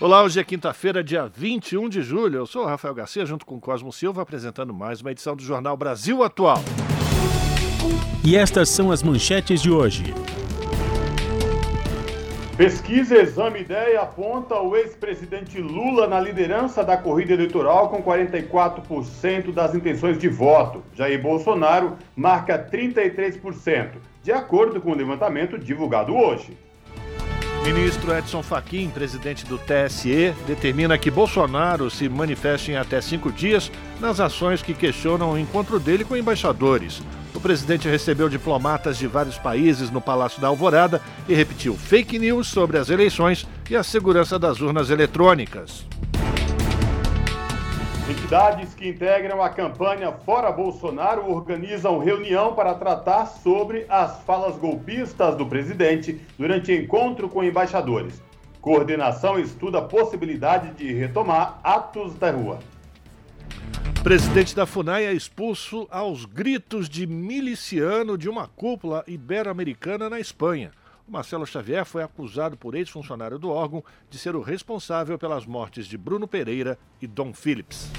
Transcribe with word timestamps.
Olá, 0.00 0.22
hoje 0.22 0.40
é 0.40 0.44
quinta-feira, 0.44 1.04
dia 1.04 1.26
21 1.26 1.86
de 1.86 2.00
julho. 2.00 2.38
Eu 2.38 2.46
sou 2.46 2.62
o 2.62 2.66
Rafael 2.66 2.94
Garcia, 2.94 3.26
junto 3.26 3.44
com 3.44 3.60
Cosmo 3.60 3.92
Silva, 3.92 4.22
apresentando 4.22 4.72
mais 4.72 5.02
uma 5.02 5.10
edição 5.10 5.36
do 5.36 5.42
Jornal 5.42 5.76
Brasil 5.76 6.22
Atual. 6.22 6.56
E 8.24 8.34
estas 8.34 8.70
são 8.70 8.90
as 8.90 9.02
manchetes 9.02 9.60
de 9.60 9.70
hoje. 9.70 10.14
Pesquisa 12.56 13.14
Exame 13.20 13.60
Ideia 13.60 14.00
aponta 14.00 14.54
o 14.54 14.74
ex-presidente 14.74 15.60
Lula 15.60 16.06
na 16.06 16.18
liderança 16.18 16.82
da 16.82 16.96
corrida 16.96 17.34
eleitoral 17.34 17.90
com 17.90 18.02
44% 18.02 19.52
das 19.52 19.74
intenções 19.74 20.18
de 20.18 20.28
voto. 20.30 20.82
Jair 20.94 21.20
Bolsonaro 21.20 21.98
marca 22.16 22.58
33%, 22.58 23.90
de 24.22 24.32
acordo 24.32 24.80
com 24.80 24.92
o 24.92 24.96
levantamento 24.96 25.58
divulgado 25.58 26.16
hoje. 26.16 26.56
Ministro 27.62 28.16
Edson 28.16 28.42
Fachin, 28.42 28.88
presidente 28.88 29.44
do 29.44 29.58
TSE, 29.58 30.34
determina 30.46 30.96
que 30.96 31.10
Bolsonaro 31.10 31.90
se 31.90 32.08
manifeste 32.08 32.72
em 32.72 32.76
até 32.76 33.02
cinco 33.02 33.30
dias 33.30 33.70
nas 34.00 34.18
ações 34.18 34.62
que 34.62 34.72
questionam 34.72 35.32
o 35.32 35.38
encontro 35.38 35.78
dele 35.78 36.02
com 36.02 36.16
embaixadores. 36.16 37.02
O 37.34 37.40
presidente 37.40 37.86
recebeu 37.86 38.30
diplomatas 38.30 38.96
de 38.96 39.06
vários 39.06 39.36
países 39.36 39.90
no 39.90 40.00
Palácio 40.00 40.40
da 40.40 40.48
Alvorada 40.48 41.02
e 41.28 41.34
repetiu 41.34 41.76
fake 41.76 42.18
news 42.18 42.48
sobre 42.48 42.78
as 42.78 42.88
eleições 42.88 43.46
e 43.68 43.76
a 43.76 43.82
segurança 43.82 44.38
das 44.38 44.60
urnas 44.60 44.88
eletrônicas. 44.88 45.86
Entidades 48.10 48.74
que 48.74 48.88
integram 48.88 49.40
a 49.40 49.48
campanha 49.48 50.10
Fora 50.10 50.50
Bolsonaro 50.50 51.30
organizam 51.30 52.00
reunião 52.00 52.56
para 52.56 52.74
tratar 52.74 53.26
sobre 53.26 53.86
as 53.88 54.20
falas 54.24 54.56
golpistas 54.56 55.36
do 55.36 55.46
presidente 55.46 56.20
durante 56.36 56.72
encontro 56.72 57.28
com 57.28 57.44
embaixadores. 57.44 58.20
Coordenação 58.60 59.38
estuda 59.38 59.78
a 59.78 59.82
possibilidade 59.82 60.72
de 60.72 60.92
retomar 60.92 61.60
atos 61.62 62.12
da 62.14 62.32
rua. 62.32 62.58
Presidente 64.02 64.56
da 64.56 64.66
FUNAI 64.66 65.04
é 65.04 65.12
expulso 65.12 65.86
aos 65.88 66.24
gritos 66.24 66.88
de 66.88 67.06
miliciano 67.06 68.18
de 68.18 68.28
uma 68.28 68.48
cúpula 68.48 69.04
ibero-americana 69.06 70.10
na 70.10 70.18
Espanha. 70.18 70.72
Marcelo 71.10 71.44
Xavier 71.44 71.84
foi 71.84 72.04
acusado 72.04 72.56
por 72.56 72.76
ex-funcionário 72.76 73.36
do 73.36 73.50
órgão 73.50 73.82
de 74.08 74.16
ser 74.16 74.36
o 74.36 74.40
responsável 74.40 75.18
pelas 75.18 75.44
mortes 75.44 75.86
de 75.86 75.98
Bruno 75.98 76.28
Pereira 76.28 76.78
e 77.02 77.06
Dom 77.08 77.34
Phillips. 77.34 77.90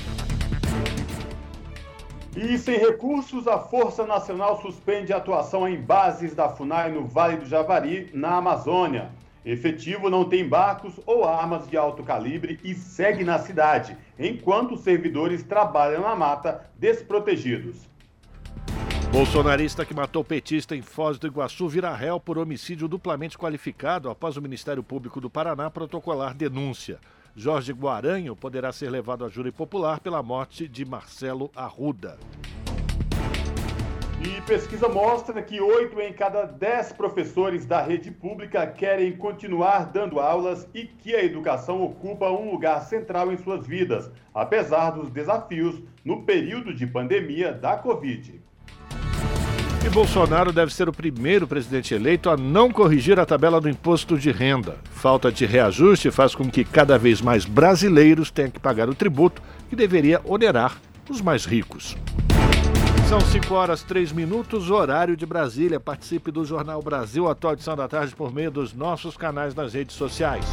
E 2.37 2.57
sem 2.57 2.79
recursos, 2.79 3.49
a 3.49 3.59
Força 3.59 4.07
Nacional 4.07 4.61
suspende 4.61 5.11
a 5.11 5.17
atuação 5.17 5.67
em 5.67 5.75
bases 5.75 6.33
da 6.33 6.47
FUNAI 6.47 6.93
no 6.93 7.05
Vale 7.05 7.35
do 7.35 7.45
Javari, 7.45 8.09
na 8.13 8.37
Amazônia. 8.37 9.11
Efetivo 9.43 10.09
não 10.09 10.23
tem 10.23 10.47
barcos 10.47 10.97
ou 11.05 11.25
armas 11.25 11.67
de 11.67 11.75
alto 11.75 12.03
calibre 12.03 12.61
e 12.63 12.73
segue 12.73 13.25
na 13.25 13.39
cidade, 13.39 13.97
enquanto 14.17 14.77
servidores 14.77 15.43
trabalham 15.43 16.03
na 16.03 16.15
mata 16.15 16.71
desprotegidos. 16.79 17.90
Bolsonarista 19.11 19.85
que 19.85 19.93
matou 19.93 20.23
petista 20.23 20.73
em 20.73 20.81
Foz 20.81 21.19
do 21.19 21.27
Iguaçu 21.27 21.67
vira 21.67 21.93
réu 21.93 22.17
por 22.17 22.37
homicídio 22.37 22.87
duplamente 22.87 23.37
qualificado 23.37 24.09
após 24.09 24.37
o 24.37 24.41
Ministério 24.41 24.81
Público 24.81 25.19
do 25.19 25.29
Paraná 25.29 25.69
protocolar 25.69 26.33
denúncia. 26.33 26.97
Jorge 27.35 27.73
Guaranho 27.73 28.37
poderá 28.37 28.71
ser 28.71 28.89
levado 28.89 29.25
a 29.25 29.29
júri 29.29 29.51
popular 29.51 29.99
pela 29.99 30.23
morte 30.23 30.65
de 30.65 30.85
Marcelo 30.85 31.51
Arruda. 31.53 32.17
E 34.23 34.39
pesquisa 34.43 34.87
mostra 34.87 35.41
que 35.41 35.59
oito 35.59 35.99
em 35.99 36.13
cada 36.13 36.45
dez 36.45 36.93
professores 36.93 37.65
da 37.65 37.81
rede 37.81 38.11
pública 38.11 38.65
querem 38.65 39.11
continuar 39.17 39.91
dando 39.91 40.21
aulas 40.21 40.65
e 40.73 40.85
que 40.85 41.13
a 41.13 41.21
educação 41.21 41.83
ocupa 41.83 42.29
um 42.29 42.49
lugar 42.49 42.79
central 42.83 43.29
em 43.33 43.37
suas 43.37 43.67
vidas, 43.67 44.09
apesar 44.33 44.91
dos 44.91 45.09
desafios 45.09 45.81
no 46.05 46.23
período 46.23 46.73
de 46.73 46.87
pandemia 46.87 47.51
da 47.51 47.75
Covid. 47.75 48.39
E 49.83 49.89
Bolsonaro 49.89 50.51
deve 50.51 50.71
ser 50.73 50.87
o 50.87 50.93
primeiro 50.93 51.47
presidente 51.47 51.93
eleito 51.93 52.29
a 52.29 52.37
não 52.37 52.69
corrigir 52.69 53.19
a 53.19 53.25
tabela 53.25 53.59
do 53.59 53.67
imposto 53.67 54.17
de 54.17 54.31
renda. 54.31 54.77
Falta 54.91 55.31
de 55.31 55.45
reajuste 55.45 56.11
faz 56.11 56.35
com 56.35 56.49
que 56.49 56.63
cada 56.63 56.99
vez 56.99 57.19
mais 57.19 57.45
brasileiros 57.45 58.29
tenham 58.29 58.51
que 58.51 58.59
pagar 58.59 58.87
o 58.89 58.95
tributo 58.95 59.41
que 59.69 59.75
deveria 59.75 60.21
onerar 60.23 60.77
os 61.09 61.19
mais 61.19 61.45
ricos. 61.45 61.97
São 63.09 63.19
5 63.19 63.53
horas 63.53 63.83
3 63.83 64.13
minutos, 64.13 64.69
horário 64.69 65.17
de 65.17 65.25
Brasília. 65.25 65.79
Participe 65.79 66.31
do 66.31 66.45
Jornal 66.45 66.81
Brasil 66.81 67.27
Atual 67.27 67.53
Edição 67.53 67.75
da 67.75 67.87
Tarde 67.87 68.15
por 68.15 68.31
meio 68.33 68.51
dos 68.51 68.73
nossos 68.73 69.17
canais 69.17 69.53
nas 69.53 69.73
redes 69.73 69.95
sociais. 69.95 70.45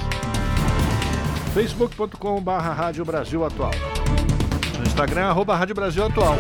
facebook.com.br 1.55 2.50
Rádio 2.50 3.05
Brasil 3.05 3.45
Atual. 3.45 3.71
No 4.77 4.84
Instagram, 4.84 5.27
arroba 5.27 5.55
Rádio 5.55 5.75
Brasil 5.75 6.05
Atual. 6.05 6.37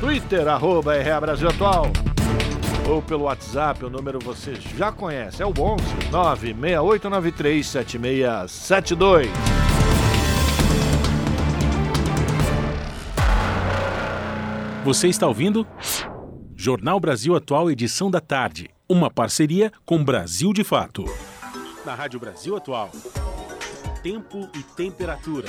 Twitter, 0.00 0.46
arroba 0.48 0.96
RA 0.96 1.20
Brasil 1.20 1.48
Atual. 1.48 1.86
Ou 2.88 3.00
pelo 3.00 3.24
WhatsApp, 3.24 3.84
o 3.84 3.90
número 3.90 4.18
você 4.18 4.54
já 4.76 4.92
conhece, 4.92 5.42
é 5.42 5.46
o 5.46 5.54
11 5.58 5.84
96893 6.10 7.66
7672. 7.66 9.28
Você 14.84 15.08
está 15.08 15.26
ouvindo? 15.26 15.66
Jornal 16.54 17.00
Brasil 17.00 17.34
Atual, 17.34 17.70
edição 17.70 18.10
da 18.10 18.20
tarde. 18.20 18.68
Uma 18.86 19.10
parceria 19.10 19.72
com 19.86 20.04
Brasil 20.04 20.52
de 20.52 20.62
Fato. 20.62 21.04
Na 21.86 21.94
Rádio 21.94 22.20
Brasil 22.20 22.54
Atual. 22.54 22.90
Tempo 24.02 24.46
e 24.54 24.62
temperatura. 24.62 25.48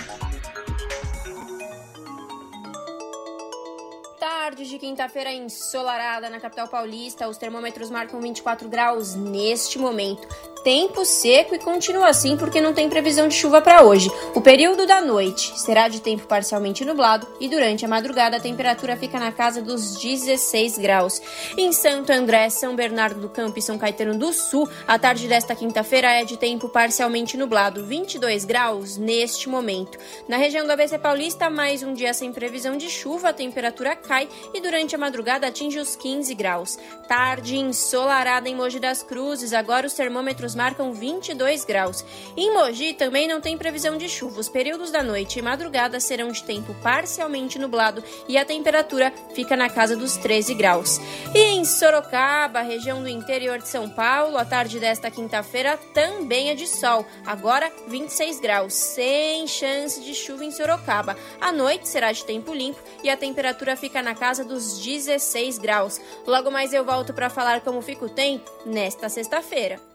Tarde 4.46 4.70
de 4.70 4.78
quinta-feira 4.78 5.34
ensolarada 5.34 6.30
na 6.30 6.40
capital 6.40 6.68
paulista. 6.68 7.28
Os 7.28 7.36
termômetros 7.36 7.90
marcam 7.90 8.22
24 8.22 8.70
graus 8.70 9.16
neste 9.16 9.80
momento 9.80 10.28
tempo 10.66 11.06
seco 11.06 11.54
e 11.54 11.60
continua 11.60 12.10
assim 12.10 12.36
porque 12.36 12.60
não 12.60 12.74
tem 12.74 12.90
previsão 12.90 13.28
de 13.28 13.36
chuva 13.36 13.62
para 13.62 13.84
hoje. 13.84 14.10
O 14.34 14.42
período 14.42 14.88
da 14.88 15.00
noite 15.00 15.54
será 15.60 15.88
de 15.88 16.02
tempo 16.02 16.26
parcialmente 16.26 16.84
nublado 16.84 17.28
e 17.40 17.48
durante 17.48 17.86
a 17.86 17.88
madrugada 17.88 18.38
a 18.38 18.40
temperatura 18.40 18.98
fica 18.98 19.20
na 19.20 19.32
casa 19.32 19.62
dos 19.62 19.96
16 20.02 20.80
graus. 20.80 21.22
Em 21.56 21.72
Santo 21.72 22.12
André, 22.12 22.50
São 22.50 22.76
Bernardo 22.76 23.22
do 23.22 23.30
Campo 23.30 23.60
e 23.60 23.62
São 23.62 23.78
Caetano 23.78 24.18
do 24.18 24.34
Sul, 24.34 24.68
a 24.88 24.98
tarde 24.98 25.28
desta 25.28 25.54
quinta-feira 25.56 26.12
é 26.12 26.26
de 26.26 26.36
tempo 26.36 26.68
parcialmente 26.68 27.38
nublado, 27.38 27.86
22 27.86 28.44
graus 28.44 28.98
neste 28.98 29.48
momento. 29.48 30.00
Na 30.28 30.38
região 30.38 30.66
do 30.66 30.72
ABC 30.72 30.98
Paulista, 30.98 31.48
mais 31.48 31.84
um 31.84 31.94
dia 31.94 32.12
sem 32.12 32.34
previsão 32.34 32.76
de 32.76 32.90
chuva, 32.90 33.30
a 33.30 33.34
temperatura 33.34 33.96
cai 33.96 34.28
e 34.52 34.60
durante 34.60 34.96
a 34.96 34.98
madrugada 34.98 35.46
atinge 35.46 35.78
os 35.78 35.96
15 35.96 36.34
graus. 36.34 36.80
Tarde 37.08 37.56
ensolarada 37.56 38.50
em 38.50 38.56
Mogi 38.56 38.80
das 38.80 39.04
Cruzes, 39.04 39.54
agora 39.54 39.86
os 39.86 39.94
termômetros 39.94 40.55
marcam 40.56 40.94
22 40.94 41.66
graus. 41.66 42.04
Em 42.36 42.54
Mogi 42.54 42.94
também 42.94 43.28
não 43.28 43.42
tem 43.42 43.58
previsão 43.58 43.98
de 43.98 44.10
chuva. 44.10 44.40
Os 44.40 44.50
períodos 44.50 44.90
da 44.92 45.04
noite 45.04 45.40
e 45.40 45.42
madrugada 45.42 46.00
serão 46.00 46.32
de 46.32 46.44
tempo 46.44 46.74
parcialmente 46.82 47.60
nublado 47.60 48.04
e 48.28 48.38
a 48.38 48.46
temperatura 48.46 49.14
fica 49.34 49.56
na 49.56 49.70
casa 49.70 49.96
dos 49.96 50.18
13 50.18 50.54
graus. 50.56 51.00
E 51.34 51.40
em 51.40 51.66
Sorocaba, 51.66 52.62
região 52.62 53.04
do 53.04 53.10
interior 53.10 53.60
de 53.60 53.68
São 53.68 53.90
Paulo, 53.90 54.38
a 54.38 54.46
tarde 54.46 54.80
desta 54.80 55.12
quinta-feira 55.12 55.78
também 55.94 56.50
é 56.50 56.56
de 56.56 56.68
sol. 56.68 57.06
Agora 57.26 57.72
26 57.88 58.40
graus, 58.40 58.74
sem 58.74 59.46
chance 59.48 60.02
de 60.02 60.14
chuva 60.14 60.46
em 60.46 60.52
Sorocaba. 60.52 61.18
A 61.40 61.52
noite 61.52 61.88
será 61.88 62.12
de 62.12 62.24
tempo 62.24 62.54
limpo 62.54 62.80
e 63.04 63.10
a 63.10 63.18
temperatura 63.18 63.76
fica 63.76 64.02
na 64.02 64.16
casa 64.16 64.44
dos 64.44 64.80
16 64.80 65.58
graus. 65.58 66.00
Logo 66.26 66.50
mais 66.50 66.74
eu 66.74 66.86
volto 66.86 67.14
para 67.14 67.30
falar 67.30 67.62
como 67.62 67.82
fica 67.82 68.06
o 68.06 68.10
tempo 68.10 68.50
nesta 68.66 69.10
sexta-feira. 69.10 69.95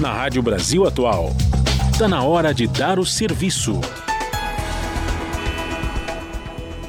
Na 0.00 0.12
Rádio 0.12 0.42
Brasil 0.42 0.84
Atual, 0.84 1.30
está 1.90 2.08
na 2.08 2.22
hora 2.22 2.52
de 2.52 2.66
dar 2.66 2.98
o 2.98 3.06
serviço. 3.06 3.80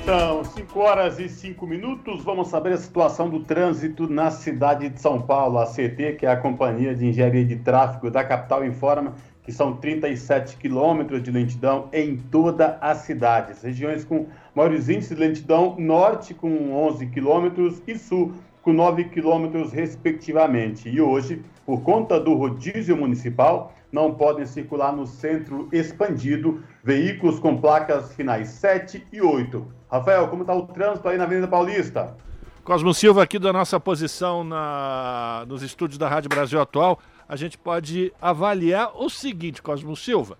São 0.03 0.43
5 0.43 0.79
horas 0.79 1.19
e 1.19 1.29
5 1.29 1.65
minutos. 1.65 2.23
Vamos 2.23 2.47
saber 2.47 2.73
a 2.73 2.77
situação 2.77 3.29
do 3.29 3.39
trânsito 3.39 4.09
na 4.09 4.31
cidade 4.31 4.89
de 4.89 4.99
São 4.99 5.21
Paulo. 5.21 5.59
A 5.59 5.65
CT, 5.65 6.17
que 6.19 6.25
é 6.25 6.29
a 6.31 6.35
Companhia 6.35 6.95
de 6.95 7.05
Engenharia 7.05 7.45
de 7.45 7.55
Tráfego 7.55 8.11
da 8.11 8.23
capital, 8.23 8.65
informa 8.65 9.13
que 9.43 9.51
são 9.51 9.77
37 9.77 10.57
quilômetros 10.57 11.21
de 11.21 11.31
lentidão 11.31 11.87
em 11.93 12.17
toda 12.17 12.77
a 12.81 12.95
cidade. 12.95 13.51
As 13.51 13.61
regiões 13.61 14.03
com 14.03 14.25
maiores 14.53 14.89
índices 14.89 15.15
de 15.15 15.23
lentidão, 15.23 15.75
norte 15.77 16.33
com 16.33 16.73
11 16.73 17.05
quilômetros 17.07 17.81
e 17.87 17.97
sul 17.97 18.33
com 18.65 18.73
9 18.73 19.05
quilômetros, 19.05 19.71
respectivamente. 19.71 20.89
E 20.89 20.99
hoje, 20.99 21.39
por 21.67 21.81
conta 21.81 22.19
do 22.19 22.33
rodízio 22.33 22.97
municipal, 22.97 23.71
não 23.91 24.15
podem 24.15 24.43
circular 24.47 24.91
no 24.91 25.05
centro 25.05 25.69
expandido 25.71 26.63
veículos 26.83 27.39
com 27.39 27.61
placas 27.61 28.15
finais 28.15 28.49
7 28.49 29.05
e 29.13 29.21
8. 29.21 29.63
Rafael, 29.87 30.27
como 30.29 30.41
está 30.41 30.55
o 30.55 30.65
trânsito 30.65 31.07
aí 31.07 31.15
na 31.15 31.25
Avenida 31.25 31.47
Paulista? 31.47 32.17
Cosmo 32.63 32.91
Silva, 32.91 33.21
aqui 33.21 33.37
da 33.37 33.53
nossa 33.53 33.79
posição 33.79 34.43
na, 34.43 35.45
nos 35.47 35.61
estúdios 35.61 35.99
da 35.99 36.09
Rádio 36.09 36.29
Brasil 36.29 36.59
Atual, 36.59 36.99
a 37.29 37.35
gente 37.35 37.59
pode 37.59 38.11
avaliar 38.19 38.97
o 38.99 39.11
seguinte, 39.11 39.61
Cosmo 39.61 39.95
Silva. 39.95 40.39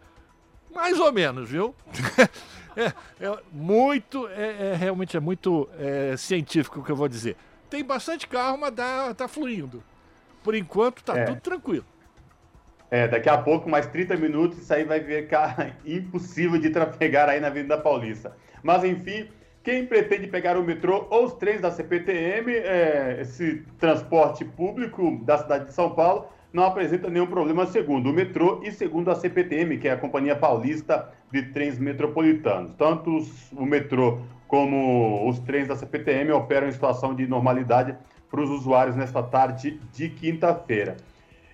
Mais 0.74 1.00
ou 1.00 1.14
menos, 1.14 1.48
viu? 1.48 1.76
é, 2.76 2.92
é, 3.24 3.40
muito, 3.52 4.28
é, 4.30 4.72
é, 4.72 4.76
realmente 4.76 5.16
é 5.16 5.20
muito 5.20 5.70
é, 5.78 6.18
científico 6.18 6.80
o 6.80 6.84
que 6.84 6.92
eu 6.92 6.96
vou 6.96 7.08
dizer. 7.08 7.38
Tem 7.76 7.84
bastante 7.84 8.26
carro, 8.26 8.58
mas 8.58 8.72
dá, 8.72 9.14
tá 9.14 9.28
fluindo. 9.28 9.84
Por 10.42 10.56
enquanto, 10.56 11.04
tá 11.04 11.18
é. 11.18 11.26
tudo 11.26 11.42
tranquilo. 11.42 11.84
É, 12.90 13.06
daqui 13.06 13.28
a 13.28 13.38
pouco, 13.38 13.70
mais 13.70 13.86
30 13.88 14.16
minutos, 14.16 14.60
isso 14.60 14.74
aí 14.74 14.86
vai 14.86 15.04
ficar 15.04 15.76
impossível 15.86 16.58
de 16.58 16.70
trafegar 16.70 17.28
aí 17.28 17.42
na 17.42 17.48
Avenida 17.48 17.78
Paulista. 17.78 18.38
Mas, 18.64 18.86
enfim, 18.86 19.28
quem 19.62 19.86
pretende 19.86 20.26
pegar 20.28 20.58
o 20.58 20.64
metrô 20.64 21.06
ou 21.10 21.26
os 21.26 21.34
trens 21.34 21.60
da 21.60 21.70
CPTM, 21.70 22.50
é, 22.50 23.18
esse 23.20 23.66
transporte 23.78 24.46
público 24.46 25.22
da 25.26 25.38
cidade 25.38 25.66
de 25.66 25.74
São 25.74 25.94
Paulo, 25.94 26.30
não 26.54 26.64
apresenta 26.64 27.10
nenhum 27.10 27.28
problema, 27.28 27.66
segundo 27.66 28.10
o 28.10 28.14
metrô 28.14 28.62
e 28.64 28.72
segundo 28.72 29.12
a 29.12 29.16
CPTM, 29.16 29.80
que 29.80 29.90
é 29.90 29.92
a 29.92 29.98
Companhia 29.98 30.38
Paulista 30.38 31.12
de 31.30 31.42
Trens 31.52 31.78
Metropolitanos. 31.78 32.74
Tanto 32.78 33.18
o 33.52 33.66
metrô 33.66 34.22
como 34.48 35.28
os 35.28 35.40
trens 35.40 35.68
da 35.68 35.76
CPTM 35.76 36.32
operam 36.32 36.68
em 36.68 36.72
situação 36.72 37.16
de 37.16 37.28
normalidade 37.28 37.96
para 38.30 38.42
os 38.42 38.50
usuários 38.50 38.96
nesta 38.96 39.24
tarde 39.24 39.80
de 39.92 40.10
quinta-feira. 40.10 40.98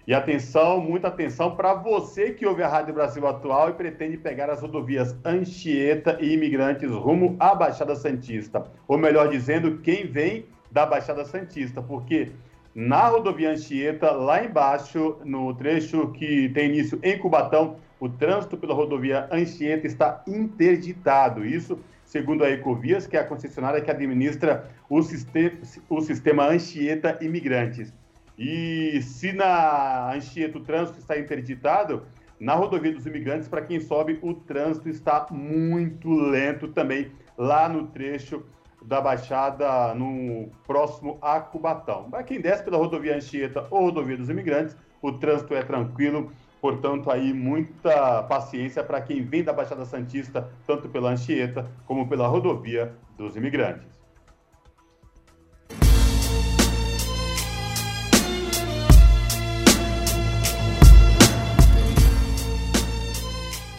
E 0.08 0.14
atenção, 0.14 0.82
muita 0.82 1.10
atenção 1.10 1.56
para 1.56 1.74
você 1.76 2.32
que 2.32 2.46
ouve 2.46 2.64
a 2.64 2.68
Rádio 2.68 2.94
Brasil 2.94 3.26
Atual 3.28 3.70
e 3.70 3.74
pretende 3.74 4.18
pegar 4.18 4.50
as 4.50 4.62
rodovias 4.62 5.16
Anchieta 5.24 6.18
e 6.20 6.34
Imigrantes 6.34 6.90
rumo 6.90 7.36
à 7.40 7.54
Baixada 7.54 7.96
Santista. 7.96 8.66
Ou 8.88 8.98
melhor 8.98 9.30
dizendo, 9.30 9.78
quem 9.78 10.08
vem 10.08 10.46
da 10.72 10.86
Baixada 10.86 11.24
Santista, 11.24 11.82
porque 11.82 12.32
na 12.74 13.08
rodovia 13.08 13.52
Anchieta, 13.52 14.12
lá 14.12 14.44
embaixo, 14.44 15.18
no 15.24 15.54
trecho 15.54 16.08
que 16.14 16.50
tem 16.50 16.70
início 16.70 17.00
em 17.04 17.18
Cubatão, 17.20 17.76
o 18.00 18.10
trânsito 18.10 18.58
pela 18.58 18.74
rodovia 18.74 19.30
Anchieta 19.32 19.86
está 19.86 20.24
interditado. 20.26 21.46
Isso 21.46 21.78
segundo 22.12 22.44
a 22.44 22.50
Ecovias, 22.50 23.08
que 23.08 23.16
é 23.16 23.22
a 23.22 23.24
concessionária 23.24 23.80
que 23.80 23.90
administra 23.90 24.70
o 24.90 25.02
sistema, 25.02 25.58
o 25.90 26.02
sistema 26.02 26.46
Anchieta 26.46 27.18
Imigrantes. 27.22 27.94
E 28.38 29.02
se 29.02 29.32
na 29.32 30.14
Anchieta 30.14 30.58
o 30.58 30.62
trânsito 30.62 31.00
está 31.00 31.18
interditado, 31.18 32.04
na 32.38 32.54
rodovia 32.54 32.92
dos 32.92 33.06
imigrantes, 33.06 33.48
para 33.48 33.62
quem 33.62 33.80
sobe, 33.80 34.20
o 34.22 34.34
trânsito 34.34 34.90
está 34.90 35.26
muito 35.32 36.10
lento 36.10 36.68
também, 36.68 37.14
lá 37.38 37.70
no 37.70 37.88
trecho 37.88 38.44
da 38.84 39.00
Baixada, 39.00 39.96
no 39.96 40.50
próximo 40.68 41.18
a 41.22 41.40
Cubatão. 41.40 42.10
Para 42.10 42.24
quem 42.24 42.42
desce 42.42 42.62
pela 42.62 42.78
rodovia 42.78 43.16
Anchieta 43.16 43.66
ou 43.72 43.86
rodovia 43.86 44.18
dos 44.18 44.30
imigrantes, 44.30 44.76
o 45.02 45.14
trânsito 45.14 45.54
é 45.54 45.64
tranquilo, 45.64 46.30
portanto, 46.62 47.10
aí 47.10 47.34
muita 47.34 48.24
paciência 48.24 48.84
para 48.84 49.02
quem 49.02 49.24
vem 49.24 49.44
da 49.44 49.52
Baixada 49.52 49.84
Santista, 49.84 50.50
tanto 50.68 50.88
pela 50.88 51.10
Anchieta 51.10 51.70
como 51.86 52.08
pela 52.08 52.28
rodovia 52.28 52.94
dos 53.18 53.36
imigrantes. 53.36 53.90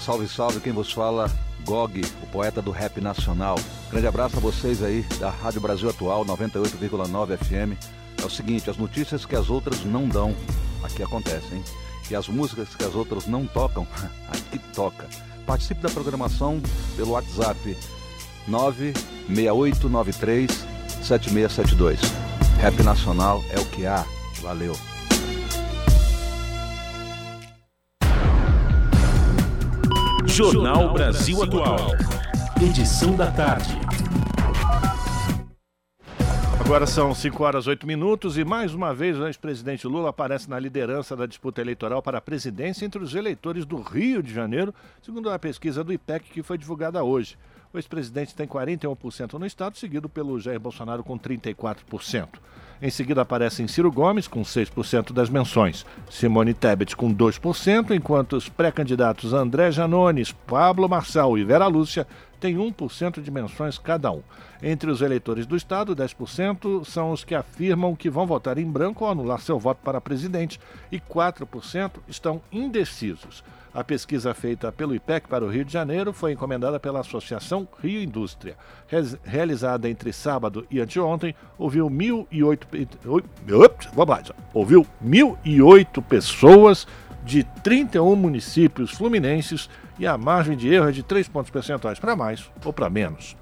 Salve, 0.00 0.26
salve, 0.26 0.58
quem 0.58 0.72
vos 0.72 0.92
fala, 0.92 1.30
Gog, 1.64 2.00
o 2.24 2.26
poeta 2.26 2.60
do 2.60 2.72
rap 2.72 3.00
nacional. 3.00 3.54
Grande 3.88 4.08
abraço 4.08 4.36
a 4.36 4.40
vocês 4.40 4.82
aí 4.82 5.02
da 5.20 5.30
Rádio 5.30 5.60
Brasil 5.60 5.88
Atual 5.88 6.24
98,9 6.24 7.36
FM. 7.36 7.78
É 8.20 8.26
o 8.26 8.30
seguinte, 8.30 8.68
as 8.68 8.76
notícias 8.76 9.24
que 9.24 9.36
as 9.36 9.48
outras 9.48 9.84
não 9.84 10.08
dão, 10.08 10.34
aqui 10.82 11.04
acontecem, 11.04 11.58
hein? 11.58 11.81
E 12.10 12.14
as 12.14 12.28
músicas 12.28 12.74
que 12.74 12.84
as 12.84 12.94
outras 12.94 13.26
não 13.26 13.46
tocam, 13.46 13.86
aqui 14.28 14.58
toca. 14.74 15.06
Participe 15.46 15.80
da 15.80 15.88
programação 15.90 16.60
pelo 16.96 17.12
WhatsApp 17.12 17.76
96893 18.46 20.72
7672. 21.02 22.00
Rap 22.60 22.82
Nacional 22.82 23.42
é 23.50 23.58
o 23.58 23.64
que 23.66 23.86
há. 23.86 24.04
Valeu. 24.40 24.76
Jornal 30.26 30.94
Brasil 30.94 31.42
Atual. 31.42 31.78
Edição 32.60 33.16
da 33.16 33.30
tarde. 33.30 33.78
Agora 36.72 36.86
são 36.86 37.14
5 37.14 37.44
horas 37.44 37.66
8 37.66 37.86
minutos 37.86 38.38
e 38.38 38.46
mais 38.46 38.72
uma 38.72 38.94
vez 38.94 39.18
o 39.18 39.26
ex-presidente 39.26 39.86
Lula 39.86 40.08
aparece 40.08 40.48
na 40.48 40.58
liderança 40.58 41.14
da 41.14 41.26
disputa 41.26 41.60
eleitoral 41.60 42.00
para 42.00 42.16
a 42.16 42.20
presidência 42.20 42.86
entre 42.86 43.02
os 43.02 43.14
eleitores 43.14 43.66
do 43.66 43.76
Rio 43.76 44.22
de 44.22 44.32
Janeiro, 44.32 44.74
segundo 45.02 45.28
a 45.28 45.38
pesquisa 45.38 45.84
do 45.84 45.92
IPEC 45.92 46.30
que 46.30 46.42
foi 46.42 46.56
divulgada 46.56 47.04
hoje. 47.04 47.36
O 47.74 47.76
ex-presidente 47.76 48.34
tem 48.34 48.46
41% 48.46 49.34
no 49.34 49.44
estado, 49.44 49.76
seguido 49.76 50.08
pelo 50.08 50.40
Jair 50.40 50.58
Bolsonaro 50.58 51.04
com 51.04 51.18
34%. 51.18 52.28
Em 52.80 52.88
seguida 52.88 53.20
aparecem 53.20 53.68
Ciro 53.68 53.92
Gomes, 53.92 54.26
com 54.26 54.40
6% 54.40 55.12
das 55.12 55.28
menções, 55.28 55.84
Simone 56.08 56.54
Tebet, 56.54 56.96
com 56.96 57.14
2%, 57.14 57.94
enquanto 57.94 58.32
os 58.34 58.48
pré-candidatos 58.48 59.34
André 59.34 59.70
Janones, 59.70 60.32
Pablo 60.32 60.88
Marçal 60.88 61.36
e 61.36 61.44
Vera 61.44 61.66
Lúcia 61.66 62.06
têm 62.42 62.56
1% 62.56 63.22
de 63.22 63.30
menções 63.30 63.78
cada 63.78 64.10
um. 64.10 64.20
Entre 64.60 64.90
os 64.90 65.00
eleitores 65.00 65.46
do 65.46 65.56
Estado, 65.56 65.94
10% 65.94 66.84
são 66.84 67.12
os 67.12 67.22
que 67.22 67.36
afirmam 67.36 67.94
que 67.94 68.10
vão 68.10 68.26
votar 68.26 68.58
em 68.58 68.68
branco 68.68 69.04
ou 69.04 69.10
anular 69.12 69.40
seu 69.40 69.60
voto 69.60 69.78
para 69.84 70.00
presidente, 70.00 70.60
e 70.90 70.98
4% 70.98 71.92
estão 72.08 72.42
indecisos. 72.50 73.44
A 73.72 73.82
pesquisa 73.82 74.34
feita 74.34 74.70
pelo 74.70 74.94
IPEC 74.94 75.28
para 75.28 75.44
o 75.44 75.48
Rio 75.48 75.64
de 75.64 75.72
Janeiro 75.72 76.12
foi 76.12 76.32
encomendada 76.32 76.78
pela 76.78 77.00
Associação 77.00 77.66
Rio 77.80 78.02
Indústria. 78.02 78.56
realizada 79.22 79.88
entre 79.88 80.12
sábado 80.12 80.66
e 80.70 80.80
anteontem, 80.80 81.34
ouviu 81.56 81.88
1.008 81.88 83.24
vamos 83.94 84.32
ouviu 84.52 84.86
1.008 85.02 86.02
pessoas 86.02 86.86
de 87.24 87.44
31 87.44 88.16
municípios 88.16 88.90
fluminenses 88.90 89.68
e 89.98 90.06
a 90.06 90.18
margem 90.18 90.56
de 90.56 90.72
erro 90.72 90.88
é 90.88 90.92
de 90.92 91.02
3 91.02 91.28
pontos 91.28 91.50
percentuais 91.50 91.98
para 91.98 92.16
mais 92.16 92.50
ou 92.64 92.72
para 92.72 92.90
menos. 92.90 93.36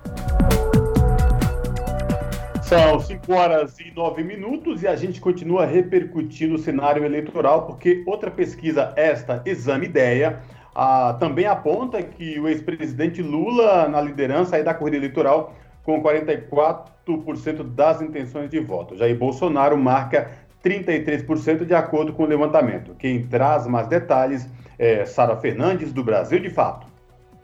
São 2.62 3.00
5 3.00 3.32
horas 3.32 3.80
e 3.80 3.90
9 3.90 4.22
minutos 4.22 4.82
e 4.82 4.86
a 4.86 4.94
gente 4.94 5.20
continua 5.20 5.66
repercutindo 5.66 6.54
o 6.54 6.58
cenário 6.58 7.04
eleitoral, 7.04 7.66
porque 7.66 8.04
outra 8.06 8.30
pesquisa, 8.30 8.92
esta, 8.94 9.42
Exame 9.44 9.86
Ideia, 9.86 10.40
ah, 10.72 11.16
também 11.18 11.46
aponta 11.46 12.00
que 12.00 12.38
o 12.38 12.46
ex-presidente 12.46 13.22
Lula, 13.22 13.88
na 13.88 14.00
liderança 14.00 14.62
da 14.62 14.72
corrida 14.72 14.98
eleitoral, 14.98 15.52
com 15.82 16.00
44% 16.00 17.64
das 17.74 18.00
intenções 18.00 18.48
de 18.48 18.60
voto. 18.60 18.96
Jair 18.96 19.18
Bolsonaro 19.18 19.76
marca 19.76 20.30
33% 20.64 21.64
de 21.64 21.74
acordo 21.74 22.12
com 22.12 22.24
o 22.24 22.26
levantamento. 22.26 22.94
Quem 22.98 23.26
traz 23.26 23.66
mais 23.66 23.86
detalhes 23.86 24.48
é 24.78 25.04
Sara 25.04 25.36
Fernandes, 25.36 25.92
do 25.92 26.02
Brasil 26.02 26.38
de 26.38 26.50
Fato. 26.50 26.90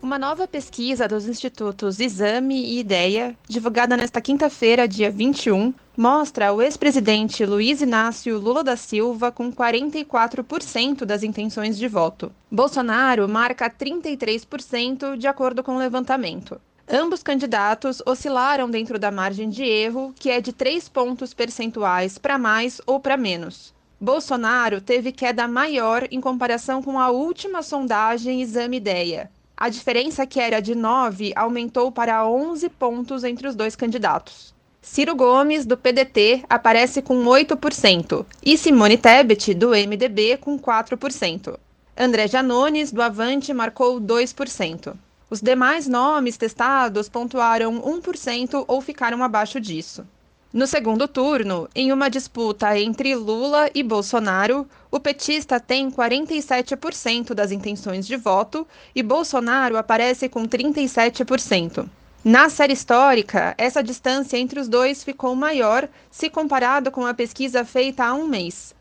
Uma 0.02 0.18
nova 0.18 0.46
pesquisa 0.46 1.08
dos 1.08 1.26
institutos 1.26 1.98
Exame 1.98 2.54
e 2.54 2.78
Ideia, 2.78 3.34
divulgada 3.48 3.96
nesta 3.96 4.20
quinta-feira, 4.20 4.86
dia 4.86 5.10
21, 5.10 5.72
mostra 5.96 6.52
o 6.52 6.60
ex-presidente 6.60 7.44
Luiz 7.44 7.80
Inácio 7.80 8.38
Lula 8.38 8.62
da 8.62 8.76
Silva 8.76 9.32
com 9.32 9.50
44% 9.50 11.04
das 11.04 11.22
intenções 11.22 11.78
de 11.78 11.88
voto. 11.88 12.30
Bolsonaro 12.50 13.26
marca 13.26 13.70
33%, 13.70 15.16
de 15.16 15.26
acordo 15.26 15.62
com 15.62 15.74
o 15.74 15.78
levantamento. 15.78 16.60
Ambos 16.88 17.22
candidatos 17.22 18.02
oscilaram 18.06 18.70
dentro 18.70 18.98
da 18.98 19.10
margem 19.10 19.48
de 19.48 19.64
erro, 19.64 20.14
que 20.18 20.30
é 20.30 20.40
de 20.40 20.52
3 20.52 20.88
pontos 20.88 21.34
percentuais 21.34 22.18
para 22.18 22.38
mais 22.38 22.80
ou 22.86 23.00
para 23.00 23.16
menos. 23.16 23.74
Bolsonaro 24.00 24.80
teve 24.80 25.10
queda 25.10 25.48
maior 25.48 26.06
em 26.10 26.20
comparação 26.20 26.82
com 26.82 26.98
a 26.98 27.10
última 27.10 27.62
sondagem 27.62 28.42
Exame 28.42 28.76
Ideia, 28.76 29.30
a 29.58 29.70
diferença, 29.70 30.26
que 30.26 30.38
era 30.38 30.60
de 30.60 30.74
9, 30.74 31.32
aumentou 31.34 31.90
para 31.90 32.28
11 32.28 32.68
pontos 32.68 33.24
entre 33.24 33.48
os 33.48 33.54
dois 33.54 33.74
candidatos. 33.74 34.54
Ciro 34.82 35.16
Gomes, 35.16 35.64
do 35.64 35.78
PDT, 35.78 36.44
aparece 36.46 37.00
com 37.00 37.24
8%, 37.24 38.26
e 38.44 38.58
Simone 38.58 38.98
Tebet, 38.98 39.54
do 39.54 39.70
MDB, 39.70 40.36
com 40.36 40.58
4%. 40.58 41.58
André 41.96 42.28
Janones, 42.28 42.92
do 42.92 43.00
Avante, 43.00 43.54
marcou 43.54 43.98
2%. 43.98 44.94
Os 45.28 45.40
demais 45.40 45.88
nomes 45.88 46.36
testados 46.36 47.08
pontuaram 47.08 47.82
1% 47.82 48.64
ou 48.68 48.80
ficaram 48.80 49.24
abaixo 49.24 49.60
disso. 49.60 50.06
No 50.52 50.68
segundo 50.68 51.08
turno, 51.08 51.68
em 51.74 51.92
uma 51.92 52.08
disputa 52.08 52.78
entre 52.78 53.12
Lula 53.16 53.68
e 53.74 53.82
Bolsonaro, 53.82 54.68
o 54.88 55.00
petista 55.00 55.58
tem 55.58 55.90
47% 55.90 57.34
das 57.34 57.50
intenções 57.50 58.06
de 58.06 58.16
voto 58.16 58.64
e 58.94 59.02
Bolsonaro 59.02 59.76
aparece 59.76 60.28
com 60.28 60.46
37%. 60.46 61.88
Na 62.24 62.48
série 62.48 62.72
histórica, 62.72 63.52
essa 63.58 63.82
distância 63.82 64.36
entre 64.36 64.60
os 64.60 64.68
dois 64.68 65.02
ficou 65.02 65.34
maior 65.34 65.88
se 66.08 66.30
comparado 66.30 66.92
com 66.92 67.04
a 67.04 67.12
pesquisa 67.12 67.64
feita 67.64 68.04
há 68.04 68.14
um 68.14 68.28
mês. 68.28 68.75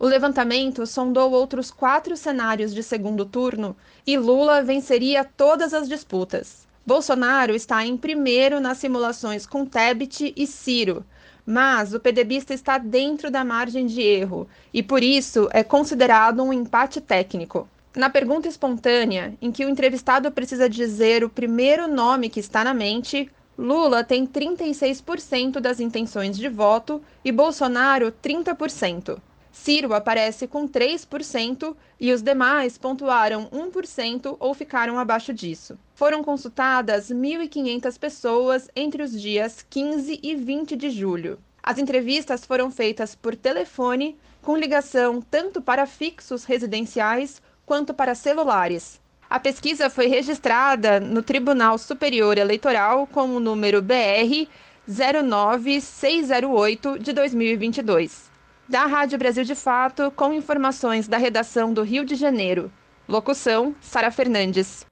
O 0.00 0.06
levantamento 0.06 0.86
sondou 0.86 1.32
outros 1.32 1.72
quatro 1.72 2.16
cenários 2.16 2.72
de 2.72 2.84
segundo 2.84 3.26
turno 3.26 3.76
e 4.06 4.16
Lula 4.16 4.62
venceria 4.62 5.24
todas 5.24 5.74
as 5.74 5.88
disputas. 5.88 6.68
Bolsonaro 6.86 7.52
está 7.52 7.84
em 7.84 7.96
primeiro 7.96 8.60
nas 8.60 8.78
simulações 8.78 9.44
com 9.44 9.66
Tebet 9.66 10.32
e 10.36 10.46
Ciro, 10.46 11.04
mas 11.44 11.94
o 11.94 11.98
PDBista 11.98 12.54
está 12.54 12.78
dentro 12.78 13.28
da 13.28 13.44
margem 13.44 13.86
de 13.86 14.00
erro 14.00 14.46
e, 14.72 14.84
por 14.84 15.02
isso, 15.02 15.48
é 15.52 15.64
considerado 15.64 16.44
um 16.44 16.52
empate 16.52 17.00
técnico. 17.00 17.68
Na 17.96 18.08
pergunta 18.08 18.46
espontânea, 18.46 19.34
em 19.42 19.50
que 19.50 19.64
o 19.64 19.68
entrevistado 19.68 20.30
precisa 20.30 20.68
dizer 20.68 21.24
o 21.24 21.28
primeiro 21.28 21.88
nome 21.88 22.28
que 22.28 22.38
está 22.38 22.62
na 22.62 22.72
mente, 22.72 23.28
Lula 23.58 24.04
tem 24.04 24.24
36% 24.24 25.58
das 25.58 25.80
intenções 25.80 26.38
de 26.38 26.48
voto 26.48 27.02
e 27.24 27.32
Bolsonaro 27.32 28.12
30%. 28.22 29.18
Ciro 29.62 29.92
aparece 29.92 30.46
com 30.46 30.68
3% 30.68 31.76
e 32.00 32.12
os 32.12 32.22
demais 32.22 32.78
pontuaram 32.78 33.50
1% 33.50 34.36
ou 34.38 34.54
ficaram 34.54 34.96
abaixo 34.98 35.34
disso. 35.34 35.76
Foram 35.94 36.22
consultadas 36.22 37.10
1.500 37.10 37.98
pessoas 37.98 38.70
entre 38.74 39.02
os 39.02 39.20
dias 39.20 39.66
15 39.68 40.20
e 40.22 40.36
20 40.36 40.76
de 40.76 40.90
julho. 40.90 41.40
As 41.60 41.76
entrevistas 41.76 42.46
foram 42.46 42.70
feitas 42.70 43.16
por 43.16 43.34
telefone, 43.34 44.16
com 44.40 44.56
ligação 44.56 45.20
tanto 45.20 45.60
para 45.60 45.86
fixos 45.86 46.44
residenciais 46.44 47.42
quanto 47.66 47.92
para 47.92 48.14
celulares. 48.14 49.00
A 49.28 49.40
pesquisa 49.40 49.90
foi 49.90 50.06
registrada 50.06 51.00
no 51.00 51.20
Tribunal 51.20 51.78
Superior 51.78 52.38
Eleitoral 52.38 53.08
com 53.08 53.36
o 53.36 53.40
número 53.40 53.82
BR 53.82 54.46
09608 54.86 57.00
de 57.00 57.12
2022 57.12 58.28
da 58.68 58.84
Rádio 58.84 59.18
Brasil 59.18 59.44
de 59.44 59.54
Fato, 59.54 60.10
com 60.10 60.32
informações 60.32 61.08
da 61.08 61.16
redação 61.16 61.72
do 61.72 61.82
Rio 61.82 62.04
de 62.04 62.14
Janeiro. 62.14 62.70
Locução: 63.08 63.74
Sara 63.80 64.10
Fernandes. 64.10 64.84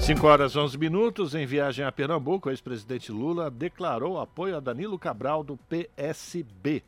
5 0.00 0.26
horas 0.26 0.54
11 0.54 0.76
minutos. 0.76 1.34
Em 1.34 1.46
viagem 1.46 1.84
a 1.84 1.90
Pernambuco, 1.90 2.48
o 2.48 2.52
ex-presidente 2.52 3.10
Lula 3.10 3.50
declarou 3.50 4.20
apoio 4.20 4.56
a 4.56 4.60
Danilo 4.60 4.98
Cabral 4.98 5.42
do 5.42 5.56
PSB. 5.56 6.82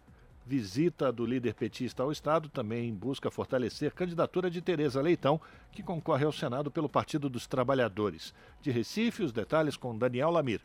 Visita 0.47 1.11
do 1.11 1.27
líder 1.27 1.55
petista 1.55 2.03
ao 2.03 2.13
Estado 2.13 2.49
também 2.49 2.95
busca 2.95 3.31
fortalecer 3.31 3.93
candidatura 3.93 4.51
de 4.51 4.63
Tereza 4.63 5.03
Leitão, 5.03 5.41
que 5.73 5.83
concorre 5.83 6.25
ao 6.25 6.33
Senado 6.33 6.71
pelo 6.71 6.89
Partido 6.89 7.29
dos 7.29 7.47
Trabalhadores. 7.47 8.33
De 8.63 8.71
Recife, 8.71 9.23
os 9.23 9.33
detalhes 9.33 9.77
com 9.77 9.97
Daniel 9.97 10.31
Lamir. 10.31 10.61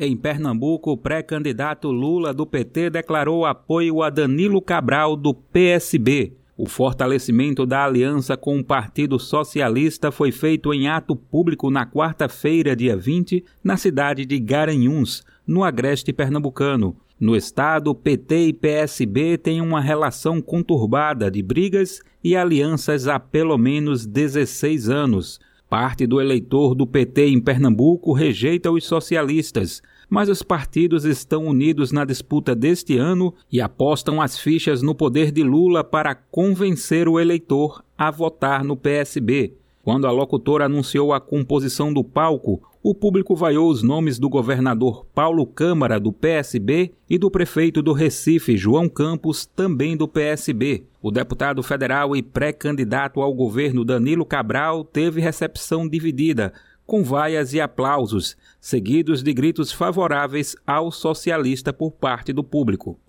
Em 0.00 0.16
Pernambuco, 0.16 0.92
o 0.92 0.96
pré-candidato 0.96 1.90
Lula 1.90 2.32
do 2.32 2.46
PT 2.46 2.88
declarou 2.88 3.44
apoio 3.44 4.00
a 4.00 4.08
Danilo 4.08 4.62
Cabral 4.62 5.16
do 5.16 5.34
PSB. 5.34 6.34
O 6.56 6.66
fortalecimento 6.66 7.66
da 7.66 7.84
aliança 7.84 8.36
com 8.36 8.60
o 8.60 8.64
Partido 8.64 9.18
Socialista 9.18 10.12
foi 10.12 10.30
feito 10.30 10.72
em 10.72 10.88
ato 10.88 11.16
público 11.16 11.68
na 11.68 11.84
quarta-feira, 11.84 12.76
dia 12.76 12.96
20, 12.96 13.44
na 13.62 13.76
cidade 13.76 14.24
de 14.24 14.38
Garanhuns, 14.38 15.24
no 15.44 15.64
agreste 15.64 16.12
pernambucano. 16.12 16.96
No 17.18 17.34
estado, 17.34 17.92
PT 17.92 18.46
e 18.46 18.52
PSB 18.52 19.36
têm 19.36 19.60
uma 19.60 19.80
relação 19.80 20.40
conturbada 20.40 21.28
de 21.28 21.42
brigas 21.42 22.00
e 22.22 22.36
alianças 22.36 23.08
há 23.08 23.18
pelo 23.18 23.58
menos 23.58 24.06
16 24.06 24.88
anos. 24.88 25.40
Parte 25.68 26.06
do 26.06 26.18
eleitor 26.18 26.74
do 26.74 26.86
PT 26.86 27.26
em 27.26 27.40
Pernambuco 27.40 28.14
rejeita 28.14 28.70
os 28.70 28.86
socialistas, 28.86 29.82
mas 30.08 30.30
os 30.30 30.42
partidos 30.42 31.04
estão 31.04 31.46
unidos 31.46 31.92
na 31.92 32.06
disputa 32.06 32.54
deste 32.54 32.96
ano 32.96 33.34
e 33.52 33.60
apostam 33.60 34.22
as 34.22 34.38
fichas 34.38 34.80
no 34.80 34.94
poder 34.94 35.30
de 35.30 35.42
Lula 35.42 35.84
para 35.84 36.14
convencer 36.14 37.06
o 37.06 37.20
eleitor 37.20 37.84
a 37.98 38.10
votar 38.10 38.64
no 38.64 38.78
PSB. 38.78 39.52
Quando 39.88 40.06
a 40.06 40.10
locutora 40.10 40.66
anunciou 40.66 41.14
a 41.14 41.18
composição 41.18 41.90
do 41.90 42.04
palco, 42.04 42.60
o 42.82 42.94
público 42.94 43.34
vaiou 43.34 43.70
os 43.70 43.82
nomes 43.82 44.18
do 44.18 44.28
governador 44.28 45.06
Paulo 45.14 45.46
Câmara, 45.46 45.98
do 45.98 46.12
PSB, 46.12 46.92
e 47.08 47.16
do 47.16 47.30
prefeito 47.30 47.80
do 47.80 47.94
Recife, 47.94 48.54
João 48.54 48.86
Campos, 48.86 49.46
também 49.46 49.96
do 49.96 50.06
PSB. 50.06 50.84
O 51.00 51.10
deputado 51.10 51.62
federal 51.62 52.14
e 52.14 52.22
pré-candidato 52.22 53.22
ao 53.22 53.32
governo 53.32 53.82
Danilo 53.82 54.26
Cabral 54.26 54.84
teve 54.84 55.22
recepção 55.22 55.88
dividida, 55.88 56.52
com 56.84 57.02
vaias 57.02 57.54
e 57.54 57.60
aplausos, 57.62 58.36
seguidos 58.60 59.22
de 59.22 59.32
gritos 59.32 59.72
favoráveis 59.72 60.54
ao 60.66 60.92
socialista 60.92 61.72
por 61.72 61.92
parte 61.92 62.30
do 62.30 62.44
público. 62.44 63.00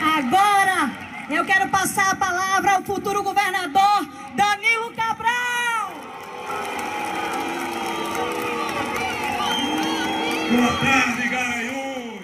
Agora 0.00 0.92
eu 1.28 1.44
quero 1.44 1.68
passar 1.70 2.12
a 2.12 2.14
palavra 2.14 2.76
ao 2.76 2.84
futuro 2.84 3.20
governador 3.20 4.06
Danilo 4.36 4.92
Cabral. 4.94 5.74
Boa 10.56 10.68
tarde, 10.68 11.28
Garanhuns! 11.28 12.22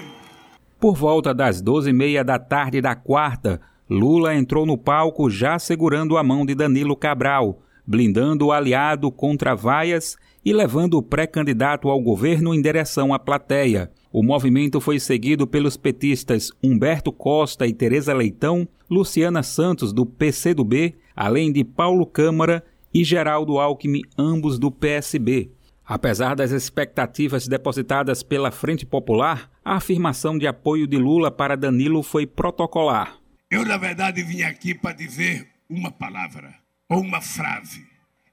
Por 0.78 0.94
volta 0.94 1.34
das 1.34 1.60
doze 1.60 1.90
e 1.90 1.92
meia 1.92 2.22
da 2.22 2.38
tarde 2.38 2.80
da 2.80 2.94
quarta, 2.94 3.60
Lula 3.88 4.37
entrou 4.37 4.64
no 4.64 4.78
palco 4.78 5.28
já 5.28 5.58
segurando 5.58 6.16
a 6.16 6.22
mão 6.22 6.46
de 6.46 6.54
Danilo 6.54 6.94
Cabral, 6.94 7.60
blindando 7.84 8.46
o 8.46 8.52
aliado 8.52 9.10
contra 9.10 9.56
vaias 9.56 10.16
e 10.44 10.52
levando 10.52 10.94
o 10.94 11.02
pré-candidato 11.02 11.88
ao 11.88 12.00
governo 12.00 12.54
em 12.54 12.62
direção 12.62 13.12
à 13.12 13.18
plateia. 13.18 13.90
O 14.12 14.22
movimento 14.22 14.80
foi 14.80 15.00
seguido 15.00 15.44
pelos 15.44 15.76
petistas 15.76 16.52
Humberto 16.62 17.10
Costa 17.10 17.66
e 17.66 17.75
Tereza 17.75 18.14
Leitão, 18.14 18.66
Luciana 18.88 19.42
Santos, 19.42 19.92
do 19.92 20.06
PCdoB, 20.06 20.94
além 21.16 21.52
de 21.52 21.64
Paulo 21.64 22.06
Câmara 22.06 22.64
e 22.94 23.02
Geraldo 23.02 23.58
Alckmin, 23.58 24.02
ambos 24.16 24.56
do 24.56 24.70
PSB. 24.70 25.50
Apesar 25.90 26.37
das 26.37 26.52
expectativas 26.52 27.49
depositadas 27.49 28.23
pela 28.23 28.52
Frente 28.52 28.87
Popular, 28.87 29.50
a 29.64 29.75
afirmação 29.75 30.38
de 30.38 30.47
apoio 30.47 30.87
de 30.87 30.97
Lula 30.97 31.32
para 31.32 31.56
Danilo 31.56 32.00
foi 32.04 32.28
protocolar. 32.28 33.16
Eu, 33.50 33.64
na 33.64 33.76
verdade, 33.76 34.23
vim 34.23 34.42
aqui 34.42 34.73
para 34.73 34.94
dizer 34.94 35.49
uma 35.68 35.90
palavra 35.90 36.54
ou 36.88 37.00
uma 37.00 37.20
frase. 37.20 37.85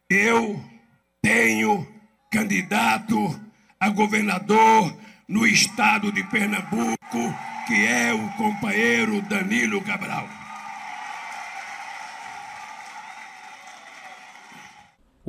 Eu 0.07 0.63
tenho 1.19 1.87
candidato 2.31 3.17
a 3.79 3.89
governador 3.89 4.95
no 5.27 5.43
estado 5.47 6.11
de 6.11 6.23
Pernambuco, 6.25 7.35
que 7.65 7.87
é 7.87 8.13
o 8.13 8.29
companheiro 8.37 9.19
Danilo 9.23 9.81
Cabral. 9.81 10.29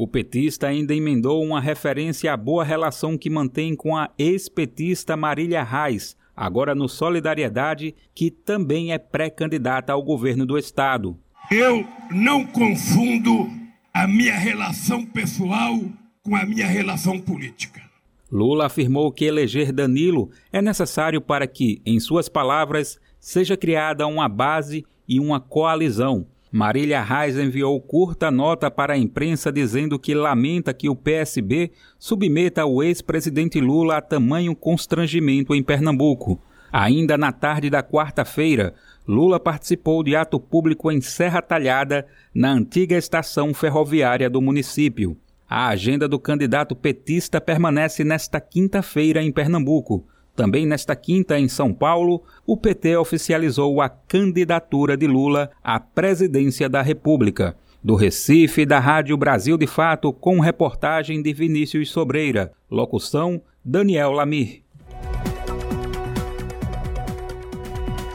O 0.01 0.07
petista 0.07 0.69
ainda 0.69 0.95
emendou 0.95 1.43
uma 1.43 1.61
referência 1.61 2.33
à 2.33 2.37
boa 2.37 2.63
relação 2.63 3.19
que 3.19 3.29
mantém 3.29 3.75
com 3.75 3.97
a 3.97 4.09
ex-petista 4.17 5.17
Marília 5.17 5.65
Reis, 5.65 6.17
agora 6.37 6.73
no 6.73 6.89
Solidariedade, 6.89 7.97
que 8.15 8.31
também 8.31 8.93
é 8.93 8.99
pré-candidata 8.99 9.93
ao 9.93 10.01
governo 10.01 10.47
do 10.47 10.57
estado. 10.57 11.19
Eu 11.51 11.85
não 12.13 12.47
confundo 12.47 13.51
a 13.93 14.07
minha 14.07 14.39
relação 14.39 15.05
pessoal 15.05 15.77
com 16.23 16.37
a 16.37 16.47
minha 16.47 16.69
relação 16.69 17.19
política. 17.19 17.83
Lula 18.31 18.67
afirmou 18.67 19.11
que 19.11 19.25
eleger 19.25 19.73
Danilo 19.73 20.31
é 20.53 20.63
necessário 20.63 21.21
para 21.21 21.49
que, 21.49 21.83
em 21.85 21.99
suas 21.99 22.29
palavras, 22.29 23.01
seja 23.19 23.57
criada 23.57 24.07
uma 24.07 24.29
base 24.29 24.87
e 25.09 25.19
uma 25.19 25.41
coalizão 25.41 26.25
Marília 26.51 27.03
Reis 27.03 27.37
enviou 27.37 27.79
curta 27.81 28.31
nota 28.31 28.71
para 28.71 28.95
a 28.95 28.99
imprensa 28.99 29.53
dizendo 29.53 29.99
que 29.99 30.15
lamenta 30.15 30.73
que 30.73 30.89
o 30.89 30.97
PSB 30.97 31.71
submeta 31.99 32.65
o 32.65 32.83
ex-presidente 32.83 33.61
Lula 33.61 33.99
a 33.99 34.01
tamanho 34.01 34.57
constrangimento 34.57 35.55
em 35.55 35.63
Pernambuco. 35.63 36.41
Ainda 36.73 37.19
na 37.19 37.33
tarde 37.33 37.69
da 37.69 37.83
quarta-feira, 37.83 38.75
Lula 39.07 39.41
participou 39.41 40.03
de 40.03 40.15
ato 40.17 40.39
público 40.39 40.91
em 40.91 41.01
Serra 41.01 41.41
Talhada, 41.41 42.07
na 42.35 42.51
antiga 42.51 42.97
estação 42.97 43.55
ferroviária 43.55 44.29
do 44.29 44.41
município. 44.41 45.17
A 45.49 45.69
agenda 45.69 46.07
do 46.07 46.19
candidato 46.19 46.77
petista 46.77 47.41
permanece 47.41 48.05
nesta 48.05 48.39
quinta-feira 48.39 49.23
em 49.23 49.33
Pernambuco. 49.33 50.07
Também 50.39 50.65
nesta 50.65 50.95
quinta, 50.95 51.37
em 51.37 51.49
São 51.49 51.75
Paulo, 51.75 52.23
o 52.47 52.57
PT 52.57 52.97
oficializou 52.97 53.81
a 53.81 53.89
candidatura 53.89 54.97
de 54.97 55.05
Lula 55.05 55.51
à 55.65 55.81
presidência 55.81 56.69
da 56.69 56.81
República. 56.81 57.57
Do 57.83 57.97
Recife, 57.97 58.65
da 58.65 58.79
Rádio 58.79 59.17
Brasil 59.17 59.59
de 59.59 59.67
Fato, 59.67 60.13
com 60.13 60.39
reportagem 60.39 61.21
de 61.21 61.33
Vinícius 61.33 61.91
Sobreira. 61.91 62.53
Locução: 62.71 63.43
Daniel 63.65 64.13
Lamir. 64.13 64.63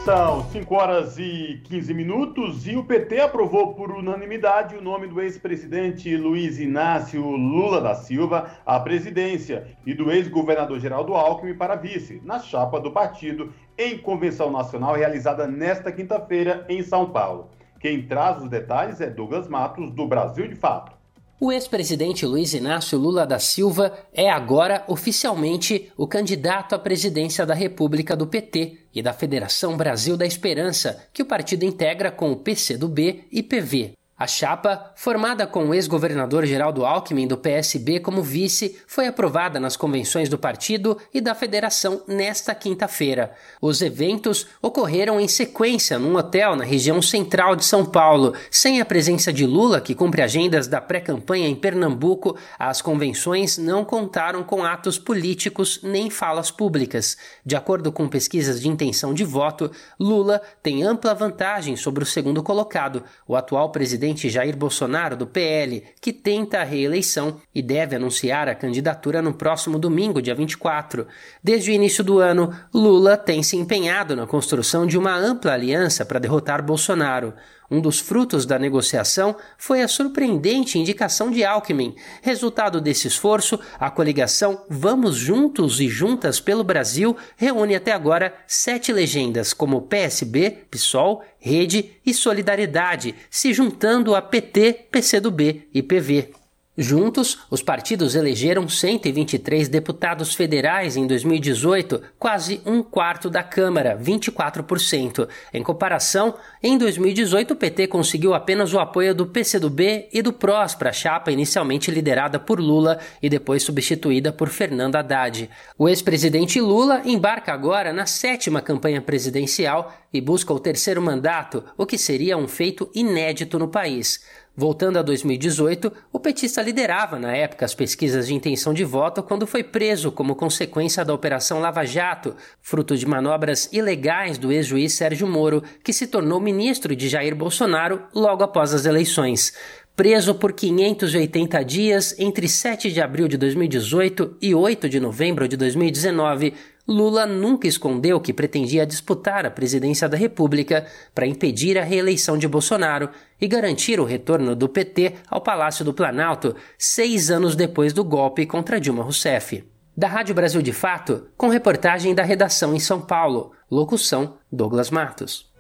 São 0.04 0.44
5 0.52 0.76
horas 0.76 1.18
e 1.18 1.62
15 1.64 1.94
minutos 1.94 2.68
e 2.68 2.76
o 2.76 2.84
PT 2.84 3.22
aprovou 3.22 3.74
por 3.74 3.90
unanimidade 3.90 4.76
o 4.76 4.82
nome 4.82 5.08
do 5.08 5.22
ex-presidente 5.22 6.18
Luiz 6.18 6.60
Inácio 6.60 7.22
Lula 7.26 7.80
da 7.80 7.96
Silva 7.96 8.52
à 8.66 8.78
presidência 8.82 9.66
e 9.86 9.94
do 9.94 10.12
ex-governador 10.12 10.78
Geraldo 10.78 11.14
Alckmin 11.14 11.54
para 11.54 11.78
vice, 11.78 12.22
na 12.26 12.38
chapa 12.38 12.82
do 12.82 12.92
partido, 12.92 13.54
em 13.78 13.98
convenção 13.98 14.52
nacional 14.52 14.94
realizada 14.94 15.48
nesta 15.48 15.90
quinta-feira 15.90 16.66
em 16.68 16.84
São 16.84 17.10
Paulo. 17.10 17.52
Quem 17.80 18.06
traz 18.06 18.44
os 18.44 18.50
detalhes 18.50 19.00
é 19.00 19.10
Douglas 19.10 19.48
Matos, 19.48 19.90
do 19.90 20.06
Brasil 20.06 20.50
de 20.50 20.56
Fato. 20.56 20.92
O 21.40 21.50
ex-presidente 21.50 22.26
Luiz 22.26 22.54
Inácio 22.54 23.00
Lula 23.00 23.26
da 23.26 23.40
Silva 23.40 23.94
é 24.14 24.30
agora 24.30 24.84
oficialmente 24.86 25.94
o 25.96 26.06
candidato 26.06 26.76
à 26.76 26.80
presidência 26.80 27.46
da 27.46 27.54
República 27.54 28.18
do 28.18 28.28
PT 28.28 28.83
e 28.94 29.02
da 29.02 29.14
Federação 29.14 29.76
Brasil 29.76 30.16
da 30.16 30.26
Esperança, 30.26 31.08
que 31.12 31.22
o 31.22 31.26
partido 31.26 31.64
integra 31.64 32.12
com 32.12 32.32
o 32.32 32.38
PCdoB 32.38 33.26
e 33.32 33.42
PV. 33.42 33.94
A 34.24 34.28
chapa, 34.28 34.94
formada 34.96 35.46
com 35.46 35.66
o 35.66 35.74
ex-governador 35.74 36.46
Geraldo 36.46 36.86
Alckmin 36.86 37.28
do 37.28 37.38
PSB 37.38 38.00
como 38.00 38.24
vice, 38.24 38.80
foi 38.88 39.06
aprovada 39.06 39.60
nas 39.60 39.76
convenções 39.76 40.30
do 40.30 40.38
partido 40.38 40.98
e 41.14 41.20
da 41.20 41.36
federação 41.36 42.02
nesta 42.08 42.56
quinta-feira. 42.56 43.34
Os 43.62 43.82
eventos 43.82 44.48
ocorreram 44.62 45.20
em 45.20 45.28
sequência 45.28 46.00
num 46.00 46.16
hotel 46.16 46.56
na 46.56 46.64
região 46.64 47.02
central 47.02 47.54
de 47.54 47.66
São 47.66 47.86
Paulo. 47.86 48.34
Sem 48.50 48.80
a 48.80 48.86
presença 48.86 49.34
de 49.34 49.46
Lula, 49.46 49.82
que 49.82 49.94
cumpre 49.94 50.22
agendas 50.22 50.68
da 50.68 50.80
pré-campanha 50.80 51.50
em 51.50 51.56
Pernambuco, 51.56 52.38
as 52.58 52.82
convenções 52.82 53.58
não 53.58 53.84
contaram 53.84 54.42
com 54.42 54.64
atos 54.64 54.98
políticos 54.98 55.82
nem 55.84 56.10
falas 56.10 56.50
públicas. 56.50 57.18
De 57.46 57.58
acordo 57.58 57.92
com 57.92 58.08
pesquisas 58.08 58.62
de 58.62 58.70
intenção 58.70 59.14
de 59.14 59.26
voto, 59.26 59.70
Lula 60.00 60.42
tem 60.62 60.82
ampla 60.82 61.14
vantagem 61.14 61.76
sobre 61.76 62.06
o 62.06 62.08
segundo 62.08 62.42
colocado, 62.42 63.04
o 63.28 63.36
atual 63.36 63.70
presidente 63.70 64.13
presidente 64.14 64.30
Jair 64.30 64.56
Bolsonaro, 64.56 65.18
do 65.18 65.28
PL, 65.28 65.84
que 66.00 66.14
tenta 66.14 66.60
a 66.60 66.64
reeleição 66.64 67.42
e 67.54 67.62
deve 67.62 67.96
anunciar 67.96 68.48
a 68.48 68.56
candidatura 68.56 69.22
no 69.22 69.34
próximo 69.34 69.80
domingo, 69.80 70.22
dia 70.22 70.36
24. 70.36 71.08
Desde 71.44 71.72
o 71.72 71.74
início 71.74 72.04
do 72.04 72.20
ano, 72.20 72.54
Lula 72.74 73.18
tem 73.18 73.42
se 73.42 73.58
empenhado 73.58 74.16
na 74.16 74.28
construção 74.28 74.86
de 74.86 74.98
uma 74.98 75.16
ampla 75.16 75.54
aliança 75.54 76.06
para 76.06 76.20
derrotar 76.20 76.64
Bolsonaro. 76.64 77.34
Um 77.70 77.82
dos 77.82 78.00
frutos 78.00 78.46
da 78.46 78.60
negociação 78.60 79.36
foi 79.58 79.82
a 79.82 79.88
surpreendente 79.88 80.78
indicação 80.78 81.32
de 81.32 81.44
Alckmin. 81.44 81.96
Resultado 82.22 82.80
desse 82.80 83.08
esforço, 83.08 83.60
a 83.80 83.90
coligação 83.90 84.64
Vamos 84.70 85.16
Juntos 85.16 85.80
e 85.80 85.88
Juntas 85.88 86.40
pelo 86.40 86.64
Brasil 86.64 87.16
reúne 87.36 87.76
até 87.76 87.92
agora 87.92 88.34
sete 88.46 88.92
legendas, 88.92 89.54
como 89.54 89.82
PSB, 89.82 90.66
PSOL, 90.70 91.24
Rede 91.40 91.92
e 92.06 92.14
Solidariedade, 92.14 93.16
se 93.30 93.54
juntando 93.54 94.16
a 94.16 94.22
PT, 94.22 94.88
PCdoB 94.92 95.68
e 95.74 95.82
PV. 95.82 96.43
Juntos, 96.76 97.38
os 97.52 97.62
partidos 97.62 98.16
elegeram 98.16 98.68
123 98.68 99.70
deputados 99.70 100.34
federais 100.34 100.98
em 100.98 101.06
2018, 101.06 102.02
quase 102.18 102.62
um 102.66 102.82
quarto 102.82 103.30
da 103.30 103.44
Câmara, 103.44 103.96
24%. 103.96 105.30
Em 105.54 105.62
comparação, 105.62 106.34
em 106.64 106.76
2018 106.76 107.52
o 107.52 107.56
PT 107.56 107.86
conseguiu 107.86 108.34
apenas 108.34 108.74
o 108.74 108.80
apoio 108.80 109.14
do 109.14 109.28
PCdoB 109.28 110.10
e 110.12 110.24
do 110.24 110.34
PROS 110.34 110.74
para 110.74 110.90
a 110.90 110.94
chapa 110.94 111.32
inicialmente 111.32 111.92
liderada 111.92 112.40
por 112.40 112.60
Lula 112.60 112.98
e 113.22 113.30
depois 113.30 113.62
substituída 113.62 114.34
por 114.34 114.50
Fernando 114.50 114.96
Haddad. 114.96 115.52
O 115.78 115.88
ex-presidente 115.88 116.60
Lula 116.60 117.04
embarca 117.06 117.54
agora 117.54 117.94
na 117.94 118.08
sétima 118.08 118.62
campanha 118.62 119.00
presidencial 119.00 119.94
e 120.12 120.20
busca 120.20 120.54
o 120.54 120.60
terceiro 120.60 121.02
mandato, 121.02 121.64
o 121.78 121.86
que 121.86 122.00
seria 122.00 122.38
um 122.38 122.48
feito 122.48 122.90
inédito 122.96 123.60
no 123.60 123.68
país. 123.68 124.22
Voltando 124.56 125.00
a 125.00 125.02
2018, 125.02 125.92
o 126.12 126.20
petista 126.20 126.62
liderava 126.62 127.18
na 127.18 127.36
época 127.36 127.66
as 127.66 127.74
pesquisas 127.74 128.28
de 128.28 128.36
intenção 128.36 128.72
de 128.72 128.84
voto 128.84 129.24
quando 129.24 129.48
foi 129.48 129.64
preso 129.64 130.12
como 130.12 130.36
consequência 130.36 131.04
da 131.04 131.12
Operação 131.12 131.60
Lava 131.60 131.84
Jato, 131.84 132.36
fruto 132.62 132.96
de 132.96 133.08
manobras 133.08 133.68
ilegais 133.74 134.38
do 134.38 134.52
ex-juiz 134.52 134.94
Sérgio 134.94 135.26
Moro, 135.26 135.64
que 135.84 135.92
se 135.92 136.06
tornou 136.06 136.40
ministro 136.40 136.96
de 136.96 137.10
Jair 137.10 137.36
Bolsonaro 137.36 138.04
logo 138.14 138.44
após 138.44 138.76
as 138.76 138.86
eleições. 138.86 139.54
Preso 139.96 140.36
por 140.36 140.54
580 140.54 141.64
dias 141.66 142.16
entre 142.20 142.48
7 142.48 142.92
de 142.92 143.02
abril 143.02 143.28
de 143.28 143.38
2018 143.38 144.38
e 144.40 144.54
8 144.54 144.88
de 144.88 145.00
novembro 145.00 145.48
de 145.48 145.58
2019, 145.58 146.54
Lula 146.86 147.26
nunca 147.26 147.66
escondeu 147.66 148.20
que 148.20 148.34
pretendia 148.34 148.86
disputar 148.86 149.46
a 149.46 149.52
presidência 149.52 150.10
da 150.10 150.18
República 150.18 150.86
para 151.16 151.26
impedir 151.26 151.78
a 151.78 151.84
reeleição 151.84 152.38
de 152.38 152.46
Bolsonaro 152.46 153.10
e 153.40 153.48
garantir 153.48 154.02
o 154.02 154.06
retorno 154.06 154.54
do 154.54 154.68
PT 154.68 155.14
ao 155.30 155.40
Palácio 155.40 155.86
do 155.86 155.94
Planalto 155.94 156.54
seis 156.78 157.32
anos 157.32 157.56
depois 157.56 157.94
do 157.94 158.04
golpe 158.04 158.46
contra 158.46 158.82
Dilma 158.82 159.02
Rousseff. 159.02 159.64
Da 159.96 160.08
Rádio 160.08 160.36
Brasil 160.36 160.62
de 160.62 160.74
Fato, 160.74 161.28
com 161.38 161.48
reportagem 161.48 162.14
da 162.14 162.24
redação 162.24 162.76
em 162.76 162.80
São 162.80 163.00
Paulo. 163.00 163.54
Locução: 163.72 164.38
Douglas 164.52 164.90
Matos. 164.90 165.53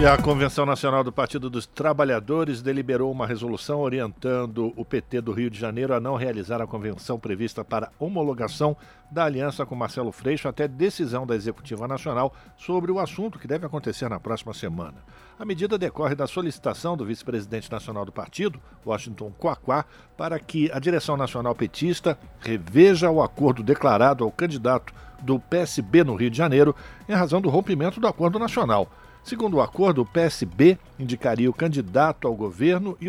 E 0.00 0.06
a 0.06 0.16
Convenção 0.16 0.64
Nacional 0.64 1.04
do 1.04 1.12
Partido 1.12 1.50
dos 1.50 1.66
Trabalhadores 1.66 2.62
deliberou 2.62 3.12
uma 3.12 3.26
resolução 3.26 3.78
orientando 3.78 4.72
o 4.74 4.84
PT 4.84 5.20
do 5.20 5.32
Rio 5.32 5.50
de 5.50 5.60
Janeiro 5.60 5.94
a 5.94 6.00
não 6.00 6.16
realizar 6.16 6.62
a 6.62 6.66
convenção 6.66 7.20
prevista 7.20 7.62
para 7.62 7.92
homologação 8.00 8.74
da 9.10 9.24
aliança 9.24 9.66
com 9.66 9.76
Marcelo 9.76 10.10
Freixo 10.10 10.48
até 10.48 10.66
decisão 10.66 11.26
da 11.26 11.36
Executiva 11.36 11.86
Nacional 11.86 12.34
sobre 12.56 12.90
o 12.90 12.98
assunto 12.98 13.38
que 13.38 13.46
deve 13.46 13.66
acontecer 13.66 14.08
na 14.08 14.18
próxima 14.18 14.54
semana. 14.54 14.94
A 15.38 15.44
medida 15.44 15.76
decorre 15.76 16.14
da 16.14 16.26
solicitação 16.26 16.96
do 16.96 17.04
vice-presidente 17.04 17.70
nacional 17.70 18.06
do 18.06 18.10
partido, 18.10 18.58
Washington 18.84 19.30
Quaquá, 19.38 19.84
para 20.16 20.40
que 20.40 20.70
a 20.72 20.78
direção 20.78 21.16
nacional 21.18 21.54
petista 21.54 22.18
reveja 22.40 23.10
o 23.10 23.22
acordo 23.22 23.62
declarado 23.62 24.24
ao 24.24 24.32
candidato 24.32 24.92
do 25.20 25.38
PSB 25.38 26.02
no 26.02 26.16
Rio 26.16 26.30
de 26.30 26.38
Janeiro 26.38 26.74
em 27.08 27.12
razão 27.12 27.40
do 27.40 27.50
rompimento 27.50 28.00
do 28.00 28.08
acordo 28.08 28.38
nacional. 28.38 28.88
Segundo 29.24 29.58
o 29.58 29.60
acordo, 29.60 30.02
o 30.02 30.06
PSB 30.06 30.78
indicaria 30.98 31.48
o 31.48 31.54
candidato 31.54 32.26
ao 32.26 32.34
governo 32.34 32.96
e 33.00 33.08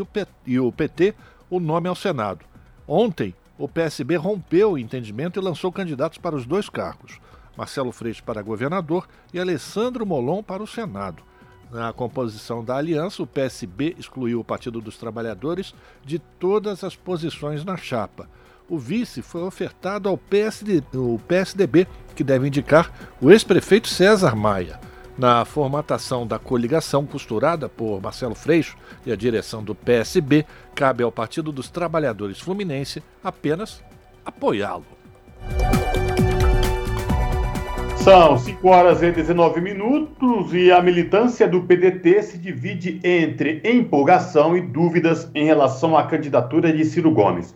o, 0.60 0.72
PT 0.72 1.16
o 1.50 1.60
nome 1.60 1.88
ao 1.88 1.96
Senado. 1.96 2.46
Ontem, 2.88 3.34
o 3.58 3.68
PSB 3.68 4.16
rompeu 4.16 4.74
o 4.74 4.78
entendimento 4.78 5.40
e 5.40 5.44
lançou 5.44 5.72
candidatos 5.72 6.18
para 6.18 6.36
os 6.36 6.46
dois 6.46 6.70
cargos: 6.70 7.20
Marcelo 7.58 7.92
Freixo 7.92 8.24
para 8.24 8.42
governador 8.42 9.08
e 9.34 9.40
Alessandro 9.40 10.06
Molon 10.06 10.44
para 10.44 10.62
o 10.62 10.68
Senado. 10.68 11.24
Na 11.72 11.92
composição 11.92 12.64
da 12.64 12.76
aliança, 12.76 13.24
o 13.24 13.28
PSB 13.28 13.96
excluiu 13.98 14.40
o 14.40 14.44
Partido 14.44 14.80
dos 14.80 14.98
Trabalhadores 14.98 15.74
de 16.06 16.20
todas 16.20 16.84
as 16.84 16.96
posições 16.96 17.66
na 17.66 17.76
chapa. 17.76 18.30
O 18.70 18.78
vice 18.78 19.24
foi 19.24 19.42
ofertado 19.42 20.08
ao 20.08 20.18
PSD, 20.18 20.84
PSDB, 21.28 21.88
que 22.16 22.24
deve 22.24 22.48
indicar 22.48 22.92
o 23.20 23.32
ex-prefeito 23.32 23.88
César 23.88 24.36
Maia. 24.36 24.93
Na 25.18 25.46
formatação 25.46 26.26
da 26.26 26.40
coligação 26.40 27.06
costurada 27.06 27.70
por 27.70 28.02
Marcelo 28.02 28.34
Freixo 28.34 28.76
e 29.06 29.12
a 29.12 29.16
direção 29.16 29.64
do 29.64 29.76
PSB, 29.76 30.44
cabe 30.74 31.04
ao 31.04 31.12
Partido 31.12 31.52
dos 31.52 31.70
Trabalhadores 31.70 32.40
Fluminense 32.40 33.04
apenas 33.24 33.84
apoiá-lo. 34.26 34.86
São 37.98 38.38
5 38.38 38.68
horas 38.68 39.02
e 39.04 39.12
19 39.12 39.62
minutos 39.62 40.54
e 40.54 40.72
a 40.72 40.82
militância 40.82 41.48
do 41.48 41.62
PDT 41.62 42.24
se 42.24 42.38
divide 42.38 43.00
entre 43.04 43.62
empolgação 43.64 44.58
e 44.58 44.62
dúvidas 44.62 45.30
em 45.34 45.46
relação 45.46 45.96
à 45.96 46.04
candidatura 46.04 46.74
de 46.74 46.84
Ciro 46.84 47.12
Gomes. 47.12 47.56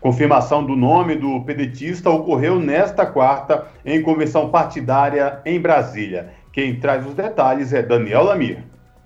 Confirmação 0.00 0.64
do 0.64 0.76
nome 0.76 1.16
do 1.16 1.40
pedetista 1.40 2.08
ocorreu 2.10 2.60
nesta 2.60 3.04
quarta 3.04 3.66
em 3.84 4.00
convenção 4.00 4.50
partidária 4.50 5.40
em 5.44 5.58
Brasília. 5.60 6.37
Quem 6.58 6.74
traz 6.74 7.06
os 7.06 7.14
detalhes 7.14 7.72
é 7.72 7.80
Daniel 7.80 8.24
Lamir. 8.24 8.64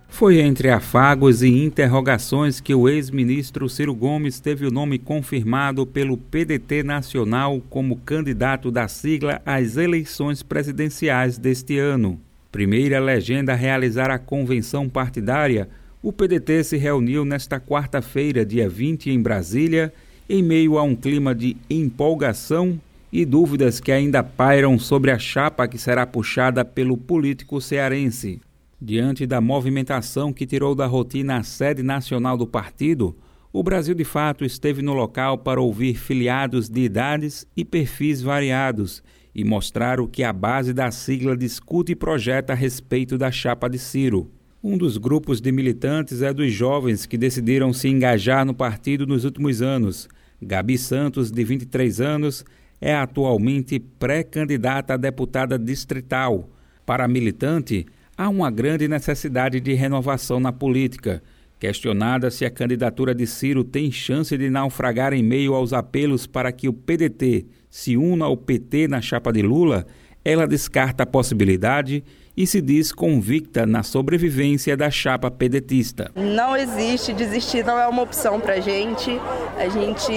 Foi 0.09 0.41
entre 0.41 0.71
afagos 0.71 1.43
e 1.43 1.49
interrogações 1.51 2.61
que 2.63 2.75
o 2.75 2.89
ex-ministro 2.89 3.69
Ciro 3.69 3.95
Gomes 3.95 4.41
teve 4.41 4.65
o 4.65 4.71
nome 4.71 4.99
confirmado 4.99 5.87
pelo 5.87 6.17
PDT 6.17 6.83
Nacional 6.83 7.61
como 7.69 7.99
candidato 7.99 8.71
da 8.71 8.89
sigla 8.89 9.43
às 9.45 9.77
eleições 9.77 10.43
presidenciais 10.43 11.37
deste 11.37 11.77
ano. 11.79 12.19
Primeira 12.51 12.99
legenda 12.99 13.53
a 13.53 13.57
realizar 13.57 14.11
a 14.11 14.19
convenção 14.19 14.89
partidária, 14.89 15.69
o 16.03 16.11
PDT 16.11 16.65
se 16.65 16.79
reuniu 16.79 17.23
nesta 17.23 17.61
quarta-feira, 17.61 18.47
dia 18.47 18.67
20, 18.67 19.11
em 19.11 19.21
Brasília, 19.21 19.93
em 20.27 20.43
meio 20.43 20.79
a 20.79 20.83
um 20.83 20.97
clima 20.97 21.35
de 21.35 21.55
empolgação 21.69 22.81
e 23.13 23.27
dúvidas 23.27 23.79
que 23.79 23.93
ainda 23.93 24.23
pairam 24.23 24.79
sobre 24.79 25.11
a 25.11 25.19
chapa 25.19 25.69
que 25.69 25.77
será 25.77 26.07
puxada 26.07 26.65
pelo 26.65 26.97
político 26.97 27.61
cearense. 27.61 28.41
Diante 28.81 29.27
da 29.27 29.41
movimentação 29.41 30.33
que 30.33 30.47
tirou 30.47 30.75
da 30.75 30.87
rotina 30.87 31.37
a 31.37 31.43
sede 31.43 31.83
nacional 31.83 32.37
do 32.39 32.47
partido, 32.47 33.15
o 33.53 33.63
Brasil 33.63 33.95
de 33.95 34.03
Fato 34.03 34.47
esteve 34.47 34.81
no 34.81 34.95
local 34.95 35.37
para 35.37 35.61
ouvir 35.61 35.95
filiados 35.95 36.71
de 36.71 36.81
idades 36.81 37.47
e 37.55 37.67
perfis 37.67 38.23
variados 38.23 39.03
e 39.35 39.45
mostrar 39.45 40.01
o 40.01 40.09
que 40.09 40.23
a 40.23 40.33
base 40.33 40.73
da 40.73 40.91
sigla 40.91 41.37
discute 41.37 41.93
e 41.93 41.97
projeta 41.97 42.55
a 42.55 42.57
respeito 42.57 43.19
da 43.19 43.31
chapa 43.31 43.69
de 43.69 43.79
Ciro. 43.79 44.31
Um 44.65 44.79
dos 44.79 44.97
grupos 44.97 45.41
de 45.41 45.53
militantes 45.53 46.23
é 46.23 46.33
dos 46.33 46.51
jovens 46.53 47.05
que 47.05 47.19
decidiram 47.19 47.73
se 47.73 47.89
engajar 47.89 48.45
no 48.47 48.55
partido 48.55 49.07
nos 49.07 49.25
últimos 49.25 49.61
anos. 49.61 50.09
Gabi 50.41 50.79
Santos, 50.79 51.31
de 51.31 51.45
23 51.45 52.01
anos, 52.01 52.45
é 52.83 52.93
atualmente 52.93 53.79
pré-candidata 53.79 54.95
a 54.95 54.97
deputada 54.97 55.57
distrital. 55.57 56.51
Para 56.85 57.05
a 57.05 57.09
militante, 57.09 57.87
há 58.19 58.29
uma 58.29 58.51
grande 58.51 58.89
necessidade 58.89 59.61
de 59.61 59.73
renovação 59.73 60.41
na 60.41 60.53
política. 60.53 61.23
Questionada 61.61 62.29
se 62.29 62.45
a 62.45 62.51
candidatura 62.51 63.15
de 63.15 63.25
Ciro 63.25 63.63
tem 63.63 63.93
chance 63.93 64.37
de 64.37 64.51
naufragar 64.51 65.13
em 65.13 65.23
meio 65.23 65.55
aos 65.55 65.73
apelos 65.73 66.27
para 66.27 66.51
que 66.51 66.69
o 66.69 66.73
PDT 66.73 67.47
se 67.71 67.97
una 67.97 68.25
ao 68.25 68.37
PT 68.37 68.89
na 68.89 69.01
chapa 69.01 69.33
de 69.33 69.43
Lula, 69.43 69.87
ela 70.25 70.47
descarta 70.47 71.05
a 71.05 71.07
possibilidade 71.07 72.03
e 72.37 72.47
se 72.47 72.61
diz 72.61 72.93
convicta 72.93 73.67
na 73.67 73.83
sobrevivência 73.83 74.77
da 74.77 74.91
chapa 74.91 75.31
pedetista. 75.31 76.11
Não 76.15 76.57
existe, 76.57 77.13
desistir 77.13 77.65
não 77.65 77.79
é 77.79 77.87
uma 77.87 78.03
opção 78.03 78.41
para 78.41 78.55
a 78.55 78.61
gente. 78.61 79.11
A 79.57 79.69
gente 79.69 80.13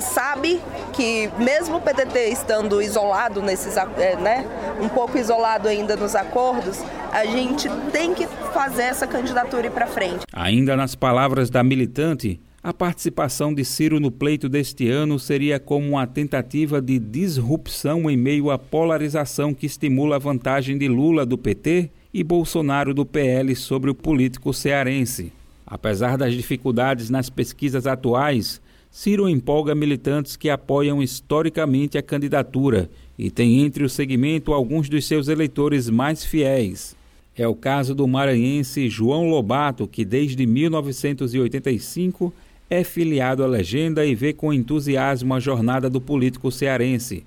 sabe 0.00 0.60
que 0.92 1.30
mesmo 1.38 1.76
o 1.76 1.80
PDT 1.80 2.30
estando 2.30 2.80
isolado 2.80 3.42
nesses, 3.42 3.76
é, 3.76 4.16
né, 4.16 4.46
um 4.80 4.88
pouco 4.88 5.18
isolado 5.18 5.68
ainda 5.68 5.96
nos 5.96 6.14
acordos, 6.14 6.78
a 7.12 7.24
gente 7.26 7.68
tem 7.92 8.14
que 8.14 8.26
fazer 8.52 8.82
essa 8.82 9.06
candidatura 9.06 9.66
ir 9.66 9.70
para 9.70 9.86
frente. 9.86 10.24
Ainda 10.32 10.76
nas 10.76 10.94
palavras 10.94 11.50
da 11.50 11.62
militante, 11.62 12.40
a 12.62 12.74
participação 12.74 13.54
de 13.54 13.64
Ciro 13.64 13.98
no 13.98 14.10
pleito 14.10 14.46
deste 14.46 14.86
ano 14.86 15.18
seria 15.18 15.58
como 15.58 15.88
uma 15.88 16.06
tentativa 16.06 16.80
de 16.80 16.98
disrupção 16.98 18.10
em 18.10 18.18
meio 18.18 18.50
à 18.50 18.58
polarização 18.58 19.54
que 19.54 19.64
estimula 19.64 20.16
a 20.16 20.18
vantagem 20.18 20.76
de 20.76 20.86
Lula 20.86 21.24
do 21.24 21.38
PT 21.38 21.88
e 22.12 22.22
Bolsonaro 22.22 22.92
do 22.92 23.06
PL 23.06 23.56
sobre 23.56 23.90
o 23.90 23.94
político 23.94 24.52
cearense. 24.52 25.32
Apesar 25.66 26.18
das 26.18 26.34
dificuldades 26.34 27.08
nas 27.08 27.30
pesquisas 27.30 27.86
atuais, 27.86 28.60
Ciro 28.90 29.26
empolga 29.26 29.74
militantes 29.74 30.36
que 30.36 30.50
apoiam 30.50 31.02
historicamente 31.02 31.96
a 31.96 32.02
candidatura 32.02 32.90
e 33.18 33.30
tem 33.30 33.60
entre 33.60 33.84
o 33.84 33.88
segmento 33.88 34.52
alguns 34.52 34.86
dos 34.86 35.06
seus 35.06 35.28
eleitores 35.28 35.88
mais 35.88 36.24
fiéis. 36.24 36.94
É 37.34 37.48
o 37.48 37.54
caso 37.54 37.94
do 37.94 38.06
maranhense 38.06 38.90
João 38.90 39.30
Lobato, 39.30 39.88
que 39.88 40.04
desde 40.04 40.44
1985 40.44 42.34
é 42.70 42.84
filiado 42.84 43.42
à 43.42 43.46
legenda 43.48 44.06
e 44.06 44.14
vê 44.14 44.32
com 44.32 44.52
entusiasmo 44.52 45.34
a 45.34 45.40
jornada 45.40 45.90
do 45.90 46.00
político 46.00 46.52
cearense. 46.52 47.24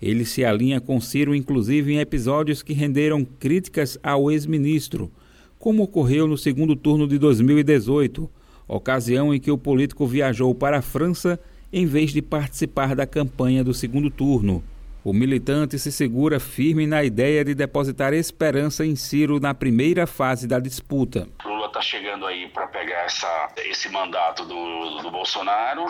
Ele 0.00 0.24
se 0.24 0.44
alinha 0.44 0.80
com 0.80 1.00
Ciro, 1.00 1.34
inclusive 1.34 1.92
em 1.92 1.98
episódios 1.98 2.62
que 2.62 2.72
renderam 2.72 3.26
críticas 3.40 3.98
ao 4.02 4.30
ex-ministro, 4.30 5.10
como 5.58 5.82
ocorreu 5.82 6.28
no 6.28 6.38
segundo 6.38 6.76
turno 6.76 7.08
de 7.08 7.18
2018, 7.18 8.30
ocasião 8.68 9.34
em 9.34 9.40
que 9.40 9.50
o 9.50 9.58
político 9.58 10.06
viajou 10.06 10.54
para 10.54 10.78
a 10.78 10.82
França 10.82 11.40
em 11.72 11.86
vez 11.86 12.12
de 12.12 12.22
participar 12.22 12.94
da 12.94 13.04
campanha 13.04 13.64
do 13.64 13.74
segundo 13.74 14.10
turno. 14.10 14.62
O 15.04 15.12
militante 15.12 15.78
se 15.78 15.92
segura 15.92 16.40
firme 16.40 16.86
na 16.86 17.04
ideia 17.04 17.44
de 17.44 17.54
depositar 17.54 18.14
esperança 18.14 18.86
em 18.86 18.96
Ciro 18.96 19.38
na 19.38 19.52
primeira 19.52 20.06
fase 20.06 20.48
da 20.48 20.58
disputa. 20.58 21.28
Lula 21.44 21.66
está 21.66 21.82
chegando 21.82 22.24
aí 22.24 22.48
para 22.48 22.66
pegar 22.68 23.04
essa, 23.04 23.48
esse 23.66 23.90
mandato 23.90 24.46
do, 24.46 25.02
do 25.02 25.10
Bolsonaro, 25.10 25.84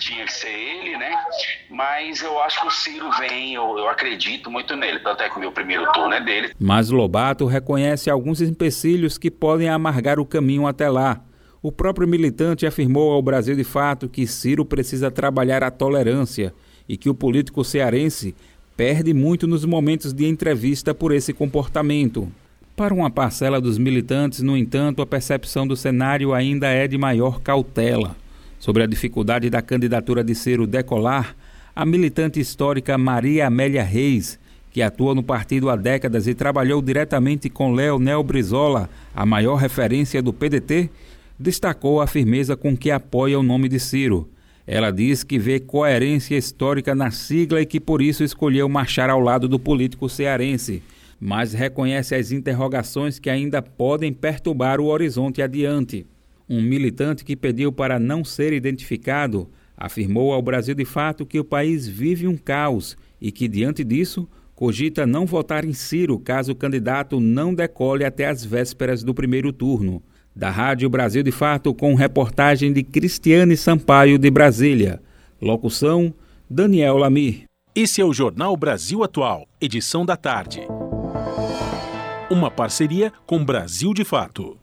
tinha 0.00 0.24
que 0.24 0.32
ser 0.32 0.50
ele, 0.50 0.98
né? 0.98 1.14
Mas 1.70 2.20
eu 2.20 2.42
acho 2.42 2.60
que 2.60 2.66
o 2.66 2.70
Ciro 2.72 3.08
vem, 3.12 3.54
eu, 3.54 3.78
eu 3.78 3.88
acredito 3.88 4.50
muito 4.50 4.74
nele, 4.74 4.98
tanto 4.98 5.22
é 5.22 5.30
que 5.30 5.36
o 5.36 5.40
meu 5.40 5.52
primeiro 5.52 5.86
turno 5.92 6.14
é 6.14 6.20
dele. 6.20 6.52
Mas 6.58 6.90
Lobato 6.90 7.46
reconhece 7.46 8.10
alguns 8.10 8.40
empecilhos 8.40 9.16
que 9.16 9.30
podem 9.30 9.68
amargar 9.68 10.18
o 10.18 10.26
caminho 10.26 10.66
até 10.66 10.90
lá. 10.90 11.20
O 11.62 11.70
próprio 11.70 12.08
militante 12.08 12.66
afirmou 12.66 13.12
ao 13.12 13.22
Brasil 13.22 13.54
de 13.54 13.62
Fato 13.62 14.08
que 14.08 14.26
Ciro 14.26 14.64
precisa 14.64 15.08
trabalhar 15.08 15.62
a 15.62 15.70
tolerância 15.70 16.52
e 16.88 16.96
que 16.96 17.08
o 17.08 17.14
político 17.14 17.64
cearense 17.64 18.34
perde 18.76 19.14
muito 19.14 19.46
nos 19.46 19.64
momentos 19.64 20.12
de 20.12 20.26
entrevista 20.26 20.94
por 20.94 21.12
esse 21.12 21.32
comportamento. 21.32 22.30
Para 22.76 22.92
uma 22.92 23.10
parcela 23.10 23.58
dos 23.58 23.78
militantes, 23.78 24.42
no 24.42 24.54
entanto, 24.54 25.00
a 25.00 25.06
percepção 25.06 25.66
do 25.66 25.74
cenário 25.74 26.34
ainda 26.34 26.68
é 26.68 26.86
de 26.86 26.98
maior 26.98 27.40
cautela. 27.40 28.14
Sobre 28.58 28.82
a 28.82 28.86
dificuldade 28.86 29.48
da 29.48 29.62
candidatura 29.62 30.22
de 30.22 30.34
Ciro 30.34 30.66
decolar, 30.66 31.34
a 31.74 31.86
militante 31.86 32.38
histórica 32.38 32.98
Maria 32.98 33.46
Amélia 33.46 33.82
Reis, 33.82 34.38
que 34.70 34.82
atua 34.82 35.14
no 35.14 35.22
partido 35.22 35.70
há 35.70 35.76
décadas 35.76 36.26
e 36.26 36.34
trabalhou 36.34 36.82
diretamente 36.82 37.48
com 37.48 37.72
Leonel 37.72 38.22
Brizola, 38.22 38.90
a 39.14 39.24
maior 39.24 39.56
referência 39.56 40.22
do 40.22 40.34
PDT, 40.34 40.90
destacou 41.38 42.02
a 42.02 42.06
firmeza 42.06 42.54
com 42.56 42.76
que 42.76 42.90
apoia 42.90 43.38
o 43.38 43.42
nome 43.42 43.70
de 43.70 43.80
Ciro. 43.80 44.28
Ela 44.66 44.90
diz 44.90 45.22
que 45.22 45.38
vê 45.38 45.60
coerência 45.60 46.36
histórica 46.36 46.92
na 46.92 47.12
sigla 47.12 47.60
e 47.60 47.66
que 47.66 47.78
por 47.78 48.02
isso 48.02 48.24
escolheu 48.24 48.68
marchar 48.68 49.08
ao 49.08 49.20
lado 49.20 49.46
do 49.46 49.60
político 49.60 50.08
cearense, 50.08 50.82
mas 51.20 51.52
reconhece 51.52 52.16
as 52.16 52.32
interrogações 52.32 53.20
que 53.20 53.30
ainda 53.30 53.62
podem 53.62 54.12
perturbar 54.12 54.80
o 54.80 54.86
horizonte 54.86 55.40
adiante. 55.40 56.04
Um 56.48 56.60
militante 56.60 57.24
que 57.24 57.36
pediu 57.36 57.70
para 57.70 58.00
não 58.00 58.24
ser 58.24 58.52
identificado 58.52 59.48
afirmou 59.76 60.32
ao 60.32 60.42
Brasil 60.42 60.74
de 60.74 60.84
Fato 60.84 61.24
que 61.24 61.38
o 61.38 61.44
país 61.44 61.86
vive 61.86 62.26
um 62.26 62.36
caos 62.36 62.96
e 63.20 63.30
que, 63.30 63.46
diante 63.46 63.84
disso, 63.84 64.28
cogita 64.54 65.06
não 65.06 65.26
votar 65.26 65.64
em 65.64 65.72
Ciro 65.72 66.18
caso 66.18 66.52
o 66.52 66.56
candidato 66.56 67.20
não 67.20 67.54
decole 67.54 68.04
até 68.04 68.26
as 68.26 68.44
vésperas 68.44 69.04
do 69.04 69.14
primeiro 69.14 69.52
turno 69.52 70.02
da 70.36 70.50
Rádio 70.50 70.90
Brasil 70.90 71.22
de 71.22 71.32
Fato, 71.32 71.72
com 71.72 71.94
reportagem 71.94 72.70
de 72.70 72.82
Cristiane 72.82 73.56
Sampaio 73.56 74.18
de 74.18 74.30
Brasília. 74.30 75.00
Locução: 75.40 76.12
Daniel 76.48 76.98
Lamir. 76.98 77.44
Esse 77.74 78.02
é 78.02 78.04
o 78.04 78.12
Jornal 78.12 78.54
Brasil 78.56 79.02
Atual, 79.02 79.46
edição 79.60 80.04
da 80.04 80.16
tarde. 80.16 80.60
Uma 82.30 82.50
parceria 82.50 83.12
com 83.26 83.42
Brasil 83.42 83.94
de 83.94 84.04
Fato. 84.04 84.58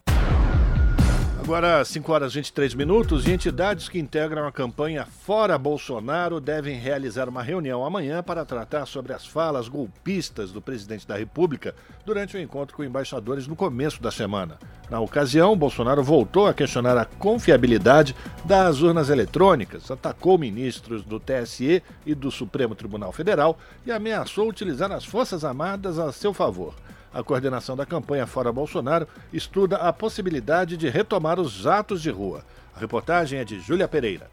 Agora, 1.43 1.84
5 1.84 2.10
horas 2.10 2.32
e 2.32 2.36
23 2.36 2.73
minutos, 2.73 3.27
e 3.27 3.32
entidades 3.32 3.89
que 3.89 3.99
integram 3.99 4.47
a 4.47 4.51
campanha 4.51 5.06
Fora 5.06 5.58
Bolsonaro 5.58 6.39
devem 6.39 6.79
realizar 6.79 7.27
uma 7.27 7.43
reunião 7.43 7.86
amanhã 7.86 8.23
para 8.23 8.45
tratar 8.45 8.86
sobre 8.86 9.12
as 9.12 9.27
falas 9.27 9.67
golpistas 9.67 10.53
do 10.53 10.62
presidente 10.62 11.06
da 11.06 11.17
República 11.17 11.75
durante 12.06 12.38
o 12.38 12.39
encontro 12.39 12.77
com 12.77 12.82
embaixadores 12.82 13.45
no 13.45 13.58
começo 13.58 14.01
da 14.01 14.10
semana. 14.10 14.58
Na 14.89 15.01
ocasião, 15.01 15.58
Bolsonaro 15.58 16.01
voltou 16.01 16.47
a 16.47 16.53
questionar 16.53 16.97
a 16.97 17.03
confiabilidade 17.03 18.15
das 18.45 18.82
urnas 18.82 19.10
eletrônicas, 19.10 19.91
atacou 19.91 20.38
ministros 20.38 21.03
do 21.03 21.19
TSE 21.19 21.84
e 22.06 22.15
do 22.15 22.32
Supremo 22.32 22.73
Tribunal 22.73 23.12
Federal 23.12 23.60
e 23.86 23.91
ameaçou 23.91 24.47
utilizar 24.47 24.93
as 24.93 25.03
Forças 25.03 25.43
Armadas 25.43 25.99
a 25.99 26.10
seu 26.13 26.34
favor. 26.34 26.73
A 27.13 27.23
coordenação 27.23 27.76
da 27.76 27.86
campanha 27.86 28.26
Fora 28.26 28.52
Bolsonaro 28.52 29.08
estuda 29.32 29.78
a 29.78 29.93
possibilidade 29.93 30.76
de 30.76 30.89
retomar 30.89 31.39
os 31.39 31.67
atos 31.67 32.02
de 32.02 32.10
rua. 32.10 32.43
A 32.76 32.80
reportagem 32.80 33.38
é 33.38 33.45
de 33.45 33.60
Júlia 33.60 33.88
Pereira. 33.88 34.32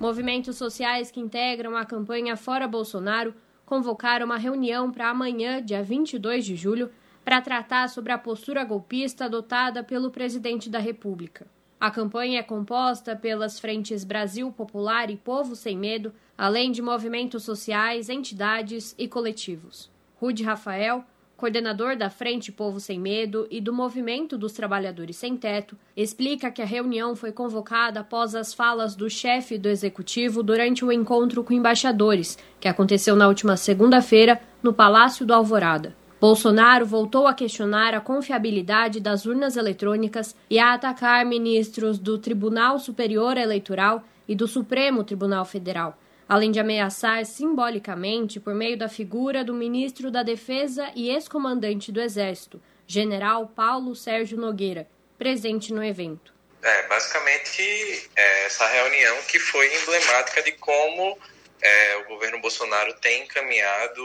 Movimentos 0.00 0.56
sociais 0.56 1.10
que 1.10 1.20
integram 1.20 1.76
a 1.76 1.84
campanha 1.84 2.38
Fora 2.38 2.66
Bolsonaro 2.66 3.34
convocaram 3.66 4.24
uma 4.24 4.38
reunião 4.38 4.90
para 4.90 5.10
amanhã, 5.10 5.62
dia 5.62 5.82
22 5.82 6.46
de 6.46 6.56
julho, 6.56 6.90
para 7.22 7.42
tratar 7.42 7.86
sobre 7.90 8.12
a 8.12 8.18
postura 8.18 8.64
golpista 8.64 9.26
adotada 9.26 9.84
pelo 9.84 10.10
presidente 10.10 10.70
da 10.70 10.78
República. 10.78 11.46
A 11.78 11.90
campanha 11.90 12.40
é 12.40 12.42
composta 12.42 13.14
pelas 13.14 13.60
frentes 13.60 14.04
Brasil 14.04 14.50
Popular 14.50 15.10
e 15.10 15.16
Povo 15.16 15.54
Sem 15.54 15.76
Medo, 15.76 16.14
além 16.36 16.72
de 16.72 16.80
movimentos 16.80 17.42
sociais, 17.42 18.08
entidades 18.08 18.94
e 18.98 19.06
coletivos. 19.06 19.90
Rude 20.16 20.42
Rafael, 20.42 21.04
coordenador 21.40 21.96
da 21.96 22.10
Frente 22.10 22.52
Povo 22.52 22.78
Sem 22.78 23.00
Medo 23.00 23.46
e 23.50 23.62
do 23.62 23.72
Movimento 23.72 24.36
dos 24.36 24.52
Trabalhadores 24.52 25.16
Sem 25.16 25.38
Teto, 25.38 25.74
explica 25.96 26.50
que 26.50 26.60
a 26.60 26.66
reunião 26.66 27.16
foi 27.16 27.32
convocada 27.32 28.00
após 28.00 28.34
as 28.34 28.52
falas 28.52 28.94
do 28.94 29.08
chefe 29.08 29.56
do 29.56 29.70
executivo 29.70 30.42
durante 30.42 30.84
o 30.84 30.92
encontro 30.92 31.42
com 31.42 31.54
embaixadores, 31.54 32.36
que 32.60 32.68
aconteceu 32.68 33.16
na 33.16 33.26
última 33.26 33.56
segunda-feira 33.56 34.38
no 34.62 34.74
Palácio 34.74 35.24
do 35.24 35.32
Alvorada. 35.32 35.96
Bolsonaro 36.20 36.84
voltou 36.84 37.26
a 37.26 37.32
questionar 37.32 37.94
a 37.94 38.00
confiabilidade 38.02 39.00
das 39.00 39.24
urnas 39.24 39.56
eletrônicas 39.56 40.36
e 40.50 40.58
a 40.58 40.74
atacar 40.74 41.24
ministros 41.24 41.98
do 41.98 42.18
Tribunal 42.18 42.78
Superior 42.78 43.38
Eleitoral 43.38 44.04
e 44.28 44.34
do 44.34 44.46
Supremo 44.46 45.02
Tribunal 45.02 45.46
Federal 45.46 45.96
além 46.30 46.52
de 46.52 46.60
ameaçar 46.60 47.26
simbolicamente 47.26 48.38
por 48.38 48.54
meio 48.54 48.78
da 48.78 48.88
figura 48.88 49.42
do 49.42 49.52
ministro 49.52 50.12
da 50.12 50.22
Defesa 50.22 50.92
e 50.94 51.10
ex-comandante 51.10 51.90
do 51.90 52.00
Exército, 52.00 52.62
General 52.86 53.44
Paulo 53.48 53.96
Sérgio 53.96 54.38
Nogueira, 54.38 54.88
presente 55.18 55.72
no 55.72 55.82
evento. 55.82 56.32
É, 56.62 56.86
basicamente, 56.86 58.08
é, 58.14 58.46
essa 58.46 58.64
reunião 58.64 59.16
que 59.26 59.40
foi 59.40 59.74
emblemática 59.74 60.40
de 60.44 60.52
como 60.52 61.18
é, 61.60 61.96
o 61.96 62.04
governo 62.04 62.40
Bolsonaro 62.40 62.94
tem 63.00 63.24
encaminhado 63.24 64.00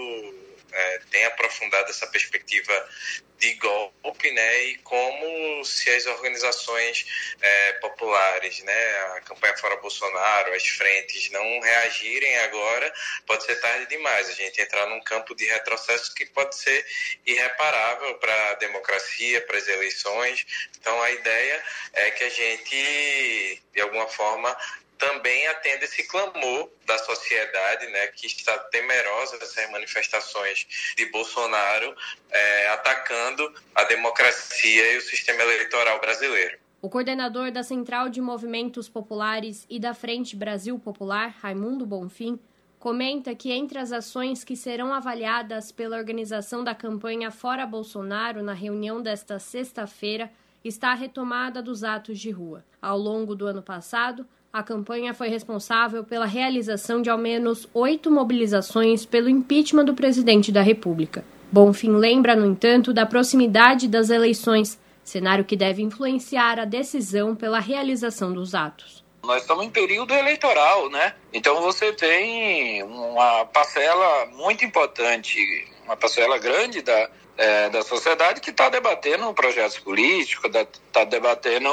é, 0.75 0.99
tem 1.09 1.25
aprofundado 1.25 1.89
essa 1.89 2.07
perspectiva 2.07 2.89
de 3.37 3.53
golpe, 3.55 4.31
né, 4.31 4.63
e 4.63 4.77
como 4.77 5.65
se 5.65 5.89
as 5.89 6.05
organizações 6.05 7.05
é, 7.41 7.73
populares, 7.73 8.63
né, 8.63 8.97
a 9.17 9.21
campanha 9.21 9.57
fora 9.57 9.75
Bolsonaro, 9.77 10.53
as 10.53 10.65
frentes 10.67 11.29
não 11.31 11.59
reagirem 11.59 12.37
agora, 12.39 12.93
pode 13.25 13.43
ser 13.43 13.55
tarde 13.57 13.87
demais. 13.87 14.29
A 14.29 14.33
gente 14.33 14.61
entrar 14.61 14.87
num 14.87 15.01
campo 15.01 15.35
de 15.35 15.45
retrocesso 15.45 16.13
que 16.15 16.25
pode 16.27 16.55
ser 16.55 16.85
irreparável 17.25 18.15
para 18.19 18.51
a 18.51 18.53
democracia, 18.55 19.41
para 19.41 19.57
as 19.57 19.67
eleições. 19.67 20.45
Então 20.79 21.01
a 21.01 21.11
ideia 21.11 21.63
é 21.93 22.11
que 22.11 22.23
a 22.23 22.29
gente, 22.29 23.61
de 23.73 23.81
alguma 23.81 24.07
forma, 24.07 24.55
também 24.97 25.47
atende 25.47 25.85
esse 25.85 26.03
clamor 26.07 26.69
da 26.85 26.97
sociedade, 26.97 27.87
né, 27.87 28.07
que 28.07 28.27
está 28.27 28.57
temerosa 28.57 29.37
dessas 29.37 29.69
manifestações 29.71 30.65
de 30.95 31.05
Bolsonaro 31.07 31.95
é, 32.29 32.67
atacando 32.69 33.53
a 33.73 33.83
democracia 33.83 34.93
e 34.93 34.97
o 34.97 35.01
sistema 35.01 35.41
eleitoral 35.43 35.99
brasileiro. 35.99 36.57
O 36.81 36.89
coordenador 36.89 37.51
da 37.51 37.63
Central 37.63 38.09
de 38.09 38.21
Movimentos 38.21 38.87
Populares 38.87 39.65
e 39.69 39.79
da 39.79 39.93
Frente 39.93 40.35
Brasil 40.35 40.77
Popular, 40.77 41.35
Raimundo 41.41 41.85
Bonfim, 41.85 42.39
comenta 42.77 43.33
que 43.33 43.51
entre 43.51 43.79
as 43.79 43.91
ações 43.91 44.43
que 44.43 44.55
serão 44.55 44.93
avaliadas 44.93 45.71
pela 45.71 45.97
organização 45.97 46.63
da 46.63 46.75
campanha 46.75 47.31
Fora 47.31 47.65
Bolsonaro 47.65 48.43
na 48.43 48.53
reunião 48.53 49.01
desta 49.01 49.39
sexta-feira 49.39 50.31
está 50.63 50.91
a 50.91 50.93
retomada 50.93 51.61
dos 51.61 51.83
atos 51.83 52.19
de 52.19 52.29
rua. 52.29 52.63
Ao 52.79 52.97
longo 52.97 53.33
do 53.33 53.47
ano 53.47 53.63
passado, 53.63 54.27
a 54.55 54.63
campanha 54.63 55.13
foi 55.13 55.27
responsável 55.27 56.01
pela 56.05 56.25
realização 56.25 57.01
de 57.01 57.09
ao 57.09 57.17
menos 57.17 57.67
oito 57.73 58.09
mobilizações 58.09 59.05
pelo 59.05 59.27
impeachment 59.27 59.83
do 59.83 59.93
presidente 59.93 60.49
da 60.49 60.61
República. 60.61 61.25
Bonfim 61.51 61.91
lembra, 61.91 62.37
no 62.37 62.45
entanto, 62.45 62.93
da 62.93 63.05
proximidade 63.05 63.85
das 63.85 64.09
eleições, 64.09 64.79
cenário 65.03 65.43
que 65.43 65.57
deve 65.57 65.81
influenciar 65.83 66.57
a 66.57 66.63
decisão 66.63 67.35
pela 67.35 67.59
realização 67.59 68.31
dos 68.31 68.55
atos. 68.55 69.03
Nós 69.25 69.41
estamos 69.41 69.65
em 69.65 69.69
período 69.69 70.13
eleitoral, 70.13 70.89
né? 70.89 71.15
Então 71.33 71.61
você 71.61 71.91
tem 71.91 72.81
uma 72.81 73.43
parcela 73.47 74.27
muito 74.27 74.63
importante, 74.63 75.37
uma 75.83 75.97
parcela 75.97 76.37
grande 76.37 76.81
da, 76.81 77.09
é, 77.35 77.69
da 77.71 77.81
sociedade 77.81 78.39
que 78.39 78.51
está 78.51 78.69
debatendo 78.69 79.33
projetos 79.33 79.77
políticos, 79.79 80.49
está 80.55 81.03
debatendo 81.03 81.69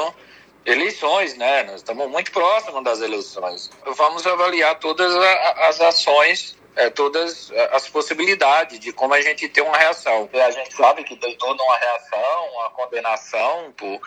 eleições, 0.65 1.35
né? 1.37 1.63
Nós 1.63 1.75
estamos 1.75 2.09
muito 2.09 2.31
próximos 2.31 2.83
das 2.83 3.01
eleições. 3.01 3.69
Vamos 3.85 4.25
avaliar 4.25 4.79
todas 4.79 5.13
as 5.15 5.81
ações, 5.81 6.57
é, 6.75 6.89
todas 6.89 7.51
as 7.71 7.87
possibilidades 7.89 8.79
de 8.79 8.91
como 8.91 9.13
a 9.13 9.21
gente 9.21 9.47
tem 9.49 9.63
uma 9.63 9.77
reação. 9.77 10.29
A 10.33 10.51
gente 10.51 10.75
sabe 10.75 11.03
que 11.03 11.15
tem 11.15 11.37
toda 11.37 11.61
uma 11.61 11.77
reação, 11.77 12.49
uma 12.53 12.69
condenação 12.71 13.73
por, 13.75 13.99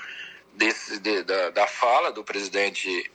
desse, 0.54 0.98
de, 0.98 1.22
da, 1.22 1.50
da 1.50 1.66
fala 1.66 2.10
do 2.10 2.24
presidente 2.24 3.10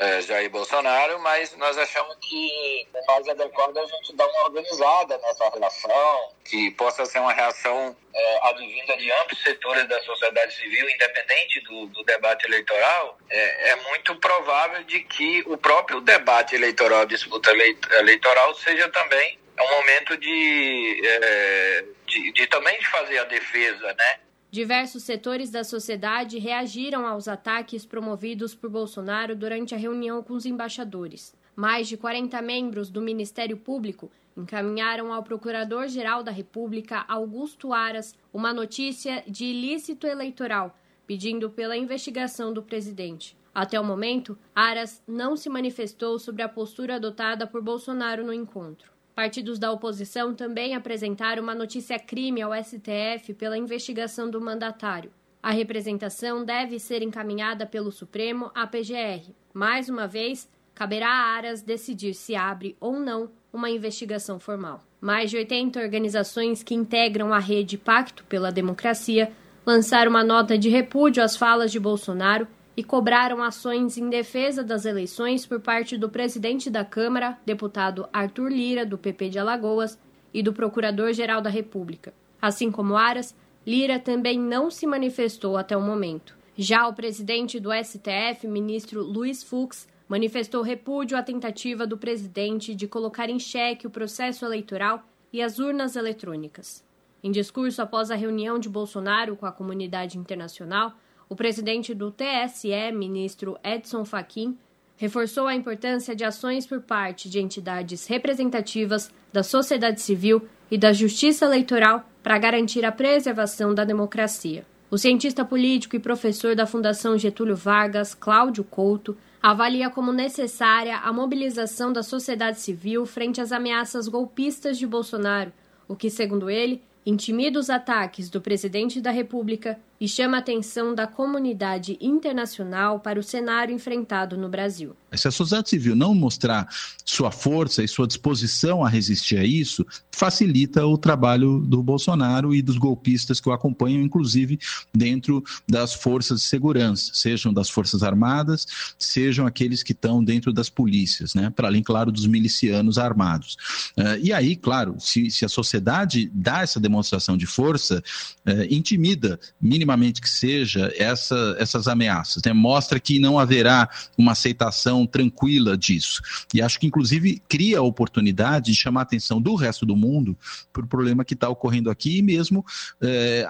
é, 0.00 0.22
Jair 0.22 0.48
Bolsonaro, 0.48 1.18
mas 1.20 1.54
nós 1.58 1.76
achamos 1.76 2.16
que 2.22 2.88
é 2.94 3.04
mais 3.06 3.28
adequado 3.28 3.76
a 3.76 3.86
gente 3.86 4.16
dar 4.16 4.26
uma 4.26 4.44
organizada 4.44 5.18
nessa 5.18 5.50
relação, 5.50 6.32
que 6.42 6.70
possa 6.70 7.04
ser 7.04 7.18
uma 7.18 7.34
reação 7.34 7.94
é, 8.14 8.48
advinda 8.48 8.96
de 8.96 9.12
amplos 9.12 9.42
setores 9.42 9.86
da 9.86 10.02
sociedade 10.02 10.54
civil, 10.54 10.88
independente 10.88 11.60
do, 11.60 11.86
do 11.88 12.02
debate 12.04 12.46
eleitoral, 12.46 13.18
é, 13.28 13.72
é, 13.72 13.76
muito 13.76 14.16
provável 14.16 14.82
de 14.84 15.00
que 15.00 15.44
o 15.46 15.58
próprio 15.58 16.00
debate 16.00 16.54
eleitoral, 16.54 17.04
disputa 17.04 17.52
eleitoral, 17.98 18.54
seja 18.54 18.88
também 18.88 19.38
um 19.60 19.70
momento 19.70 20.16
de, 20.16 21.02
é, 21.04 21.84
de, 22.06 22.32
de 22.32 22.46
também 22.46 22.78
de 22.78 22.86
fazer 22.86 23.18
a 23.18 23.24
defesa, 23.24 23.94
né? 23.98 24.20
Diversos 24.50 25.04
setores 25.04 25.48
da 25.48 25.62
sociedade 25.62 26.36
reagiram 26.38 27.06
aos 27.06 27.28
ataques 27.28 27.86
promovidos 27.86 28.52
por 28.52 28.68
Bolsonaro 28.68 29.36
durante 29.36 29.76
a 29.76 29.78
reunião 29.78 30.24
com 30.24 30.32
os 30.32 30.44
embaixadores. 30.44 31.32
Mais 31.54 31.86
de 31.86 31.96
40 31.96 32.42
membros 32.42 32.90
do 32.90 33.00
Ministério 33.00 33.56
Público 33.56 34.10
encaminharam 34.36 35.12
ao 35.12 35.22
Procurador-Geral 35.22 36.24
da 36.24 36.32
República, 36.32 37.04
Augusto 37.06 37.72
Aras, 37.72 38.16
uma 38.32 38.52
notícia 38.52 39.22
de 39.24 39.44
ilícito 39.44 40.04
eleitoral, 40.04 40.76
pedindo 41.06 41.48
pela 41.48 41.76
investigação 41.76 42.52
do 42.52 42.60
presidente. 42.60 43.36
Até 43.54 43.78
o 43.78 43.84
momento, 43.84 44.36
Aras 44.52 45.00
não 45.06 45.36
se 45.36 45.48
manifestou 45.48 46.18
sobre 46.18 46.42
a 46.42 46.48
postura 46.48 46.96
adotada 46.96 47.46
por 47.46 47.62
Bolsonaro 47.62 48.24
no 48.24 48.32
encontro. 48.32 48.90
Partidos 49.20 49.58
da 49.58 49.70
oposição 49.70 50.34
também 50.34 50.74
apresentaram 50.74 51.42
uma 51.42 51.54
notícia-crime 51.54 52.40
ao 52.40 52.54
STF 52.54 53.34
pela 53.34 53.58
investigação 53.58 54.30
do 54.30 54.40
mandatário. 54.40 55.10
A 55.42 55.50
representação 55.50 56.42
deve 56.42 56.78
ser 56.78 57.02
encaminhada 57.02 57.66
pelo 57.66 57.92
Supremo 57.92 58.50
à 58.54 58.66
PGR. 58.66 59.30
Mais 59.52 59.90
uma 59.90 60.06
vez, 60.06 60.48
caberá 60.74 61.10
a 61.10 61.36
Aras 61.36 61.60
decidir 61.60 62.14
se 62.14 62.34
abre 62.34 62.78
ou 62.80 62.98
não 62.98 63.30
uma 63.52 63.68
investigação 63.68 64.40
formal. 64.40 64.82
Mais 64.98 65.28
de 65.28 65.36
80 65.36 65.78
organizações 65.78 66.62
que 66.62 66.74
integram 66.74 67.30
a 67.30 67.38
rede 67.38 67.76
Pacto 67.76 68.24
pela 68.24 68.50
Democracia 68.50 69.30
lançaram 69.66 70.08
uma 70.12 70.24
nota 70.24 70.56
de 70.56 70.70
repúdio 70.70 71.22
às 71.22 71.36
falas 71.36 71.70
de 71.70 71.78
Bolsonaro 71.78 72.48
e 72.80 72.82
cobraram 72.82 73.42
ações 73.42 73.98
em 73.98 74.08
defesa 74.08 74.64
das 74.64 74.86
eleições 74.86 75.44
por 75.44 75.60
parte 75.60 75.98
do 75.98 76.08
presidente 76.08 76.70
da 76.70 76.82
Câmara, 76.82 77.38
deputado 77.44 78.08
Arthur 78.10 78.48
Lira, 78.48 78.86
do 78.86 78.96
PP 78.96 79.28
de 79.28 79.38
Alagoas, 79.38 79.98
e 80.32 80.42
do 80.42 80.54
Procurador-Geral 80.54 81.42
da 81.42 81.50
República. 81.50 82.14
Assim 82.40 82.70
como 82.70 82.96
Aras, 82.96 83.36
Lira 83.66 83.98
também 83.98 84.40
não 84.40 84.70
se 84.70 84.86
manifestou 84.86 85.58
até 85.58 85.76
o 85.76 85.82
momento. 85.82 86.34
Já 86.56 86.88
o 86.88 86.94
presidente 86.94 87.60
do 87.60 87.68
STF, 87.70 88.48
ministro 88.48 89.02
Luiz 89.02 89.42
Fux, 89.42 89.86
manifestou 90.08 90.62
repúdio 90.62 91.18
à 91.18 91.22
tentativa 91.22 91.86
do 91.86 91.98
presidente 91.98 92.74
de 92.74 92.88
colocar 92.88 93.28
em 93.28 93.38
xeque 93.38 93.86
o 93.86 93.90
processo 93.90 94.42
eleitoral 94.46 95.02
e 95.30 95.42
as 95.42 95.58
urnas 95.58 95.96
eletrônicas. 95.96 96.82
Em 97.22 97.30
discurso 97.30 97.82
após 97.82 98.10
a 98.10 98.14
reunião 98.14 98.58
de 98.58 98.70
Bolsonaro 98.70 99.36
com 99.36 99.44
a 99.44 99.52
comunidade 99.52 100.16
internacional, 100.16 100.94
o 101.30 101.36
presidente 101.36 101.94
do 101.94 102.10
TSE, 102.10 102.90
ministro 102.92 103.56
Edson 103.62 104.04
Fachin, 104.04 104.58
reforçou 104.96 105.46
a 105.46 105.54
importância 105.54 106.14
de 106.14 106.24
ações 106.24 106.66
por 106.66 106.80
parte 106.80 107.30
de 107.30 107.38
entidades 107.38 108.08
representativas 108.08 109.12
da 109.32 109.44
sociedade 109.44 110.00
civil 110.00 110.42
e 110.68 110.76
da 110.76 110.92
justiça 110.92 111.44
eleitoral 111.44 112.04
para 112.20 112.36
garantir 112.36 112.84
a 112.84 112.90
preservação 112.90 113.72
da 113.72 113.84
democracia. 113.84 114.66
O 114.90 114.98
cientista 114.98 115.44
político 115.44 115.94
e 115.94 116.00
professor 116.00 116.56
da 116.56 116.66
Fundação 116.66 117.16
Getúlio 117.16 117.54
Vargas, 117.54 118.12
Cláudio 118.12 118.64
Couto, 118.64 119.16
avalia 119.40 119.88
como 119.88 120.12
necessária 120.12 120.96
a 120.96 121.12
mobilização 121.12 121.92
da 121.92 122.02
sociedade 122.02 122.58
civil 122.58 123.06
frente 123.06 123.40
às 123.40 123.52
ameaças 123.52 124.08
golpistas 124.08 124.76
de 124.76 124.86
Bolsonaro, 124.86 125.52
o 125.86 125.94
que, 125.94 126.10
segundo 126.10 126.50
ele, 126.50 126.82
intimida 127.06 127.58
os 127.58 127.70
ataques 127.70 128.28
do 128.28 128.40
presidente 128.40 129.00
da 129.00 129.12
República 129.12 129.78
e 130.00 130.08
chama 130.08 130.38
a 130.38 130.40
atenção 130.40 130.94
da 130.94 131.06
comunidade 131.06 131.98
internacional 132.00 133.00
para 133.00 133.20
o 133.20 133.22
cenário 133.22 133.74
enfrentado 133.74 134.34
no 134.34 134.48
Brasil. 134.48 134.96
Se 135.12 135.28
a 135.28 135.30
sociedade 135.30 135.68
civil 135.68 135.94
não 135.94 136.14
mostrar 136.14 136.66
sua 137.04 137.30
força 137.30 137.82
e 137.82 137.88
sua 137.88 138.06
disposição 138.06 138.82
a 138.82 138.88
resistir 138.88 139.36
a 139.36 139.44
isso, 139.44 139.84
facilita 140.10 140.86
o 140.86 140.96
trabalho 140.96 141.58
do 141.58 141.82
Bolsonaro 141.82 142.54
e 142.54 142.62
dos 142.62 142.78
golpistas 142.78 143.40
que 143.40 143.48
o 143.48 143.52
acompanham, 143.52 144.00
inclusive 144.00 144.58
dentro 144.94 145.44
das 145.68 145.92
forças 145.92 146.40
de 146.40 146.46
segurança, 146.46 147.10
sejam 147.12 147.52
das 147.52 147.68
Forças 147.68 148.02
Armadas, 148.02 148.66
sejam 148.98 149.46
aqueles 149.46 149.82
que 149.82 149.92
estão 149.92 150.24
dentro 150.24 150.50
das 150.52 150.70
polícias, 150.70 151.34
né? 151.34 151.50
para 151.50 151.68
além, 151.68 151.82
claro, 151.82 152.10
dos 152.10 152.26
milicianos 152.26 152.96
armados. 152.96 153.56
Uh, 153.98 154.16
e 154.22 154.32
aí, 154.32 154.56
claro, 154.56 154.96
se, 154.98 155.30
se, 155.30 155.44
a 155.44 155.48
sociedade 155.48 156.30
dá 156.32 156.62
essa 156.62 156.80
demonstração 156.80 157.36
de 157.36 157.46
força, 157.46 158.02
uh, 158.46 158.62
intimida 158.70 159.38
minimamente 159.60 159.89
minimamente 159.90 160.20
que 160.20 160.28
seja, 160.28 160.92
essa, 160.96 161.56
essas 161.58 161.88
ameaças. 161.88 162.42
Né? 162.44 162.52
Mostra 162.52 163.00
que 163.00 163.18
não 163.18 163.38
haverá 163.38 163.88
uma 164.16 164.32
aceitação 164.32 165.06
tranquila 165.06 165.76
disso. 165.76 166.22
E 166.54 166.62
acho 166.62 166.78
que, 166.78 166.86
inclusive, 166.86 167.42
cria 167.48 167.78
a 167.78 167.82
oportunidade 167.82 168.66
de 168.66 168.76
chamar 168.76 169.00
a 169.00 169.02
atenção 169.02 169.40
do 169.40 169.54
resto 169.54 169.84
do 169.84 169.96
mundo 169.96 170.36
para 170.72 170.84
o 170.84 170.86
problema 170.86 171.24
que 171.24 171.34
está 171.34 171.48
ocorrendo 171.48 171.90
aqui 171.90 172.18
e 172.18 172.22
mesmo 172.22 172.64
é, 173.00 173.46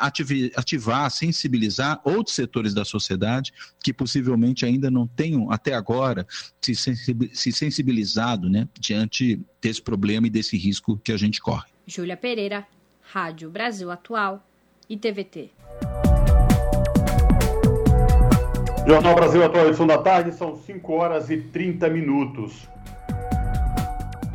ativar, 0.56 1.10
sensibilizar 1.10 2.00
outros 2.04 2.34
setores 2.34 2.72
da 2.72 2.84
sociedade 2.84 3.52
que 3.82 3.92
possivelmente 3.92 4.64
ainda 4.64 4.90
não 4.90 5.06
tenham, 5.06 5.50
até 5.50 5.74
agora, 5.74 6.26
se 6.60 7.52
sensibilizado 7.52 8.48
né, 8.48 8.68
diante 8.78 9.40
desse 9.60 9.82
problema 9.82 10.26
e 10.26 10.30
desse 10.30 10.56
risco 10.56 10.98
que 11.02 11.12
a 11.12 11.16
gente 11.16 11.40
corre. 11.40 11.68
Júlia 11.86 12.16
Pereira, 12.16 12.66
Rádio 13.00 13.50
Brasil 13.50 13.90
Atual 13.90 14.46
e 14.88 14.96
TVT. 14.96 15.50
Jornal 18.86 19.14
Brasil 19.14 19.44
Atual, 19.44 19.66
edição 19.66 19.86
da 19.86 19.98
tarde, 19.98 20.32
são 20.32 20.56
5 20.56 20.92
horas 20.92 21.30
e 21.30 21.36
30 21.36 21.88
minutos. 21.90 22.68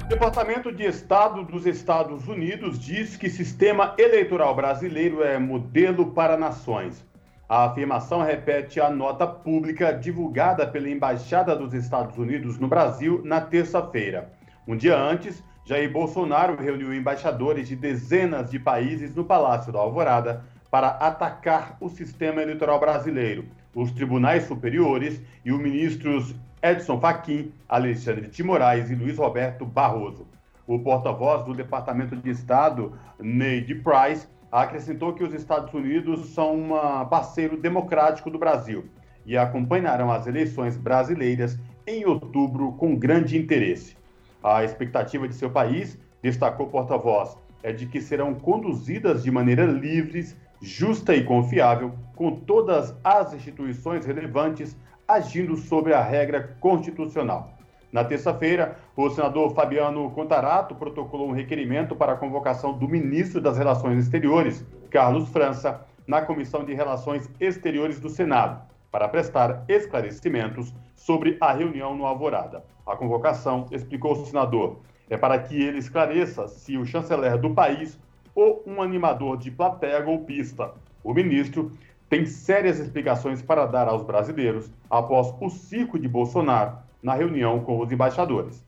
O 0.04 0.08
Departamento 0.08 0.72
de 0.72 0.86
Estado 0.86 1.44
dos 1.44 1.66
Estados 1.66 2.28
Unidos 2.28 2.80
diz 2.80 3.18
que 3.18 3.28
sistema 3.30 3.96
eleitoral 3.98 4.56
brasileiro 4.56 5.24
é 5.24 5.40
modelo 5.40 6.12
para 6.12 6.38
nações. 6.38 7.04
A 7.50 7.66
afirmação 7.66 8.22
repete 8.22 8.80
a 8.80 8.90
nota 8.90 9.26
pública 9.26 9.92
divulgada 9.92 10.66
pela 10.66 10.90
Embaixada 10.90 11.56
dos 11.56 11.74
Estados 11.74 12.18
Unidos 12.18 12.60
no 12.60 12.68
Brasil 12.68 13.22
na 13.26 13.42
terça-feira. 13.42 14.32
Um 14.68 14.78
dia 14.78 14.98
antes, 14.98 15.44
Jair 15.66 15.92
Bolsonaro 15.92 16.56
reuniu 16.56 16.94
embaixadores 16.94 17.68
de 17.68 17.76
dezenas 17.76 18.52
de 18.52 18.60
países 18.60 19.16
no 19.16 19.26
Palácio 19.26 19.74
da 19.74 19.80
Alvorada 19.80 20.46
para 20.70 20.90
atacar 20.90 21.78
o 21.80 21.90
sistema 21.90 22.42
eleitoral 22.42 22.80
brasileiro, 22.80 23.46
os 23.76 23.92
tribunais 23.92 24.46
superiores 24.46 25.22
e 25.44 25.52
os 25.52 25.60
ministros 25.60 26.34
Edson 26.64 27.00
Fachin, 27.00 27.52
Alexandre 27.70 28.28
de 28.28 28.42
Moraes 28.42 28.90
e 28.90 28.96
Luiz 28.96 29.18
Roberto 29.18 29.66
Barroso. 29.66 30.26
O 30.66 30.80
porta-voz 30.80 31.44
do 31.44 31.54
Departamento 31.54 32.16
de 32.16 32.30
Estado, 32.32 32.94
Neide 33.20 33.76
Price, 33.76 34.28
acrescentou 34.52 35.14
que 35.14 35.24
os 35.24 35.34
Estados 35.34 35.72
Unidos 35.74 36.30
são 36.30 36.56
um 36.56 36.70
parceiro 37.08 37.58
democrático 37.58 38.32
do 38.32 38.40
Brasil 38.40 38.86
e 39.26 39.38
acompanharão 39.38 40.12
as 40.12 40.26
eleições 40.26 40.78
brasileiras 40.78 41.60
em 41.86 42.06
outubro 42.06 42.72
com 42.72 42.96
grande 42.96 43.38
interesse. 43.38 43.98
A 44.42 44.64
expectativa 44.64 45.28
de 45.28 45.36
seu 45.36 45.50
país, 45.50 46.00
destacou 46.22 46.68
o 46.68 46.70
porta-voz, 46.70 47.38
é 47.62 47.72
de 47.72 47.86
que 47.86 48.00
serão 48.00 48.34
conduzidas 48.34 49.24
de 49.24 49.30
maneira 49.30 49.66
livre, 49.66 50.26
justa 50.62 51.16
e 51.16 51.24
confiável, 51.24 51.94
com 52.16 52.32
todas 52.32 52.96
as 53.04 53.34
instituições 53.34 54.06
relevantes 54.06 54.78
agindo 55.08 55.56
sobre 55.56 55.94
a 55.94 56.02
regra 56.02 56.56
constitucional. 56.60 57.54
Na 57.92 58.04
terça-feira, 58.04 58.78
o 58.96 59.10
senador 59.10 59.54
Fabiano 59.54 60.10
Contarato 60.12 60.76
protocolou 60.76 61.30
um 61.30 61.34
requerimento 61.34 61.96
para 61.96 62.14
a 62.14 62.18
convocação 62.18 62.78
do 62.78 62.88
ministro 62.88 63.40
das 63.40 63.58
Relações 63.58 64.00
Exteriores, 64.00 64.66
Carlos 64.90 65.30
França, 65.30 65.82
na 66.06 66.22
Comissão 66.22 66.66
de 66.66 66.74
Relações 66.74 67.30
Exteriores 67.40 68.00
do 68.00 68.10
Senado, 68.10 68.62
para 68.92 69.08
prestar 69.08 69.64
esclarecimentos 69.68 70.74
sobre 70.96 71.38
a 71.40 71.54
reunião 71.54 71.96
no 71.96 72.06
Alvorada. 72.06 72.66
A 72.86 72.96
convocação, 72.96 73.68
explicou 73.72 74.14
o 74.14 74.26
senador, 74.26 74.80
é 75.10 75.18
para 75.18 75.40
que 75.40 75.62
ele 75.62 75.80
esclareça 75.80 76.48
se 76.48 76.78
o 76.78 76.86
chanceler 76.86 77.38
do 77.38 77.54
país 77.54 78.00
ou 78.36 78.62
um 78.68 78.82
animador 78.82 79.38
de 79.38 79.50
plateia 79.50 80.00
golpista. 80.02 80.72
O 81.04 81.14
ministro 81.14 81.72
tem 82.10 82.26
sérias 82.26 82.80
explicações 82.80 83.42
para 83.42 83.66
dar 83.66 83.88
aos 83.88 84.04
brasileiros 84.04 84.70
após 84.90 85.34
o 85.40 85.50
circo 85.50 85.98
de 85.98 86.08
Bolsonaro 86.08 86.78
na 87.02 87.16
reunião 87.16 87.62
com 87.62 87.80
os 87.80 87.92
embaixadores. 87.92 88.64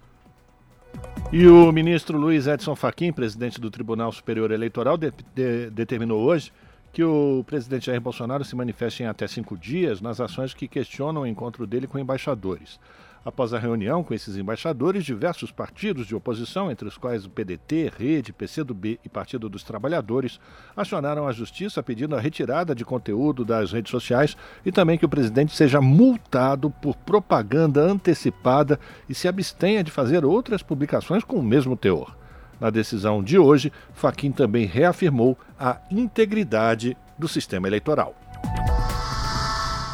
E 1.31 1.45
o 1.45 1.71
ministro 1.71 2.17
Luiz 2.17 2.47
Edson 2.47 2.75
Fachin, 2.75 3.11
presidente 3.11 3.59
do 3.59 3.69
Tribunal 3.69 4.11
Superior 4.11 4.49
Eleitoral, 4.51 4.97
de, 4.97 5.11
de, 5.35 5.69
determinou 5.69 6.21
hoje 6.21 6.51
que 6.93 7.03
o 7.03 7.43
presidente 7.45 7.87
Jair 7.87 8.01
Bolsonaro 8.01 8.45
se 8.45 8.55
manifeste 8.55 9.03
em 9.03 9.07
até 9.07 9.27
cinco 9.27 9.57
dias 9.57 10.01
nas 10.01 10.21
ações 10.21 10.53
que 10.53 10.67
questionam 10.67 11.23
o 11.23 11.27
encontro 11.27 11.67
dele 11.67 11.85
com 11.85 11.99
embaixadores. 11.99 12.79
Após 13.25 13.53
a 13.53 13.59
reunião 13.59 14.03
com 14.03 14.13
esses 14.13 14.37
embaixadores, 14.37 15.03
diversos 15.03 15.51
partidos 15.51 16.07
de 16.07 16.15
oposição, 16.15 16.71
entre 16.71 16.87
os 16.87 16.97
quais 16.97 17.25
o 17.25 17.29
PDT, 17.29 17.91
Rede, 17.97 18.31
PCdoB 18.31 18.99
e 19.03 19.09
Partido 19.09 19.49
dos 19.49 19.63
Trabalhadores, 19.63 20.39
acionaram 20.75 21.27
a 21.27 21.31
justiça 21.31 21.83
pedindo 21.83 22.15
a 22.15 22.19
retirada 22.19 22.73
de 22.73 22.85
conteúdo 22.85 23.43
das 23.43 23.71
redes 23.71 23.91
sociais 23.91 24.37
e 24.65 24.71
também 24.71 24.97
que 24.97 25.05
o 25.05 25.09
presidente 25.09 25.55
seja 25.55 25.81
multado 25.81 26.69
por 26.69 26.95
propaganda 26.95 27.81
antecipada 27.81 28.79
e 29.09 29.13
se 29.13 29.27
abstenha 29.27 29.83
de 29.83 29.91
fazer 29.91 30.23
outras 30.23 30.63
publicações 30.63 31.23
com 31.23 31.37
o 31.37 31.43
mesmo 31.43 31.75
teor. 31.75 32.15
Na 32.59 32.69
decisão 32.69 33.23
de 33.23 33.37
hoje, 33.37 33.71
Faquim 33.93 34.31
também 34.31 34.65
reafirmou 34.65 35.37
a 35.59 35.79
integridade 35.91 36.97
do 37.17 37.27
sistema 37.27 37.67
eleitoral. 37.67 38.15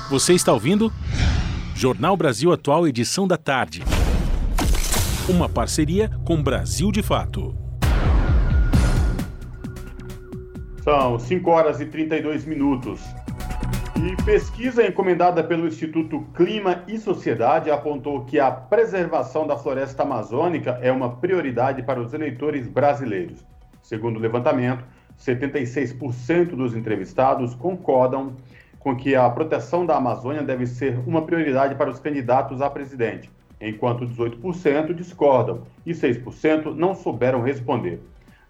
Você 0.09 0.33
está 0.33 0.53
ouvindo? 0.53 0.91
Jornal 1.75 2.15
Brasil 2.15 2.53
Atual, 2.53 2.87
edição 2.87 3.27
da 3.27 3.35
tarde. 3.35 3.81
Uma 5.27 5.49
parceria 5.49 6.09
com 6.23 6.41
Brasil 6.41 6.91
de 6.91 7.01
Fato. 7.01 7.55
São 10.83 11.17
5 11.17 11.49
horas 11.49 11.81
e 11.81 11.85
32 11.85 12.45
minutos. 12.45 13.01
E 13.95 14.23
pesquisa 14.23 14.85
encomendada 14.85 15.43
pelo 15.43 15.67
Instituto 15.67 16.21
Clima 16.35 16.83
e 16.87 16.97
Sociedade 16.97 17.71
apontou 17.71 18.23
que 18.23 18.39
a 18.39 18.51
preservação 18.51 19.47
da 19.47 19.57
floresta 19.57 20.03
amazônica 20.03 20.77
é 20.81 20.91
uma 20.91 21.17
prioridade 21.17 21.81
para 21.81 21.99
os 21.99 22.13
eleitores 22.13 22.67
brasileiros. 22.67 23.43
Segundo 23.81 24.17
o 24.17 24.21
levantamento, 24.21 24.83
76% 25.19 26.55
dos 26.55 26.75
entrevistados 26.75 27.55
concordam 27.55 28.35
com 28.83 28.95
que 28.95 29.15
a 29.15 29.29
proteção 29.29 29.85
da 29.85 29.95
Amazônia 29.95 30.43
deve 30.43 30.67
ser 30.67 30.99
uma 31.07 31.21
prioridade 31.21 31.73
para 31.75 31.89
os 31.89 31.99
candidatos 31.99 32.61
a 32.61 32.69
presidente, 32.69 33.31
enquanto 33.61 34.05
18% 34.05 34.93
discordam 34.93 35.61
e 35.85 35.93
6% 35.93 36.75
não 36.75 36.93
souberam 36.93 37.41
responder. 37.41 38.01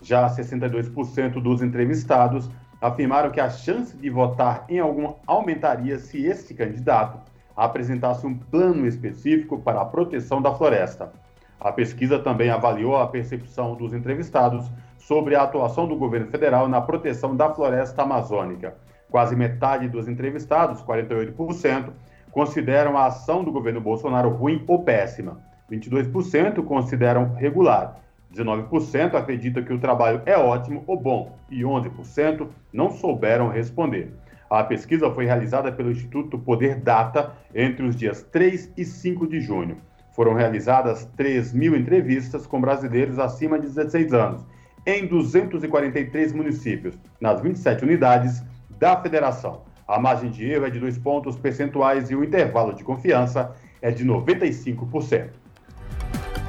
Já 0.01 0.27
62% 0.27 1.39
dos 1.39 1.61
entrevistados 1.61 2.49
afirmaram 2.81 3.29
que 3.29 3.39
a 3.39 3.49
chance 3.49 3.95
de 3.95 4.09
votar 4.09 4.65
em 4.67 4.79
algum 4.79 5.13
aumentaria 5.27 5.99
se 5.99 6.25
este 6.25 6.55
candidato 6.55 7.19
apresentasse 7.55 8.25
um 8.25 8.35
plano 8.35 8.87
específico 8.87 9.59
para 9.59 9.81
a 9.81 9.85
proteção 9.85 10.41
da 10.41 10.53
floresta. 10.53 11.13
A 11.59 11.71
pesquisa 11.71 12.17
também 12.17 12.49
avaliou 12.49 12.97
a 12.97 13.07
percepção 13.07 13.75
dos 13.75 13.93
entrevistados 13.93 14.69
sobre 14.97 15.35
a 15.35 15.43
atuação 15.43 15.87
do 15.87 15.95
governo 15.95 16.27
federal 16.27 16.67
na 16.67 16.81
proteção 16.81 17.35
da 17.35 17.53
floresta 17.53 18.01
amazônica. 18.01 18.75
Quase 19.13 19.35
metade 19.35 19.87
dos 19.87 20.07
entrevistados, 20.07 20.81
48%, 20.81 21.91
consideram 22.31 22.97
a 22.97 23.05
ação 23.05 23.43
do 23.43 23.51
governo 23.51 23.79
Bolsonaro 23.79 24.29
ruim 24.29 24.63
ou 24.65 24.83
péssima. 24.83 25.39
22% 25.71 26.63
consideram 26.63 27.31
regular. 27.35 27.99
19% 28.33 29.13
acreditam 29.13 29.63
que 29.63 29.71
o 29.71 29.77
trabalho 29.77 30.23
é 30.25 30.35
ótimo 30.35 30.83
ou 30.87 30.99
bom 30.99 31.37
e 31.47 31.61
11% 31.61 32.47
não 32.73 32.89
souberam 32.89 33.49
responder. 33.49 34.11
A 34.49 34.63
pesquisa 34.63 35.11
foi 35.11 35.25
realizada 35.25 35.71
pelo 35.71 35.91
Instituto 35.91 36.39
Poder 36.39 36.77
Data 36.77 37.33
entre 37.53 37.85
os 37.85 37.95
dias 37.95 38.23
3 38.23 38.73
e 38.75 38.83
5 38.83 39.27
de 39.27 39.39
junho. 39.41 39.77
Foram 40.15 40.33
realizadas 40.33 41.05
3 41.15 41.53
mil 41.53 41.75
entrevistas 41.75 42.47
com 42.47 42.59
brasileiros 42.59 43.19
acima 43.19 43.59
de 43.59 43.67
16 43.67 44.11
anos, 44.11 44.43
em 44.87 45.05
243 45.05 46.33
municípios, 46.33 46.97
nas 47.21 47.39
27 47.41 47.83
unidades 47.83 48.43
da 48.83 48.97
federação. 48.97 49.61
A 49.87 49.97
margem 49.97 50.29
de 50.29 50.43
erro 50.43 50.65
é 50.65 50.69
de 50.69 50.77
dois 50.77 50.97
pontos 50.97 51.37
percentuais 51.37 52.11
e 52.11 52.15
o 52.17 52.21
intervalo 52.21 52.73
de 52.73 52.83
confiança 52.83 53.55
é 53.81 53.89
de 53.91 54.05
95%. 54.05 55.29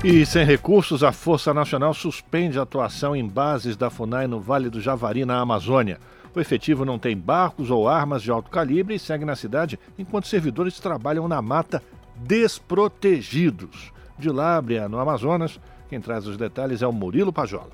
E 0.03 0.27
sem 0.27 0.44
recursos, 0.44 1.05
a 1.05 1.12
Força 1.12 1.55
Nacional 1.55 1.94
suspende 1.94 2.59
a 2.59 2.62
atuação 2.62 3.14
em 3.14 3.25
bases 3.25 3.77
da 3.77 3.88
FUNAI 3.88 4.27
no 4.27 4.40
Vale 4.40 4.68
do 4.68 4.81
Javari, 4.81 5.25
na 5.25 5.38
Amazônia. 5.38 6.01
O 6.35 6.40
efetivo 6.40 6.85
não 6.85 6.99
tem 6.99 7.16
barcos 7.16 7.70
ou 7.70 7.88
armas 7.88 8.20
de 8.20 8.33
alto 8.33 8.51
calibre 8.51 8.97
e 8.97 8.99
segue 8.99 9.25
na 9.25 9.37
cidade 9.37 9.79
enquanto 9.97 10.27
servidores 10.27 10.81
trabalham 10.81 11.29
na 11.29 11.40
mata 11.40 11.81
desprotegidos. 12.16 13.92
De 14.18 14.29
Lábrea, 14.29 14.88
no 14.88 14.99
Amazonas, 14.99 15.61
quem 15.88 16.01
traz 16.01 16.27
os 16.27 16.37
detalhes 16.37 16.83
é 16.83 16.87
o 16.87 16.92
Murilo 16.92 17.33
Pajola. 17.33 17.70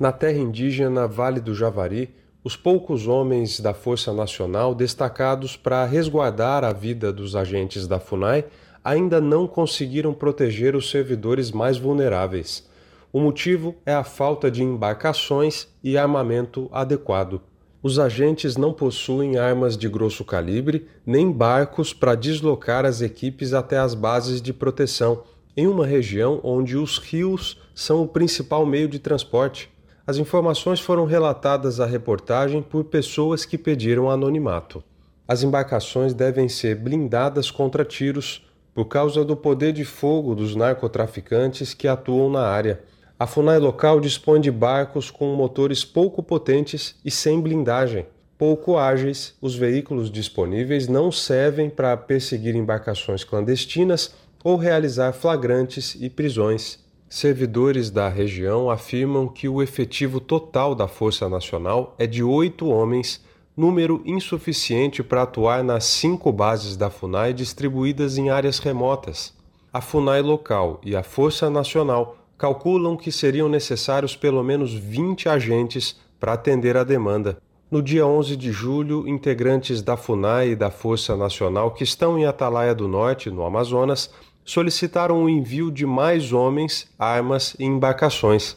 Na 0.00 0.10
terra 0.10 0.38
indígena 0.38 1.06
Vale 1.06 1.38
do 1.38 1.54
Javari, 1.54 2.12
os 2.44 2.56
poucos 2.56 3.06
homens 3.06 3.60
da 3.60 3.72
Força 3.72 4.12
Nacional 4.12 4.74
destacados 4.74 5.56
para 5.56 5.84
resguardar 5.84 6.64
a 6.64 6.72
vida 6.72 7.12
dos 7.12 7.36
agentes 7.36 7.86
da 7.86 8.00
FUNAI 8.00 8.44
ainda 8.82 9.20
não 9.20 9.46
conseguiram 9.46 10.12
proteger 10.12 10.74
os 10.74 10.90
servidores 10.90 11.52
mais 11.52 11.78
vulneráveis. 11.78 12.68
O 13.12 13.20
motivo 13.20 13.76
é 13.86 13.94
a 13.94 14.02
falta 14.02 14.50
de 14.50 14.62
embarcações 14.62 15.68
e 15.84 15.96
armamento 15.96 16.68
adequado. 16.72 17.40
Os 17.80 17.98
agentes 17.98 18.56
não 18.56 18.72
possuem 18.72 19.38
armas 19.38 19.76
de 19.76 19.88
grosso 19.88 20.24
calibre 20.24 20.86
nem 21.06 21.30
barcos 21.30 21.92
para 21.92 22.14
deslocar 22.14 22.84
as 22.84 23.00
equipes 23.00 23.52
até 23.52 23.78
as 23.78 23.94
bases 23.94 24.42
de 24.42 24.52
proteção, 24.52 25.22
em 25.56 25.66
uma 25.66 25.86
região 25.86 26.40
onde 26.42 26.76
os 26.76 26.98
rios 26.98 27.60
são 27.74 28.02
o 28.02 28.08
principal 28.08 28.64
meio 28.64 28.88
de 28.88 28.98
transporte. 28.98 29.70
As 30.04 30.16
informações 30.16 30.80
foram 30.80 31.04
relatadas 31.04 31.78
à 31.78 31.86
reportagem 31.86 32.60
por 32.60 32.84
pessoas 32.84 33.44
que 33.44 33.56
pediram 33.56 34.10
anonimato. 34.10 34.82
As 35.28 35.44
embarcações 35.44 36.12
devem 36.12 36.48
ser 36.48 36.74
blindadas 36.74 37.50
contra 37.52 37.84
tiros 37.84 38.44
por 38.74 38.86
causa 38.86 39.24
do 39.24 39.36
poder 39.36 39.72
de 39.72 39.84
fogo 39.84 40.34
dos 40.34 40.56
narcotraficantes 40.56 41.72
que 41.72 41.86
atuam 41.86 42.28
na 42.28 42.42
área. 42.42 42.80
A 43.16 43.28
FUNAI 43.28 43.58
local 43.58 44.00
dispõe 44.00 44.40
de 44.40 44.50
barcos 44.50 45.08
com 45.08 45.36
motores 45.36 45.84
pouco 45.84 46.20
potentes 46.20 46.96
e 47.04 47.10
sem 47.10 47.40
blindagem. 47.40 48.06
Pouco 48.36 48.76
ágeis, 48.76 49.36
os 49.40 49.54
veículos 49.54 50.10
disponíveis 50.10 50.88
não 50.88 51.12
servem 51.12 51.70
para 51.70 51.96
perseguir 51.96 52.56
embarcações 52.56 53.22
clandestinas 53.22 54.12
ou 54.42 54.56
realizar 54.56 55.12
flagrantes 55.12 55.96
e 56.00 56.10
prisões. 56.10 56.81
Servidores 57.12 57.90
da 57.90 58.08
região 58.08 58.70
afirmam 58.70 59.28
que 59.28 59.46
o 59.46 59.62
efetivo 59.62 60.18
total 60.18 60.74
da 60.74 60.88
Força 60.88 61.28
Nacional 61.28 61.94
é 61.98 62.06
de 62.06 62.22
oito 62.22 62.68
homens, 62.68 63.22
número 63.54 64.00
insuficiente 64.06 65.02
para 65.02 65.24
atuar 65.24 65.62
nas 65.62 65.84
cinco 65.84 66.32
bases 66.32 66.74
da 66.74 66.88
FUNAI 66.88 67.34
distribuídas 67.34 68.16
em 68.16 68.30
áreas 68.30 68.58
remotas. 68.58 69.34
A 69.70 69.82
FUNAI 69.82 70.22
local 70.22 70.80
e 70.82 70.96
a 70.96 71.02
Força 71.02 71.50
Nacional 71.50 72.16
calculam 72.38 72.96
que 72.96 73.12
seriam 73.12 73.46
necessários 73.46 74.16
pelo 74.16 74.42
menos 74.42 74.72
20 74.72 75.28
agentes 75.28 76.00
para 76.18 76.32
atender 76.32 76.78
a 76.78 76.82
demanda. 76.82 77.36
No 77.70 77.82
dia 77.82 78.06
11 78.06 78.36
de 78.36 78.50
julho, 78.50 79.06
integrantes 79.06 79.82
da 79.82 79.98
FUNAI 79.98 80.52
e 80.52 80.56
da 80.56 80.70
Força 80.70 81.14
Nacional 81.14 81.72
que 81.72 81.84
estão 81.84 82.18
em 82.18 82.24
Atalaia 82.24 82.74
do 82.74 82.88
Norte, 82.88 83.30
no 83.30 83.44
Amazonas, 83.44 84.08
solicitaram 84.44 85.24
o 85.24 85.28
envio 85.28 85.70
de 85.70 85.86
mais 85.86 86.32
homens, 86.32 86.88
armas 86.98 87.54
e 87.58 87.64
embarcações. 87.64 88.56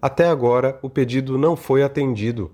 Até 0.00 0.28
agora, 0.28 0.78
o 0.82 0.88
pedido 0.88 1.36
não 1.36 1.56
foi 1.56 1.82
atendido. 1.82 2.50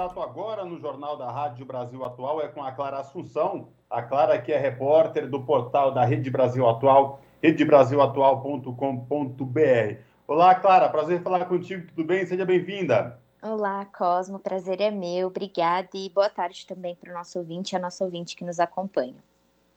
Contato 0.00 0.22
agora 0.22 0.64
no 0.64 0.78
Jornal 0.78 1.16
da 1.16 1.30
Rádio 1.30 1.66
Brasil 1.66 2.02
Atual 2.04 2.40
é 2.40 2.48
com 2.48 2.62
a 2.62 2.72
Clara 2.72 3.00
Assunção. 3.00 3.68
A 3.90 4.00
Clara 4.00 4.40
que 4.40 4.52
é 4.52 4.58
repórter 4.58 5.28
do 5.28 5.42
portal 5.42 5.92
da 5.92 6.04
Rede 6.04 6.30
Brasil 6.30 6.68
Atual, 6.68 7.20
redebrasilatual.com.br. 7.42 9.98
Olá, 10.26 10.54
Clara, 10.54 10.88
prazer 10.88 11.22
falar 11.22 11.44
contigo, 11.44 11.86
tudo 11.88 12.04
bem? 12.04 12.24
Seja 12.24 12.46
bem-vinda. 12.46 13.20
Olá, 13.42 13.84
Cosmo, 13.84 14.38
prazer 14.38 14.80
é 14.80 14.90
meu, 14.90 15.26
obrigada 15.26 15.90
e 15.94 16.08
boa 16.08 16.30
tarde 16.30 16.66
também 16.66 16.94
para 16.94 17.10
o 17.10 17.14
nosso 17.14 17.38
ouvinte 17.38 17.74
e 17.74 17.76
a 17.76 17.80
nossa 17.80 18.02
ouvinte 18.04 18.36
que 18.36 18.44
nos 18.44 18.60
acompanha. 18.60 19.16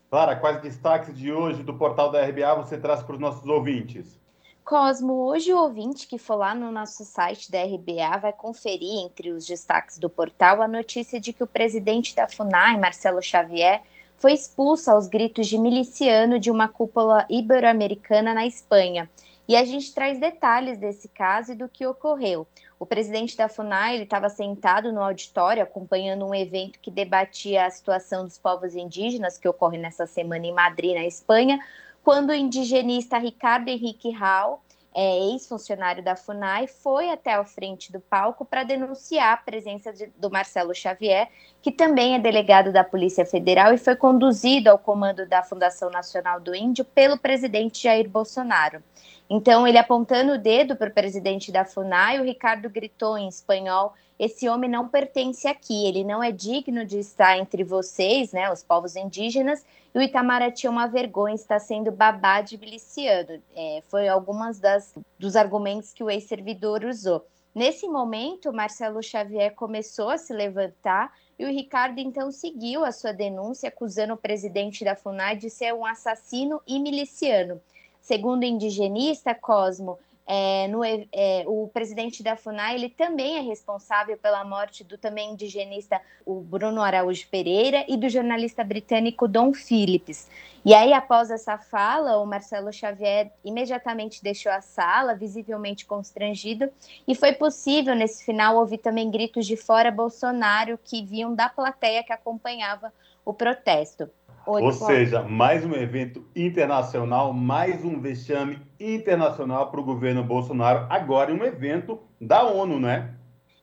Clara, 0.10 0.36
quais 0.36 0.62
destaques 0.62 1.18
de 1.18 1.34
hoje 1.34 1.64
do 1.64 1.74
portal 1.74 2.12
da 2.12 2.24
RBA 2.24 2.56
você 2.56 2.78
traz 2.78 3.04
para 3.04 3.16
os 3.16 3.20
nossos 3.20 3.48
ouvintes? 3.48 4.22
Cosmo, 4.64 5.26
hoje 5.26 5.54
o 5.54 5.60
ouvinte 5.60 6.08
que 6.08 6.18
for 6.18 6.36
lá 6.36 6.56
no 6.56 6.72
nosso 6.72 7.04
site 7.04 7.52
da 7.52 7.62
RBA 7.64 8.18
vai 8.22 8.32
conferir 8.32 9.04
entre 9.04 9.30
os 9.30 9.46
destaques 9.46 9.98
do 9.98 10.10
portal 10.10 10.62
a 10.62 10.68
notícia 10.70 11.20
de 11.20 11.34
que 11.34 11.44
o 11.44 11.48
presidente 11.48 12.16
da 12.16 12.30
FUNAI, 12.30 12.80
Marcelo 12.80 13.22
Xavier, 13.22 13.82
foi 14.16 14.32
expulso 14.32 14.90
aos 14.90 15.08
gritos 15.08 15.48
de 15.48 15.58
miliciano 15.58 16.40
de 16.40 16.50
uma 16.50 16.70
cúpula 16.70 17.26
ibero-americana 17.30 18.34
na 18.34 18.48
Espanha. 18.48 19.10
E 19.46 19.58
a 19.58 19.66
gente 19.66 19.94
traz 19.94 20.18
detalhes 20.18 20.78
desse 20.78 21.10
caso 21.10 21.52
e 21.52 21.56
do 21.56 21.68
que 21.68 21.86
ocorreu. 21.86 22.48
O 22.80 22.86
presidente 22.86 23.36
da 23.36 23.50
FUNAI 23.50 24.02
estava 24.02 24.30
sentado 24.30 24.94
no 24.94 25.02
auditório 25.02 25.62
acompanhando 25.62 26.26
um 26.26 26.34
evento 26.34 26.80
que 26.80 26.90
debatia 26.90 27.66
a 27.66 27.70
situação 27.70 28.24
dos 28.24 28.38
povos 28.38 28.76
indígenas 28.76 29.38
que 29.38 29.48
ocorre 29.48 29.78
nessa 29.78 30.08
semana 30.08 30.48
em 30.48 30.54
Madrid, 30.54 30.96
na 30.96 31.06
Espanha, 31.06 31.60
quando 32.04 32.32
o 32.32 32.36
indigenista 32.36 33.18
Ricardo 33.18 33.70
Henrique 33.70 34.12
Rau, 34.12 34.64
é, 34.94 35.18
ex-funcionário 35.32 36.04
da 36.04 36.16
FUNAI, 36.16 36.68
foi 36.68 37.10
até 37.10 37.34
a 37.34 37.44
frente 37.46 37.92
do 37.92 38.00
palco 38.00 38.46
para 38.46 38.64
denunciar 38.64 39.34
a 39.34 39.38
presença 39.38 39.92
de, 39.92 40.08
do 40.18 40.30
Marcelo 40.30 40.76
Xavier, 40.76 41.32
que 41.64 41.72
também 41.72 42.14
é 42.14 42.20
delegado 42.20 42.74
da 42.74 42.84
Polícia 42.84 43.26
Federal 43.26 43.74
e 43.74 43.78
foi 43.78 43.96
conduzido 43.96 44.70
ao 44.70 44.78
comando 44.78 45.26
da 45.26 45.42
Fundação 45.42 45.90
Nacional 45.90 46.38
do 46.42 46.54
Índio 46.54 46.84
pelo 46.84 47.18
presidente 47.18 47.84
Jair 47.84 48.10
Bolsonaro. 48.10 48.84
Então, 49.30 49.66
ele 49.66 49.78
apontando 49.78 50.34
o 50.34 50.38
dedo 50.38 50.76
para 50.76 50.90
o 50.90 50.94
presidente 50.94 51.54
da 51.54 51.64
FUNAI, 51.64 52.20
o 52.20 52.26
Ricardo 52.26 52.70
gritou 52.70 53.18
em 53.18 53.30
espanhol: 53.30 53.94
esse 54.20 54.50
homem 54.50 54.70
não 54.70 54.90
pertence 54.90 55.48
aqui, 55.48 55.88
ele 55.88 56.04
não 56.04 56.22
é 56.22 56.34
digno 56.34 56.86
de 56.86 57.00
estar 57.00 57.38
entre 57.38 57.64
vocês, 57.64 58.34
né, 58.34 58.52
os 58.52 58.62
povos 58.62 58.98
indígenas, 58.98 59.66
e 59.96 59.98
o 59.98 60.02
Itamaraty 60.02 60.68
é 60.68 60.70
uma 60.70 60.88
vergonha, 60.88 61.34
está 61.34 61.60
sendo 61.60 61.94
babá 61.94 62.42
de 62.42 62.58
miliciano. 62.58 63.42
É, 63.56 63.82
foi 63.88 64.10
algumas 64.10 64.60
das 64.60 64.94
dos 65.18 65.38
argumentos 65.38 65.94
que 65.94 66.04
o 66.04 66.12
ex-servidor 66.12 66.84
usou. 66.84 67.26
Nesse 67.54 67.88
momento, 67.88 68.52
Marcelo 68.52 69.04
Xavier 69.04 69.54
começou 69.54 70.10
a 70.10 70.18
se 70.18 70.34
levantar 70.34 71.14
e 71.38 71.46
o 71.46 71.50
Ricardo 71.50 72.00
então 72.00 72.32
seguiu 72.32 72.84
a 72.84 72.92
sua 72.92 73.12
denúncia, 73.12 73.70
acusando 73.70 74.14
o 74.14 74.18
presidente 74.18 74.84
da 74.84 74.96
FUNAI 74.96 75.36
de 75.36 75.52
ser 75.52 75.72
um 75.72 75.86
assassino 75.86 76.60
e 76.66 76.80
miliciano. 76.80 77.62
Segundo 78.02 78.42
o 78.42 78.46
indigenista 78.46 79.36
Cosmo, 79.36 80.00
é, 80.26 80.68
no, 80.70 80.84
é, 80.86 81.44
o 81.48 81.68
presidente 81.68 82.24
da 82.24 82.36
FUNAI 82.36 82.76
ele 82.76 82.90
também 82.90 83.38
é 83.38 83.42
responsável 83.42 84.18
pela 84.18 84.44
morte 84.44 84.84
do 84.84 84.98
também 84.98 85.32
indigenista 85.34 86.02
o 86.26 86.40
Bruno 86.40 86.82
Araújo 86.82 87.28
Pereira 87.30 87.86
e 87.88 87.98
do 87.98 88.08
jornalista 88.08 88.64
britânico 88.64 89.28
Don 89.28 89.54
Phillips. 89.54 90.30
E 90.66 90.74
aí, 90.74 90.94
após 90.94 91.30
essa 91.30 91.58
fala, 91.58 92.18
o 92.20 92.26
Marcelo 92.26 92.72
Xavier 92.72 93.34
imediatamente 93.44 94.24
deixou 94.24 94.50
a 94.50 94.62
sala, 94.62 95.14
visivelmente 95.14 95.86
constrangido, 95.86 96.70
e 97.06 97.14
foi 97.14 97.34
possível, 97.34 97.94
nesse 97.94 98.24
final, 98.24 98.56
ouvir 98.56 98.78
também 98.78 99.12
gritos 99.12 99.46
de 99.46 99.58
fora 99.58 99.92
Bolsonaro 99.92 100.80
que 100.82 101.04
vinham 101.04 101.36
da 101.36 101.50
plateia 101.50 102.02
que 102.02 102.14
acompanhava 102.14 102.94
o 103.26 103.34
protesto. 103.34 104.10
Ou 104.46 104.72
seja, 104.74 105.24
mais 105.24 105.66
um 105.66 105.74
evento 105.74 106.26
internacional, 106.36 107.32
mais 107.32 107.84
um 107.86 108.00
vexame 108.02 108.60
internacional 108.80 109.72
para 109.72 109.80
o 109.80 109.84
governo 109.84 110.24
Bolsonaro, 110.24 110.86
agora 110.90 111.34
um 111.34 111.44
evento 111.44 112.00
da 112.20 112.44
ONU, 112.44 112.80
né? 112.80 113.16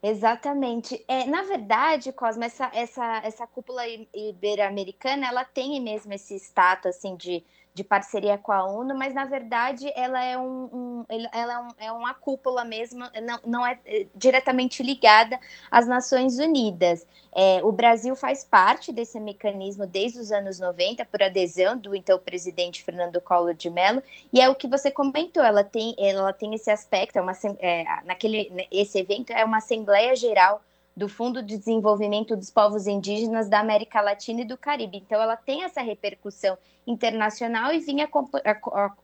Exatamente. 0.03 1.05
É, 1.07 1.27
na 1.27 1.43
verdade, 1.43 2.11
Cosma, 2.13 2.47
essa, 2.47 2.71
essa, 2.73 3.21
essa 3.23 3.47
cúpula 3.47 3.83
ibero-americana, 4.15 5.27
ela 5.27 5.45
tem 5.45 5.79
mesmo 5.81 6.13
esse 6.15 6.35
status 6.37 6.97
assim, 6.97 7.17
de, 7.17 7.45
de 7.73 7.85
parceria 7.85 8.37
com 8.37 8.53
a 8.53 8.65
ONU, 8.65 8.95
mas 8.95 9.15
na 9.15 9.25
verdade 9.25 9.91
ela 9.95 10.23
é, 10.23 10.37
um, 10.37 10.65
um 10.73 11.05
ela 11.33 11.53
é, 11.53 11.59
um, 11.59 11.69
é 11.79 11.93
uma 11.93 12.13
cúpula 12.15 12.65
mesmo, 12.65 13.05
não, 13.23 13.41
não 13.47 13.67
é, 13.67 13.79
é 13.87 14.07
diretamente 14.15 14.83
ligada 14.83 15.39
às 15.71 15.87
Nações 15.87 16.39
Unidas. 16.39 17.07
É, 17.33 17.61
o 17.63 17.71
Brasil 17.71 18.17
faz 18.17 18.43
parte 18.43 18.93
desse 18.93 19.21
mecanismo 19.21 19.87
desde 19.87 20.19
os 20.19 20.33
anos 20.33 20.59
90, 20.59 21.05
por 21.05 21.23
adesão 21.23 21.77
do 21.79 21.95
então 21.95 22.19
presidente 22.19 22.83
Fernando 22.83 23.21
Collor 23.21 23.55
de 23.55 23.71
Mello, 23.71 24.03
e 24.33 24.41
é 24.41 24.49
o 24.49 24.55
que 24.55 24.67
você 24.67 24.91
comentou, 24.91 25.43
ela 25.43 25.63
tem, 25.63 25.95
ela 25.97 26.33
tem 26.33 26.55
esse 26.55 26.71
aspecto, 26.71 27.17
é 27.17 27.23
uma, 27.23 27.33
é, 27.61 27.85
naquele, 28.05 28.67
esse 28.71 28.99
evento 28.99 29.33
é 29.33 29.45
uma 29.45 29.59
Assembleia 29.59 30.17
Geral 30.17 30.61
do 30.97 31.09
Fundo 31.09 31.43
de 31.43 31.57
Desenvolvimento 31.57 32.37
dos 32.37 32.51
Povos 32.51 32.87
Indígenas 32.87 33.49
da 33.49 33.61
América 33.61 34.01
Latina 34.01 34.43
e 34.43 34.45
do 34.45 34.57
Caribe. 34.57 34.99
Então, 34.99 35.21
ela 35.21 35.37
tem 35.37 35.65
essa 35.65 35.81
repercussão 35.81 36.59
internacional 36.87 37.73
e 37.73 37.79
vinha 37.79 38.09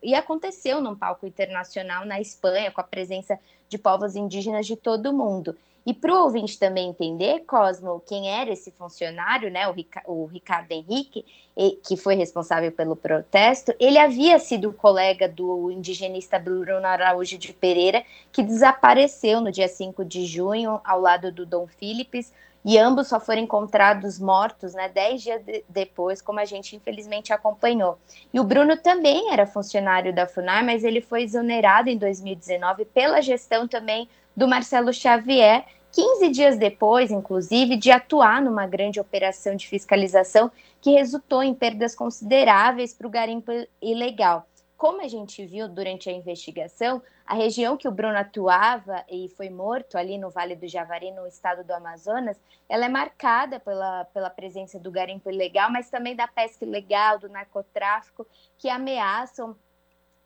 e 0.02 0.14
aconteceu 0.14 0.80
num 0.80 0.96
palco 0.96 1.26
internacional 1.26 2.04
na 2.04 2.20
Espanha 2.20 2.70
com 2.70 2.80
a 2.80 2.84
presença 2.84 3.38
de 3.68 3.78
povos 3.78 4.16
indígenas 4.16 4.66
de 4.66 4.76
todo 4.76 5.10
o 5.10 5.12
mundo. 5.12 5.56
E 5.86 5.94
para 5.94 6.12
o 6.12 6.24
ouvinte 6.24 6.58
também 6.58 6.88
entender, 6.88 7.44
Cosmo, 7.46 8.02
quem 8.04 8.28
era 8.28 8.50
esse 8.50 8.72
funcionário, 8.72 9.48
né, 9.48 9.62
o, 10.04 10.24
Ricardo 10.26 10.72
Henrique, 10.72 11.24
que 11.84 11.96
foi 11.96 12.16
responsável 12.16 12.72
pelo 12.72 12.96
protesto, 12.96 13.72
ele 13.78 13.96
havia 13.96 14.36
sido 14.40 14.72
colega 14.72 15.28
do 15.28 15.70
indigenista 15.70 16.40
Bruno 16.40 16.84
Araújo 16.84 17.38
de 17.38 17.52
Pereira, 17.52 18.02
que 18.32 18.42
desapareceu 18.42 19.40
no 19.40 19.52
dia 19.52 19.68
5 19.68 20.04
de 20.04 20.26
junho, 20.26 20.80
ao 20.84 21.00
lado 21.00 21.30
do 21.30 21.46
Dom 21.46 21.68
Philips, 21.68 22.32
e 22.64 22.76
ambos 22.76 23.06
só 23.06 23.20
foram 23.20 23.42
encontrados 23.42 24.18
mortos, 24.18 24.74
né, 24.74 24.88
dez 24.88 25.22
dias 25.22 25.40
de 25.44 25.64
depois, 25.68 26.20
como 26.20 26.40
a 26.40 26.44
gente 26.44 26.74
infelizmente 26.74 27.32
acompanhou. 27.32 27.96
E 28.34 28.40
o 28.40 28.44
Bruno 28.44 28.76
também 28.76 29.32
era 29.32 29.46
funcionário 29.46 30.12
da 30.12 30.26
FUNAR, 30.26 30.64
mas 30.64 30.82
ele 30.82 31.00
foi 31.00 31.22
exonerado 31.22 31.88
em 31.88 31.96
2019 31.96 32.84
pela 32.86 33.22
gestão 33.22 33.68
também 33.68 34.08
do 34.36 34.48
Marcelo 34.48 34.92
Xavier, 34.92 35.64
15 35.96 36.28
dias 36.28 36.58
depois, 36.58 37.10
inclusive, 37.10 37.74
de 37.74 37.90
atuar 37.90 38.42
numa 38.42 38.66
grande 38.66 39.00
operação 39.00 39.56
de 39.56 39.66
fiscalização 39.66 40.52
que 40.78 40.90
resultou 40.90 41.42
em 41.42 41.54
perdas 41.54 41.94
consideráveis 41.94 42.92
para 42.92 43.06
o 43.06 43.10
garimpo 43.10 43.50
ilegal. 43.80 44.46
Como 44.76 45.00
a 45.00 45.08
gente 45.08 45.46
viu 45.46 45.66
durante 45.66 46.10
a 46.10 46.12
investigação, 46.12 47.00
a 47.24 47.34
região 47.34 47.78
que 47.78 47.88
o 47.88 47.90
Bruno 47.90 48.18
atuava 48.18 49.06
e 49.10 49.30
foi 49.38 49.48
morto 49.48 49.96
ali 49.96 50.18
no 50.18 50.28
Vale 50.28 50.54
do 50.54 50.68
Javari, 50.68 51.12
no 51.12 51.26
estado 51.26 51.64
do 51.64 51.72
Amazonas, 51.72 52.36
ela 52.68 52.84
é 52.84 52.90
marcada 52.90 53.58
pela, 53.58 54.04
pela 54.12 54.28
presença 54.28 54.78
do 54.78 54.90
garimpo 54.90 55.30
ilegal, 55.30 55.70
mas 55.70 55.88
também 55.88 56.14
da 56.14 56.28
pesca 56.28 56.62
ilegal, 56.66 57.18
do 57.18 57.30
narcotráfico, 57.30 58.26
que 58.58 58.68
ameaçam 58.68 59.56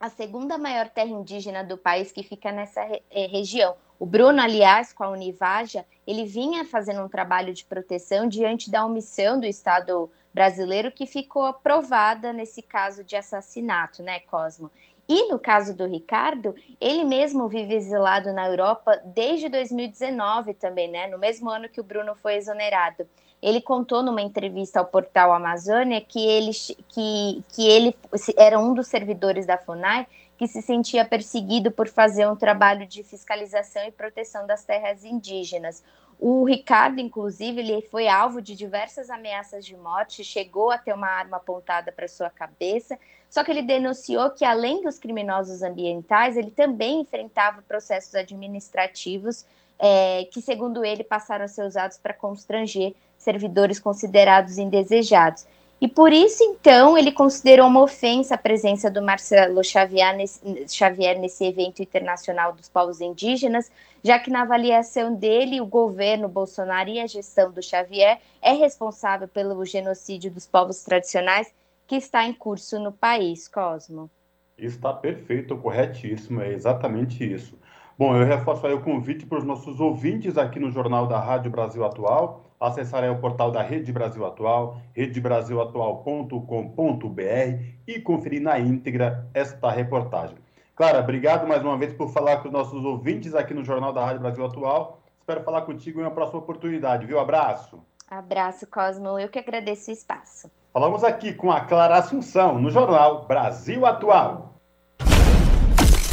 a 0.01 0.11
segunda 0.11 0.59
maior 0.59 0.89
terra 0.89 1.11
indígena 1.11 1.62
do 1.62 1.79
país 1.79 2.11
que 2.11 2.25
fica 2.25 2.51
nessa 2.51 2.83
re 2.83 3.05
eh, 3.09 3.29
região. 3.29 3.77
O 4.01 4.07
Bruno, 4.07 4.40
aliás, 4.40 4.94
com 4.94 5.05
a 5.05 5.11
Univaja, 5.11 5.84
ele 6.07 6.24
vinha 6.24 6.64
fazendo 6.64 7.03
um 7.03 7.09
trabalho 7.09 7.53
de 7.53 7.66
proteção 7.66 8.26
diante 8.26 8.70
da 8.70 8.82
omissão 8.82 9.38
do 9.38 9.44
Estado 9.44 10.11
brasileiro 10.32 10.90
que 10.90 11.05
ficou 11.05 11.44
aprovada 11.44 12.32
nesse 12.32 12.62
caso 12.62 13.05
de 13.05 13.14
assassinato, 13.14 14.03
né, 14.03 14.20
Cosmo? 14.20 14.70
E 15.07 15.28
no 15.28 15.38
caso 15.38 15.76
do 15.76 15.84
Ricardo, 15.86 16.55
ele 16.80 17.05
mesmo 17.05 17.46
vive 17.46 17.74
exilado 17.74 18.32
na 18.32 18.48
Europa 18.48 18.98
desde 19.05 19.51
2019 19.51 20.55
também, 20.55 20.90
né? 20.90 21.07
No 21.07 21.18
mesmo 21.18 21.51
ano 21.51 21.68
que 21.68 21.80
o 21.80 21.84
Bruno 21.84 22.14
foi 22.14 22.36
exonerado. 22.36 23.07
Ele 23.42 23.61
contou 23.61 24.03
numa 24.03 24.22
entrevista 24.22 24.78
ao 24.78 24.86
portal 24.86 25.30
Amazônia 25.30 26.01
que 26.01 26.26
ele, 26.26 26.53
que, 26.88 27.44
que 27.51 27.68
ele 27.68 27.94
era 28.38 28.59
um 28.59 28.72
dos 28.72 28.86
servidores 28.86 29.44
da 29.44 29.59
FUNAI 29.59 30.07
que 30.41 30.49
se 30.49 30.62
sentia 30.62 31.05
perseguido 31.05 31.70
por 31.70 31.86
fazer 31.86 32.26
um 32.26 32.34
trabalho 32.34 32.86
de 32.86 33.03
fiscalização 33.03 33.84
e 33.84 33.93
proteção 33.93 34.47
das 34.47 34.64
terras 34.64 35.05
indígenas. 35.05 35.84
O 36.18 36.45
Ricardo, 36.45 36.99
inclusive, 36.99 37.61
ele 37.61 37.82
foi 37.91 38.09
alvo 38.09 38.41
de 38.41 38.57
diversas 38.57 39.11
ameaças 39.11 39.66
de 39.66 39.76
morte, 39.76 40.24
chegou 40.24 40.70
a 40.70 40.78
ter 40.78 40.95
uma 40.95 41.09
arma 41.09 41.36
apontada 41.36 41.93
para 41.93 42.09
sua 42.09 42.30
cabeça, 42.30 42.99
só 43.28 43.45
que 43.45 43.51
ele 43.51 43.61
denunciou 43.61 44.30
que, 44.30 44.43
além 44.43 44.80
dos 44.80 44.99
criminosos 44.99 45.62
ambientais, 45.62 46.38
ele 46.38 46.51
também 46.51 47.03
enfrentava 47.03 47.61
processos 47.61 48.14
administrativos 48.14 49.45
é, 49.78 50.24
que, 50.32 50.41
segundo 50.41 50.82
ele, 50.82 51.05
passaram 51.05 51.45
a 51.45 51.49
ser 51.49 51.66
usados 51.66 51.99
para 51.99 52.14
constranger 52.14 52.95
servidores 53.18 53.78
considerados 53.78 54.57
indesejados. 54.57 55.45
E 55.81 55.89
por 55.89 56.12
isso, 56.12 56.45
então, 56.45 56.99
ele 56.99 57.11
considerou 57.11 57.66
uma 57.66 57.83
ofensa 57.83 58.35
a 58.35 58.39
presença 58.39 58.91
do 58.91 59.01
Marcelo 59.01 59.64
Xavier 59.64 60.14
nesse, 60.14 60.68
Xavier 60.68 61.18
nesse 61.18 61.43
evento 61.43 61.81
internacional 61.81 62.53
dos 62.53 62.68
povos 62.68 63.01
indígenas, 63.01 63.72
já 64.05 64.18
que 64.18 64.31
na 64.31 64.43
avaliação 64.43 65.14
dele, 65.14 65.59
o 65.59 65.66
governo 65.66 66.28
Bolsonaro 66.28 66.91
e 66.91 67.01
a 67.01 67.07
gestão 67.07 67.51
do 67.51 67.62
Xavier 67.62 68.20
é 68.43 68.53
responsável 68.53 69.26
pelo 69.26 69.64
genocídio 69.64 70.31
dos 70.31 70.47
povos 70.47 70.83
tradicionais 70.85 71.51
que 71.87 71.97
está 71.97 72.26
em 72.26 72.35
curso 72.35 72.78
no 72.78 72.93
país, 72.93 73.49
Cosmo. 73.49 74.11
Está 74.59 74.93
perfeito, 74.93 75.57
corretíssimo, 75.57 76.43
é 76.43 76.53
exatamente 76.53 77.24
isso. 77.24 77.59
Bom, 78.01 78.16
eu 78.16 78.24
reforço 78.24 78.66
aí 78.66 78.72
o 78.72 78.80
convite 78.80 79.26
para 79.26 79.36
os 79.36 79.44
nossos 79.44 79.78
ouvintes 79.78 80.38
aqui 80.38 80.59
no 80.59 80.70
Jornal 80.70 81.07
da 81.07 81.20
Rádio 81.20 81.51
Brasil 81.51 81.84
Atual, 81.84 82.46
acessar 82.59 83.05
o 83.12 83.18
portal 83.18 83.51
da 83.51 83.61
Rede 83.61 83.92
Brasil 83.92 84.24
Atual, 84.24 84.80
redebrasilatual.com.br 84.94 87.62
e 87.86 88.01
conferir 88.01 88.40
na 88.40 88.59
íntegra 88.59 89.28
esta 89.34 89.70
reportagem. 89.70 90.38
Clara, 90.74 91.01
obrigado 91.01 91.46
mais 91.46 91.62
uma 91.62 91.76
vez 91.76 91.92
por 91.92 92.09
falar 92.09 92.38
com 92.38 92.48
os 92.48 92.55
nossos 92.55 92.82
ouvintes 92.86 93.34
aqui 93.34 93.53
no 93.53 93.62
Jornal 93.62 93.92
da 93.92 94.03
Rádio 94.03 94.22
Brasil 94.22 94.46
Atual. 94.46 95.03
Espero 95.18 95.44
falar 95.44 95.61
contigo 95.61 96.01
em 96.01 96.05
uma 96.05 96.11
próxima 96.11 96.38
oportunidade, 96.38 97.05
viu? 97.05 97.20
Abraço. 97.20 97.80
Abraço, 98.11 98.66
Cosmo. 98.66 99.18
Eu 99.18 99.28
que 99.28 99.38
agradeço 99.38 99.90
o 99.90 99.92
espaço. 99.92 100.51
Falamos 100.72 101.05
aqui 101.05 101.34
com 101.34 101.53
a 101.53 101.61
Clara 101.61 101.98
Assunção, 101.98 102.59
no 102.59 102.70
Jornal 102.70 103.26
Brasil 103.26 103.84
Atual. 103.84 104.55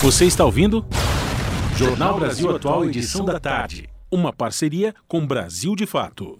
Você 0.01 0.25
está 0.25 0.43
ouvindo? 0.43 0.85
Jornal 1.77 2.19
Brasil 2.19 2.55
Atual, 2.55 2.85
edição 2.85 3.23
da 3.23 3.39
tarde. 3.39 3.87
Uma 4.09 4.33
parceria 4.33 4.95
com 5.07 5.23
Brasil 5.27 5.75
de 5.75 5.85
Fato. 5.85 6.39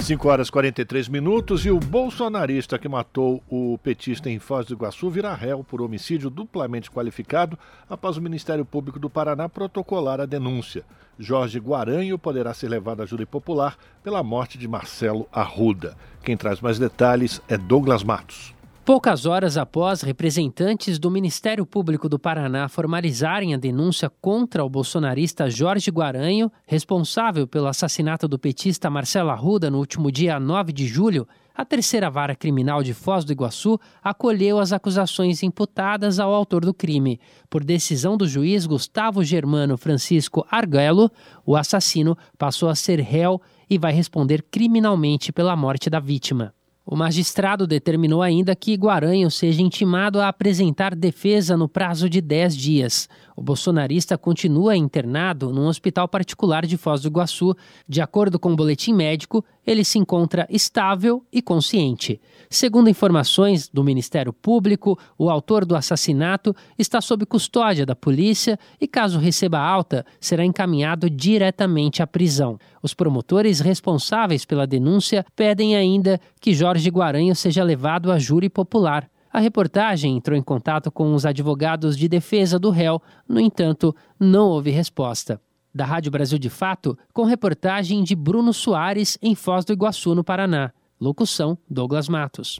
5 0.00 0.26
horas 0.26 0.48
e 0.48 0.52
43 0.52 1.08
minutos 1.08 1.66
e 1.66 1.70
o 1.70 1.78
bolsonarista 1.78 2.78
que 2.78 2.88
matou 2.88 3.42
o 3.50 3.76
petista 3.76 4.30
em 4.30 4.38
Foz 4.38 4.64
do 4.64 4.72
Iguaçu 4.72 5.10
virá 5.10 5.34
réu 5.34 5.62
por 5.62 5.82
homicídio 5.82 6.30
duplamente 6.30 6.90
qualificado 6.90 7.58
após 7.86 8.16
o 8.16 8.22
Ministério 8.22 8.64
Público 8.64 8.98
do 8.98 9.10
Paraná 9.10 9.46
protocolar 9.46 10.22
a 10.22 10.26
denúncia. 10.26 10.82
Jorge 11.18 11.58
Guaranho 11.58 12.18
poderá 12.18 12.54
ser 12.54 12.68
levado 12.68 13.02
a 13.02 13.06
júri 13.06 13.26
popular 13.26 13.76
pela 14.02 14.22
morte 14.22 14.56
de 14.56 14.66
Marcelo 14.66 15.28
Arruda. 15.30 15.98
Quem 16.22 16.34
traz 16.34 16.62
mais 16.62 16.78
detalhes 16.78 17.42
é 17.46 17.58
Douglas 17.58 18.02
Matos. 18.02 18.55
Poucas 18.86 19.26
horas 19.26 19.56
após 19.56 20.02
representantes 20.02 20.96
do 20.96 21.10
Ministério 21.10 21.66
Público 21.66 22.08
do 22.08 22.20
Paraná 22.20 22.68
formalizarem 22.68 23.52
a 23.52 23.56
denúncia 23.56 24.08
contra 24.08 24.64
o 24.64 24.70
bolsonarista 24.70 25.50
Jorge 25.50 25.90
Guaranho, 25.90 26.52
responsável 26.64 27.48
pelo 27.48 27.66
assassinato 27.66 28.28
do 28.28 28.38
petista 28.38 28.88
Marcelo 28.88 29.30
Arruda 29.30 29.68
no 29.68 29.78
último 29.78 30.08
dia 30.12 30.38
9 30.38 30.72
de 30.72 30.86
julho, 30.86 31.26
a 31.52 31.64
terceira 31.64 32.08
vara 32.08 32.36
criminal 32.36 32.80
de 32.80 32.94
Foz 32.94 33.24
do 33.24 33.32
Iguaçu 33.32 33.76
acolheu 34.04 34.60
as 34.60 34.72
acusações 34.72 35.42
imputadas 35.42 36.20
ao 36.20 36.32
autor 36.32 36.64
do 36.64 36.72
crime. 36.72 37.18
Por 37.50 37.64
decisão 37.64 38.16
do 38.16 38.28
juiz 38.28 38.66
Gustavo 38.66 39.24
Germano 39.24 39.76
Francisco 39.76 40.46
Arguello, 40.48 41.10
o 41.44 41.56
assassino 41.56 42.16
passou 42.38 42.68
a 42.68 42.76
ser 42.76 43.00
réu 43.00 43.42
e 43.68 43.78
vai 43.78 43.92
responder 43.92 44.44
criminalmente 44.48 45.32
pela 45.32 45.56
morte 45.56 45.90
da 45.90 45.98
vítima. 45.98 46.54
O 46.88 46.94
magistrado 46.94 47.66
determinou 47.66 48.22
ainda 48.22 48.54
que 48.54 48.76
Guaranho 48.76 49.28
seja 49.28 49.60
intimado 49.60 50.20
a 50.20 50.28
apresentar 50.28 50.94
defesa 50.94 51.56
no 51.56 51.68
prazo 51.68 52.08
de 52.08 52.20
10 52.20 52.56
dias. 52.56 53.08
O 53.36 53.42
bolsonarista 53.42 54.16
continua 54.16 54.74
internado 54.74 55.52
num 55.52 55.66
hospital 55.66 56.08
particular 56.08 56.64
de 56.64 56.78
Foz 56.78 57.02
do 57.02 57.08
Iguaçu. 57.08 57.54
De 57.86 58.00
acordo 58.00 58.38
com 58.38 58.50
o 58.50 58.56
boletim 58.56 58.94
médico, 58.94 59.44
ele 59.66 59.84
se 59.84 59.98
encontra 59.98 60.46
estável 60.48 61.22
e 61.30 61.42
consciente. 61.42 62.18
Segundo 62.48 62.88
informações 62.88 63.68
do 63.68 63.84
Ministério 63.84 64.32
Público, 64.32 64.98
o 65.18 65.28
autor 65.28 65.66
do 65.66 65.76
assassinato 65.76 66.56
está 66.78 67.02
sob 67.02 67.26
custódia 67.26 67.84
da 67.84 67.94
polícia 67.94 68.58
e, 68.80 68.88
caso 68.88 69.18
receba 69.18 69.58
alta, 69.58 70.06
será 70.18 70.42
encaminhado 70.42 71.10
diretamente 71.10 72.02
à 72.02 72.06
prisão. 72.06 72.58
Os 72.82 72.94
promotores 72.94 73.60
responsáveis 73.60 74.46
pela 74.46 74.66
denúncia 74.66 75.26
pedem 75.36 75.76
ainda 75.76 76.18
que 76.40 76.54
Jorge 76.54 76.88
Guaranho 76.88 77.36
seja 77.36 77.62
levado 77.62 78.10
a 78.10 78.18
júri 78.18 78.48
popular. 78.48 79.10
A 79.36 79.40
reportagem 79.40 80.16
entrou 80.16 80.34
em 80.34 80.42
contato 80.42 80.90
com 80.90 81.12
os 81.12 81.26
advogados 81.26 81.94
de 81.94 82.08
defesa 82.08 82.58
do 82.58 82.70
réu, 82.70 83.02
no 83.28 83.38
entanto, 83.38 83.94
não 84.18 84.48
houve 84.48 84.70
resposta. 84.70 85.38
Da 85.74 85.84
Rádio 85.84 86.10
Brasil 86.10 86.38
de 86.38 86.48
Fato, 86.48 86.96
com 87.12 87.22
reportagem 87.22 88.02
de 88.02 88.16
Bruno 88.16 88.54
Soares 88.54 89.18
em 89.20 89.34
Foz 89.34 89.62
do 89.66 89.74
Iguaçu, 89.74 90.14
no 90.14 90.24
Paraná. 90.24 90.72
Locução: 90.98 91.58
Douglas 91.68 92.08
Matos. 92.08 92.58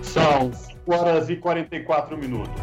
São 0.00 0.52
5 0.52 0.94
horas 0.94 1.28
e 1.28 1.34
44 1.34 2.16
minutos. 2.16 2.54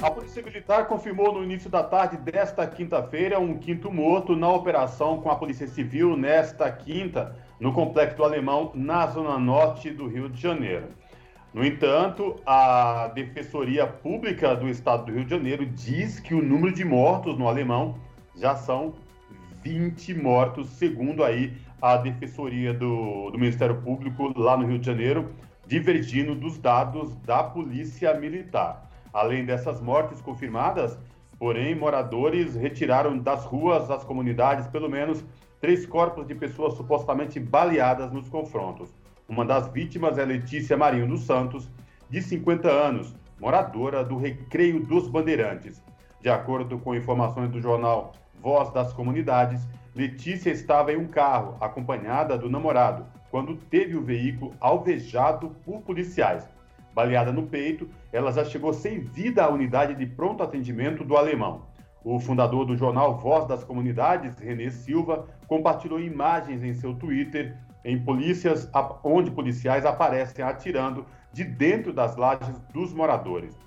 A 0.00 0.10
Polícia 0.10 0.42
Militar 0.42 0.86
confirmou 0.86 1.34
no 1.34 1.44
início 1.44 1.68
da 1.68 1.82
tarde 1.82 2.16
desta 2.16 2.66
quinta-feira 2.66 3.38
um 3.38 3.58
quinto 3.58 3.92
morto 3.92 4.34
na 4.34 4.48
operação 4.48 5.20
com 5.20 5.30
a 5.30 5.36
Polícia 5.36 5.66
Civil 5.68 6.16
nesta 6.16 6.72
quinta, 6.72 7.36
no 7.58 7.72
Complexo 7.72 8.22
Alemão, 8.22 8.70
na 8.74 9.06
zona 9.06 9.38
norte 9.38 9.90
do 9.90 10.06
Rio 10.06 10.28
de 10.28 10.40
Janeiro. 10.40 10.88
No 11.52 11.64
entanto, 11.64 12.36
a 12.44 13.08
Defensoria 13.14 13.86
Pública 13.86 14.54
do 14.54 14.68
Estado 14.68 15.06
do 15.06 15.12
Rio 15.12 15.24
de 15.24 15.30
Janeiro 15.30 15.64
diz 15.64 16.20
que 16.20 16.34
o 16.34 16.42
número 16.42 16.74
de 16.74 16.84
mortos 16.84 17.38
no 17.38 17.48
Alemão 17.48 17.98
já 18.36 18.54
são 18.54 18.94
20 19.62 20.14
mortos, 20.14 20.68
segundo 20.68 21.24
aí 21.24 21.54
a 21.80 21.96
Defensoria 21.96 22.74
do, 22.74 23.30
do 23.30 23.38
Ministério 23.38 23.80
Público 23.80 24.38
lá 24.38 24.56
no 24.56 24.66
Rio 24.66 24.78
de 24.78 24.86
Janeiro, 24.86 25.30
divergindo 25.66 26.34
dos 26.34 26.58
dados 26.58 27.16
da 27.16 27.42
Polícia 27.42 28.12
Militar. 28.14 28.90
Além 29.12 29.44
dessas 29.44 29.80
mortes 29.80 30.20
confirmadas, 30.20 30.98
porém, 31.38 31.74
moradores 31.74 32.54
retiraram 32.54 33.18
das 33.18 33.44
ruas 33.44 33.88
das 33.88 34.04
comunidades 34.04 34.66
pelo 34.66 34.90
menos 34.90 35.24
três 35.60 35.86
corpos 35.86 36.26
de 36.26 36.34
pessoas 36.34 36.74
supostamente 36.74 37.40
baleadas 37.40 38.12
nos 38.12 38.28
confrontos. 38.28 38.94
Uma 39.28 39.44
das 39.44 39.68
vítimas 39.68 40.18
é 40.18 40.24
Letícia 40.24 40.76
Marinho 40.76 41.08
dos 41.08 41.22
Santos, 41.22 41.68
de 42.08 42.22
50 42.22 42.68
anos, 42.68 43.14
moradora 43.40 44.04
do 44.04 44.16
Recreio 44.16 44.80
dos 44.80 45.08
Bandeirantes. 45.08 45.82
De 46.20 46.28
acordo 46.28 46.78
com 46.78 46.94
informações 46.94 47.50
do 47.50 47.60
jornal 47.60 48.12
Voz 48.40 48.72
das 48.72 48.92
Comunidades, 48.92 49.66
Letícia 49.94 50.50
estava 50.50 50.92
em 50.92 50.96
um 50.96 51.08
carro 51.08 51.56
acompanhada 51.60 52.36
do 52.36 52.50
namorado 52.50 53.06
quando 53.30 53.56
teve 53.56 53.96
o 53.96 54.02
veículo 54.02 54.54
alvejado 54.60 55.50
por 55.64 55.80
policiais. 55.80 56.48
Baleada 56.94 57.32
no 57.32 57.46
peito, 57.46 57.88
ela 58.12 58.32
já 58.32 58.44
chegou 58.44 58.72
sem 58.72 59.00
vida 59.00 59.44
à 59.44 59.50
unidade 59.50 59.94
de 59.94 60.06
pronto 60.06 60.42
atendimento 60.42 61.04
do 61.04 61.16
Alemão. 61.16 61.62
O 62.08 62.20
fundador 62.20 62.64
do 62.64 62.76
jornal 62.76 63.18
Voz 63.18 63.48
das 63.48 63.64
Comunidades, 63.64 64.38
Renê 64.38 64.70
Silva, 64.70 65.26
compartilhou 65.48 65.98
imagens 65.98 66.62
em 66.62 66.72
seu 66.72 66.94
Twitter 66.94 67.58
em 67.84 67.98
polícias 67.98 68.70
onde 69.02 69.28
policiais 69.28 69.84
aparecem 69.84 70.44
atirando 70.44 71.04
de 71.32 71.42
dentro 71.42 71.92
das 71.92 72.14
lajes 72.14 72.60
dos 72.72 72.94
moradores. 72.94 73.58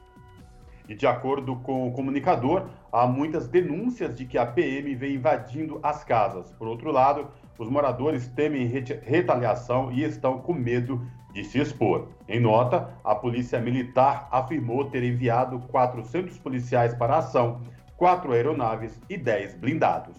E 0.88 0.96
de 0.96 1.06
acordo 1.06 1.58
com 1.58 1.90
o 1.90 1.92
comunicador, 1.92 2.70
há 2.94 3.06
muitas 3.06 3.46
denúncias 3.46 4.16
de 4.16 4.26
que 4.26 4.38
a 4.38 4.46
PM 4.46 4.96
vem 4.96 5.16
invadindo 5.16 5.78
as 5.84 6.06
casas. 6.06 6.50
Por 6.54 6.66
outro 6.66 6.94
lado, 6.94 7.28
os 7.58 7.70
moradores 7.70 8.30
temem 8.30 8.72
retaliação 9.04 9.92
e 9.92 10.02
estão 10.02 10.40
com 10.40 10.54
medo 10.54 11.06
de 11.34 11.44
se 11.44 11.60
expor. 11.60 12.08
Em 12.26 12.40
nota, 12.40 12.90
a 13.04 13.14
Polícia 13.14 13.60
Militar 13.60 14.30
afirmou 14.32 14.86
ter 14.86 15.04
enviado 15.04 15.60
400 15.68 16.38
policiais 16.40 16.94
para 16.94 17.16
a 17.16 17.20
ação, 17.20 17.60
quatro 18.00 18.32
aeronaves 18.32 18.98
e 19.10 19.18
10 19.18 19.56
blindados. 19.56 20.16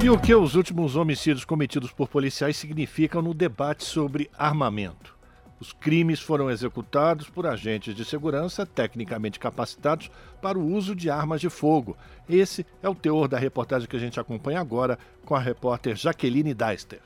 E 0.00 0.08
o 0.08 0.16
que 0.16 0.32
os 0.32 0.54
últimos 0.54 0.94
homicídios 0.94 1.44
cometidos 1.44 1.90
por 1.90 2.08
policiais 2.08 2.56
significam 2.56 3.20
no 3.20 3.34
debate 3.34 3.82
sobre 3.82 4.30
armamento? 4.38 5.18
Os 5.58 5.72
crimes 5.72 6.20
foram 6.20 6.48
executados 6.48 7.28
por 7.28 7.44
agentes 7.44 7.92
de 7.92 8.04
segurança 8.04 8.64
tecnicamente 8.64 9.40
capacitados 9.40 10.10
para 10.40 10.56
o 10.56 10.64
uso 10.64 10.94
de 10.94 11.10
armas 11.10 11.40
de 11.40 11.50
fogo. 11.50 11.96
Esse 12.28 12.64
é 12.80 12.88
o 12.88 12.94
teor 12.94 13.26
da 13.26 13.36
reportagem 13.36 13.88
que 13.88 13.96
a 13.96 14.00
gente 14.00 14.20
acompanha 14.20 14.60
agora 14.60 14.96
com 15.26 15.34
a 15.34 15.40
repórter 15.40 15.96
Jaqueline 15.96 16.54
Deister. 16.54 17.00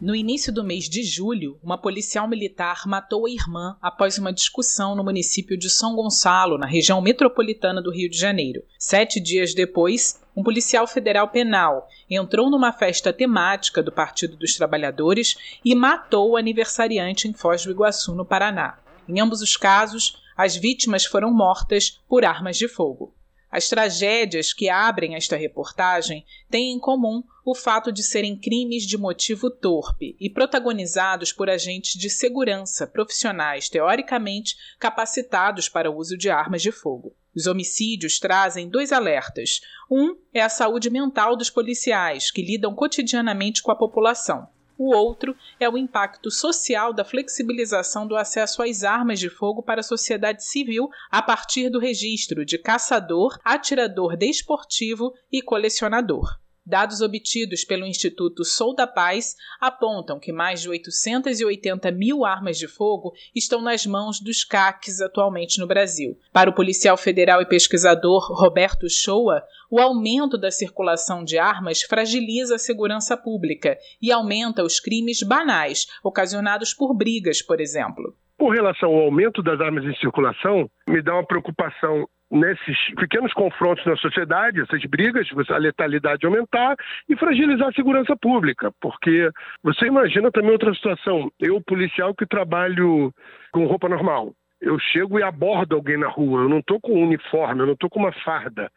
No 0.00 0.14
início 0.14 0.52
do 0.52 0.62
mês 0.62 0.88
de 0.88 1.02
julho, 1.02 1.58
uma 1.60 1.76
policial 1.76 2.28
militar 2.28 2.86
matou 2.86 3.26
a 3.26 3.30
irmã 3.30 3.76
após 3.82 4.16
uma 4.16 4.32
discussão 4.32 4.94
no 4.94 5.02
município 5.02 5.58
de 5.58 5.68
São 5.68 5.96
Gonçalo, 5.96 6.56
na 6.56 6.68
região 6.68 7.00
metropolitana 7.00 7.82
do 7.82 7.90
Rio 7.90 8.08
de 8.08 8.16
Janeiro. 8.16 8.62
Sete 8.78 9.18
dias 9.18 9.52
depois, 9.54 10.22
um 10.36 10.44
policial 10.44 10.86
federal 10.86 11.26
penal 11.26 11.88
entrou 12.08 12.48
numa 12.48 12.72
festa 12.72 13.12
temática 13.12 13.82
do 13.82 13.90
Partido 13.90 14.36
dos 14.36 14.54
Trabalhadores 14.54 15.34
e 15.64 15.74
matou 15.74 16.30
o 16.30 16.36
aniversariante 16.36 17.26
em 17.26 17.32
Foz 17.32 17.64
do 17.64 17.72
Iguaçu, 17.72 18.14
no 18.14 18.24
Paraná. 18.24 18.78
Em 19.08 19.20
ambos 19.20 19.42
os 19.42 19.56
casos, 19.56 20.22
as 20.36 20.54
vítimas 20.54 21.04
foram 21.04 21.34
mortas 21.34 22.00
por 22.08 22.24
armas 22.24 22.56
de 22.56 22.68
fogo. 22.68 23.12
As 23.50 23.68
tragédias 23.68 24.52
que 24.52 24.68
abrem 24.68 25.14
esta 25.14 25.34
reportagem 25.34 26.24
têm 26.50 26.72
em 26.72 26.78
comum 26.78 27.22
o 27.50 27.54
fato 27.54 27.90
de 27.90 28.02
serem 28.02 28.36
crimes 28.36 28.82
de 28.82 28.98
motivo 28.98 29.50
torpe 29.50 30.14
e 30.20 30.28
protagonizados 30.28 31.32
por 31.32 31.48
agentes 31.48 31.98
de 31.98 32.10
segurança 32.10 32.86
profissionais 32.86 33.70
teoricamente 33.70 34.54
capacitados 34.78 35.66
para 35.66 35.90
o 35.90 35.96
uso 35.96 36.14
de 36.14 36.28
armas 36.28 36.60
de 36.60 36.70
fogo. 36.70 37.16
Os 37.34 37.46
homicídios 37.46 38.18
trazem 38.18 38.68
dois 38.68 38.92
alertas. 38.92 39.62
Um 39.90 40.14
é 40.34 40.42
a 40.42 40.50
saúde 40.50 40.90
mental 40.90 41.34
dos 41.36 41.48
policiais, 41.48 42.30
que 42.30 42.42
lidam 42.42 42.74
cotidianamente 42.74 43.62
com 43.62 43.72
a 43.72 43.76
população. 43.76 44.46
O 44.76 44.94
outro 44.94 45.34
é 45.58 45.66
o 45.70 45.78
impacto 45.78 46.30
social 46.30 46.92
da 46.92 47.02
flexibilização 47.02 48.06
do 48.06 48.14
acesso 48.14 48.62
às 48.62 48.84
armas 48.84 49.18
de 49.18 49.30
fogo 49.30 49.62
para 49.62 49.80
a 49.80 49.82
sociedade 49.82 50.44
civil 50.44 50.90
a 51.10 51.22
partir 51.22 51.70
do 51.70 51.78
registro 51.78 52.44
de 52.44 52.58
caçador, 52.58 53.38
atirador 53.42 54.18
desportivo 54.18 55.14
e 55.32 55.40
colecionador. 55.40 56.38
Dados 56.68 57.00
obtidos 57.00 57.64
pelo 57.64 57.86
Instituto 57.86 58.44
Sou 58.44 58.74
da 58.74 58.86
Paz 58.86 59.34
apontam 59.58 60.20
que 60.20 60.30
mais 60.30 60.60
de 60.60 60.68
880 60.68 61.90
mil 61.92 62.26
armas 62.26 62.58
de 62.58 62.68
fogo 62.68 63.14
estão 63.34 63.62
nas 63.62 63.86
mãos 63.86 64.20
dos 64.20 64.44
CACs 64.44 65.00
atualmente 65.00 65.58
no 65.58 65.66
Brasil. 65.66 66.18
Para 66.30 66.50
o 66.50 66.52
policial 66.52 66.98
federal 66.98 67.40
e 67.40 67.46
pesquisador 67.46 68.30
Roberto 68.38 68.86
Shoa, 68.86 69.42
o 69.70 69.80
aumento 69.80 70.36
da 70.36 70.50
circulação 70.50 71.24
de 71.24 71.38
armas 71.38 71.80
fragiliza 71.80 72.56
a 72.56 72.58
segurança 72.58 73.16
pública 73.16 73.78
e 74.02 74.12
aumenta 74.12 74.62
os 74.62 74.78
crimes 74.78 75.22
banais, 75.22 75.86
ocasionados 76.04 76.74
por 76.74 76.94
brigas, 76.94 77.40
por 77.40 77.62
exemplo. 77.62 78.14
Com 78.36 78.50
relação 78.50 78.90
ao 78.90 79.04
aumento 79.04 79.42
das 79.42 79.58
armas 79.58 79.84
em 79.84 79.94
circulação, 79.96 80.68
me 80.86 81.00
dá 81.00 81.14
uma 81.14 81.26
preocupação 81.26 82.06
nesses 82.30 82.76
pequenos 82.94 83.32
confrontos 83.32 83.84
na 83.86 83.96
sociedade, 83.96 84.60
essas 84.60 84.84
brigas, 84.84 85.26
a 85.50 85.56
letalidade 85.56 86.26
aumentar 86.26 86.76
e 87.08 87.16
fragilizar 87.16 87.68
a 87.68 87.72
segurança 87.72 88.16
pública, 88.16 88.72
porque 88.80 89.30
você 89.62 89.86
imagina 89.86 90.30
também 90.30 90.50
outra 90.50 90.74
situação. 90.74 91.30
Eu, 91.38 91.60
policial 91.60 92.14
que 92.14 92.26
trabalho 92.26 93.12
com 93.52 93.66
roupa 93.66 93.88
normal, 93.88 94.32
eu 94.60 94.78
chego 94.78 95.18
e 95.18 95.22
abordo 95.22 95.76
alguém 95.76 95.96
na 95.96 96.08
rua, 96.08 96.42
eu 96.42 96.48
não 96.48 96.58
estou 96.58 96.80
com 96.80 96.92
um 96.92 97.06
uniforme, 97.06 97.60
eu 97.60 97.66
não 97.66 97.74
estou 97.74 97.88
com 97.88 98.00
uma 98.00 98.12
farda. 98.12 98.70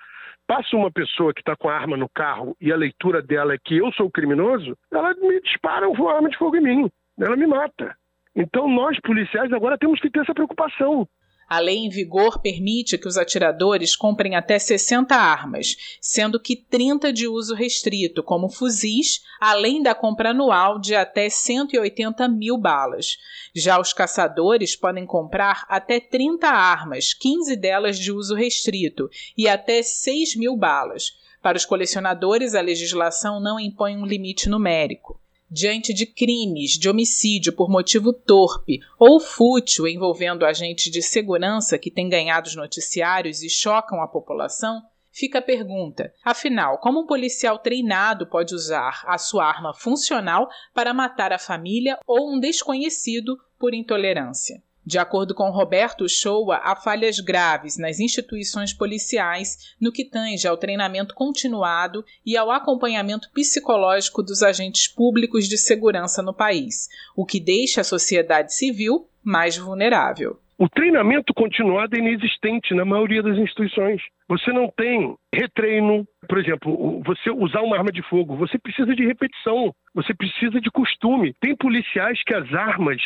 Passa 0.48 0.76
uma 0.76 0.92
pessoa 0.92 1.34
que 1.34 1.42
está 1.42 1.56
com 1.56 1.70
a 1.70 1.76
arma 1.76 1.96
no 1.96 2.10
carro 2.10 2.56
e 2.60 2.72
a 2.72 2.76
leitura 2.76 3.22
dela 3.22 3.54
é 3.54 3.58
que 3.64 3.78
eu 3.78 3.92
sou 3.94 4.08
o 4.08 4.12
criminoso, 4.12 4.78
ela 4.92 5.14
me 5.16 5.42
dispara 5.42 5.90
uma 5.90 6.14
arma 6.14 6.30
de 6.30 6.38
fogo 6.38 6.58
em 6.58 6.62
mim, 6.62 6.90
ela 7.20 7.36
me 7.36 7.48
mata. 7.48 7.96
Então 8.36 8.68
nós 8.68 9.00
policiais 9.02 9.52
agora 9.52 9.78
temos 9.78 10.00
que 10.00 10.10
ter 10.10 10.20
essa 10.20 10.34
preocupação. 10.34 11.08
A 11.52 11.60
lei 11.60 11.80
em 11.80 11.90
vigor 11.90 12.40
permite 12.40 12.98
que 12.98 13.10
os 13.10 13.18
atiradores 13.18 13.94
comprem 13.94 14.38
até 14.38 14.58
60 14.58 15.14
armas, 15.14 15.76
sendo 16.00 16.40
que 16.40 16.56
30 16.56 17.12
de 17.12 17.28
uso 17.28 17.54
restrito, 17.54 18.24
como 18.24 18.48
fuzis, 18.48 19.22
além 19.38 19.84
da 19.84 19.94
compra 19.94 20.30
anual 20.30 20.80
de 20.80 20.96
até 20.96 21.28
180 21.28 22.26
mil 22.30 22.58
balas. 22.58 23.18
Já 23.54 23.82
os 23.82 23.92
caçadores 23.92 24.78
podem 24.78 25.06
comprar 25.06 25.66
até 25.68 26.00
30 26.00 26.48
armas, 26.48 27.14
15 27.14 27.58
delas 27.58 28.00
de 28.00 28.14
uso 28.14 28.34
restrito, 28.34 29.10
e 29.38 29.46
até 29.50 29.84
6 29.84 30.38
mil 30.38 30.56
balas. 30.56 31.18
Para 31.42 31.58
os 31.58 31.66
colecionadores, 31.66 32.56
a 32.56 32.62
legislação 32.62 33.42
não 33.42 33.60
impõe 33.60 33.98
um 33.98 34.06
limite 34.06 34.48
numérico 34.48 35.20
diante 35.52 35.94
de 35.94 36.06
crimes 36.06 36.72
de 36.80 36.90
homicídio 36.90 37.52
por 37.52 37.70
motivo 37.70 38.14
torpe 38.14 38.80
ou 38.98 39.20
fútil 39.20 39.86
envolvendo 39.86 40.46
agentes 40.46 40.90
de 40.90 41.02
segurança 41.02 41.78
que 41.78 41.92
têm 41.92 42.08
ganhado 42.08 42.48
os 42.48 42.56
noticiários 42.56 43.44
e 43.44 43.50
chocam 43.50 44.02
a 44.02 44.08
população, 44.08 44.82
fica 45.12 45.40
a 45.40 45.42
pergunta: 45.42 46.14
afinal, 46.24 46.78
como 46.78 47.02
um 47.02 47.06
policial 47.06 47.60
treinado 47.60 48.26
pode 48.28 48.56
usar 48.56 49.04
a 49.06 49.18
sua 49.18 49.46
arma 49.46 49.74
funcional 49.74 50.48
para 50.74 50.94
matar 50.94 51.34
a 51.34 51.38
família 51.38 52.00
ou 52.08 52.34
um 52.34 52.40
desconhecido 52.40 53.38
por 53.60 53.74
intolerância? 53.74 54.64
De 54.86 54.98
acordo 54.98 55.36
com 55.36 55.52
Roberto 55.52 56.10
Shoa, 56.10 56.60
há 56.64 56.76
falhas 56.76 57.20
graves 57.20 57.78
nas 57.78 58.00
instituições 58.00 58.74
policiais 58.74 59.76
no 59.80 59.92
que 59.92 60.04
tange 60.04 60.48
ao 60.48 60.58
treinamento 60.58 61.14
continuado 61.14 62.04
e 62.26 62.36
ao 62.36 62.50
acompanhamento 62.50 63.30
psicológico 63.32 64.24
dos 64.24 64.42
agentes 64.42 64.88
públicos 64.88 65.48
de 65.48 65.58
segurança 65.58 66.24
no 66.24 66.34
país, 66.34 66.90
o 67.16 67.26
que 67.26 67.40
deixa 67.40 67.82
a 67.82 67.86
sociedade 67.86 68.56
civil 68.56 69.08
mais 69.24 69.56
vulnerável. 69.56 70.40
O 70.58 70.70
treinamento 70.70 71.34
continuado 71.34 71.96
é 71.96 72.00
inexistente 72.00 72.76
na 72.76 72.86
maioria 72.86 73.24
das 73.24 73.36
instituições. 73.36 74.00
Você 74.28 74.52
não 74.52 74.68
tem 74.70 75.16
retreino, 75.34 76.08
por 76.30 76.38
exemplo, 76.38 77.02
você 77.04 77.32
usar 77.32 77.62
uma 77.62 77.78
arma 77.78 77.92
de 77.92 78.04
fogo, 78.04 78.36
você 78.36 78.60
precisa 78.60 78.94
de 78.96 79.04
repetição, 79.04 79.74
você 79.94 80.14
precisa 80.14 80.62
de 80.62 80.70
costume. 80.70 81.34
Tem 81.42 81.56
policiais 81.56 82.22
que 82.24 82.36
as 82.36 82.54
armas 82.54 83.02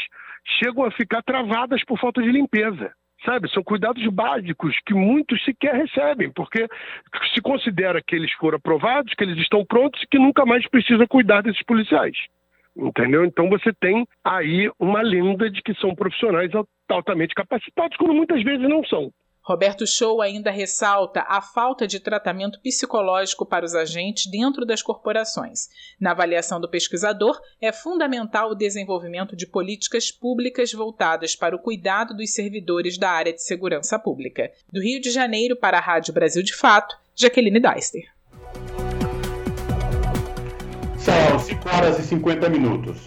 chegam 0.46 0.86
a 0.86 0.91
ficar 0.91 1.22
travadas 1.24 1.84
por 1.84 2.00
falta 2.00 2.22
de 2.22 2.32
limpeza. 2.32 2.91
Sabe, 3.24 3.50
são 3.50 3.64
cuidados 3.64 4.06
básicos 4.08 4.76
que 4.86 4.93
muitos 4.93 5.43
sequer 5.43 5.74
recebem, 5.74 6.32
porque 6.32 6.68
se 7.34 7.41
considera 7.41 8.02
que 8.02 8.16
eles 8.16 8.32
foram 8.34 8.58
aprovados, 8.58 9.14
que 9.16 9.24
eles 9.24 9.38
estão 9.39 9.66
prontos 9.66 10.02
e 10.04 10.08
que 10.08 10.20
nunca 10.20 10.46
mais 10.46 10.68
precisa 10.70 11.08
cuidar 11.08 11.41
desses 11.41 11.64
policiais. 11.64 12.16
Entendeu? 12.78 13.26
Então 13.26 13.50
você 13.50 13.74
tem 13.74 14.06
aí 14.24 14.70
uma 14.78 15.02
lenda 15.02 15.50
de 15.50 15.62
que 15.62 15.74
são 15.76 15.96
profissionais 15.96 16.52
altamente 16.89 17.34
capacitados, 17.34 17.98
quando 17.98 18.14
muitas 18.14 18.43
vezes 18.43 18.68
não 18.68 18.84
são. 18.84 19.12
Roberto 19.46 19.86
Show 19.86 20.24
ainda 20.24 20.50
ressalta 20.50 21.24
a 21.28 21.39
falta 21.39 21.86
de 21.86 22.00
tratamento 22.00 22.60
psicológico 22.62 23.46
para 23.46 23.64
os 23.64 23.76
agentes 23.76 24.26
dentro 24.26 24.66
das 24.66 24.82
corporações. 24.82 25.70
Na 26.00 26.12
avaliação 26.12 26.60
do 26.60 26.68
pesquisador, 26.68 27.39
é 27.62 27.72
fundamental 27.72 28.50
o 28.50 28.56
desenvolvimento 28.56 29.36
de 29.36 29.46
políticas 29.46 30.10
públicas 30.10 30.74
voltadas 30.74 31.36
para 31.36 31.56
o 31.56 31.60
cuidado 31.60 32.16
dos 32.16 32.34
servidores 32.34 32.98
da 32.98 33.12
área 33.12 33.32
de 33.32 33.43
segurança 33.43 34.00
pública. 34.00 34.52
Do 34.74 34.82
Rio 34.82 35.00
de 35.00 35.12
Janeiro 35.12 35.56
para 35.56 35.78
a 35.78 35.82
Rádio 35.82 36.12
Brasil 36.12 36.41
de 36.41 36.56
Fato, 36.56 36.98
Jaqueline 37.16 37.60
Deister. 37.60 38.04
São 40.98 41.38
5 41.38 41.70
horas 41.70 42.00
e 42.00 42.02
50 42.02 42.50
minutos. 42.50 42.98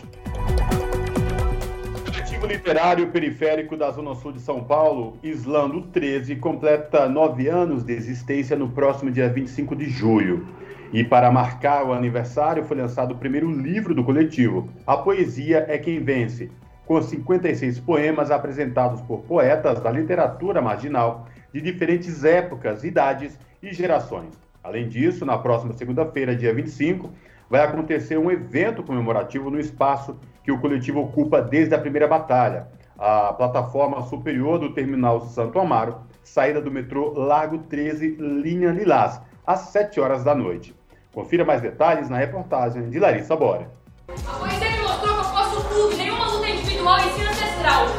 Literário 2.46 3.08
Periférico 3.08 3.76
da 3.76 3.90
Zona 3.90 4.14
Sul 4.14 4.32
de 4.32 4.40
São 4.40 4.62
Paulo, 4.62 5.18
Islando 5.22 5.82
13, 5.82 6.36
completa 6.36 7.08
nove 7.08 7.48
anos 7.48 7.82
de 7.82 7.92
existência 7.92 8.56
no 8.56 8.68
próximo 8.68 9.10
dia 9.10 9.28
25 9.28 9.74
de 9.74 9.90
julho. 9.90 10.46
E 10.92 11.02
para 11.02 11.30
marcar 11.30 11.84
o 11.84 11.92
aniversário, 11.92 12.64
foi 12.64 12.76
lançado 12.76 13.12
o 13.12 13.18
primeiro 13.18 13.50
livro 13.50 13.94
do 13.94 14.04
coletivo, 14.04 14.68
A 14.86 14.96
Poesia 14.96 15.66
é 15.68 15.76
Quem 15.78 16.00
Vence, 16.00 16.50
com 16.86 17.02
56 17.02 17.80
poemas 17.80 18.30
apresentados 18.30 19.00
por 19.02 19.20
poetas 19.20 19.80
da 19.80 19.90
literatura 19.90 20.62
marginal 20.62 21.26
de 21.52 21.60
diferentes 21.60 22.24
épocas, 22.24 22.84
idades 22.84 23.38
e 23.62 23.74
gerações. 23.74 24.38
Além 24.62 24.88
disso, 24.88 25.26
na 25.26 25.36
próxima 25.36 25.72
segunda-feira, 25.74 26.34
dia 26.34 26.54
25, 26.54 27.10
vai 27.50 27.62
acontecer 27.62 28.18
um 28.18 28.30
evento 28.30 28.82
comemorativo 28.82 29.50
no 29.50 29.58
espaço 29.58 30.16
que 30.48 30.52
o 30.52 30.58
coletivo 30.58 31.00
ocupa 31.02 31.42
desde 31.42 31.74
a 31.74 31.78
primeira 31.78 32.08
batalha, 32.08 32.68
a 32.98 33.34
plataforma 33.34 34.00
superior 34.04 34.58
do 34.58 34.72
terminal 34.72 35.20
Santo 35.20 35.58
Amaro, 35.58 35.96
saída 36.24 36.58
do 36.58 36.70
metrô 36.70 37.12
Largo 37.14 37.58
13, 37.58 38.16
linha 38.18 38.70
Lilás, 38.70 39.20
às 39.46 39.60
7 39.72 40.00
horas 40.00 40.24
da 40.24 40.34
noite. 40.34 40.74
Confira 41.12 41.44
mais 41.44 41.60
detalhes 41.60 42.08
na 42.08 42.16
reportagem 42.16 42.88
de 42.88 42.98
Larissa 42.98 43.36
Bora. 43.36 43.70
A 44.08 44.14
mostrou 44.14 45.16
que 45.16 45.20
eu 45.20 45.32
posso 45.32 45.68
tudo, 45.68 45.96
nenhuma 45.98 46.28
luta 46.28 46.48
individual 46.48 46.96
ensina 46.96 47.28
ancestral. 47.28 47.97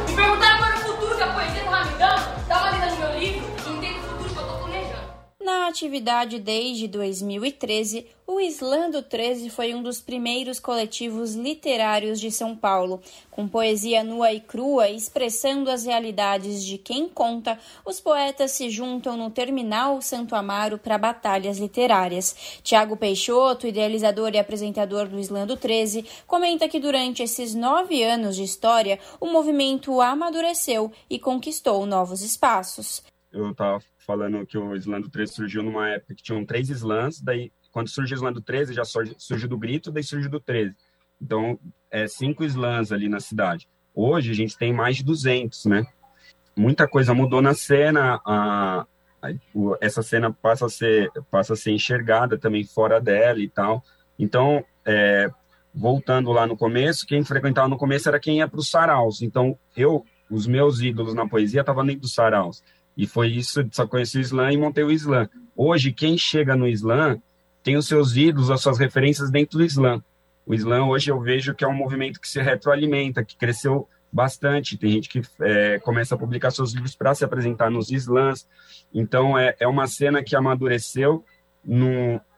Na 5.50 5.66
atividade 5.66 6.38
desde 6.38 6.86
2013, 6.86 8.06
o 8.24 8.38
Islando 8.38 9.02
13 9.02 9.50
foi 9.50 9.74
um 9.74 9.82
dos 9.82 10.00
primeiros 10.00 10.60
coletivos 10.60 11.34
literários 11.34 12.20
de 12.20 12.30
São 12.30 12.54
Paulo, 12.54 13.02
com 13.32 13.48
poesia 13.48 14.04
nua 14.04 14.32
e 14.32 14.38
crua, 14.38 14.88
expressando 14.88 15.68
as 15.68 15.84
realidades 15.84 16.64
de 16.64 16.78
quem 16.78 17.08
conta. 17.08 17.58
Os 17.84 17.98
poetas 17.98 18.52
se 18.52 18.70
juntam 18.70 19.16
no 19.16 19.28
Terminal 19.28 20.00
Santo 20.00 20.36
Amaro 20.36 20.78
para 20.78 20.96
batalhas 20.96 21.58
literárias. 21.58 22.60
Tiago 22.62 22.96
Peixoto, 22.96 23.66
idealizador 23.66 24.30
e 24.34 24.38
apresentador 24.38 25.08
do 25.08 25.18
Islando 25.18 25.56
13, 25.56 26.06
comenta 26.28 26.68
que 26.68 26.78
durante 26.78 27.24
esses 27.24 27.56
nove 27.56 28.04
anos 28.04 28.36
de 28.36 28.44
história, 28.44 29.00
o 29.18 29.26
movimento 29.26 30.00
amadureceu 30.00 30.92
e 31.10 31.18
conquistou 31.18 31.84
novos 31.86 32.22
espaços. 32.22 33.02
Eu 33.32 33.50
estava 33.50 33.80
falando 34.10 34.44
que 34.44 34.58
o 34.58 34.74
Islando 34.74 35.08
13 35.08 35.32
surgiu 35.32 35.62
numa 35.62 35.88
época 35.88 36.16
que 36.16 36.22
tinham 36.22 36.44
três 36.44 36.68
slams, 36.68 37.22
daí 37.22 37.52
quando 37.70 37.88
surge 37.88 38.12
o 38.12 38.16
slam 38.16 38.32
do 38.32 38.40
13, 38.40 38.74
já 38.74 38.84
surge, 38.84 39.14
surge 39.16 39.46
do 39.46 39.56
grito, 39.56 39.92
daí 39.92 40.02
surge 40.02 40.28
do 40.28 40.40
13. 40.40 40.74
Então, 41.22 41.56
é 41.88 42.08
cinco 42.08 42.42
slams 42.42 42.90
ali 42.90 43.08
na 43.08 43.20
cidade. 43.20 43.68
Hoje, 43.94 44.32
a 44.32 44.34
gente 44.34 44.58
tem 44.58 44.72
mais 44.72 44.96
de 44.96 45.04
200, 45.04 45.66
né? 45.66 45.86
Muita 46.56 46.88
coisa 46.88 47.14
mudou 47.14 47.40
na 47.40 47.54
cena, 47.54 48.20
a, 48.26 48.84
a, 49.22 49.28
essa 49.80 50.02
cena 50.02 50.32
passa 50.32 50.66
a, 50.66 50.68
ser, 50.68 51.08
passa 51.30 51.52
a 51.52 51.56
ser 51.56 51.70
enxergada 51.70 52.36
também 52.36 52.64
fora 52.64 53.00
dela 53.00 53.38
e 53.38 53.48
tal. 53.48 53.80
Então, 54.18 54.64
é, 54.84 55.30
voltando 55.72 56.32
lá 56.32 56.48
no 56.48 56.56
começo, 56.56 57.06
quem 57.06 57.22
frequentava 57.22 57.68
no 57.68 57.78
começo 57.78 58.08
era 58.08 58.18
quem 58.18 58.38
ia 58.38 58.48
para 58.48 58.58
os 58.58 58.68
saraus. 58.68 59.22
Então, 59.22 59.56
eu, 59.76 60.04
os 60.28 60.48
meus 60.48 60.80
ídolos 60.80 61.14
na 61.14 61.28
poesia 61.28 61.60
estavam 61.60 61.86
dentro 61.86 62.00
dos 62.00 62.14
saraus. 62.14 62.60
E 63.00 63.06
foi 63.06 63.28
isso, 63.28 63.66
só 63.72 63.86
conheci 63.86 64.18
o 64.18 64.20
slam 64.20 64.52
e 64.52 64.58
montei 64.58 64.84
o 64.84 64.90
slam. 64.90 65.26
Hoje, 65.56 65.90
quem 65.90 66.18
chega 66.18 66.54
no 66.54 66.68
slam 66.68 67.18
tem 67.62 67.74
os 67.78 67.88
seus 67.88 68.14
ídolos, 68.14 68.50
as 68.50 68.60
suas 68.60 68.78
referências 68.78 69.30
dentro 69.30 69.56
do 69.56 69.64
Islã. 69.64 70.04
O 70.44 70.52
Islã 70.52 70.84
hoje 70.84 71.10
eu 71.10 71.18
vejo 71.18 71.54
que 71.54 71.64
é 71.64 71.66
um 71.66 71.72
movimento 71.72 72.20
que 72.20 72.28
se 72.28 72.42
retroalimenta, 72.42 73.24
que 73.24 73.38
cresceu 73.38 73.88
bastante. 74.12 74.76
Tem 74.76 74.90
gente 74.92 75.08
que 75.08 75.22
é, 75.40 75.78
começa 75.78 76.14
a 76.14 76.18
publicar 76.18 76.50
seus 76.50 76.74
livros 76.74 76.94
para 76.94 77.14
se 77.14 77.24
apresentar 77.24 77.70
nos 77.70 77.90
Islãs. 77.90 78.46
Então 78.92 79.38
é, 79.38 79.56
é 79.58 79.66
uma 79.66 79.86
cena 79.86 80.22
que 80.22 80.36
amadureceu 80.36 81.24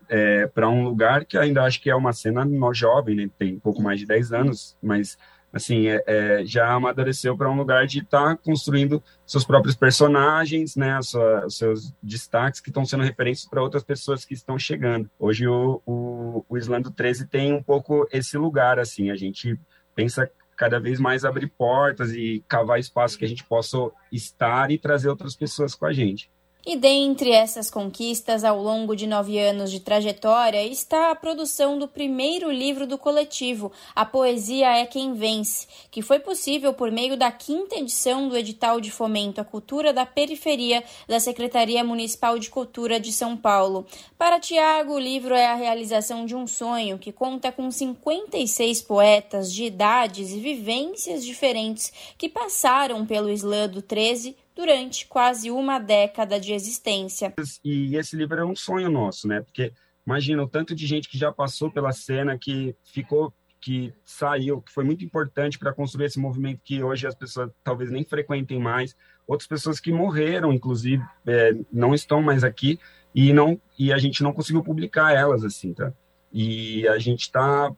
é, 0.08 0.46
para 0.46 0.70
um 0.70 0.84
lugar 0.84 1.24
que 1.24 1.36
ainda 1.36 1.64
acho 1.64 1.82
que 1.82 1.90
é 1.90 1.96
uma 1.96 2.12
cena 2.12 2.44
no 2.44 2.72
jovem, 2.72 3.16
né? 3.16 3.30
tem 3.36 3.58
pouco 3.58 3.82
mais 3.82 3.98
de 3.98 4.06
10 4.06 4.32
anos, 4.32 4.76
mas 4.80 5.18
assim, 5.52 5.86
é, 5.88 6.02
é, 6.06 6.44
já 6.46 6.72
amadureceu 6.72 7.36
para 7.36 7.50
um 7.50 7.56
lugar 7.56 7.86
de 7.86 7.98
estar 7.98 8.36
tá 8.36 8.36
construindo 8.36 9.02
seus 9.26 9.44
próprios 9.44 9.76
personagens, 9.76 10.76
né, 10.76 11.00
sua, 11.02 11.46
os 11.46 11.58
seus 11.58 11.92
destaques 12.02 12.60
que 12.60 12.70
estão 12.70 12.84
sendo 12.84 13.02
referências 13.02 13.48
para 13.48 13.62
outras 13.62 13.84
pessoas 13.84 14.24
que 14.24 14.34
estão 14.34 14.58
chegando. 14.58 15.10
Hoje 15.18 15.46
o, 15.46 15.82
o, 15.84 16.44
o 16.48 16.56
Islando 16.56 16.90
13 16.90 17.26
tem 17.26 17.52
um 17.52 17.62
pouco 17.62 18.08
esse 18.10 18.38
lugar, 18.38 18.78
assim, 18.78 19.10
a 19.10 19.16
gente 19.16 19.58
pensa 19.94 20.30
cada 20.56 20.78
vez 20.78 21.00
mais 21.00 21.24
abrir 21.24 21.48
portas 21.48 22.12
e 22.12 22.44
cavar 22.48 22.78
espaço 22.78 23.18
que 23.18 23.24
a 23.24 23.28
gente 23.28 23.44
possa 23.44 23.76
estar 24.10 24.70
e 24.70 24.78
trazer 24.78 25.08
outras 25.08 25.34
pessoas 25.34 25.74
com 25.74 25.86
a 25.86 25.92
gente. 25.92 26.30
E 26.64 26.76
dentre 26.76 27.32
essas 27.32 27.68
conquistas 27.68 28.44
ao 28.44 28.62
longo 28.62 28.94
de 28.94 29.04
nove 29.04 29.36
anos 29.36 29.68
de 29.68 29.80
trajetória 29.80 30.64
está 30.64 31.10
a 31.10 31.14
produção 31.14 31.76
do 31.76 31.88
primeiro 31.88 32.52
livro 32.52 32.86
do 32.86 32.96
coletivo, 32.96 33.72
A 33.96 34.06
Poesia 34.06 34.68
é 34.68 34.86
Quem 34.86 35.12
Vence, 35.12 35.66
que 35.90 36.00
foi 36.00 36.20
possível 36.20 36.72
por 36.72 36.92
meio 36.92 37.16
da 37.16 37.32
quinta 37.32 37.74
edição 37.74 38.28
do 38.28 38.36
edital 38.36 38.80
de 38.80 38.92
fomento 38.92 39.40
à 39.40 39.44
cultura 39.44 39.92
da 39.92 40.06
periferia 40.06 40.84
da 41.08 41.18
Secretaria 41.18 41.82
Municipal 41.82 42.38
de 42.38 42.48
Cultura 42.48 43.00
de 43.00 43.12
São 43.12 43.36
Paulo. 43.36 43.84
Para 44.16 44.38
Tiago, 44.38 44.92
o 44.92 45.00
livro 45.00 45.34
é 45.34 45.46
a 45.46 45.56
realização 45.56 46.24
de 46.24 46.36
um 46.36 46.46
sonho 46.46 46.96
que 46.96 47.10
conta 47.10 47.50
com 47.50 47.72
56 47.72 48.82
poetas 48.82 49.52
de 49.52 49.64
idades 49.64 50.30
e 50.30 50.38
vivências 50.38 51.24
diferentes 51.24 51.92
que 52.16 52.28
passaram 52.28 53.04
pelo 53.04 53.30
Islã 53.30 53.68
do 53.68 53.82
13 53.82 54.36
durante 54.54 55.06
quase 55.06 55.50
uma 55.50 55.78
década 55.78 56.38
de 56.38 56.52
existência. 56.52 57.32
E 57.64 57.96
esse 57.96 58.16
livro 58.16 58.40
é 58.40 58.44
um 58.44 58.56
sonho 58.56 58.90
nosso, 58.90 59.26
né? 59.26 59.40
Porque 59.40 59.72
imagina 60.06 60.42
o 60.42 60.48
tanto 60.48 60.74
de 60.74 60.86
gente 60.86 61.08
que 61.08 61.18
já 61.18 61.32
passou 61.32 61.70
pela 61.70 61.92
cena, 61.92 62.38
que 62.38 62.74
ficou, 62.82 63.32
que 63.60 63.92
saiu, 64.04 64.60
que 64.60 64.72
foi 64.72 64.84
muito 64.84 65.04
importante 65.04 65.58
para 65.58 65.72
construir 65.72 66.06
esse 66.06 66.18
movimento 66.18 66.60
que 66.64 66.82
hoje 66.82 67.06
as 67.06 67.14
pessoas 67.14 67.50
talvez 67.64 67.90
nem 67.90 68.04
frequentem 68.04 68.58
mais. 68.58 68.94
Outras 69.26 69.46
pessoas 69.46 69.80
que 69.80 69.92
morreram, 69.92 70.52
inclusive, 70.52 71.02
é, 71.26 71.52
não 71.72 71.94
estão 71.94 72.20
mais 72.20 72.44
aqui 72.44 72.78
e 73.14 73.32
não 73.32 73.60
e 73.78 73.92
a 73.92 73.98
gente 73.98 74.22
não 74.22 74.32
conseguiu 74.32 74.62
publicar 74.62 75.14
elas 75.14 75.44
assim, 75.44 75.72
tá? 75.72 75.92
E 76.32 76.86
a 76.88 76.98
gente 76.98 77.22
está 77.22 77.70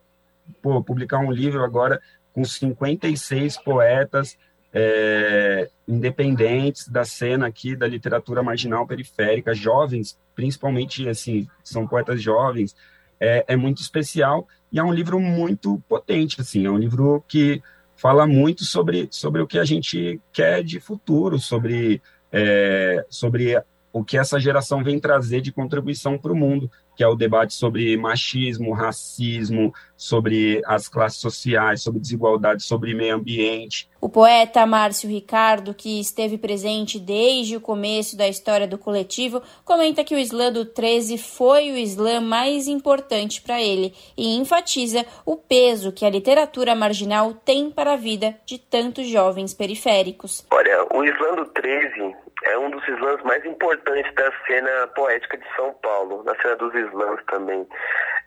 publicar 0.86 1.18
um 1.18 1.32
livro 1.32 1.64
agora 1.64 2.00
com 2.32 2.44
56 2.44 3.58
poetas 3.58 4.36
é, 4.74 5.70
independentes 5.86 6.88
da 6.88 7.04
cena 7.04 7.46
aqui 7.46 7.76
da 7.76 7.86
literatura 7.86 8.42
marginal 8.42 8.84
periférica, 8.84 9.54
jovens, 9.54 10.18
principalmente 10.34 11.08
assim, 11.08 11.46
são 11.62 11.86
poetas 11.86 12.20
jovens, 12.20 12.74
é, 13.20 13.44
é, 13.46 13.56
muito 13.56 13.80
especial 13.80 14.48
e 14.72 14.80
é 14.80 14.82
um 14.82 14.92
livro 14.92 15.20
muito 15.20 15.80
potente, 15.88 16.40
assim, 16.40 16.66
é 16.66 16.70
um 16.70 16.76
livro 16.76 17.24
que 17.28 17.62
fala 17.94 18.26
muito 18.26 18.64
sobre, 18.64 19.06
sobre 19.12 19.40
o 19.40 19.46
que 19.46 19.60
a 19.60 19.64
gente 19.64 20.20
quer 20.32 20.64
de 20.64 20.80
futuro, 20.80 21.38
sobre, 21.38 22.02
é, 22.32 23.06
sobre 23.08 23.56
o 23.92 24.02
que 24.02 24.18
essa 24.18 24.40
geração 24.40 24.82
vem 24.82 24.98
trazer 24.98 25.40
de 25.40 25.52
contribuição 25.52 26.18
para 26.18 26.32
o 26.32 26.36
mundo, 26.36 26.68
que 26.96 27.02
é 27.02 27.08
o 27.08 27.14
debate 27.14 27.54
sobre 27.54 27.96
machismo, 27.96 28.72
racismo, 28.72 29.72
sobre 29.96 30.62
as 30.66 30.88
classes 30.88 31.20
sociais, 31.20 31.82
sobre 31.82 32.00
desigualdade, 32.00 32.62
sobre 32.62 32.94
meio 32.94 33.16
ambiente. 33.16 33.88
O 34.00 34.08
poeta 34.08 34.66
Márcio 34.66 35.08
Ricardo, 35.08 35.72
que 35.72 35.98
esteve 36.00 36.36
presente 36.36 36.98
desde 36.98 37.56
o 37.56 37.60
começo 37.60 38.16
da 38.16 38.28
história 38.28 38.66
do 38.66 38.76
coletivo, 38.76 39.42
comenta 39.64 40.04
que 40.04 40.14
o 40.14 40.18
Islã 40.18 40.52
do 40.52 40.66
13 40.66 41.16
foi 41.16 41.70
o 41.70 41.76
Islã 41.76 42.20
mais 42.20 42.68
importante 42.68 43.40
para 43.40 43.62
ele 43.62 43.94
e 44.16 44.36
enfatiza 44.36 45.06
o 45.24 45.36
peso 45.36 45.90
que 45.90 46.04
a 46.04 46.10
literatura 46.10 46.74
marginal 46.74 47.32
tem 47.32 47.70
para 47.70 47.94
a 47.94 47.96
vida 47.96 48.36
de 48.44 48.58
tantos 48.58 49.06
jovens 49.06 49.54
periféricos. 49.54 50.44
Olha, 50.50 50.86
o 50.92 51.02
Islã 51.02 51.36
do 51.36 51.46
13 51.46 52.23
é 52.44 52.58
um 52.58 52.70
dos 52.70 52.86
slams 52.86 53.22
mais 53.24 53.44
importantes 53.44 54.12
da 54.14 54.30
cena 54.46 54.86
poética 54.88 55.36
de 55.36 55.46
São 55.56 55.72
Paulo, 55.74 56.22
da 56.24 56.34
cena 56.36 56.56
dos 56.56 56.74
slams 56.74 57.22
também. 57.26 57.66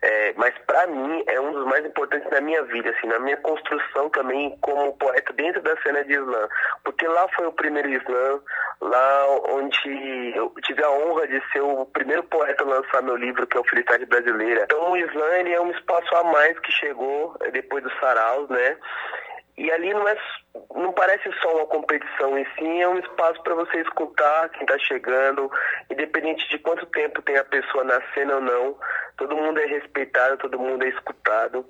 É, 0.00 0.32
mas 0.36 0.56
para 0.66 0.86
mim 0.86 1.24
é 1.26 1.40
um 1.40 1.52
dos 1.52 1.64
mais 1.66 1.84
importantes 1.84 2.30
na 2.30 2.40
minha 2.40 2.62
vida, 2.62 2.90
assim, 2.90 3.08
na 3.08 3.18
minha 3.18 3.36
construção 3.38 4.08
também 4.10 4.56
como 4.60 4.96
poeta 4.96 5.32
dentro 5.32 5.60
da 5.62 5.76
cena 5.82 6.04
de 6.04 6.12
slam, 6.12 6.48
porque 6.84 7.06
lá 7.08 7.26
foi 7.34 7.46
o 7.48 7.52
primeiro 7.52 7.88
slam, 7.88 8.40
lá 8.80 9.26
onde 9.50 10.32
eu 10.36 10.52
tive 10.62 10.84
a 10.84 10.90
honra 10.90 11.26
de 11.26 11.42
ser 11.50 11.62
o 11.62 11.84
primeiro 11.86 12.22
poeta 12.24 12.62
a 12.62 12.66
lançar 12.66 13.02
meu 13.02 13.16
livro, 13.16 13.44
que 13.44 13.56
é 13.56 13.60
o 13.60 13.64
Felicidade 13.64 14.06
Brasileira. 14.06 14.62
Então 14.64 14.92
o 14.92 14.96
slam 14.96 15.32
ele 15.34 15.52
é 15.52 15.60
um 15.60 15.70
espaço 15.72 16.14
a 16.14 16.22
mais 16.24 16.56
que 16.60 16.70
chegou 16.70 17.34
é, 17.40 17.50
depois 17.50 17.82
do 17.82 17.90
Saraus, 17.98 18.48
né? 18.48 18.76
E 19.58 19.72
ali 19.72 19.92
não 19.92 20.06
é 20.08 20.16
não 20.74 20.92
parece 20.92 21.30
só 21.42 21.56
uma 21.56 21.66
competição, 21.66 22.38
e 22.38 22.46
sim 22.56 22.80
é 22.80 22.88
um 22.88 22.98
espaço 22.98 23.42
para 23.42 23.54
você 23.54 23.80
escutar 23.80 24.48
quem 24.50 24.62
está 24.62 24.78
chegando, 24.78 25.50
independente 25.90 26.48
de 26.48 26.58
quanto 26.58 26.86
tempo 26.86 27.20
tem 27.22 27.36
a 27.36 27.44
pessoa 27.44 27.82
na 27.82 28.00
cena 28.14 28.36
ou 28.36 28.40
não, 28.40 28.76
todo 29.16 29.36
mundo 29.36 29.58
é 29.58 29.66
respeitado, 29.66 30.36
todo 30.38 30.58
mundo 30.58 30.84
é 30.84 30.88
escutado. 30.88 31.66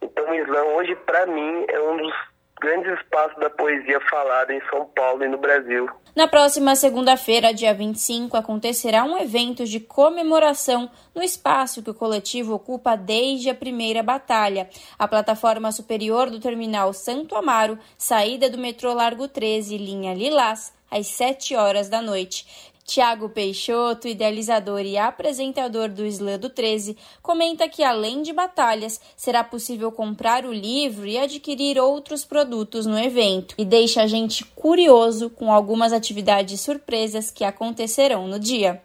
Então 0.00 0.30
o 0.30 0.34
Islã 0.34 0.62
hoje, 0.62 0.94
para 0.94 1.26
mim, 1.26 1.64
é 1.68 1.80
um 1.80 1.96
dos 1.96 2.31
grandes 2.62 2.92
espaços 3.00 3.36
da 3.40 3.50
poesia 3.50 4.00
falada 4.08 4.54
em 4.54 4.60
São 4.70 4.86
Paulo 4.94 5.24
e 5.24 5.28
no 5.28 5.36
Brasil. 5.36 5.88
Na 6.14 6.28
próxima 6.28 6.76
segunda-feira, 6.76 7.52
dia 7.52 7.74
25, 7.74 8.36
acontecerá 8.36 9.02
um 9.02 9.18
evento 9.18 9.64
de 9.64 9.80
comemoração 9.80 10.88
no 11.14 11.22
espaço 11.22 11.82
que 11.82 11.90
o 11.90 11.94
coletivo 11.94 12.54
ocupa 12.54 12.96
desde 12.96 13.50
a 13.50 13.54
primeira 13.54 14.02
batalha. 14.02 14.68
A 14.96 15.08
plataforma 15.08 15.72
superior 15.72 16.30
do 16.30 16.38
terminal 16.38 16.92
Santo 16.92 17.34
Amaro, 17.34 17.78
saída 17.98 18.48
do 18.48 18.58
metrô 18.58 18.92
Largo 18.94 19.26
13, 19.26 19.76
linha 19.76 20.14
Lilás, 20.14 20.72
às 20.90 21.06
7 21.06 21.56
horas 21.56 21.88
da 21.88 22.02
noite. 22.02 22.70
Tiago 22.92 23.30
Peixoto, 23.30 24.06
idealizador 24.06 24.82
e 24.82 24.98
apresentador 24.98 25.88
do 25.88 26.04
Islã 26.04 26.38
do 26.38 26.50
13, 26.50 26.94
comenta 27.22 27.66
que 27.66 27.82
além 27.82 28.20
de 28.20 28.34
batalhas, 28.34 29.00
será 29.16 29.42
possível 29.42 29.90
comprar 29.90 30.44
o 30.44 30.52
livro 30.52 31.06
e 31.06 31.16
adquirir 31.16 31.78
outros 31.78 32.22
produtos 32.22 32.84
no 32.84 32.98
evento 32.98 33.54
e 33.56 33.64
deixa 33.64 34.02
a 34.02 34.06
gente 34.06 34.44
curioso 34.44 35.30
com 35.30 35.50
algumas 35.50 35.90
atividades 35.90 36.60
surpresas 36.60 37.30
que 37.30 37.44
acontecerão 37.44 38.28
no 38.28 38.38
dia. 38.38 38.82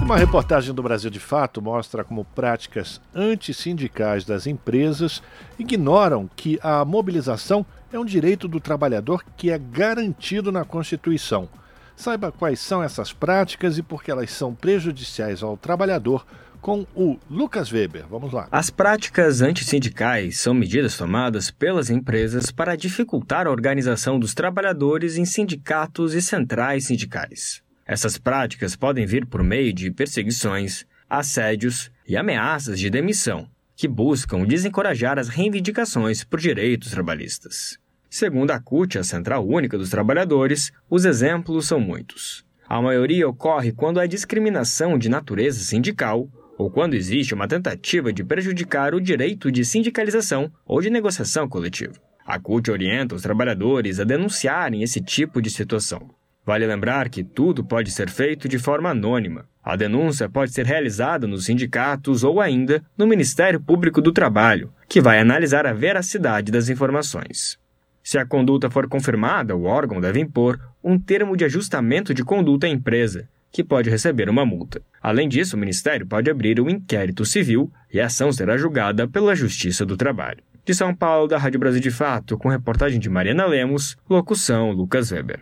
Uma 0.00 0.16
reportagem 0.16 0.72
do 0.72 0.82
Brasil 0.82 1.10
de 1.10 1.20
Fato 1.20 1.60
mostra 1.60 2.02
como 2.02 2.24
práticas 2.24 3.02
antissindicais 3.14 4.24
das 4.24 4.46
empresas 4.46 5.22
ignoram 5.58 6.26
que 6.34 6.58
a 6.62 6.82
mobilização 6.86 7.66
é 7.92 7.98
um 7.98 8.04
direito 8.06 8.48
do 8.48 8.58
trabalhador 8.58 9.22
que 9.36 9.50
é 9.50 9.58
garantido 9.58 10.50
na 10.50 10.64
Constituição. 10.64 11.50
Saiba 11.94 12.32
quais 12.32 12.58
são 12.58 12.82
essas 12.82 13.12
práticas 13.12 13.76
e 13.76 13.82
por 13.82 14.02
que 14.02 14.10
elas 14.10 14.30
são 14.30 14.54
prejudiciais 14.54 15.42
ao 15.42 15.54
trabalhador 15.54 16.24
com 16.60 16.86
o 16.94 17.18
Lucas 17.30 17.72
Weber. 17.72 18.06
Vamos 18.08 18.32
lá. 18.32 18.48
As 18.50 18.70
práticas 18.70 19.42
antissindicais 19.42 20.38
são 20.40 20.54
medidas 20.54 20.96
tomadas 20.96 21.50
pelas 21.50 21.90
empresas 21.90 22.50
para 22.50 22.76
dificultar 22.76 23.46
a 23.46 23.50
organização 23.50 24.18
dos 24.18 24.34
trabalhadores 24.34 25.16
em 25.16 25.24
sindicatos 25.24 26.14
e 26.14 26.22
centrais 26.22 26.86
sindicais. 26.86 27.62
Essas 27.86 28.18
práticas 28.18 28.74
podem 28.74 29.06
vir 29.06 29.26
por 29.26 29.42
meio 29.42 29.72
de 29.72 29.90
perseguições, 29.90 30.84
assédios 31.08 31.90
e 32.08 32.16
ameaças 32.16 32.80
de 32.80 32.90
demissão, 32.90 33.48
que 33.76 33.86
buscam 33.86 34.44
desencorajar 34.44 35.18
as 35.18 35.28
reivindicações 35.28 36.24
por 36.24 36.40
direitos 36.40 36.90
trabalhistas. 36.90 37.78
Segundo 38.08 38.50
a 38.50 38.58
CUT, 38.58 38.98
a 38.98 39.04
Central 39.04 39.46
Única 39.46 39.76
dos 39.76 39.90
Trabalhadores, 39.90 40.72
os 40.88 41.04
exemplos 41.04 41.66
são 41.66 41.78
muitos. 41.78 42.44
A 42.68 42.80
maioria 42.82 43.28
ocorre 43.28 43.70
quando 43.70 44.00
há 44.00 44.06
discriminação 44.06 44.98
de 44.98 45.08
natureza 45.08 45.60
sindical 45.60 46.28
ou 46.56 46.70
quando 46.70 46.94
existe 46.94 47.34
uma 47.34 47.48
tentativa 47.48 48.12
de 48.12 48.24
prejudicar 48.24 48.94
o 48.94 49.00
direito 49.00 49.50
de 49.50 49.64
sindicalização 49.64 50.50
ou 50.64 50.80
de 50.80 50.90
negociação 50.90 51.48
coletiva. 51.48 51.94
A 52.24 52.38
CUT 52.38 52.70
orienta 52.70 53.14
os 53.14 53.22
trabalhadores 53.22 54.00
a 54.00 54.04
denunciarem 54.04 54.82
esse 54.82 55.00
tipo 55.00 55.40
de 55.40 55.50
situação. 55.50 56.10
Vale 56.44 56.66
lembrar 56.66 57.08
que 57.08 57.24
tudo 57.24 57.64
pode 57.64 57.90
ser 57.90 58.08
feito 58.08 58.48
de 58.48 58.58
forma 58.58 58.90
anônima. 58.90 59.46
A 59.62 59.74
denúncia 59.74 60.28
pode 60.28 60.52
ser 60.52 60.64
realizada 60.64 61.26
nos 61.26 61.44
sindicatos 61.44 62.22
ou 62.22 62.40
ainda 62.40 62.84
no 62.96 63.06
Ministério 63.06 63.60
Público 63.60 64.00
do 64.00 64.12
Trabalho, 64.12 64.72
que 64.88 65.00
vai 65.00 65.18
analisar 65.18 65.66
a 65.66 65.72
veracidade 65.72 66.52
das 66.52 66.68
informações. 66.68 67.58
Se 68.00 68.16
a 68.16 68.24
conduta 68.24 68.70
for 68.70 68.88
confirmada, 68.88 69.56
o 69.56 69.64
órgão 69.64 70.00
deve 70.00 70.20
impor 70.20 70.60
um 70.82 70.96
termo 70.96 71.36
de 71.36 71.44
ajustamento 71.44 72.14
de 72.14 72.22
conduta 72.22 72.68
à 72.68 72.70
empresa, 72.70 73.28
que 73.56 73.64
pode 73.64 73.88
receber 73.88 74.28
uma 74.28 74.44
multa. 74.44 74.82
Além 75.02 75.26
disso, 75.26 75.56
o 75.56 75.58
Ministério 75.58 76.06
pode 76.06 76.30
abrir 76.30 76.60
um 76.60 76.68
inquérito 76.68 77.24
civil 77.24 77.72
e 77.90 77.98
a 77.98 78.04
ação 78.04 78.30
será 78.30 78.54
julgada 78.58 79.08
pela 79.08 79.34
Justiça 79.34 79.86
do 79.86 79.96
Trabalho. 79.96 80.42
De 80.62 80.74
São 80.74 80.94
Paulo, 80.94 81.26
da 81.26 81.38
Rádio 81.38 81.58
Brasil 81.58 81.80
de 81.80 81.90
Fato, 81.90 82.36
com 82.36 82.50
reportagem 82.50 83.00
de 83.00 83.08
Mariana 83.08 83.46
Lemos, 83.46 83.96
locução 84.10 84.72
Lucas 84.72 85.10
Weber. 85.10 85.40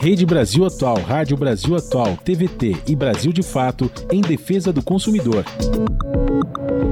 Rede 0.00 0.24
Brasil 0.24 0.64
Atual, 0.64 1.00
Rádio 1.00 1.36
Brasil 1.36 1.74
Atual, 1.74 2.16
TVT 2.18 2.76
e 2.86 2.94
Brasil 2.94 3.32
de 3.32 3.42
Fato 3.42 3.90
em 4.12 4.20
defesa 4.20 4.72
do 4.72 4.84
consumidor. 4.84 5.44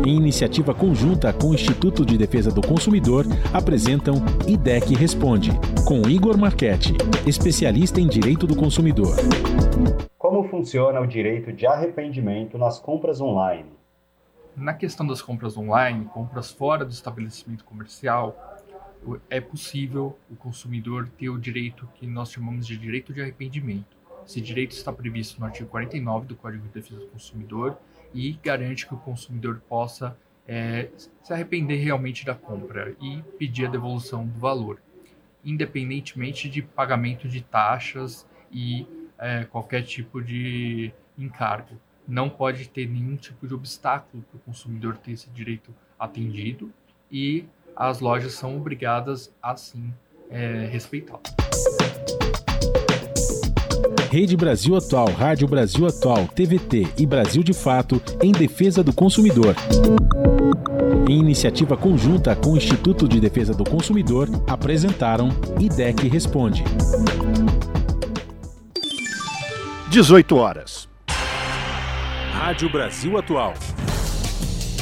Em 0.04 0.16
iniciativa 0.16 0.74
conjunta 0.74 1.32
com 1.32 1.50
o 1.50 1.54
Instituto 1.54 2.04
de 2.04 2.18
Defesa 2.18 2.50
do 2.50 2.60
Consumidor, 2.60 3.24
apresentam 3.52 4.16
IDEC 4.46 4.94
Responde, 4.94 5.50
com 5.84 6.00
Igor 6.08 6.38
Marchetti, 6.38 6.94
especialista 7.26 8.00
em 8.00 8.08
direito 8.08 8.46
do 8.46 8.56
consumidor. 8.56 9.14
Como 10.16 10.48
funciona 10.48 10.98
o 10.98 11.06
direito 11.06 11.52
de 11.52 11.66
arrependimento 11.66 12.56
nas 12.56 12.78
compras 12.78 13.20
online? 13.20 13.70
Na 14.56 14.72
questão 14.72 15.06
das 15.06 15.20
compras 15.20 15.58
online, 15.58 16.06
compras 16.06 16.50
fora 16.50 16.86
do 16.86 16.90
estabelecimento 16.90 17.64
comercial, 17.64 18.34
é 19.28 19.42
possível 19.42 20.16
o 20.30 20.36
consumidor 20.36 21.06
ter 21.18 21.28
o 21.28 21.38
direito 21.38 21.86
que 21.96 22.06
nós 22.06 22.32
chamamos 22.32 22.66
de 22.66 22.78
direito 22.78 23.12
de 23.12 23.20
arrependimento. 23.20 23.94
Esse 24.26 24.40
direito 24.40 24.72
está 24.72 24.90
previsto 24.90 25.38
no 25.38 25.44
artigo 25.44 25.68
49 25.68 26.26
do 26.26 26.34
Código 26.34 26.62
de 26.62 26.70
Defesa 26.70 27.00
do 27.00 27.08
Consumidor 27.08 27.76
e 28.14 28.32
garante 28.42 28.86
que 28.86 28.94
o 28.94 28.98
consumidor 28.98 29.60
possa 29.68 30.16
é, 30.48 30.88
se 31.22 31.30
arrepender 31.30 31.76
realmente 31.76 32.24
da 32.24 32.34
compra 32.34 32.96
e 33.02 33.22
pedir 33.38 33.66
a 33.66 33.70
devolução 33.70 34.26
do 34.26 34.38
valor, 34.38 34.80
independentemente 35.44 36.48
de 36.48 36.62
pagamento 36.62 37.28
de 37.28 37.40
taxas 37.40 38.26
e 38.50 38.86
é, 39.18 39.44
qualquer 39.44 39.82
tipo 39.82 40.22
de 40.22 40.92
encargo. 41.18 41.78
Não 42.06 42.28
pode 42.28 42.68
ter 42.68 42.88
nenhum 42.88 43.16
tipo 43.16 43.46
de 43.46 43.54
obstáculo 43.54 44.22
para 44.30 44.36
o 44.36 44.40
consumidor 44.40 44.96
ter 44.96 45.12
esse 45.12 45.30
direito 45.30 45.74
atendido 45.98 46.72
e 47.10 47.44
as 47.76 48.00
lojas 48.00 48.34
são 48.34 48.56
obrigadas 48.56 49.34
a 49.42 49.56
sim 49.56 49.92
é, 50.30 50.66
respeitá-lo. 50.70 51.22
Rede 54.10 54.36
Brasil 54.36 54.76
Atual, 54.76 55.08
Rádio 55.08 55.48
Brasil 55.48 55.86
Atual, 55.86 56.28
TVT 56.28 56.86
e 56.98 57.06
Brasil 57.06 57.42
de 57.42 57.52
Fato 57.52 58.00
em 58.22 58.30
defesa 58.30 58.82
do 58.82 58.92
consumidor. 58.92 59.56
Em 61.06 61.18
iniciativa 61.18 61.76
conjunta 61.76 62.34
com 62.34 62.52
o 62.52 62.56
Instituto 62.56 63.06
de 63.06 63.20
Defesa 63.20 63.52
do 63.52 63.62
Consumidor, 63.62 64.26
apresentaram 64.46 65.28
IDEC 65.60 66.08
Responde. 66.08 66.64
18 69.90 70.36
horas. 70.36 70.88
Rádio 72.32 72.72
Brasil 72.72 73.18
Atual. 73.18 73.52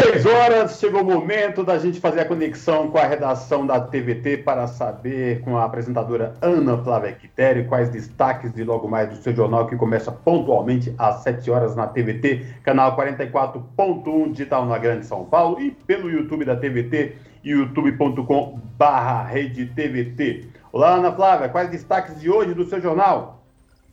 Seis 0.00 0.24
horas, 0.24 0.78
chegou 0.78 1.00
o 1.00 1.04
momento 1.04 1.64
da 1.64 1.76
gente 1.76 1.98
fazer 1.98 2.20
a 2.20 2.24
conexão 2.24 2.88
com 2.88 2.98
a 2.98 3.04
redação 3.04 3.66
da 3.66 3.80
TVT 3.80 4.38
para 4.38 4.68
saber 4.68 5.40
com 5.40 5.58
a 5.58 5.64
apresentadora 5.64 6.34
Ana 6.40 6.78
Flávia 6.78 7.12
Quitério 7.12 7.66
quais 7.66 7.90
destaques 7.90 8.52
de 8.52 8.62
logo 8.62 8.86
mais 8.86 9.08
do 9.08 9.16
seu 9.16 9.34
jornal 9.34 9.66
que 9.66 9.74
começa 9.74 10.12
pontualmente 10.12 10.94
às 10.96 11.16
7 11.24 11.50
horas 11.50 11.74
na 11.74 11.88
TVT, 11.88 12.46
canal 12.62 12.96
44.1 12.96 14.30
digital 14.30 14.66
na 14.66 14.78
Grande 14.78 15.04
São 15.04 15.24
Paulo 15.24 15.60
e 15.60 15.72
pelo 15.72 16.08
YouTube 16.08 16.44
da 16.44 16.54
TVT, 16.54 17.16
youtube.com 17.42 18.60
barra 18.78 19.24
rede 19.24 19.66
TVT. 19.66 20.46
Olá 20.70 20.94
Ana 20.94 21.10
Flávia, 21.10 21.48
quais 21.48 21.70
destaques 21.70 22.20
de 22.20 22.30
hoje 22.30 22.54
do 22.54 22.64
seu 22.64 22.80
jornal? 22.80 23.37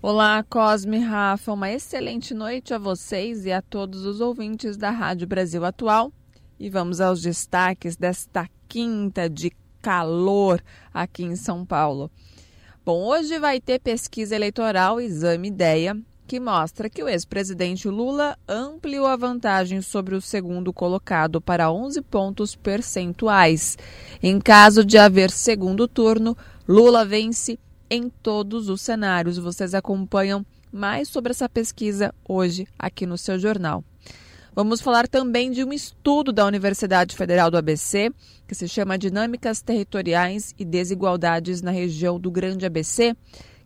Olá, 0.07 0.45
Cosme 0.47 0.99
Rafa, 0.99 1.51
uma 1.51 1.71
excelente 1.71 2.31
noite 2.31 2.75
a 2.75 2.77
vocês 2.77 3.43
e 3.47 3.51
a 3.51 3.59
todos 3.59 4.05
os 4.05 4.21
ouvintes 4.21 4.77
da 4.77 4.91
Rádio 4.91 5.25
Brasil 5.25 5.65
Atual. 5.65 6.13
E 6.59 6.69
vamos 6.69 7.01
aos 7.01 7.23
destaques 7.23 7.95
desta 7.95 8.47
quinta 8.67 9.27
de 9.27 9.51
calor 9.81 10.63
aqui 10.93 11.23
em 11.23 11.35
São 11.35 11.65
Paulo. 11.65 12.11
Bom, 12.85 13.03
hoje 13.03 13.39
vai 13.39 13.59
ter 13.59 13.79
pesquisa 13.79 14.35
eleitoral 14.35 15.01
Exame 15.01 15.47
Ideia, 15.47 15.97
que 16.27 16.39
mostra 16.39 16.87
que 16.87 17.01
o 17.01 17.09
ex-presidente 17.09 17.87
Lula 17.87 18.37
ampliou 18.47 19.07
a 19.07 19.15
vantagem 19.15 19.81
sobre 19.81 20.13
o 20.13 20.21
segundo 20.21 20.71
colocado 20.71 21.41
para 21.41 21.71
11 21.71 22.03
pontos 22.03 22.55
percentuais. 22.55 23.75
Em 24.21 24.39
caso 24.39 24.85
de 24.85 24.99
haver 24.99 25.31
segundo 25.31 25.87
turno, 25.87 26.37
Lula 26.67 27.03
vence 27.03 27.59
em 27.95 28.09
todos 28.09 28.69
os 28.69 28.81
cenários. 28.81 29.37
Vocês 29.37 29.73
acompanham 29.73 30.45
mais 30.71 31.07
sobre 31.07 31.31
essa 31.31 31.47
pesquisa 31.47 32.13
hoje 32.27 32.67
aqui 32.77 33.05
no 33.05 33.17
seu 33.17 33.39
jornal. 33.39 33.83
Vamos 34.53 34.79
falar 34.79 35.07
também 35.07 35.51
de 35.51 35.63
um 35.63 35.73
estudo 35.73 36.31
da 36.31 36.45
Universidade 36.45 37.15
Federal 37.15 37.51
do 37.51 37.57
ABC, 37.57 38.09
que 38.47 38.55
se 38.55 38.69
chama 38.69 38.97
Dinâmicas 38.97 39.61
Territoriais 39.61 40.55
e 40.57 40.63
Desigualdades 40.63 41.61
na 41.61 41.71
Região 41.71 42.17
do 42.17 42.31
Grande 42.31 42.65
ABC, 42.65 43.15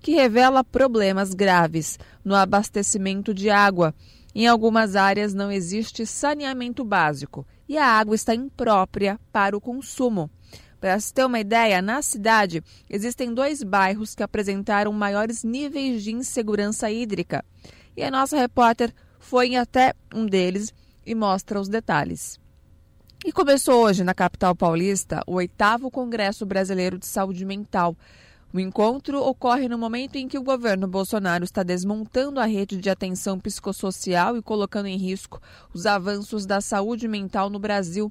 que 0.02 0.14
revela 0.14 0.64
problemas 0.64 1.34
graves 1.34 2.00
no 2.26 2.34
abastecimento 2.34 3.34
de 3.34 3.50
água. 3.52 3.94
Em 4.34 4.48
algumas 4.48 4.96
áreas 4.96 5.34
não 5.34 5.52
existe 5.52 6.06
saneamento 6.06 6.84
básico 6.84 7.46
e 7.68 7.78
a 7.78 7.86
água 7.86 8.16
está 8.16 8.34
imprópria 8.34 9.20
para 9.32 9.56
o 9.56 9.62
consumo. 9.62 10.30
Para 10.80 11.00
se 11.00 11.14
ter 11.14 11.26
uma 11.26 11.40
ideia, 11.40 11.82
na 11.82 12.02
cidade 12.02 12.64
existem 12.90 13.34
dois 13.34 13.62
bairros 13.64 14.16
que 14.16 14.24
apresentaram 14.24 14.94
maiores 14.94 15.44
níveis 15.44 16.04
de 16.04 16.12
insegurança 16.14 16.90
hídrica. 16.90 17.44
E 17.98 18.04
a 18.04 18.10
nossa 18.10 18.38
repórter 18.38 18.94
foi 19.20 19.56
até 19.56 19.94
um 20.14 20.26
deles 20.26 20.74
e 21.06 21.14
mostra 21.14 21.60
os 21.60 21.68
detalhes. 21.68 22.40
E 23.26 23.34
começou 23.34 23.84
hoje, 23.84 24.02
na 24.06 24.14
capital 24.14 24.56
paulista, 24.56 25.22
o 25.28 25.34
oitavo 25.34 25.92
Congresso 25.92 26.46
Brasileiro 26.46 26.98
de 26.98 27.06
Saúde 27.06 27.44
Mental. 27.44 27.94
O 28.54 28.60
encontro 28.60 29.22
ocorre 29.22 29.68
no 29.68 29.78
momento 29.78 30.16
em 30.16 30.28
que 30.28 30.38
o 30.38 30.42
governo 30.42 30.88
Bolsonaro 30.88 31.44
está 31.44 31.62
desmontando 31.62 32.40
a 32.40 32.46
rede 32.46 32.78
de 32.78 32.90
atenção 32.90 33.38
psicossocial 33.38 34.38
e 34.38 34.42
colocando 34.42 34.88
em 34.88 34.98
risco 34.98 35.42
os 35.74 35.86
avanços 35.86 36.46
da 36.46 36.62
saúde 36.62 37.08
mental 37.10 37.50
no 37.50 37.60
Brasil. 37.60 38.10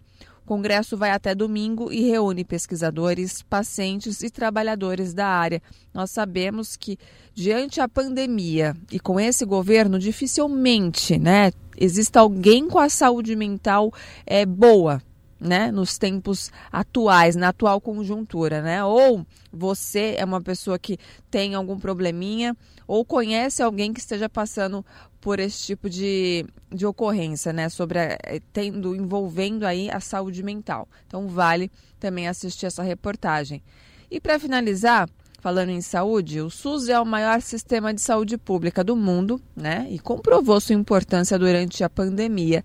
Congresso 0.48 0.96
vai 0.96 1.10
até 1.10 1.34
domingo 1.34 1.92
e 1.92 2.00
reúne 2.08 2.42
pesquisadores, 2.42 3.42
pacientes 3.42 4.22
e 4.22 4.30
trabalhadores 4.30 5.12
da 5.12 5.26
área. 5.26 5.60
Nós 5.92 6.10
sabemos 6.10 6.74
que, 6.74 6.98
diante 7.34 7.82
a 7.82 7.88
pandemia 7.88 8.74
e 8.90 8.98
com 8.98 9.20
esse 9.20 9.44
governo, 9.44 9.98
dificilmente 9.98 11.18
né, 11.18 11.52
exista 11.76 12.20
alguém 12.20 12.66
com 12.66 12.78
a 12.78 12.88
saúde 12.88 13.36
mental 13.36 13.92
é, 14.24 14.46
boa. 14.46 15.02
Né, 15.40 15.70
nos 15.70 15.96
tempos 15.96 16.50
atuais, 16.72 17.36
na 17.36 17.50
atual 17.50 17.80
conjuntura, 17.80 18.60
né? 18.60 18.82
Ou 18.82 19.24
você 19.52 20.16
é 20.18 20.24
uma 20.24 20.40
pessoa 20.40 20.80
que 20.80 20.98
tem 21.30 21.54
algum 21.54 21.78
probleminha, 21.78 22.56
ou 22.88 23.04
conhece 23.04 23.62
alguém 23.62 23.92
que 23.92 24.00
esteja 24.00 24.28
passando 24.28 24.84
por 25.20 25.38
esse 25.38 25.62
tipo 25.64 25.88
de, 25.88 26.44
de 26.72 26.86
ocorrência, 26.86 27.52
né? 27.52 27.68
Sobre 27.68 27.98
a, 27.98 28.18
eh, 28.24 28.40
tendo 28.52 28.96
envolvendo 28.96 29.64
aí 29.64 29.90
a 29.90 30.00
saúde 30.00 30.42
mental. 30.42 30.88
Então 31.06 31.28
vale 31.28 31.70
também 32.00 32.26
assistir 32.26 32.66
essa 32.66 32.82
reportagem. 32.82 33.62
E 34.10 34.20
para 34.20 34.38
finalizar, 34.38 35.08
falando 35.40 35.70
em 35.70 35.80
saúde, 35.80 36.40
o 36.40 36.50
SUS 36.50 36.88
é 36.88 36.98
o 36.98 37.04
maior 37.04 37.40
sistema 37.42 37.92
de 37.92 38.00
saúde 38.00 38.38
pública 38.38 38.82
do 38.82 38.96
mundo, 38.96 39.40
né? 39.54 39.86
E 39.90 39.98
comprovou 39.98 40.60
sua 40.60 40.74
importância 40.74 41.38
durante 41.38 41.84
a 41.84 41.90
pandemia. 41.90 42.64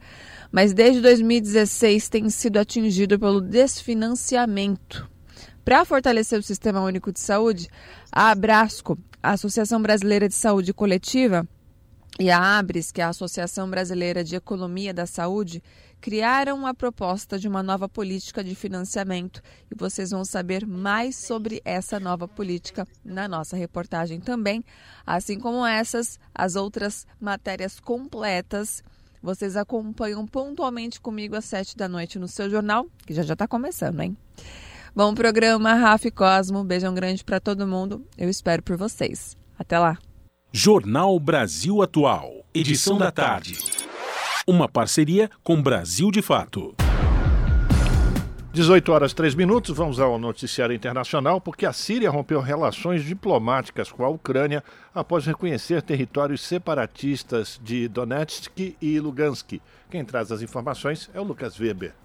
Mas 0.54 0.72
desde 0.72 1.02
2016 1.02 2.10
tem 2.10 2.30
sido 2.30 2.58
atingido 2.58 3.18
pelo 3.18 3.42
desfinanciamento. 3.42 5.10
Para 5.66 5.84
fortalecer 5.84 6.38
o 6.38 6.44
Sistema 6.44 6.80
Único 6.80 7.12
de 7.12 7.20
Saúde, 7.20 7.68
a 8.12 8.30
Abrasco, 8.30 8.96
a 9.24 9.32
Associação 9.32 9.82
Brasileira 9.82 10.30
de 10.30 10.36
Saúde 10.36 10.72
Coletiva, 10.72 11.48
e 12.20 12.30
a 12.30 12.60
ABRES, 12.60 12.92
que 12.92 13.02
é 13.02 13.04
a 13.04 13.10
Associação 13.10 13.68
Brasileira 13.68 14.24
de 14.24 14.36
Economia 14.36 14.94
da 14.94 15.08
Saúde, 15.08 15.64
criaram 16.00 16.68
a 16.68 16.74
proposta 16.74 17.40
de 17.40 17.48
uma 17.48 17.64
nova 17.64 17.90
política 17.90 18.44
de 18.44 18.54
financiamento 18.54 19.42
e 19.72 19.76
vocês 19.76 20.12
vão 20.12 20.24
saber 20.24 20.68
mais 20.68 21.16
sobre 21.16 21.60
essa 21.66 22.00
nova 22.00 22.28
política 22.28 22.88
na 23.04 23.28
nossa 23.28 23.58
reportagem 23.58 24.20
também, 24.20 24.64
assim 25.04 25.40
como 25.40 25.66
essas, 25.66 26.20
as 26.36 26.56
outras 26.56 27.08
matérias 27.20 27.80
completas. 27.80 28.84
Vocês 29.24 29.56
acompanham 29.56 30.28
pontualmente 30.28 31.00
comigo 31.00 31.38
às 31.38 31.46
sete 31.46 31.78
da 31.78 31.88
noite 31.88 32.20
no 32.20 32.28
seu 32.28 32.50
jornal, 32.50 32.86
que 33.08 33.14
já 33.14 33.24
já 33.24 33.32
está 33.32 33.48
começando, 33.48 34.02
hein? 34.02 34.18
Bom 34.94 35.16
programa, 35.16 35.74
Rafa 35.76 36.10
e 36.10 36.12
Cosmo. 36.12 36.62
Beijão 36.62 36.94
grande 36.94 37.24
para 37.24 37.40
todo 37.40 37.66
mundo. 37.66 38.06
Eu 38.18 38.30
espero 38.30 38.62
por 38.62 38.76
vocês. 38.76 39.38
Até 39.58 39.80
lá. 39.80 39.98
Jornal 40.52 41.18
Brasil 41.22 41.82
Atual, 41.82 42.46
edição 42.54 42.98
da 42.98 43.12
tarde. 43.12 43.58
Uma 44.46 44.68
parceria 44.68 45.32
com 45.42 45.64
Brasil 45.64 46.12
de 46.12 46.22
Fato. 46.22 46.76
18 48.54 48.92
horas 48.92 49.14
3 49.16 49.34
minutos, 49.34 49.76
vamos 49.76 50.00
ao 50.00 50.20
noticiário 50.20 50.76
internacional, 50.76 51.42
porque 51.42 51.66
a 51.66 51.74
Síria 51.74 52.12
rompeu 52.12 52.40
relações 52.40 53.04
diplomáticas 53.04 53.92
com 53.92 54.06
a 54.06 54.10
Ucrânia 54.10 54.64
após 54.94 55.26
reconhecer 55.26 55.82
territórios 55.82 56.40
separatistas 56.42 57.60
de 57.64 57.88
Donetsk 57.88 58.78
e 58.80 59.00
Lugansk. 59.00 59.60
Quem 59.90 60.06
traz 60.06 60.32
as 60.32 60.44
informações 60.44 61.10
é 61.16 61.20
o 61.20 61.24
Lucas 61.24 61.60
Weber. 61.60 61.96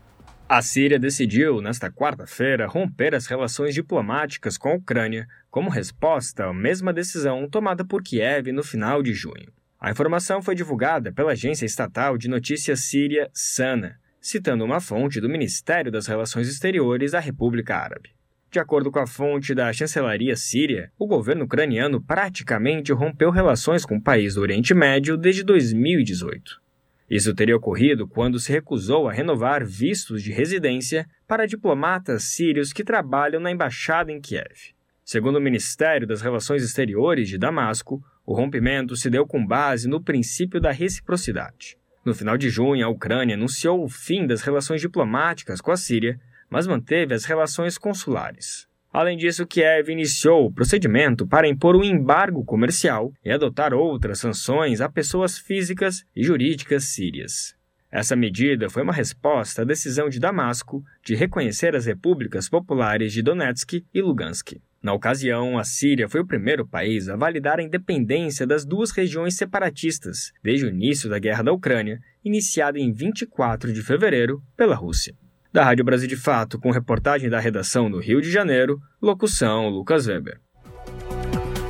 A 0.49 0.62
Síria 0.62 0.99
decidiu, 0.99 1.61
nesta 1.61 1.90
quarta-feira, 1.90 2.66
romper 2.66 3.14
as 3.14 3.26
relações 3.26 3.74
diplomáticas 3.74 4.57
com 4.57 4.70
a 4.70 4.76
Ucrânia 4.76 5.28
como 5.51 5.68
resposta 5.68 6.46
à 6.46 6.55
mesma 6.55 6.94
decisão 6.94 7.46
tomada 7.46 7.84
por 7.84 8.03
Kiev 8.03 8.53
no 8.53 8.64
final 8.64 9.03
de 9.03 9.12
junho. 9.12 9.53
A 9.78 9.90
informação 9.90 10.40
foi 10.40 10.55
divulgada 10.55 11.12
pela 11.12 11.32
agência 11.32 11.66
estatal 11.66 12.16
de 12.16 12.26
notícias 12.26 12.80
síria 12.80 13.28
SANA, 13.34 13.99
citando 14.29 14.62
uma 14.62 14.79
fonte 14.79 15.22
do 15.22 15.29
Ministério 15.29 15.91
das 15.91 16.07
Relações 16.07 16.49
Exteriores 16.49 17.12
da 17.12 17.18
República 17.18 17.76
Árabe. 17.76 18.11
De 18.51 18.59
acordo 18.59 18.91
com 18.91 18.99
a 18.99 19.07
fonte 19.07 19.55
da 19.55 19.72
chancelaria 19.72 20.37
síria, 20.37 20.93
o 20.99 21.07
governo 21.07 21.47
ucraniano 21.47 21.99
praticamente 21.99 22.93
rompeu 22.93 23.31
relações 23.31 23.87
com 23.87 23.97
o 23.97 24.03
país 24.03 24.35
do 24.35 24.43
Oriente 24.43 24.74
Médio 24.74 25.16
desde 25.16 25.43
2018. 25.43 26.61
Isso 27.09 27.35
teria 27.35 27.57
ocorrido 27.57 28.07
quando 28.07 28.39
se 28.39 28.53
recusou 28.53 29.09
a 29.09 29.12
renovar 29.12 29.64
vistos 29.64 30.22
de 30.22 30.31
residência 30.31 31.07
para 31.26 31.47
diplomatas 31.47 32.24
sírios 32.24 32.70
que 32.70 32.85
trabalham 32.85 33.41
na 33.41 33.51
embaixada 33.51 34.12
em 34.12 34.20
Kiev. 34.20 34.74
Segundo 35.03 35.37
o 35.37 35.41
Ministério 35.41 36.07
das 36.07 36.20
Relações 36.20 36.62
Exteriores 36.62 37.31
de 37.31 37.39
Damasco, 37.39 38.05
o 38.26 38.35
rompimento 38.35 38.95
se 38.95 39.09
deu 39.09 39.26
com 39.26 39.47
base 39.47 39.89
no 39.89 40.03
princípio 40.03 40.61
da 40.61 40.70
reciprocidade. 40.70 41.78
No 42.09 42.14
final 42.14 42.38
de 42.38 42.48
junho, 42.48 42.86
a 42.86 42.88
Ucrânia 42.88 43.34
anunciou 43.34 43.84
o 43.84 43.88
fim 43.88 44.26
das 44.26 44.40
relações 44.40 44.80
diplomáticas 44.80 45.61
com 45.61 45.70
a 45.70 45.76
Síria, 45.76 46.18
mas 46.48 46.66
manteve 46.66 47.12
as 47.12 47.26
relações 47.26 47.76
consulares. 47.76 48.66
Além 48.90 49.18
disso, 49.18 49.46
Kiev 49.46 49.90
iniciou 49.90 50.46
o 50.46 50.50
procedimento 50.50 51.26
para 51.26 51.46
impor 51.46 51.76
um 51.76 51.84
embargo 51.84 52.42
comercial 52.46 53.12
e 53.22 53.30
adotar 53.30 53.74
outras 53.74 54.20
sanções 54.20 54.80
a 54.80 54.88
pessoas 54.88 55.36
físicas 55.36 56.02
e 56.16 56.24
jurídicas 56.24 56.84
sírias. 56.84 57.54
Essa 57.92 58.16
medida 58.16 58.70
foi 58.70 58.82
uma 58.82 58.94
resposta 58.94 59.61
à 59.61 59.64
decisão 59.66 60.09
de 60.09 60.18
Damasco 60.18 60.82
de 61.04 61.14
reconhecer 61.14 61.76
as 61.76 61.84
repúblicas 61.84 62.48
populares 62.48 63.12
de 63.12 63.20
Donetsk 63.20 63.84
e 63.92 64.00
Lugansk. 64.00 64.59
Na 64.83 64.93
ocasião, 64.93 65.59
a 65.59 65.64
Síria 65.64 66.09
foi 66.09 66.20
o 66.20 66.26
primeiro 66.26 66.66
país 66.66 67.09
a 67.09 67.16
validar 67.16 67.59
a 67.59 67.62
independência 67.62 68.47
das 68.47 68.64
duas 68.64 68.93
regiões 68.93 69.35
separatistas 69.35 70.33
desde 70.43 70.66
o 70.66 70.68
início 70.68 71.11
da 71.11 71.18
Guerra 71.18 71.43
da 71.43 71.53
Ucrânia, 71.53 71.99
iniciada 72.24 72.79
em 72.79 72.93
24 72.93 73.72
de 73.72 73.83
fevereiro 73.83 74.41
pela 74.57 74.76
Rússia. 74.76 75.14
Da 75.53 75.64
Rádio 75.64 75.85
Brasil 75.85 76.09
de 76.09 76.16
Fato, 76.16 76.61
com 76.61 76.70
reportagem 76.70 77.29
da 77.29 77.41
redação 77.41 77.91
do 77.91 77.99
Rio 77.99 78.20
de 78.20 78.31
Janeiro, 78.31 78.79
locução 79.03 79.68
Lucas 79.68 80.07
Weber. 80.07 80.41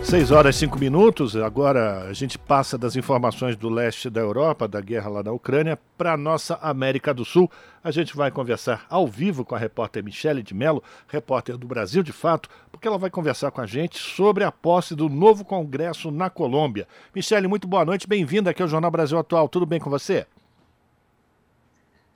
6 0.04 0.30
horas 0.30 0.56
e 0.56 0.60
5 0.60 0.78
minutos, 0.78 1.36
agora 1.36 2.08
a 2.08 2.12
gente 2.14 2.38
passa 2.38 2.78
das 2.78 2.96
informações 2.96 3.56
do 3.56 3.68
leste 3.68 4.08
da 4.08 4.20
Europa, 4.20 4.66
da 4.66 4.80
guerra 4.80 5.10
lá 5.10 5.22
da 5.22 5.32
Ucrânia, 5.32 5.78
para 5.98 6.14
a 6.14 6.16
nossa 6.16 6.54
América 6.62 7.12
do 7.12 7.26
Sul. 7.26 7.50
A 7.84 7.90
gente 7.90 8.16
vai 8.16 8.30
conversar 8.30 8.86
ao 8.88 9.06
vivo 9.06 9.44
com 9.44 9.54
a 9.54 9.58
repórter 9.58 10.02
Michele 10.02 10.42
de 10.42 10.54
Mello, 10.54 10.82
repórter 11.08 11.58
do 11.58 11.66
Brasil 11.66 12.02
de 12.02 12.12
Fato, 12.12 12.48
porque 12.72 12.88
ela 12.88 12.96
vai 12.96 13.10
conversar 13.10 13.50
com 13.50 13.60
a 13.60 13.66
gente 13.66 13.98
sobre 13.98 14.44
a 14.44 14.50
posse 14.50 14.94
do 14.94 15.10
novo 15.10 15.44
Congresso 15.44 16.10
na 16.10 16.30
Colômbia. 16.30 16.88
Michele, 17.14 17.46
muito 17.46 17.68
boa 17.68 17.84
noite, 17.84 18.08
bem-vinda 18.08 18.50
aqui 18.50 18.62
ao 18.62 18.68
Jornal 18.68 18.90
Brasil 18.90 19.18
Atual, 19.18 19.46
tudo 19.46 19.66
bem 19.66 19.78
com 19.78 19.90
você? 19.90 20.26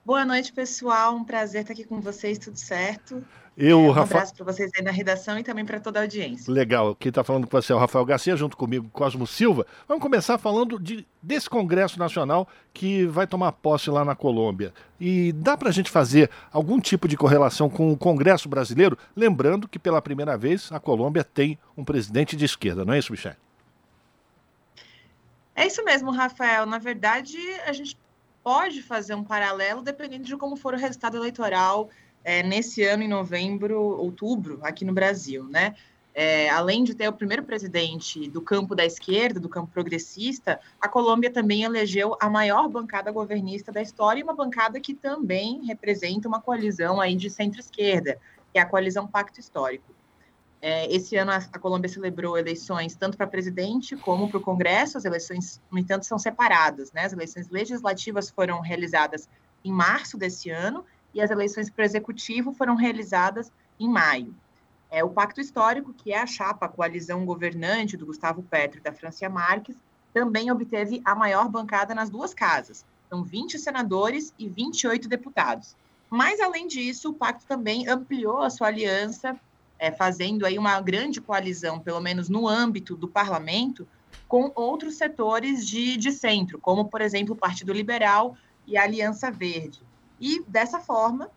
Boa 0.05 0.25
noite, 0.25 0.51
pessoal. 0.51 1.15
Um 1.15 1.23
prazer 1.23 1.61
estar 1.61 1.71
aqui 1.71 1.85
com 1.85 2.01
vocês, 2.01 2.37
tudo 2.37 2.57
certo? 2.57 3.23
Eu, 3.55 3.79
é, 3.79 3.81
um 3.83 3.91
Rafa... 3.91 4.15
abraço 4.15 4.35
para 4.35 4.43
vocês 4.43 4.69
aí 4.75 4.83
na 4.83 4.91
redação 4.91 5.39
e 5.39 5.43
também 5.43 5.63
para 5.63 5.79
toda 5.79 5.99
a 5.99 6.01
audiência. 6.01 6.51
Legal. 6.51 6.93
Quem 6.93 7.07
está 7.07 7.23
falando 7.23 7.47
com 7.47 7.61
você 7.61 7.71
é 7.71 7.75
o 7.75 7.79
Rafael 7.79 8.03
Garcia, 8.03 8.35
junto 8.35 8.57
comigo, 8.57 8.89
Cosmo 8.91 9.25
Silva. 9.25 9.65
Vamos 9.87 10.03
começar 10.03 10.37
falando 10.37 10.77
de, 10.77 11.07
desse 11.21 11.49
Congresso 11.49 11.97
Nacional 11.97 12.49
que 12.73 13.05
vai 13.05 13.25
tomar 13.25 13.53
posse 13.53 13.89
lá 13.89 14.03
na 14.03 14.13
Colômbia. 14.13 14.73
E 14.99 15.31
dá 15.31 15.55
para 15.55 15.69
a 15.69 15.71
gente 15.71 15.89
fazer 15.89 16.29
algum 16.51 16.81
tipo 16.81 17.07
de 17.07 17.15
correlação 17.15 17.69
com 17.69 17.93
o 17.93 17.97
Congresso 17.97 18.49
brasileiro? 18.49 18.97
Lembrando 19.15 19.69
que 19.69 19.79
pela 19.79 20.01
primeira 20.01 20.37
vez 20.37 20.69
a 20.69 20.81
Colômbia 20.81 21.23
tem 21.23 21.57
um 21.77 21.85
presidente 21.85 22.35
de 22.35 22.43
esquerda, 22.43 22.83
não 22.83 22.93
é 22.93 22.99
isso, 22.99 23.13
Michel? 23.13 23.35
É 25.55 25.67
isso 25.67 25.81
mesmo, 25.85 26.11
Rafael. 26.11 26.65
Na 26.65 26.79
verdade, 26.79 27.37
a 27.65 27.71
gente 27.71 27.95
pode 28.43 28.83
fazer 28.83 29.15
um 29.15 29.23
paralelo 29.23 29.81
dependendo 29.81 30.25
de 30.25 30.35
como 30.35 30.55
for 30.55 30.73
o 30.73 30.77
resultado 30.77 31.17
eleitoral 31.17 31.89
é, 32.23 32.43
nesse 32.43 32.83
ano, 32.83 33.03
em 33.03 33.07
novembro, 33.07 33.79
outubro, 33.79 34.59
aqui 34.61 34.85
no 34.85 34.93
Brasil, 34.93 35.45
né? 35.45 35.75
É, 36.15 36.47
além 36.49 36.83
de 36.83 36.93
ter 36.93 37.07
o 37.07 37.13
primeiro 37.13 37.43
presidente 37.43 38.29
do 38.29 38.39
campo 38.39 38.75
da 38.75 38.85
esquerda, 38.85 39.39
do 39.39 39.49
campo 39.49 39.71
progressista, 39.71 40.59
a 40.79 40.87
Colômbia 40.87 41.31
também 41.31 41.63
elegeu 41.63 42.15
a 42.19 42.29
maior 42.29 42.69
bancada 42.69 43.11
governista 43.11 43.71
da 43.71 43.81
história 43.81 44.19
e 44.19 44.23
uma 44.23 44.35
bancada 44.35 44.79
que 44.79 44.93
também 44.93 45.65
representa 45.65 46.27
uma 46.27 46.39
coalizão 46.39 47.01
aí 47.01 47.15
de 47.15 47.31
centro-esquerda, 47.31 48.19
que 48.51 48.59
é 48.59 48.61
a 48.61 48.65
coalizão 48.65 49.07
Pacto 49.07 49.39
Histórico. 49.39 49.91
É, 50.65 50.89
esse 50.89 51.17
ano 51.17 51.29
a, 51.29 51.35
a, 51.35 51.59
Colômbia 51.59 51.89
celebrou 51.89 52.37
eleições 52.37 52.95
tanto 52.95 53.17
para 53.17 53.27
presidente 53.27 53.97
como 53.97 54.29
para 54.29 54.37
o 54.37 54.41
Congresso. 54.41 54.97
As 54.97 55.03
eleições, 55.03 55.61
no 55.69 55.77
entanto, 55.77 56.05
são 56.05 56.17
separadas. 56.17 56.89
Né? 56.93 57.03
As 57.03 57.11
eleições 57.11 57.49
legislativas 57.49 58.29
foram 58.29 58.61
realizadas 58.61 59.27
em 59.61 59.73
março 59.73 60.17
desse 60.17 60.49
ano 60.49 60.85
e 61.13 61.19
as 61.19 61.29
eleições 61.29 61.69
para 61.69 61.81
o 61.81 61.85
executivo 61.85 62.53
foram 62.53 62.75
realizadas 62.75 63.51
em 63.77 63.89
maio. 63.89 64.33
É, 64.89 65.03
o 65.03 65.09
Pacto 65.09 65.41
Histórico, 65.41 65.93
que 65.93 66.13
é 66.13 66.21
a 66.21 66.25
chapa, 66.25 66.65
a 66.65 66.69
coalizão 66.69 67.25
governante 67.25 67.97
do 67.97 68.05
Gustavo 68.05 68.41
Petro 68.41 68.79
e 68.79 68.81
da 68.81 68.93
Francia 68.93 69.29
Marques, 69.29 69.75
também 70.13 70.49
obteve 70.49 71.01
a 71.03 71.13
maior 71.13 71.49
bancada 71.49 71.93
nas 71.93 72.09
duas 72.09 72.33
casas. 72.33 72.85
São 73.09 73.21
20 73.21 73.59
senadores 73.59 74.33
e 74.39 74.47
28 74.47 75.09
deputados. 75.09 75.75
Mas, 76.09 76.39
além 76.39 76.69
disso, 76.69 77.09
o 77.09 77.13
pacto 77.13 77.45
também 77.45 77.85
ampliou 77.89 78.41
a 78.41 78.49
sua 78.49 78.67
aliança 78.67 79.37
é, 79.83 79.91
fazendo 79.91 80.45
aí 80.45 80.57
uma 80.57 80.79
grande 80.79 81.19
coalizão, 81.19 81.77
pelo 81.77 81.99
menos 81.99 82.29
no 82.29 82.47
âmbito 82.47 82.95
do 82.95 83.05
parlamento, 83.05 83.85
com 84.29 84.49
outros 84.55 84.95
setores 84.95 85.67
de, 85.67 85.97
de 85.97 86.09
centro, 86.09 86.57
como, 86.57 86.85
por 86.85 87.01
exemplo, 87.01 87.33
o 87.33 87.37
Partido 87.37 87.73
Liberal 87.73 88.37
e 88.65 88.77
a 88.77 88.83
Aliança 88.83 89.29
Verde. 89.29 89.81
E, 90.21 90.41
dessa 90.47 90.79
forma, 90.79 91.29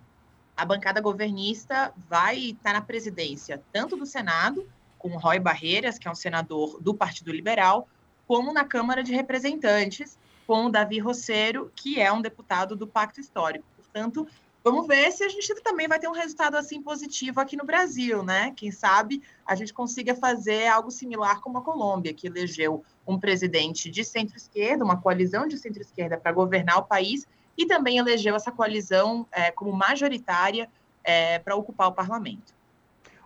a 0.57 0.65
bancada 0.65 1.01
governista 1.01 1.93
vai 2.09 2.39
estar 2.39 2.73
na 2.73 2.81
presidência 2.81 3.61
tanto 3.73 3.97
do 3.97 4.07
Senado, 4.07 4.65
com 4.97 5.17
Roy 5.17 5.41
Barreiras, 5.41 5.99
que 5.99 6.07
é 6.07 6.11
um 6.11 6.15
senador 6.15 6.81
do 6.81 6.95
Partido 6.95 7.33
Liberal, 7.33 7.89
como 8.29 8.53
na 8.53 8.63
Câmara 8.63 9.03
de 9.03 9.13
Representantes, 9.13 10.17
com 10.47 10.71
Davi 10.71 11.01
Rosseiro, 11.01 11.73
que 11.75 12.01
é 12.01 12.13
um 12.13 12.23
deputado 12.23 12.77
do 12.77 12.87
Pacto 12.87 13.21
Histórico. 13.21 13.67
Portanto, 13.77 14.25
Vamos 14.67 14.89
ver 14.89 15.13
se 15.13 15.23
a 15.23 15.29
gente 15.29 15.55
também 15.63 15.87
vai 15.87 15.97
ter 15.97 16.09
um 16.09 16.13
resultado 16.13 16.57
assim 16.57 16.83
positivo 16.83 17.39
aqui 17.39 17.57
no 17.57 17.65
Brasil, 17.65 18.25
né? 18.25 18.53
Quem 18.57 18.73
sabe 18.73 19.23
a 19.47 19.55
gente 19.55 19.73
consiga 19.73 20.13
fazer 20.13 20.67
algo 20.67 20.91
similar 20.91 21.41
como 21.41 21.59
a 21.59 21.63
Colômbia, 21.63 22.13
que 22.13 22.27
elegeu 22.27 22.85
um 23.07 23.17
presidente 23.17 23.89
de 23.89 24.03
centro-esquerda, 24.03 24.85
uma 24.85 25.01
coalizão 25.01 25.47
de 25.47 25.57
centro-esquerda 25.57 26.17
para 26.17 26.33
governar 26.33 26.79
o 26.79 26.83
país, 26.83 27.29
e 27.57 27.65
também 27.65 27.99
elegeu 27.99 28.35
essa 28.35 28.51
coalizão 28.51 29.25
é, 29.31 29.53
como 29.53 29.71
majoritária 29.71 30.69
é, 31.05 31.39
para 31.39 31.55
ocupar 31.55 31.87
o 31.87 31.93
parlamento. 31.93 32.53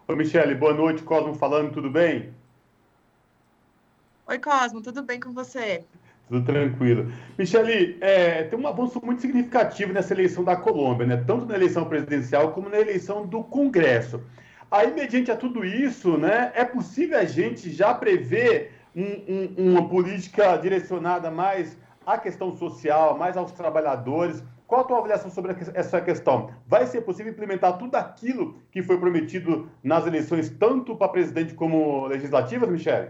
Oi, 0.09 0.17
Michele, 0.17 0.55
boa 0.55 0.75
noite. 0.75 1.03
Cosmo 1.03 1.33
falando, 1.33 1.73
tudo 1.73 1.89
bem? 1.89 2.35
Oi, 4.27 4.39
Cosmo, 4.39 4.83
tudo 4.83 5.03
bem 5.03 5.19
com 5.19 5.33
você? 5.33 5.87
Tudo 6.31 6.47
tranquilo. 6.47 7.13
Michele, 7.37 7.99
é, 8.01 8.45
tem 8.45 8.57
um 8.57 8.65
avanço 8.69 9.05
muito 9.05 9.21
significativo 9.21 9.93
nessa 9.93 10.15
eleição 10.15 10.45
da 10.45 10.55
Colômbia, 10.55 11.05
né? 11.05 11.25
tanto 11.27 11.45
na 11.45 11.57
eleição 11.57 11.85
presidencial 11.87 12.53
como 12.53 12.69
na 12.69 12.79
eleição 12.79 13.27
do 13.27 13.43
Congresso. 13.43 14.23
Aí, 14.71 14.95
mediante 14.95 15.33
a 15.33 15.37
tudo 15.37 15.65
isso, 15.65 16.17
né, 16.17 16.53
é 16.55 16.65
possível 16.65 17.19
a 17.19 17.25
gente 17.25 17.73
já 17.73 17.93
prever 17.93 18.71
um, 18.95 19.03
um, 19.59 19.71
uma 19.73 19.89
política 19.89 20.57
direcionada 20.57 21.33
mais 21.33 21.77
à 22.07 22.17
questão 22.17 22.57
social, 22.57 23.19
mais 23.19 23.37
aos 23.37 23.51
trabalhadores? 23.51 24.45
Qual 24.69 24.83
a 24.83 24.85
tua 24.85 24.99
avaliação 24.99 25.33
sobre 25.33 25.57
essa 25.75 26.01
questão? 26.01 26.53
Vai 26.65 26.87
ser 26.87 27.01
possível 27.01 27.33
implementar 27.33 27.77
tudo 27.77 27.97
aquilo 27.97 28.57
que 28.71 28.85
foi 28.85 28.97
prometido 29.01 29.69
nas 29.83 30.07
eleições, 30.07 30.49
tanto 30.49 30.95
para 30.95 31.09
presidente 31.09 31.55
como 31.55 32.07
legislativas, 32.07 32.71
Michele? 32.71 33.09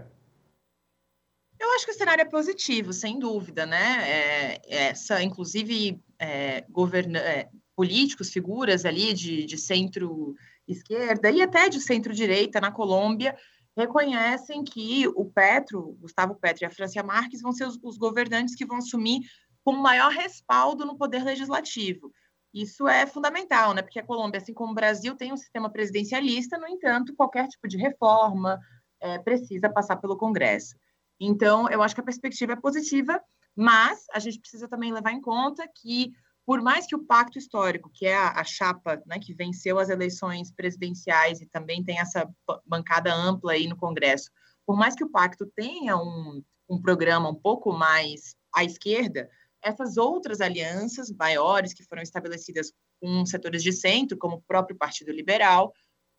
Eu 1.61 1.71
acho 1.73 1.85
que 1.85 1.93
o 1.93 1.95
cenário 1.95 2.23
é 2.23 2.25
positivo, 2.25 2.91
sem 2.91 3.19
dúvida, 3.19 3.67
né? 3.67 4.09
É, 4.09 4.61
essa, 4.67 5.23
inclusive, 5.23 6.03
é, 6.19 6.65
é, 6.65 7.49
políticos, 7.77 8.31
figuras 8.31 8.87
ali 8.87 9.13
de, 9.13 9.45
de 9.45 9.59
centro-esquerda 9.59 11.31
e 11.31 11.43
até 11.43 11.69
de 11.69 11.79
centro-direita 11.79 12.63
na 12.63 12.73
Colômbia 12.73 13.37
reconhecem 13.77 14.65
que 14.65 15.07
o 15.09 15.27
Petro, 15.27 15.97
Gustavo 16.01 16.35
Petro 16.35 16.65
e 16.65 16.67
a 16.67 16.71
Francia 16.71 17.03
Marques 17.03 17.43
vão 17.43 17.53
ser 17.53 17.67
os, 17.67 17.79
os 17.83 17.99
governantes 17.99 18.55
que 18.55 18.67
vão 18.67 18.79
assumir 18.79 19.21
com 19.63 19.73
maior 19.73 20.11
respaldo 20.11 20.87
no 20.87 20.97
poder 20.97 21.23
legislativo. 21.23 22.11
Isso 22.55 22.89
é 22.89 23.07
fundamental, 23.07 23.75
né? 23.75 23.83
Porque 23.83 24.01
a 24.01 24.05
Colômbia, 24.05 24.41
assim 24.41 24.55
como 24.55 24.73
o 24.73 24.75
Brasil, 24.75 25.15
tem 25.15 25.31
um 25.31 25.37
sistema 25.37 25.71
presidencialista, 25.71 26.59
no 26.59 26.67
entanto, 26.67 27.15
qualquer 27.15 27.47
tipo 27.49 27.69
de 27.69 27.77
reforma 27.77 28.59
é, 28.99 29.19
precisa 29.19 29.69
passar 29.69 29.97
pelo 29.97 30.17
Congresso. 30.17 30.75
Então, 31.21 31.69
eu 31.69 31.83
acho 31.83 31.95
que 31.95 32.01
a 32.01 32.05
perspectiva 32.05 32.55
é 32.55 32.57
positiva, 32.57 33.23
mas 33.55 34.07
a 34.13 34.19
gente 34.19 34.41
precisa 34.41 34.67
também 34.67 34.93
levar 34.93 35.13
em 35.13 35.21
conta 35.21 35.69
que, 35.69 36.13
por 36.47 36.63
mais 36.63 36.87
que 36.87 36.97
o 36.97 37.05
pacto 37.05 37.39
histórico, 37.39 37.91
que 37.93 38.07
é 38.07 38.17
a, 38.17 38.41
a 38.41 38.45
chapa 38.45 39.03
né, 39.07 39.19
que 39.19 39.35
venceu 39.35 39.79
as 39.79 39.91
eleições 39.91 40.51
presidenciais 40.51 41.41
e 41.41 41.47
também 41.47 41.85
tem 41.85 42.01
essa 42.01 42.29
bancada 42.65 43.15
ampla 43.15 43.53
aí 43.53 43.69
no 43.69 43.77
Congresso, 43.77 44.31
por 44.65 44.77
mais 44.77 44.95
que 44.95 45.05
o 45.05 45.11
pacto 45.11 45.45
tenha 45.55 45.97
um, 45.97 46.43
um 46.69 46.81
programa 46.81 47.29
um 47.29 47.35
pouco 47.35 47.73
mais 47.73 48.35
à 48.55 48.65
esquerda, 48.65 49.29
essas 49.63 49.97
outras 49.97 50.41
alianças 50.41 51.11
maiores 51.13 51.75
que 51.75 51.85
foram 51.85 52.03
estabelecidas 52.03 52.73
com 53.01 53.27
setores 53.27 53.63
de 53.63 53.73
centro, 53.73 54.17
como 54.17 54.37
o 54.37 54.43
próprio 54.43 54.77
Partido 54.77 55.13
Liberal, 55.13 55.75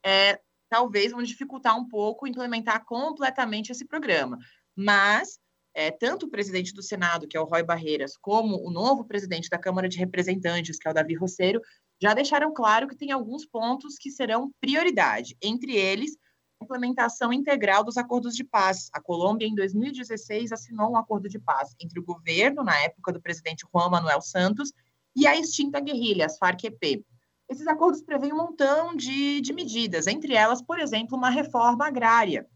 é, 0.05 0.39
talvez 0.69 1.11
vão 1.11 1.23
dificultar 1.23 1.77
um 1.77 1.87
pouco 1.87 2.27
implementar 2.27 2.85
completamente 2.85 3.71
esse 3.71 3.85
programa. 3.85 4.37
Mas 4.75 5.39
é, 5.73 5.89
tanto 5.89 6.25
o 6.25 6.29
presidente 6.29 6.73
do 6.73 6.83
Senado, 6.83 7.27
que 7.27 7.37
é 7.37 7.39
o 7.39 7.45
Roy 7.45 7.63
Barreiras, 7.63 8.17
como 8.17 8.57
o 8.65 8.71
novo 8.71 9.05
presidente 9.05 9.49
da 9.49 9.57
Câmara 9.57 9.87
de 9.87 9.97
Representantes, 9.97 10.77
que 10.77 10.87
é 10.87 10.91
o 10.91 10.93
Davi 10.93 11.15
Rosseiro, 11.15 11.61
já 12.01 12.13
deixaram 12.13 12.53
claro 12.53 12.87
que 12.87 12.95
tem 12.95 13.11
alguns 13.11 13.45
pontos 13.45 13.95
que 13.97 14.09
serão 14.09 14.51
prioridade, 14.59 15.37
entre 15.41 15.75
eles 15.75 16.17
a 16.59 16.65
implementação 16.65 17.31
integral 17.31 17.83
dos 17.83 17.97
acordos 17.97 18.35
de 18.35 18.43
paz. 18.43 18.89
A 18.91 19.01
Colômbia, 19.01 19.47
em 19.47 19.55
2016, 19.55 20.51
assinou 20.51 20.91
um 20.91 20.97
acordo 20.97 21.29
de 21.29 21.39
paz 21.39 21.73
entre 21.79 21.99
o 21.99 22.03
governo, 22.03 22.63
na 22.63 22.77
época 22.81 23.13
do 23.13 23.21
presidente 23.21 23.65
Juan 23.71 23.89
Manuel 23.89 24.21
Santos, 24.21 24.73
e 25.15 25.27
a 25.27 25.35
extinta 25.37 25.79
guerrilha, 25.79 26.25
as 26.25 26.37
Farc-EP. 26.37 27.05
Esses 27.49 27.67
acordos 27.67 28.01
prevêem 28.01 28.33
um 28.33 28.37
montão 28.37 28.95
de, 28.95 29.41
de 29.41 29.53
medidas, 29.53 30.07
entre 30.07 30.33
elas, 30.33 30.61
por 30.61 30.79
exemplo, 30.79 31.17
uma 31.17 31.29
reforma 31.29 31.85
agrária 31.85 32.47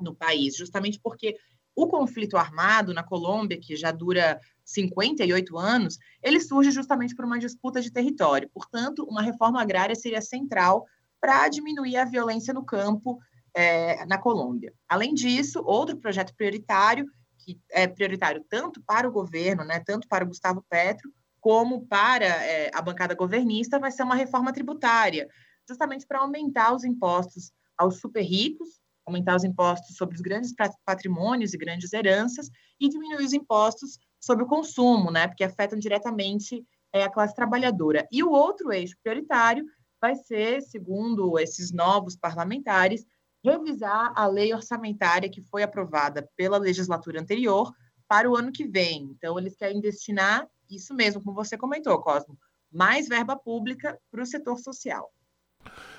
no 0.00 0.14
país, 0.14 0.56
justamente 0.56 0.98
porque 1.00 1.36
o 1.74 1.86
conflito 1.86 2.36
armado 2.36 2.92
na 2.92 3.02
Colômbia, 3.02 3.58
que 3.58 3.76
já 3.76 3.90
dura 3.90 4.40
58 4.64 5.58
anos, 5.58 5.98
ele 6.22 6.40
surge 6.40 6.70
justamente 6.70 7.14
por 7.14 7.24
uma 7.24 7.38
disputa 7.38 7.80
de 7.80 7.90
território. 7.90 8.50
Portanto, 8.52 9.04
uma 9.04 9.22
reforma 9.22 9.60
agrária 9.60 9.94
seria 9.94 10.20
central 10.20 10.86
para 11.20 11.48
diminuir 11.48 11.96
a 11.96 12.04
violência 12.04 12.52
no 12.52 12.64
campo 12.64 13.18
é, 13.54 14.04
na 14.06 14.18
Colômbia. 14.18 14.72
Além 14.88 15.14
disso, 15.14 15.62
outro 15.64 15.96
projeto 15.96 16.34
prioritário, 16.34 17.06
que 17.38 17.60
é 17.70 17.86
prioritário 17.86 18.44
tanto 18.48 18.82
para 18.82 19.08
o 19.08 19.12
governo, 19.12 19.64
né, 19.64 19.80
tanto 19.80 20.08
para 20.08 20.24
o 20.24 20.28
Gustavo 20.28 20.64
Petro, 20.68 21.12
como 21.40 21.86
para 21.86 22.24
é, 22.24 22.70
a 22.72 22.80
bancada 22.80 23.14
governista, 23.14 23.78
vai 23.78 23.90
ser 23.90 24.04
uma 24.04 24.14
reforma 24.14 24.52
tributária, 24.52 25.28
justamente 25.68 26.06
para 26.06 26.20
aumentar 26.20 26.72
os 26.74 26.84
impostos 26.84 27.52
aos 27.76 27.98
super 27.98 28.22
ricos, 28.22 28.80
aumentar 29.06 29.36
os 29.36 29.44
impostos 29.44 29.96
sobre 29.96 30.14
os 30.14 30.20
grandes 30.20 30.54
patrimônios 30.84 31.54
e 31.54 31.58
grandes 31.58 31.92
heranças 31.92 32.50
e 32.80 32.88
diminuir 32.88 33.24
os 33.24 33.32
impostos 33.32 33.98
sobre 34.20 34.44
o 34.44 34.46
consumo, 34.46 35.10
né, 35.10 35.26
porque 35.26 35.44
afetam 35.44 35.78
diretamente 35.78 36.64
é, 36.92 37.04
a 37.04 37.10
classe 37.10 37.34
trabalhadora. 37.34 38.06
E 38.12 38.22
o 38.22 38.30
outro 38.30 38.72
eixo 38.72 38.96
prioritário 39.02 39.64
vai 40.00 40.14
ser, 40.14 40.60
segundo 40.62 41.38
esses 41.38 41.72
novos 41.72 42.16
parlamentares, 42.16 43.04
revisar 43.44 44.12
a 44.14 44.26
lei 44.26 44.54
orçamentária 44.54 45.30
que 45.30 45.40
foi 45.40 45.62
aprovada 45.62 46.28
pela 46.36 46.58
legislatura 46.58 47.20
anterior 47.20 47.72
para 48.08 48.30
o 48.30 48.36
ano 48.36 48.52
que 48.52 48.66
vem. 48.66 49.04
Então, 49.04 49.38
eles 49.38 49.56
querem 49.56 49.80
destinar, 49.80 50.46
isso 50.70 50.94
mesmo, 50.94 51.22
como 51.22 51.34
você 51.34 51.56
comentou, 51.56 52.00
Cosmo, 52.00 52.38
mais 52.70 53.08
verba 53.08 53.36
pública 53.36 53.98
para 54.10 54.22
o 54.22 54.26
setor 54.26 54.58
social. 54.58 55.10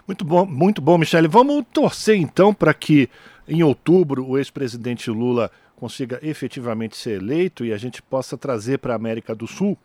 Muito 0.07 0.25
bom, 0.25 0.45
muito 0.45 0.81
bom, 0.81 0.97
Michele. 0.97 1.27
Vamos 1.27 1.65
torcer 1.71 2.17
então 2.17 2.53
para 2.53 2.73
que 2.73 3.09
em 3.47 3.63
outubro 3.63 4.27
o 4.27 4.37
ex-presidente 4.37 5.09
Lula 5.09 5.49
consiga 5.75 6.19
efetivamente 6.21 6.95
ser 6.95 7.21
eleito 7.21 7.65
e 7.65 7.73
a 7.73 7.77
gente 7.77 8.01
possa 8.01 8.37
trazer 8.37 8.79
para 8.79 8.93
a 8.93 8.95
América 8.95 9.35
do 9.35 9.47
Sul 9.47 9.77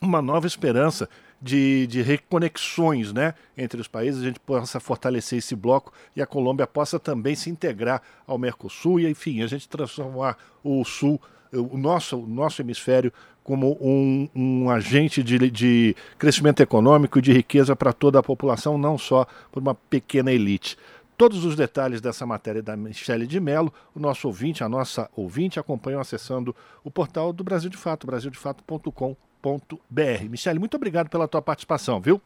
uma 0.00 0.20
nova 0.20 0.46
esperança 0.46 1.08
de, 1.40 1.86
de 1.86 2.00
reconexões 2.02 3.12
né, 3.12 3.34
entre 3.56 3.80
os 3.80 3.86
países, 3.86 4.22
a 4.22 4.24
gente 4.24 4.40
possa 4.40 4.80
fortalecer 4.80 5.38
esse 5.38 5.54
bloco 5.54 5.92
e 6.16 6.22
a 6.22 6.26
Colômbia 6.26 6.66
possa 6.66 6.98
também 6.98 7.34
se 7.34 7.50
integrar 7.50 8.00
ao 8.26 8.38
Mercosul 8.38 9.00
e, 9.00 9.08
enfim, 9.08 9.42
a 9.42 9.46
gente 9.46 9.68
transformar 9.68 10.38
o 10.62 10.82
Sul, 10.84 11.20
o 11.54 11.76
nosso, 11.76 12.18
o 12.18 12.26
nosso 12.26 12.62
hemisfério, 12.62 13.12
como 13.42 13.76
um, 13.80 14.28
um 14.34 14.70
agente 14.70 15.22
de, 15.22 15.50
de 15.50 15.96
crescimento 16.18 16.62
econômico 16.62 17.18
e 17.18 17.22
de 17.22 17.32
riqueza 17.32 17.76
para 17.76 17.92
toda 17.92 18.18
a 18.18 18.22
população, 18.22 18.78
não 18.78 18.96
só 18.96 19.26
por 19.52 19.62
uma 19.62 19.74
pequena 19.74 20.32
elite. 20.32 20.78
Todos 21.16 21.44
os 21.44 21.54
detalhes 21.54 22.00
dessa 22.00 22.26
matéria 22.26 22.62
da 22.62 22.76
Michele 22.76 23.26
de 23.26 23.38
Mello, 23.38 23.72
o 23.94 24.00
nosso 24.00 24.26
ouvinte, 24.26 24.64
a 24.64 24.68
nossa 24.68 25.08
ouvinte, 25.14 25.60
acompanham 25.60 26.00
acessando 26.00 26.56
o 26.82 26.90
portal 26.90 27.32
do 27.32 27.44
Brasil 27.44 27.70
de 27.70 27.76
Fato, 27.76 28.06
brasildefato.com.br. 28.06 30.28
Michele, 30.28 30.58
muito 30.58 30.76
obrigado 30.76 31.08
pela 31.08 31.28
tua 31.28 31.40
participação, 31.40 32.00
viu? 32.00 32.20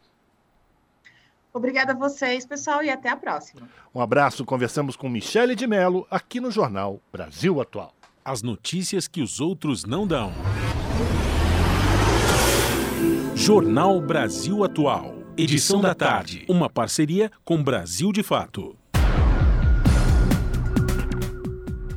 Obrigada 1.52 1.92
a 1.92 1.96
vocês, 1.96 2.46
pessoal, 2.46 2.82
e 2.82 2.88
até 2.88 3.10
a 3.10 3.16
próxima. 3.16 3.68
Um 3.94 4.00
abraço. 4.00 4.44
Conversamos 4.44 4.96
com 4.96 5.08
Michele 5.08 5.54
de 5.54 5.66
Mello 5.66 6.06
aqui 6.10 6.40
no 6.40 6.50
Jornal 6.50 7.00
Brasil 7.12 7.60
Atual. 7.60 7.92
As 8.28 8.42
notícias 8.42 9.08
que 9.08 9.22
os 9.22 9.40
outros 9.40 9.86
não 9.86 10.06
dão. 10.06 10.34
Jornal 13.34 14.02
Brasil 14.02 14.62
Atual. 14.62 15.14
Edição 15.34 15.80
da 15.80 15.94
tarde. 15.94 16.44
Uma 16.46 16.68
parceria 16.68 17.30
com 17.42 17.62
Brasil 17.62 18.12
de 18.12 18.22
Fato. 18.22 18.76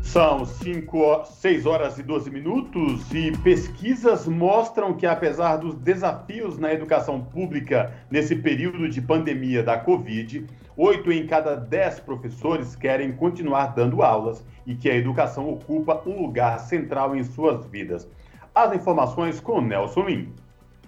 São 0.01 0.45
5, 0.45 1.25
6 1.25 1.65
horas 1.65 1.97
e 1.99 2.03
12 2.03 2.31
minutos 2.31 3.13
e 3.13 3.31
pesquisas 3.39 4.25
mostram 4.25 4.93
que, 4.93 5.05
apesar 5.05 5.57
dos 5.57 5.75
desafios 5.75 6.57
na 6.57 6.73
educação 6.73 7.21
pública 7.21 7.93
nesse 8.09 8.37
período 8.37 8.87
de 8.87 9.01
pandemia 9.01 9.61
da 9.61 9.77
Covid, 9.77 10.45
8 10.83 11.11
em 11.11 11.27
cada 11.27 11.55
10 11.55 11.99
professores 11.99 12.75
querem 12.75 13.11
continuar 13.11 13.67
dando 13.75 14.01
aulas 14.01 14.43
e 14.65 14.73
que 14.73 14.89
a 14.89 14.95
educação 14.95 15.47
ocupa 15.47 16.01
um 16.07 16.23
lugar 16.23 16.59
central 16.59 17.15
em 17.15 17.23
suas 17.23 17.63
vidas. 17.67 18.09
As 18.55 18.73
informações 18.73 19.39
com 19.39 19.61
Nelson 19.61 20.05
Lim. 20.05 20.33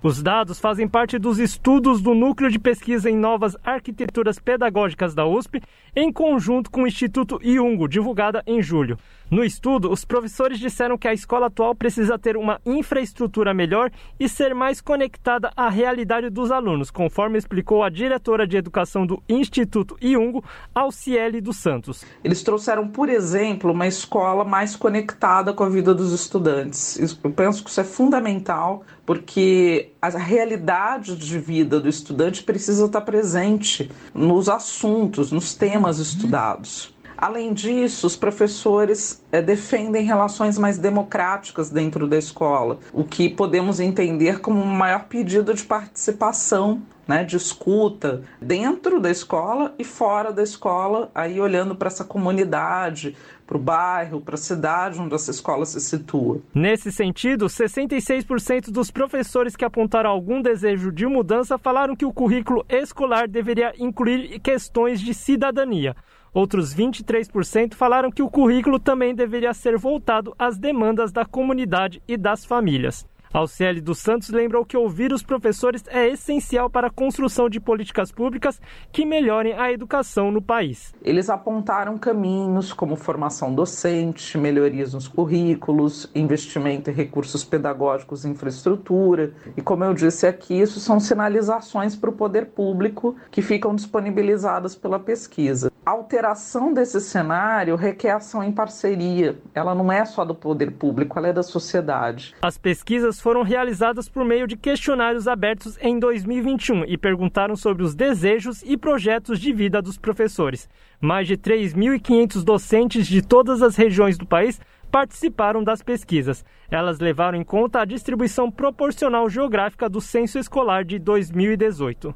Os 0.03 0.21
dados 0.21 0.59
fazem 0.59 0.85
parte 0.85 1.17
dos 1.17 1.39
estudos 1.39 2.01
do 2.01 2.13
Núcleo 2.13 2.51
de 2.51 2.59
Pesquisa 2.59 3.09
em 3.09 3.15
Novas 3.15 3.55
Arquiteturas 3.63 4.37
Pedagógicas 4.37 5.15
da 5.15 5.25
USP, 5.25 5.61
em 5.95 6.11
conjunto 6.11 6.69
com 6.69 6.83
o 6.83 6.87
Instituto 6.87 7.39
Iungo, 7.41 7.87
divulgada 7.87 8.43
em 8.45 8.61
julho. 8.61 8.97
No 9.31 9.45
estudo, 9.45 9.89
os 9.89 10.03
professores 10.03 10.59
disseram 10.59 10.97
que 10.97 11.07
a 11.07 11.13
escola 11.13 11.47
atual 11.47 11.73
precisa 11.73 12.19
ter 12.19 12.35
uma 12.35 12.59
infraestrutura 12.65 13.53
melhor 13.53 13.89
e 14.19 14.27
ser 14.27 14.53
mais 14.53 14.81
conectada 14.81 15.51
à 15.55 15.69
realidade 15.69 16.29
dos 16.29 16.51
alunos, 16.51 16.91
conforme 16.91 17.37
explicou 17.37 17.81
a 17.81 17.89
diretora 17.89 18.45
de 18.45 18.57
educação 18.57 19.07
do 19.07 19.23
Instituto 19.29 19.97
Iungo, 20.01 20.43
Alciele 20.75 21.39
dos 21.39 21.55
Santos. 21.55 22.03
Eles 22.21 22.43
trouxeram, 22.43 22.89
por 22.89 23.07
exemplo, 23.07 23.71
uma 23.71 23.87
escola 23.87 24.43
mais 24.43 24.75
conectada 24.75 25.53
com 25.53 25.63
a 25.63 25.69
vida 25.69 25.95
dos 25.95 26.11
estudantes. 26.11 26.99
Eu 27.23 27.31
penso 27.31 27.63
que 27.63 27.69
isso 27.69 27.79
é 27.79 27.85
fundamental 27.85 28.83
porque 29.05 29.91
a 30.01 30.09
realidade 30.09 31.15
de 31.15 31.39
vida 31.39 31.79
do 31.79 31.89
estudante 31.89 32.43
precisa 32.43 32.85
estar 32.85 33.01
presente 33.01 33.91
nos 34.13 34.47
assuntos, 34.47 35.31
nos 35.31 35.53
temas 35.53 35.99
estudados. 35.99 36.92
Além 37.17 37.53
disso, 37.53 38.07
os 38.07 38.15
professores 38.15 39.23
é, 39.31 39.41
defendem 39.41 40.05
relações 40.05 40.57
mais 40.57 40.77
democráticas 40.77 41.69
dentro 41.69 42.07
da 42.07 42.17
escola, 42.17 42.79
o 42.91 43.03
que 43.03 43.29
podemos 43.29 43.79
entender 43.79 44.39
como 44.39 44.61
um 44.61 44.65
maior 44.65 45.05
pedido 45.05 45.53
de 45.53 45.63
participação 45.63 46.81
né, 47.07 47.23
de 47.23 47.35
escuta 47.35 48.23
dentro 48.41 48.99
da 48.99 49.11
escola 49.11 49.73
e 49.77 49.83
fora 49.83 50.31
da 50.31 50.43
escola, 50.43 51.11
aí 51.13 51.39
olhando 51.39 51.75
para 51.75 51.87
essa 51.87 52.03
comunidade, 52.03 53.15
para 53.45 53.57
o 53.57 53.59
bairro, 53.59 54.21
para 54.21 54.35
a 54.35 54.37
cidade 54.37 54.99
onde 54.99 55.13
essa 55.13 55.31
escola 55.31 55.65
se 55.65 55.79
situa. 55.81 56.39
Nesse 56.53 56.91
sentido, 56.91 57.47
66% 57.47 58.71
dos 58.71 58.89
professores 58.89 59.55
que 59.55 59.65
apontaram 59.65 60.09
algum 60.09 60.41
desejo 60.41 60.91
de 60.91 61.05
mudança 61.05 61.57
falaram 61.57 61.95
que 61.95 62.05
o 62.05 62.13
currículo 62.13 62.65
escolar 62.69 63.27
deveria 63.27 63.73
incluir 63.77 64.39
questões 64.39 64.99
de 65.01 65.13
cidadania. 65.13 65.95
Outros 66.33 66.73
23% 66.73 67.75
falaram 67.75 68.11
que 68.11 68.23
o 68.23 68.29
currículo 68.29 68.79
também 68.79 69.13
deveria 69.13 69.53
ser 69.53 69.77
voltado 69.77 70.33
às 70.37 70.57
demandas 70.57 71.11
da 71.11 71.23
comunidade 71.23 72.01
e 72.07 72.17
das 72.17 72.43
famílias. 72.43 73.05
Alciele 73.33 73.81
dos 73.81 73.97
Santos 73.97 74.29
lembrou 74.29 74.63
que 74.63 74.77
ouvir 74.77 75.11
os 75.11 75.23
professores 75.23 75.83
é 75.87 76.07
essencial 76.07 76.69
para 76.69 76.85
a 76.85 76.91
construção 76.91 77.49
de 77.49 77.59
políticas 77.59 78.11
públicas 78.11 78.61
que 78.91 79.03
melhorem 79.07 79.53
a 79.53 79.71
educação 79.71 80.31
no 80.31 80.39
país. 80.39 80.93
Eles 81.01 81.31
apontaram 81.31 81.97
caminhos 81.97 82.71
como 82.71 82.95
formação 82.95 83.51
docente, 83.55 84.37
melhorias 84.37 84.93
nos 84.93 85.07
currículos, 85.07 86.07
investimento 86.13 86.91
em 86.91 86.93
recursos 86.93 87.43
pedagógicos 87.43 88.23
e 88.23 88.29
infraestrutura. 88.29 89.33
E 89.57 89.63
como 89.63 89.83
eu 89.83 89.95
disse 89.95 90.27
aqui, 90.27 90.53
isso 90.53 90.79
são 90.79 90.99
sinalizações 90.99 91.95
para 91.95 92.11
o 92.11 92.13
poder 92.13 92.51
público 92.51 93.15
que 93.31 93.41
ficam 93.41 93.73
disponibilizadas 93.73 94.75
pela 94.75 94.99
pesquisa. 94.99 95.71
A 95.83 95.91
alteração 95.91 96.71
desse 96.71 97.01
cenário 97.01 97.75
requer 97.75 98.11
ação 98.11 98.41
em 98.41 98.51
parceria. 98.51 99.37
Ela 99.53 99.75
não 99.75 99.91
é 99.91 100.05
só 100.05 100.23
do 100.23 100.33
poder 100.33 100.71
público, 100.71 101.17
ela 101.17 101.27
é 101.27 101.33
da 101.33 101.43
sociedade. 101.43 102.33
As 102.41 102.57
pesquisas 102.57 103.19
foram 103.23 103.41
realizadas 103.41 104.09
por 104.09 104.25
meio 104.25 104.45
de 104.45 104.57
questionários 104.57 105.29
abertos 105.29 105.77
em 105.79 105.97
2021 105.97 106.83
e 106.83 106.97
perguntaram 106.97 107.55
sobre 107.55 107.81
os 107.81 107.95
desejos 107.95 108.61
e 108.63 108.75
projetos 108.75 109.39
de 109.39 109.53
vida 109.53 109.81
dos 109.81 109.97
professores. 109.97 110.69
Mais 110.99 111.25
de 111.25 111.37
3.500 111.37 112.43
docentes 112.43 113.07
de 113.07 113.21
todas 113.21 113.61
as 113.61 113.77
regiões 113.77 114.17
do 114.17 114.27
país 114.27 114.59
participaram 114.91 115.63
das 115.63 115.81
pesquisas. 115.81 116.43
Elas 116.69 116.99
levaram 116.99 117.37
em 117.37 117.45
conta 117.45 117.79
a 117.79 117.85
distribuição 117.85 118.51
proporcional 118.51 119.29
geográfica 119.29 119.87
do 119.87 120.01
censo 120.01 120.37
escolar 120.37 120.83
de 120.83 120.99
2018. 120.99 122.13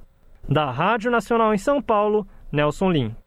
Da 0.49 0.69
Rádio 0.69 1.09
Nacional 1.09 1.53
em 1.53 1.57
São 1.57 1.81
Paulo, 1.81 2.27
Nelson 2.51 2.91
Lim. 2.91 3.26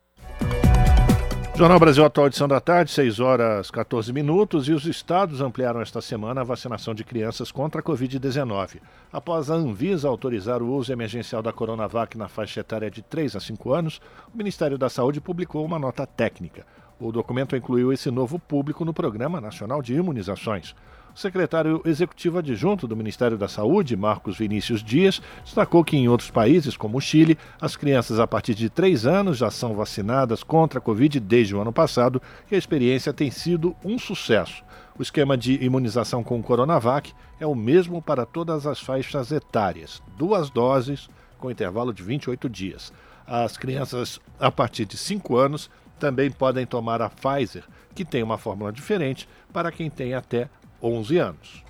Jornal 1.60 1.78
Brasil 1.78 2.02
Atual, 2.06 2.28
edição 2.28 2.48
da 2.48 2.58
tarde, 2.58 2.90
6 2.90 3.20
horas 3.20 3.70
14 3.70 4.14
minutos, 4.14 4.66
e 4.66 4.72
os 4.72 4.86
estados 4.86 5.42
ampliaram 5.42 5.82
esta 5.82 6.00
semana 6.00 6.40
a 6.40 6.44
vacinação 6.44 6.94
de 6.94 7.04
crianças 7.04 7.52
contra 7.52 7.82
a 7.82 7.84
Covid-19. 7.84 8.80
Após 9.12 9.50
a 9.50 9.56
Anvisa 9.56 10.08
autorizar 10.08 10.62
o 10.62 10.72
uso 10.72 10.90
emergencial 10.90 11.42
da 11.42 11.52
Coronavac 11.52 12.16
na 12.16 12.28
faixa 12.28 12.60
etária 12.60 12.90
de 12.90 13.02
3 13.02 13.36
a 13.36 13.40
5 13.40 13.74
anos, 13.74 14.00
o 14.32 14.38
Ministério 14.38 14.78
da 14.78 14.88
Saúde 14.88 15.20
publicou 15.20 15.62
uma 15.62 15.78
nota 15.78 16.06
técnica. 16.06 16.64
O 16.98 17.12
documento 17.12 17.54
incluiu 17.54 17.92
esse 17.92 18.10
novo 18.10 18.38
público 18.38 18.82
no 18.82 18.94
Programa 18.94 19.38
Nacional 19.38 19.82
de 19.82 19.92
Imunizações. 19.92 20.74
Secretário 21.20 21.82
executivo 21.84 22.38
adjunto 22.38 22.88
do 22.88 22.96
Ministério 22.96 23.36
da 23.36 23.46
Saúde, 23.46 23.94
Marcos 23.94 24.38
Vinícius 24.38 24.82
Dias, 24.82 25.20
destacou 25.44 25.84
que 25.84 25.94
em 25.94 26.08
outros 26.08 26.30
países, 26.30 26.78
como 26.78 26.96
o 26.96 27.00
Chile, 27.00 27.36
as 27.60 27.76
crianças 27.76 28.18
a 28.18 28.26
partir 28.26 28.54
de 28.54 28.70
3 28.70 29.04
anos 29.04 29.36
já 29.36 29.50
são 29.50 29.74
vacinadas 29.74 30.42
contra 30.42 30.78
a 30.78 30.80
Covid 30.80 31.20
desde 31.20 31.54
o 31.54 31.60
ano 31.60 31.74
passado 31.74 32.22
e 32.50 32.54
a 32.54 32.58
experiência 32.58 33.12
tem 33.12 33.30
sido 33.30 33.76
um 33.84 33.98
sucesso. 33.98 34.64
O 34.98 35.02
esquema 35.02 35.36
de 35.36 35.62
imunização 35.62 36.24
com 36.24 36.40
o 36.40 36.42
Coronavac 36.42 37.12
é 37.38 37.46
o 37.46 37.54
mesmo 37.54 38.00
para 38.00 38.24
todas 38.24 38.66
as 38.66 38.80
faixas 38.80 39.30
etárias, 39.30 40.02
duas 40.16 40.48
doses 40.48 41.10
com 41.36 41.50
intervalo 41.50 41.92
de 41.92 42.02
28 42.02 42.48
dias. 42.48 42.94
As 43.26 43.58
crianças 43.58 44.18
a 44.38 44.50
partir 44.50 44.86
de 44.86 44.96
5 44.96 45.36
anos 45.36 45.68
também 45.98 46.30
podem 46.30 46.64
tomar 46.64 47.02
a 47.02 47.10
Pfizer, 47.10 47.64
que 47.94 48.06
tem 48.06 48.22
uma 48.22 48.38
fórmula 48.38 48.72
diferente 48.72 49.28
para 49.52 49.70
quem 49.70 49.90
tem 49.90 50.14
até 50.14 50.48
11 50.82 51.18
anos. 51.18 51.64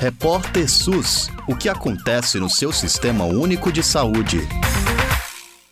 Repórter 0.00 0.68
SUS: 0.68 1.28
O 1.48 1.54
que 1.54 1.68
acontece 1.68 2.40
no 2.40 2.50
seu 2.50 2.72
sistema 2.72 3.24
único 3.24 3.72
de 3.72 3.82
saúde? 3.82 4.38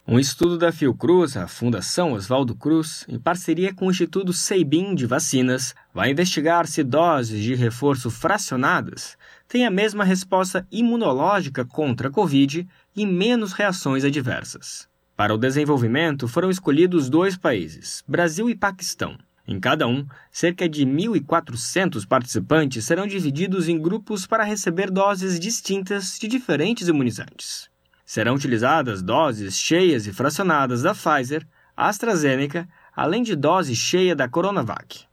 Um 0.07 0.19
estudo 0.19 0.59
da 0.59 0.73
Fiocruz, 0.73 1.37
a 1.37 1.47
Fundação 1.47 2.15
Oswaldo 2.15 2.55
Cruz, 2.57 3.05
em 3.09 3.16
parceria 3.16 3.73
com 3.73 3.87
o 3.87 3.91
Instituto 3.93 4.32
Seibin 4.32 4.95
de 4.95 5.07
Vacinas, 5.07 5.73
vai 5.95 6.11
investigar 6.11 6.66
se 6.66 6.82
doses 6.82 7.43
de 7.43 7.55
reforço 7.55 8.11
fracionadas 8.11 9.16
têm 9.47 9.66
a 9.66 9.70
mesma 9.70 10.05
resposta 10.05 10.66
imunológica 10.70 11.65
contra 11.65 12.09
a 12.09 12.11
Covid 12.11 12.69
e 12.95 13.07
menos 13.07 13.53
reações 13.53 14.05
adversas. 14.05 14.89
Para 15.16 15.35
o 15.35 15.39
desenvolvimento 15.39 16.27
foram 16.27 16.51
escolhidos 16.51 17.11
dois 17.11 17.37
países, 17.37 18.03
Brasil 18.07 18.49
e 18.49 18.57
Paquistão. 18.57 19.16
Em 19.51 19.59
cada 19.59 19.85
um, 19.85 20.07
cerca 20.31 20.69
de 20.69 20.87
1.400 20.87 22.07
participantes 22.07 22.85
serão 22.85 23.05
divididos 23.05 23.69
em 23.69 23.77
grupos 23.77 24.25
para 24.25 24.45
receber 24.45 24.93
doses 24.93 25.41
distintas 25.41 26.17
de 26.21 26.29
diferentes 26.29 26.87
imunizantes. 26.87 27.69
Serão 28.07 28.37
utilizadas 28.37 29.03
doses 29.03 29.59
cheias 29.59 30.07
e 30.07 30.13
fracionadas 30.13 30.83
da 30.83 30.95
Pfizer, 30.95 31.45
AstraZeneca, 31.77 32.69
além 32.95 33.25
de 33.25 33.35
dose 33.35 33.75
cheia 33.75 34.15
da 34.15 34.29
Coronavac. 34.29 35.05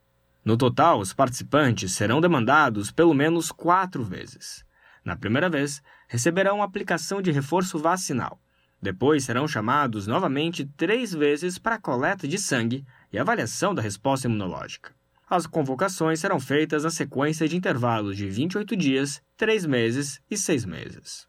No 0.45 0.55
total, 0.55 0.99
os 0.99 1.13
participantes 1.13 1.93
serão 1.93 2.21
demandados 2.21 2.91
pelo 2.91 3.15
menos 3.15 3.51
quatro 3.51 4.03
vezes. 4.03 4.63
Na 5.03 5.15
primeira 5.15 5.49
vez, 5.49 5.81
receberão 6.07 6.61
aplicação 6.61 7.23
de 7.23 7.31
reforço 7.31 7.79
vacinal. 7.79 8.39
Depois 8.81 9.23
serão 9.23 9.47
chamados 9.47 10.05
novamente 10.05 10.65
três 10.77 11.13
vezes 11.13 11.57
para 11.57 11.79
coleta 11.79 12.27
de 12.27 12.37
sangue 12.37 12.85
e 13.11 13.17
avaliação 13.17 13.73
da 13.73 13.81
resposta 13.81 14.27
imunológica. 14.27 14.91
As 15.29 15.45
convocações 15.45 16.19
serão 16.19 16.39
feitas 16.39 16.83
na 16.83 16.89
sequência 16.89 17.47
de 17.49 17.57
intervalos 17.57 18.15
de 18.15 18.29
28 18.29 18.75
dias, 18.77 19.21
3 19.35 19.65
meses 19.65 20.21
e 20.29 20.37
6 20.37 20.65
meses. 20.65 21.27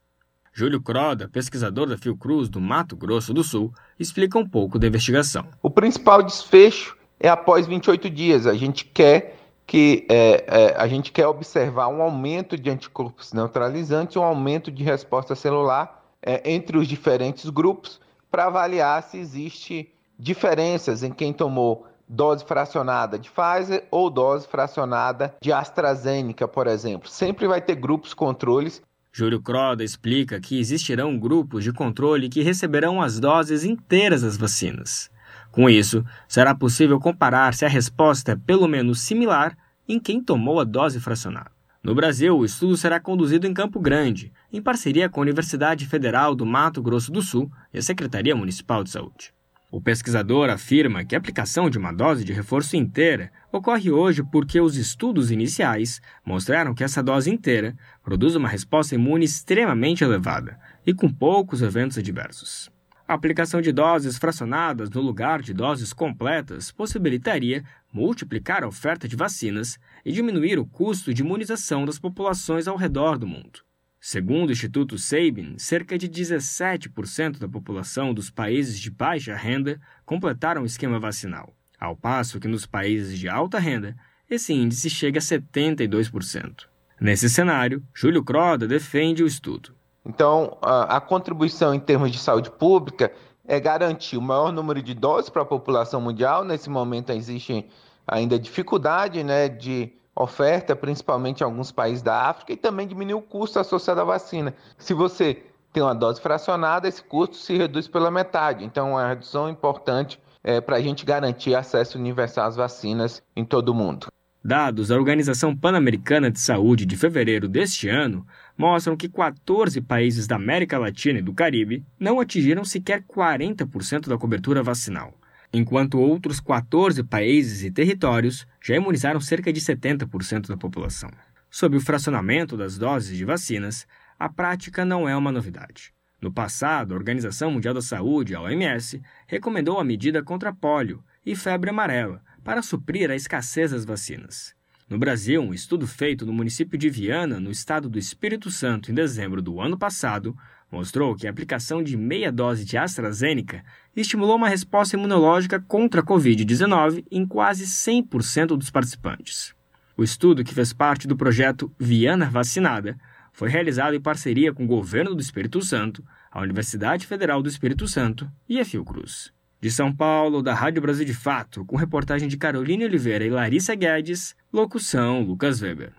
Júlio 0.53 0.81
Croda, 0.81 1.29
pesquisador 1.29 1.87
da 1.87 1.97
Fiocruz 1.97 2.49
do 2.49 2.61
Mato 2.61 2.97
Grosso 2.97 3.33
do 3.33 3.43
Sul, 3.43 3.73
explica 3.99 4.39
um 4.39 4.47
pouco 4.47 4.79
da 4.79 4.87
investigação. 4.87 5.47
O 5.63 5.71
principal 5.71 6.23
desfecho 6.23 6.97
é 7.19 7.29
após 7.29 7.67
28 7.67 8.11
dias. 8.11 8.47
A 8.47 8.55
gente 8.55 8.85
quer 8.85 9.37
que 9.67 10.07
é, 10.09 10.45
é, 10.47 10.77
a 10.77 10.87
gente 10.87 11.13
quer 11.13 11.27
observar 11.27 11.89
um 11.89 12.01
aumento 12.01 12.57
de 12.57 12.71
anticorpos 12.71 13.33
neutralizantes, 13.33 14.17
um 14.17 14.23
aumento 14.23 14.71
de 14.71 14.83
resposta 14.83 15.35
celular 15.35 15.99
é, 16.23 16.51
entre 16.51 16.77
os 16.79 16.89
diferentes 16.89 17.49
grupos, 17.51 18.01
para 18.31 18.47
avaliar 18.47 19.03
se 19.03 19.19
existe 19.19 19.93
diferenças 20.19 21.03
em 21.03 21.13
quem 21.13 21.33
tomou 21.33 21.87
dose 22.09 22.45
fracionada 22.45 23.19
de 23.19 23.31
Pfizer 23.31 23.87
ou 23.91 24.09
dose 24.09 24.49
fracionada 24.49 25.35
de 25.41 25.53
AstraZeneca, 25.53 26.49
por 26.49 26.67
exemplo. 26.67 27.09
Sempre 27.09 27.47
vai 27.47 27.61
ter 27.61 27.75
grupos 27.75 28.15
controles. 28.15 28.83
Júlio 29.13 29.43
Croda 29.43 29.85
explica 29.85 30.41
que 30.41 30.59
existirão 30.59 31.19
grupos 31.19 31.65
de 31.65 31.73
controle 31.73 32.29
que 32.29 32.43
receberão 32.43 33.03
as 33.03 33.21
doses 33.21 33.65
inteiras 33.65 34.23
das 34.23 34.37
vacinas. 34.37 35.11
Com 35.51 35.69
isso, 35.69 36.05
será 36.29 36.55
possível 36.55 37.01
comparar 37.01 37.55
se 37.55 37.65
a 37.65 37.69
resposta 37.69 38.33
é 38.33 38.37
pelo 38.37 38.69
menos 38.69 39.01
similar 39.01 39.57
em 39.89 39.99
quem 39.99 40.23
tomou 40.23 40.61
a 40.61 40.65
dose 40.65 41.01
fracionada. 41.01 41.58
No 41.83 41.95
Brasil, 41.95 42.37
o 42.37 42.45
estudo 42.45 42.77
será 42.77 42.99
conduzido 42.99 43.47
em 43.47 43.55
Campo 43.55 43.79
Grande, 43.79 44.33
em 44.53 44.61
parceria 44.61 45.09
com 45.09 45.21
a 45.21 45.23
Universidade 45.23 45.87
Federal 45.87 46.35
do 46.35 46.45
Mato 46.45 46.83
Grosso 46.83 47.13
do 47.13 47.23
Sul 47.23 47.51
e 47.73 47.79
a 47.79 47.83
Secretaria 47.83 48.35
Municipal 48.35 48.83
de 48.83 48.91
Saúde. 48.91 49.33
O 49.71 49.81
pesquisador 49.81 50.49
afirma 50.49 51.05
que 51.05 51.15
a 51.15 51.19
aplicação 51.19 51.69
de 51.69 51.77
uma 51.77 51.93
dose 51.93 52.25
de 52.25 52.33
reforço 52.33 52.75
inteira 52.75 53.31
ocorre 53.53 53.91
hoje 53.91 54.23
porque 54.23 54.59
os 54.61 54.77
estudos 54.77 55.31
iniciais 55.31 56.01
mostraram 56.25 56.75
que 56.75 56.83
essa 56.83 57.03
dose 57.03 57.31
inteira 57.31 57.77
produz 58.03 58.35
uma 58.35 58.49
resposta 58.49 58.95
imune 58.95 59.27
extremamente 59.27 60.03
elevada 60.03 60.59
e 60.87 60.95
com 60.95 61.09
poucos 61.09 61.61
eventos 61.61 61.99
adversos. 61.99 62.71
A 63.09 63.15
aplicação 63.15 63.63
de 63.63 63.73
doses 63.73 64.19
fracionadas 64.19 64.91
no 64.91 65.01
lugar 65.01 65.41
de 65.41 65.55
doses 65.55 65.95
completas 65.95 66.71
possibilitaria 66.71 67.65
multiplicar 67.91 68.63
a 68.63 68.69
oferta 68.69 69.09
de 69.09 69.17
vacinas 69.17 69.79
e 70.05 70.13
diminuir 70.13 70.59
o 70.59 70.67
custo 70.67 71.15
de 71.15 71.23
imunização 71.23 71.87
das 71.87 71.99
populações 71.99 72.69
ao 72.69 72.77
redor 72.77 73.17
do 73.17 73.27
mundo. 73.27 73.61
Segundo 73.99 74.51
o 74.51 74.53
Instituto 74.53 74.99
Sabin, 74.99 75.55
cerca 75.57 75.97
de 75.97 76.07
17% 76.07 77.39
da 77.39 77.49
população 77.49 78.13
dos 78.13 78.31
países 78.31 78.79
de 78.79 78.91
baixa 78.91 79.35
renda 79.35 79.81
completaram 80.05 80.63
o 80.63 80.67
esquema 80.67 81.01
vacinal, 81.01 81.57
ao 81.81 81.97
passo 81.97 82.39
que 82.39 82.47
nos 82.47 82.67
países 82.67 83.19
de 83.19 83.27
alta 83.27 83.59
renda 83.59 83.97
esse 84.29 84.53
índice 84.53 84.91
chega 84.91 85.19
a 85.19 85.23
72%. 85.23 86.67
Nesse 87.01 87.31
cenário, 87.31 87.83
Júlio 87.95 88.23
Croda 88.23 88.69
defende 88.69 89.23
o 89.23 89.27
estudo. 89.27 89.78
Então, 90.09 90.57
a, 90.63 90.97
a 90.97 91.01
contribuição 91.01 91.75
em 91.75 91.79
termos 91.79 92.11
de 92.11 92.19
saúde 92.19 92.51
pública 92.51 93.13
é 93.47 93.61
garantir 93.61 94.17
o 94.17 94.23
maior 94.23 94.51
número 94.51 94.83
de 94.83 94.95
doses 94.95 95.29
para 95.29 95.43
a 95.43 95.45
população 95.45 96.01
mundial. 96.01 96.45
Nesse 96.45 96.71
momento 96.71 97.11
existe 97.13 97.69
ainda 98.07 98.39
dificuldade 98.39 99.23
né, 99.23 99.49
de 99.49 99.93
oferta, 100.17 100.75
principalmente 100.75 101.43
em 101.43 101.45
alguns 101.45 101.71
países 101.71 102.03
da 102.03 102.23
África, 102.29 102.53
e 102.53 102.57
também 102.57 102.89
diminuir 102.89 103.15
o 103.15 103.23
custo 103.23 103.59
associado 103.61 104.01
à 104.01 104.05
vacina. 104.05 104.55
Se 104.79 104.95
você 104.95 105.43
tem 105.73 105.83
uma 105.83 105.95
dose 105.95 106.21
fracionada, 106.21 106.89
esse 106.89 107.03
custo 107.03 107.37
se 107.37 107.57
reduz 107.57 107.87
pela 107.87 108.11
metade. 108.11 108.65
Então, 108.65 108.89
é 108.89 109.03
uma 109.03 109.09
redução 109.09 109.49
importante 109.49 110.19
é, 110.43 110.61
para 110.61 110.77
a 110.77 110.81
gente 110.81 111.05
garantir 111.05 111.55
acesso 111.55 111.99
universal 111.99 112.49
às 112.49 112.57
vacinas 112.57 113.23
em 113.37 113.45
todo 113.45 113.69
o 113.69 113.75
mundo. 113.75 114.07
Dados 114.43 114.89
da 114.89 114.97
Organização 114.97 115.55
Pan-Americana 115.55 116.31
de 116.31 116.41
Saúde 116.41 116.87
de 116.87 116.97
fevereiro 116.97 117.49
deste 117.49 117.89
ano 117.89 118.27
mostram 118.59 118.97
que 118.97 119.09
14 119.09 119.81
países 119.81 120.27
da 120.27 120.37
América 120.37 120.77
Latina 120.77 121.21
e 121.21 121.23
do 121.23 121.33
Caribe 121.33 121.87
não 121.99 122.21
atingiram 122.21 122.65
sequer 122.65 123.03
40% 123.05 124.09
da 124.09 124.19
cobertura 124.19 124.63
vacinal 124.63 125.15
enquanto 125.53 125.99
outros 125.99 126.41
14 126.41 127.03
países 127.05 127.63
e 127.63 127.71
territórios 127.71 128.47
já 128.63 128.77
imunizaram 128.77 129.21
cerca 129.21 129.53
de 129.53 129.61
70% 129.61 130.49
da 130.49 130.57
população. 130.57 131.11
Sob 131.51 131.77
o 131.77 131.81
fracionamento 131.81 132.57
das 132.57 132.77
doses 132.77 133.17
de 133.17 133.25
vacinas, 133.25 133.87
a 134.19 134.29
prática 134.29 134.85
não 134.85 135.09
é 135.09 135.17
uma 135.17 135.33
novidade. 135.33 135.95
No 136.21 136.33
passado, 136.33 136.93
a 136.93 136.97
Organização 136.97 137.51
Mundial 137.51 137.73
da 137.73 137.81
Saúde, 137.81 138.35
a 138.35 138.43
OMS, 138.43 139.01
recomendou 139.27 139.79
a 139.79 139.85
medida 139.85 140.23
contra 140.23 140.53
pólio 140.53 141.03
e 141.25 141.35
febre 141.35 141.71
amarela 141.71 142.23
para 142.45 142.63
suprir 142.63 143.11
a 143.11 143.15
escassez 143.15 143.71
das 143.71 143.85
vacinas. 143.85 144.55
No 144.89 144.99
Brasil, 144.99 145.43
um 145.43 145.53
estudo 145.53 145.87
feito 145.87 146.25
no 146.25 146.33
município 146.33 146.79
de 146.79 146.89
Viana, 146.89 147.39
no 147.39 147.51
estado 147.51 147.91
do 147.91 147.99
Espírito 147.99 148.51
Santo, 148.51 148.91
em 148.91 148.95
dezembro 148.95 149.43
do 149.43 149.61
ano 149.61 149.77
passado, 149.77 150.35
mostrou 150.73 151.15
que 151.15 151.27
a 151.27 151.31
aplicação 151.31 151.83
de 151.83 151.95
meia 151.95 152.33
dose 152.33 152.65
de 152.65 152.79
AstraZeneca 152.79 153.63
estimulou 153.95 154.37
uma 154.37 154.49
resposta 154.49 154.97
imunológica 154.97 155.61
contra 155.61 156.01
a 156.01 156.05
Covid-19 156.05 157.05
em 157.11 157.27
quase 157.27 157.67
100% 157.67 158.57
dos 158.57 158.71
participantes. 158.71 159.55
O 159.95 160.03
estudo, 160.03 160.43
que 160.43 160.55
fez 160.55 160.73
parte 160.73 161.07
do 161.07 161.17
projeto 161.17 161.71
Viana 161.79 162.31
Vacinada, 162.31 162.99
foi 163.31 163.51
realizado 163.51 163.95
em 163.95 164.01
parceria 164.01 164.55
com 164.55 164.65
o 164.65 164.69
Governo 164.69 165.15
do 165.15 165.21
Espírito 165.21 165.61
Santo, 165.61 166.03
a 166.31 166.41
Universidade 166.41 167.07
Federal 167.07 167.43
do 167.43 167.49
Espírito 167.49 167.87
Santo 167.87 168.27
e 168.49 168.59
a 168.59 168.65
Fiocruz. 168.65 169.37
De 169.61 169.73
São 169.73 169.93
Paulo, 169.93 170.41
da 170.41 170.55
Rádio 170.55 170.81
Brasil 170.81 171.05
de 171.05 171.13
Fato, 171.13 171.65
com 171.65 171.75
reportagem 171.75 172.29
de 172.29 172.37
Caroline 172.37 172.85
Oliveira 172.85 173.25
e 173.25 173.31
Larissa 173.31 173.75
Guedes, 173.75 174.37
locução 174.53 175.23
Lucas 175.23 175.61
Weber. 175.61 175.95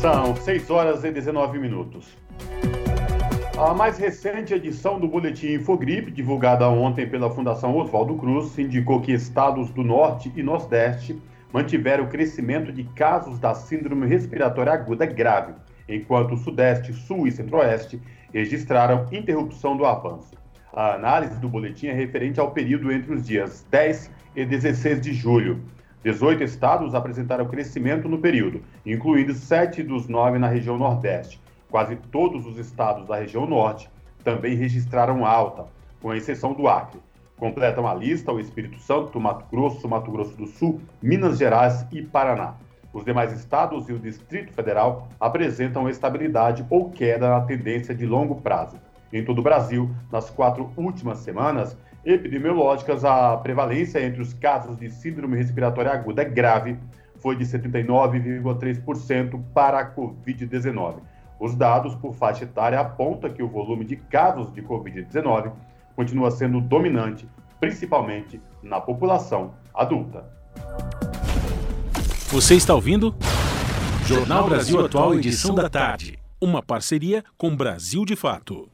São 0.00 0.34
6 0.34 0.70
horas 0.70 1.04
e 1.04 1.10
19 1.10 1.58
minutos. 1.58 2.06
A 3.58 3.74
mais 3.74 3.98
recente 3.98 4.54
edição 4.54 4.98
do 4.98 5.06
Boletim 5.06 5.48
Infogripe, 5.48 6.10
divulgada 6.10 6.66
ontem 6.70 7.06
pela 7.06 7.28
Fundação 7.28 7.76
Oswaldo 7.76 8.14
Cruz, 8.14 8.58
indicou 8.58 9.02
que 9.02 9.12
estados 9.12 9.68
do 9.68 9.84
Norte 9.84 10.32
e 10.34 10.42
Nordeste 10.42 11.20
mantiveram 11.52 12.04
o 12.04 12.08
crescimento 12.08 12.72
de 12.72 12.84
casos 12.84 13.38
da 13.38 13.52
Síndrome 13.52 14.06
Respiratória 14.06 14.72
Aguda 14.72 15.04
Grave, 15.04 15.52
enquanto 15.86 16.32
o 16.32 16.38
Sudeste, 16.38 16.94
Sul 16.94 17.26
e 17.26 17.32
Centro-Oeste 17.32 18.00
registraram 18.32 19.06
interrupção 19.12 19.76
do 19.76 19.84
avanço. 19.84 20.39
A 20.72 20.94
análise 20.94 21.36
do 21.40 21.48
boletim 21.48 21.88
é 21.88 21.92
referente 21.92 22.38
ao 22.38 22.52
período 22.52 22.92
entre 22.92 23.12
os 23.12 23.26
dias 23.26 23.66
10 23.72 24.08
e 24.36 24.44
16 24.44 25.00
de 25.00 25.12
julho. 25.12 25.60
18 26.04 26.44
estados 26.44 26.94
apresentaram 26.94 27.48
crescimento 27.48 28.08
no 28.08 28.18
período, 28.18 28.62
incluindo 28.86 29.34
sete 29.34 29.82
dos 29.82 30.06
nove 30.06 30.38
na 30.38 30.46
região 30.46 30.78
Nordeste. 30.78 31.40
Quase 31.68 31.96
todos 31.96 32.46
os 32.46 32.56
estados 32.56 33.08
da 33.08 33.16
região 33.16 33.46
Norte 33.46 33.90
também 34.22 34.54
registraram 34.54 35.26
alta, 35.26 35.66
com 36.00 36.14
exceção 36.14 36.52
do 36.54 36.68
Acre. 36.68 37.00
Completam 37.36 37.88
a 37.88 37.94
lista 37.94 38.32
o 38.32 38.38
Espírito 38.38 38.78
Santo, 38.78 39.18
Mato 39.18 39.46
Grosso, 39.50 39.88
Mato 39.88 40.10
Grosso 40.12 40.36
do 40.36 40.46
Sul, 40.46 40.80
Minas 41.02 41.36
Gerais 41.36 41.84
e 41.90 42.00
Paraná. 42.00 42.54
Os 42.92 43.04
demais 43.04 43.32
estados 43.32 43.88
e 43.88 43.92
o 43.92 43.98
Distrito 43.98 44.52
Federal 44.52 45.08
apresentam 45.18 45.88
estabilidade 45.88 46.64
ou 46.70 46.90
queda 46.90 47.28
na 47.28 47.40
tendência 47.40 47.92
de 47.92 48.06
longo 48.06 48.36
prazo. 48.36 48.76
Em 49.12 49.24
todo 49.24 49.40
o 49.40 49.42
Brasil, 49.42 49.90
nas 50.10 50.30
quatro 50.30 50.70
últimas 50.76 51.18
semanas, 51.18 51.76
epidemiológicas, 52.04 53.04
a 53.04 53.36
prevalência 53.36 54.04
entre 54.04 54.22
os 54.22 54.32
casos 54.34 54.76
de 54.76 54.88
síndrome 54.88 55.36
respiratória 55.36 55.90
aguda 55.92 56.22
grave 56.24 56.78
foi 57.16 57.36
de 57.36 57.44
79,3% 57.44 59.42
para 59.52 59.80
a 59.80 59.94
Covid-19. 59.94 60.96
Os 61.38 61.54
dados 61.54 61.94
por 61.94 62.14
faixa 62.14 62.44
etária 62.44 62.78
apontam 62.78 63.30
que 63.32 63.42
o 63.42 63.48
volume 63.48 63.84
de 63.84 63.96
casos 63.96 64.52
de 64.52 64.62
Covid-19 64.62 65.52
continua 65.96 66.30
sendo 66.30 66.60
dominante, 66.60 67.28
principalmente 67.58 68.40
na 68.62 68.80
população 68.80 69.54
adulta. 69.74 70.24
Você 72.28 72.54
está 72.54 72.74
ouvindo? 72.74 73.14
Jornal 74.06 74.48
Brasil 74.48 74.84
Atual, 74.84 75.14
edição 75.14 75.54
da 75.54 75.68
tarde. 75.68 76.18
Uma 76.40 76.62
parceria 76.62 77.24
com 77.36 77.54
Brasil 77.54 78.04
de 78.04 78.16
Fato. 78.16 78.70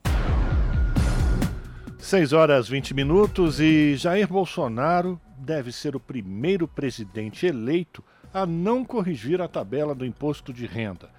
6 1.99 2.31
horas 2.31 2.69
20 2.69 2.93
minutos 2.93 3.59
e 3.59 3.95
Jair 3.95 4.27
Bolsonaro 4.27 5.19
deve 5.37 5.71
ser 5.71 5.95
o 5.95 5.99
primeiro 5.99 6.67
presidente 6.67 7.45
eleito 7.45 8.03
a 8.33 8.45
não 8.45 8.85
corrigir 8.85 9.41
a 9.41 9.47
tabela 9.47 9.95
do 9.95 10.05
imposto 10.05 10.53
de 10.53 10.65
renda. 10.65 11.09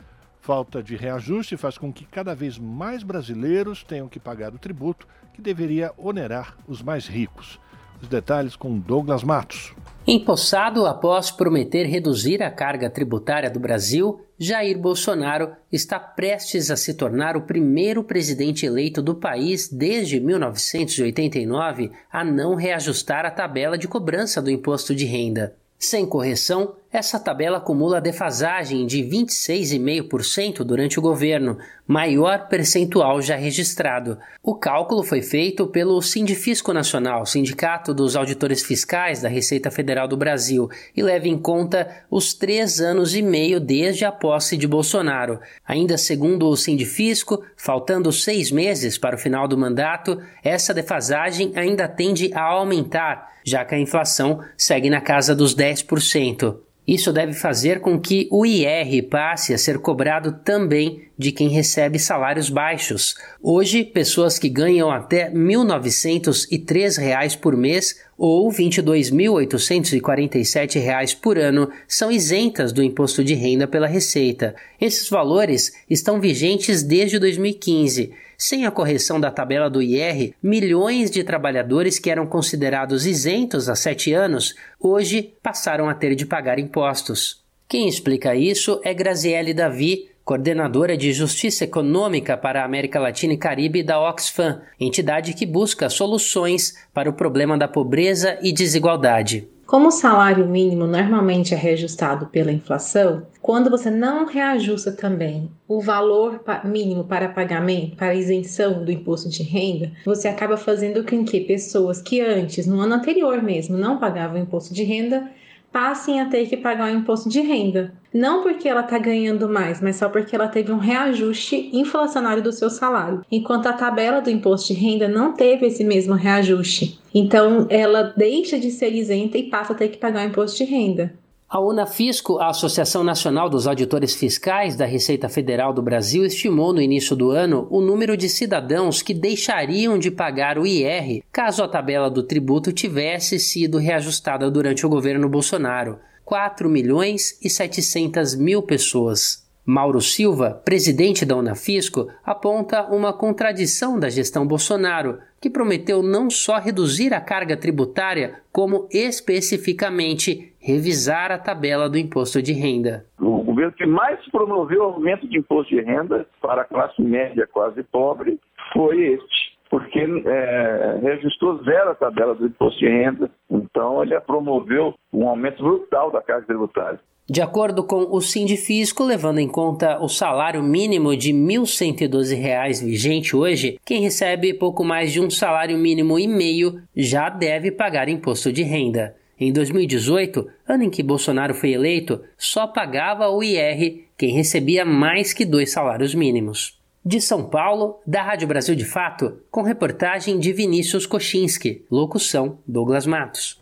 Falta 0.40 0.82
de 0.82 0.96
reajuste 0.96 1.56
faz 1.56 1.76
com 1.76 1.92
que 1.92 2.04
cada 2.04 2.34
vez 2.34 2.58
mais 2.58 3.02
brasileiros 3.02 3.82
tenham 3.82 4.08
que 4.08 4.20
pagar 4.20 4.54
o 4.54 4.58
tributo 4.58 5.06
que 5.34 5.42
deveria 5.42 5.92
onerar 5.98 6.56
os 6.66 6.80
mais 6.80 7.06
ricos. 7.06 7.60
Os 8.00 8.08
detalhes 8.08 8.54
com 8.54 8.78
Douglas 8.78 9.24
Matos. 9.24 9.74
Empossado 10.10 10.86
após 10.86 11.30
prometer 11.30 11.84
reduzir 11.84 12.42
a 12.42 12.50
carga 12.50 12.88
tributária 12.88 13.50
do 13.50 13.60
Brasil, 13.60 14.22
Jair 14.38 14.78
Bolsonaro 14.78 15.52
está 15.70 16.00
prestes 16.00 16.70
a 16.70 16.78
se 16.78 16.94
tornar 16.94 17.36
o 17.36 17.42
primeiro 17.42 18.02
presidente 18.02 18.64
eleito 18.64 19.02
do 19.02 19.14
país 19.14 19.68
desde 19.68 20.18
1989 20.18 21.92
a 22.10 22.24
não 22.24 22.54
reajustar 22.54 23.26
a 23.26 23.30
tabela 23.30 23.76
de 23.76 23.86
cobrança 23.86 24.40
do 24.40 24.50
imposto 24.50 24.94
de 24.94 25.04
renda. 25.04 25.54
Sem 25.78 26.06
correção, 26.06 26.74
essa 26.90 27.20
tabela 27.20 27.58
acumula 27.58 28.00
defasagem 28.00 28.86
de 28.86 29.00
26,5% 29.00 30.64
durante 30.64 30.98
o 30.98 31.02
governo, 31.02 31.58
maior 31.86 32.48
percentual 32.48 33.20
já 33.20 33.36
registrado. 33.36 34.18
O 34.42 34.54
cálculo 34.54 35.02
foi 35.02 35.20
feito 35.20 35.66
pelo 35.66 36.00
Sindifisco 36.00 36.72
Nacional, 36.72 37.26
Sindicato 37.26 37.92
dos 37.92 38.16
Auditores 38.16 38.62
Fiscais 38.62 39.20
da 39.20 39.28
Receita 39.28 39.70
Federal 39.70 40.08
do 40.08 40.16
Brasil, 40.16 40.70
e 40.96 41.02
leva 41.02 41.28
em 41.28 41.36
conta 41.36 42.04
os 42.10 42.32
três 42.32 42.80
anos 42.80 43.14
e 43.14 43.20
meio 43.20 43.60
desde 43.60 44.06
a 44.06 44.12
posse 44.12 44.56
de 44.56 44.66
Bolsonaro. 44.66 45.40
Ainda 45.66 45.98
segundo 45.98 46.48
o 46.48 46.56
Sindifisco, 46.56 47.44
faltando 47.54 48.10
seis 48.10 48.50
meses 48.50 48.96
para 48.96 49.16
o 49.16 49.18
final 49.18 49.46
do 49.46 49.58
mandato, 49.58 50.22
essa 50.42 50.72
defasagem 50.72 51.52
ainda 51.54 51.86
tende 51.86 52.32
a 52.32 52.42
aumentar 52.42 53.28
já 53.44 53.64
que 53.64 53.74
a 53.74 53.78
inflação 53.78 54.44
segue 54.58 54.90
na 54.90 55.00
casa 55.00 55.34
dos 55.34 55.56
10%. 55.56 56.67
Isso 56.88 57.12
deve 57.12 57.34
fazer 57.34 57.80
com 57.80 58.00
que 58.00 58.26
o 58.30 58.46
IR 58.46 59.02
passe 59.10 59.52
a 59.52 59.58
ser 59.58 59.78
cobrado 59.78 60.40
também 60.42 61.02
de 61.18 61.30
quem 61.30 61.50
recebe 61.50 61.98
salários 61.98 62.48
baixos. 62.48 63.14
Hoje, 63.42 63.84
pessoas 63.84 64.38
que 64.38 64.48
ganham 64.48 64.90
até 64.90 65.24
R$ 65.24 65.34
1.903 65.34 67.38
por 67.38 67.54
mês 67.54 68.00
ou 68.16 68.48
R$ 68.48 68.56
22.847 68.56 71.18
por 71.20 71.36
ano 71.36 71.68
são 71.86 72.10
isentas 72.10 72.72
do 72.72 72.82
imposto 72.82 73.22
de 73.22 73.34
renda 73.34 73.68
pela 73.68 73.86
Receita. 73.86 74.54
Esses 74.80 75.10
valores 75.10 75.74
estão 75.90 76.18
vigentes 76.18 76.82
desde 76.82 77.18
2015. 77.18 78.14
Sem 78.40 78.64
a 78.64 78.70
correção 78.70 79.18
da 79.18 79.32
tabela 79.32 79.68
do 79.68 79.82
IR, 79.82 80.32
milhões 80.40 81.10
de 81.10 81.24
trabalhadores 81.24 81.98
que 81.98 82.08
eram 82.08 82.24
considerados 82.24 83.04
isentos 83.04 83.68
há 83.68 83.74
sete 83.74 84.12
anos, 84.12 84.54
hoje 84.78 85.34
passaram 85.42 85.88
a 85.88 85.94
ter 85.94 86.14
de 86.14 86.24
pagar 86.24 86.56
impostos. 86.56 87.42
Quem 87.68 87.88
explica 87.88 88.36
isso 88.36 88.80
é 88.84 88.94
Graziele 88.94 89.52
Davi, 89.52 90.08
coordenadora 90.24 90.96
de 90.96 91.12
Justiça 91.12 91.64
Econômica 91.64 92.36
para 92.36 92.62
a 92.62 92.64
América 92.64 93.00
Latina 93.00 93.32
e 93.32 93.36
Caribe 93.36 93.82
da 93.82 94.00
Oxfam, 94.00 94.62
entidade 94.78 95.34
que 95.34 95.44
busca 95.44 95.90
soluções 95.90 96.76
para 96.94 97.10
o 97.10 97.14
problema 97.14 97.58
da 97.58 97.66
pobreza 97.66 98.38
e 98.40 98.52
desigualdade. 98.52 99.48
Como 99.68 99.88
o 99.88 99.90
salário 99.90 100.48
mínimo 100.48 100.86
normalmente 100.86 101.52
é 101.52 101.56
reajustado 101.58 102.28
pela 102.28 102.50
inflação, 102.50 103.26
quando 103.42 103.68
você 103.68 103.90
não 103.90 104.24
reajusta 104.24 104.90
também 104.90 105.50
o 105.68 105.78
valor 105.78 106.42
mínimo 106.64 107.04
para 107.04 107.28
pagamento, 107.28 107.94
para 107.94 108.14
isenção 108.14 108.82
do 108.82 108.90
imposto 108.90 109.28
de 109.28 109.42
renda, 109.42 109.92
você 110.06 110.26
acaba 110.26 110.56
fazendo 110.56 111.04
com 111.04 111.22
que 111.22 111.40
pessoas 111.40 112.00
que 112.00 112.18
antes, 112.18 112.66
no 112.66 112.80
ano 112.80 112.94
anterior 112.94 113.42
mesmo, 113.42 113.76
não 113.76 113.98
pagavam 113.98 114.40
imposto 114.40 114.72
de 114.72 114.84
renda, 114.84 115.30
passem 115.72 116.20
a 116.20 116.26
ter 116.26 116.48
que 116.48 116.56
pagar 116.56 116.90
o 116.90 116.94
imposto 116.94 117.28
de 117.28 117.40
renda. 117.40 117.92
Não 118.12 118.42
porque 118.42 118.68
ela 118.68 118.80
está 118.80 118.98
ganhando 118.98 119.48
mais, 119.48 119.80
mas 119.80 119.96
só 119.96 120.08
porque 120.08 120.34
ela 120.34 120.48
teve 120.48 120.72
um 120.72 120.78
reajuste 120.78 121.70
inflacionário 121.72 122.42
do 122.42 122.52
seu 122.52 122.70
salário, 122.70 123.24
enquanto 123.30 123.66
a 123.66 123.72
tabela 123.72 124.20
do 124.20 124.30
imposto 124.30 124.72
de 124.72 124.80
renda 124.80 125.06
não 125.08 125.34
teve 125.34 125.66
esse 125.66 125.84
mesmo 125.84 126.14
reajuste. 126.14 126.98
Então, 127.14 127.66
ela 127.68 128.14
deixa 128.16 128.58
de 128.58 128.70
ser 128.70 128.94
isenta 128.94 129.36
e 129.36 129.50
passa 129.50 129.72
a 129.72 129.76
ter 129.76 129.88
que 129.88 129.98
pagar 129.98 130.26
o 130.26 130.30
imposto 130.30 130.58
de 130.58 130.64
renda. 130.64 131.14
A 131.50 131.58
Unafisco, 131.58 132.38
a 132.38 132.48
Associação 132.48 133.02
Nacional 133.02 133.48
dos 133.48 133.66
Auditores 133.66 134.14
Fiscais 134.14 134.76
da 134.76 134.84
Receita 134.84 135.30
Federal 135.30 135.72
do 135.72 135.80
Brasil, 135.80 136.26
estimou 136.26 136.74
no 136.74 136.82
início 136.82 137.16
do 137.16 137.30
ano 137.30 137.66
o 137.70 137.80
número 137.80 138.18
de 138.18 138.28
cidadãos 138.28 139.00
que 139.00 139.14
deixariam 139.14 139.98
de 139.98 140.10
pagar 140.10 140.58
o 140.58 140.66
IR 140.66 141.24
caso 141.32 141.62
a 141.62 141.68
tabela 141.68 142.10
do 142.10 142.22
tributo 142.22 142.70
tivesse 142.70 143.38
sido 143.38 143.78
reajustada 143.78 144.50
durante 144.50 144.84
o 144.84 144.90
governo 144.90 145.26
Bolsonaro. 145.26 145.98
4 146.22 146.68
milhões 146.68 147.38
e 147.42 147.48
700 147.48 148.34
mil 148.34 148.60
pessoas. 148.60 149.47
Mauro 149.70 150.00
Silva, 150.00 150.62
presidente 150.64 151.26
da 151.26 151.36
Unafisco, 151.36 152.08
aponta 152.24 152.84
uma 152.84 153.12
contradição 153.12 154.00
da 154.00 154.08
gestão 154.08 154.46
Bolsonaro, 154.46 155.18
que 155.38 155.50
prometeu 155.50 156.02
não 156.02 156.30
só 156.30 156.56
reduzir 156.58 157.12
a 157.12 157.20
carga 157.20 157.54
tributária, 157.54 158.40
como 158.50 158.88
especificamente 158.90 160.54
revisar 160.58 161.30
a 161.30 161.36
tabela 161.36 161.86
do 161.86 161.98
imposto 161.98 162.40
de 162.40 162.54
renda. 162.54 163.04
O 163.20 163.42
governo 163.42 163.72
que 163.72 163.84
mais 163.84 164.18
promoveu 164.30 164.80
o 164.80 164.84
aumento 164.84 165.28
de 165.28 165.36
imposto 165.36 165.74
de 165.74 165.82
renda 165.82 166.26
para 166.40 166.62
a 166.62 166.64
classe 166.64 167.02
média 167.02 167.46
quase 167.46 167.82
pobre 167.82 168.40
foi 168.72 168.96
este 169.12 169.58
porque 169.68 170.00
é, 170.00 171.18
zero 171.62 171.90
a 171.90 171.94
tabela 171.94 172.34
do 172.34 172.46
imposto 172.46 172.80
de 172.80 172.88
renda, 172.88 173.30
então 173.50 174.02
ele 174.02 174.18
promoveu 174.20 174.94
um 175.12 175.28
aumento 175.28 175.62
brutal 175.62 176.10
da 176.10 176.22
carga 176.22 176.46
tributária. 176.46 176.98
De 177.30 177.42
acordo 177.42 177.84
com 177.84 178.06
o 178.10 178.22
Sindifisco, 178.22 179.04
levando 179.04 179.38
em 179.38 179.46
conta 179.46 180.02
o 180.02 180.08
salário 180.08 180.62
mínimo 180.62 181.14
de 181.14 181.30
R$ 181.30 181.38
1.112 181.38 182.82
vigente 182.82 183.36
hoje, 183.36 183.78
quem 183.84 184.00
recebe 184.00 184.54
pouco 184.54 184.82
mais 184.82 185.12
de 185.12 185.20
um 185.20 185.28
salário 185.28 185.76
mínimo 185.76 186.18
e 186.18 186.26
meio 186.26 186.80
já 186.96 187.28
deve 187.28 187.70
pagar 187.70 188.08
imposto 188.08 188.50
de 188.50 188.62
renda. 188.62 189.14
Em 189.38 189.52
2018, 189.52 190.48
ano 190.66 190.84
em 190.84 190.90
que 190.90 191.02
Bolsonaro 191.02 191.52
foi 191.52 191.72
eleito, 191.72 192.18
só 192.38 192.66
pagava 192.66 193.28
o 193.28 193.42
IR 193.42 194.04
quem 194.16 194.32
recebia 194.32 194.86
mais 194.86 195.34
que 195.34 195.44
dois 195.44 195.70
salários 195.70 196.14
mínimos. 196.14 196.78
De 197.04 197.20
São 197.20 197.44
Paulo, 197.44 198.00
da 198.06 198.22
Rádio 198.22 198.48
Brasil 198.48 198.74
de 198.74 198.86
Fato, 198.86 199.38
com 199.50 199.60
reportagem 199.60 200.38
de 200.38 200.50
Vinícius 200.50 201.04
Kochinski, 201.04 201.84
locução 201.90 202.58
Douglas 202.66 203.06
Matos. 203.06 203.60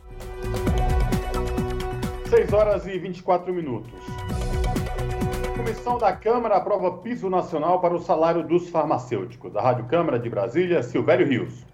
6 2.28 2.53
horas 2.53 2.86
e 2.86 2.98
24 2.98 3.55
minutos. 3.55 3.93
A 5.44 5.57
comissão 5.57 5.97
da 5.97 6.12
Câmara 6.12 6.57
aprova 6.57 6.98
piso 6.98 7.31
nacional 7.31 7.81
para 7.81 7.94
o 7.94 8.03
salário 8.03 8.43
dos 8.43 8.69
farmacêuticos. 8.69 9.53
Da 9.53 9.62
Rádio 9.62 9.85
Câmara 9.85 10.19
de 10.19 10.28
Brasília, 10.28 10.82
Silvério 10.82 11.27
Rios. 11.27 11.65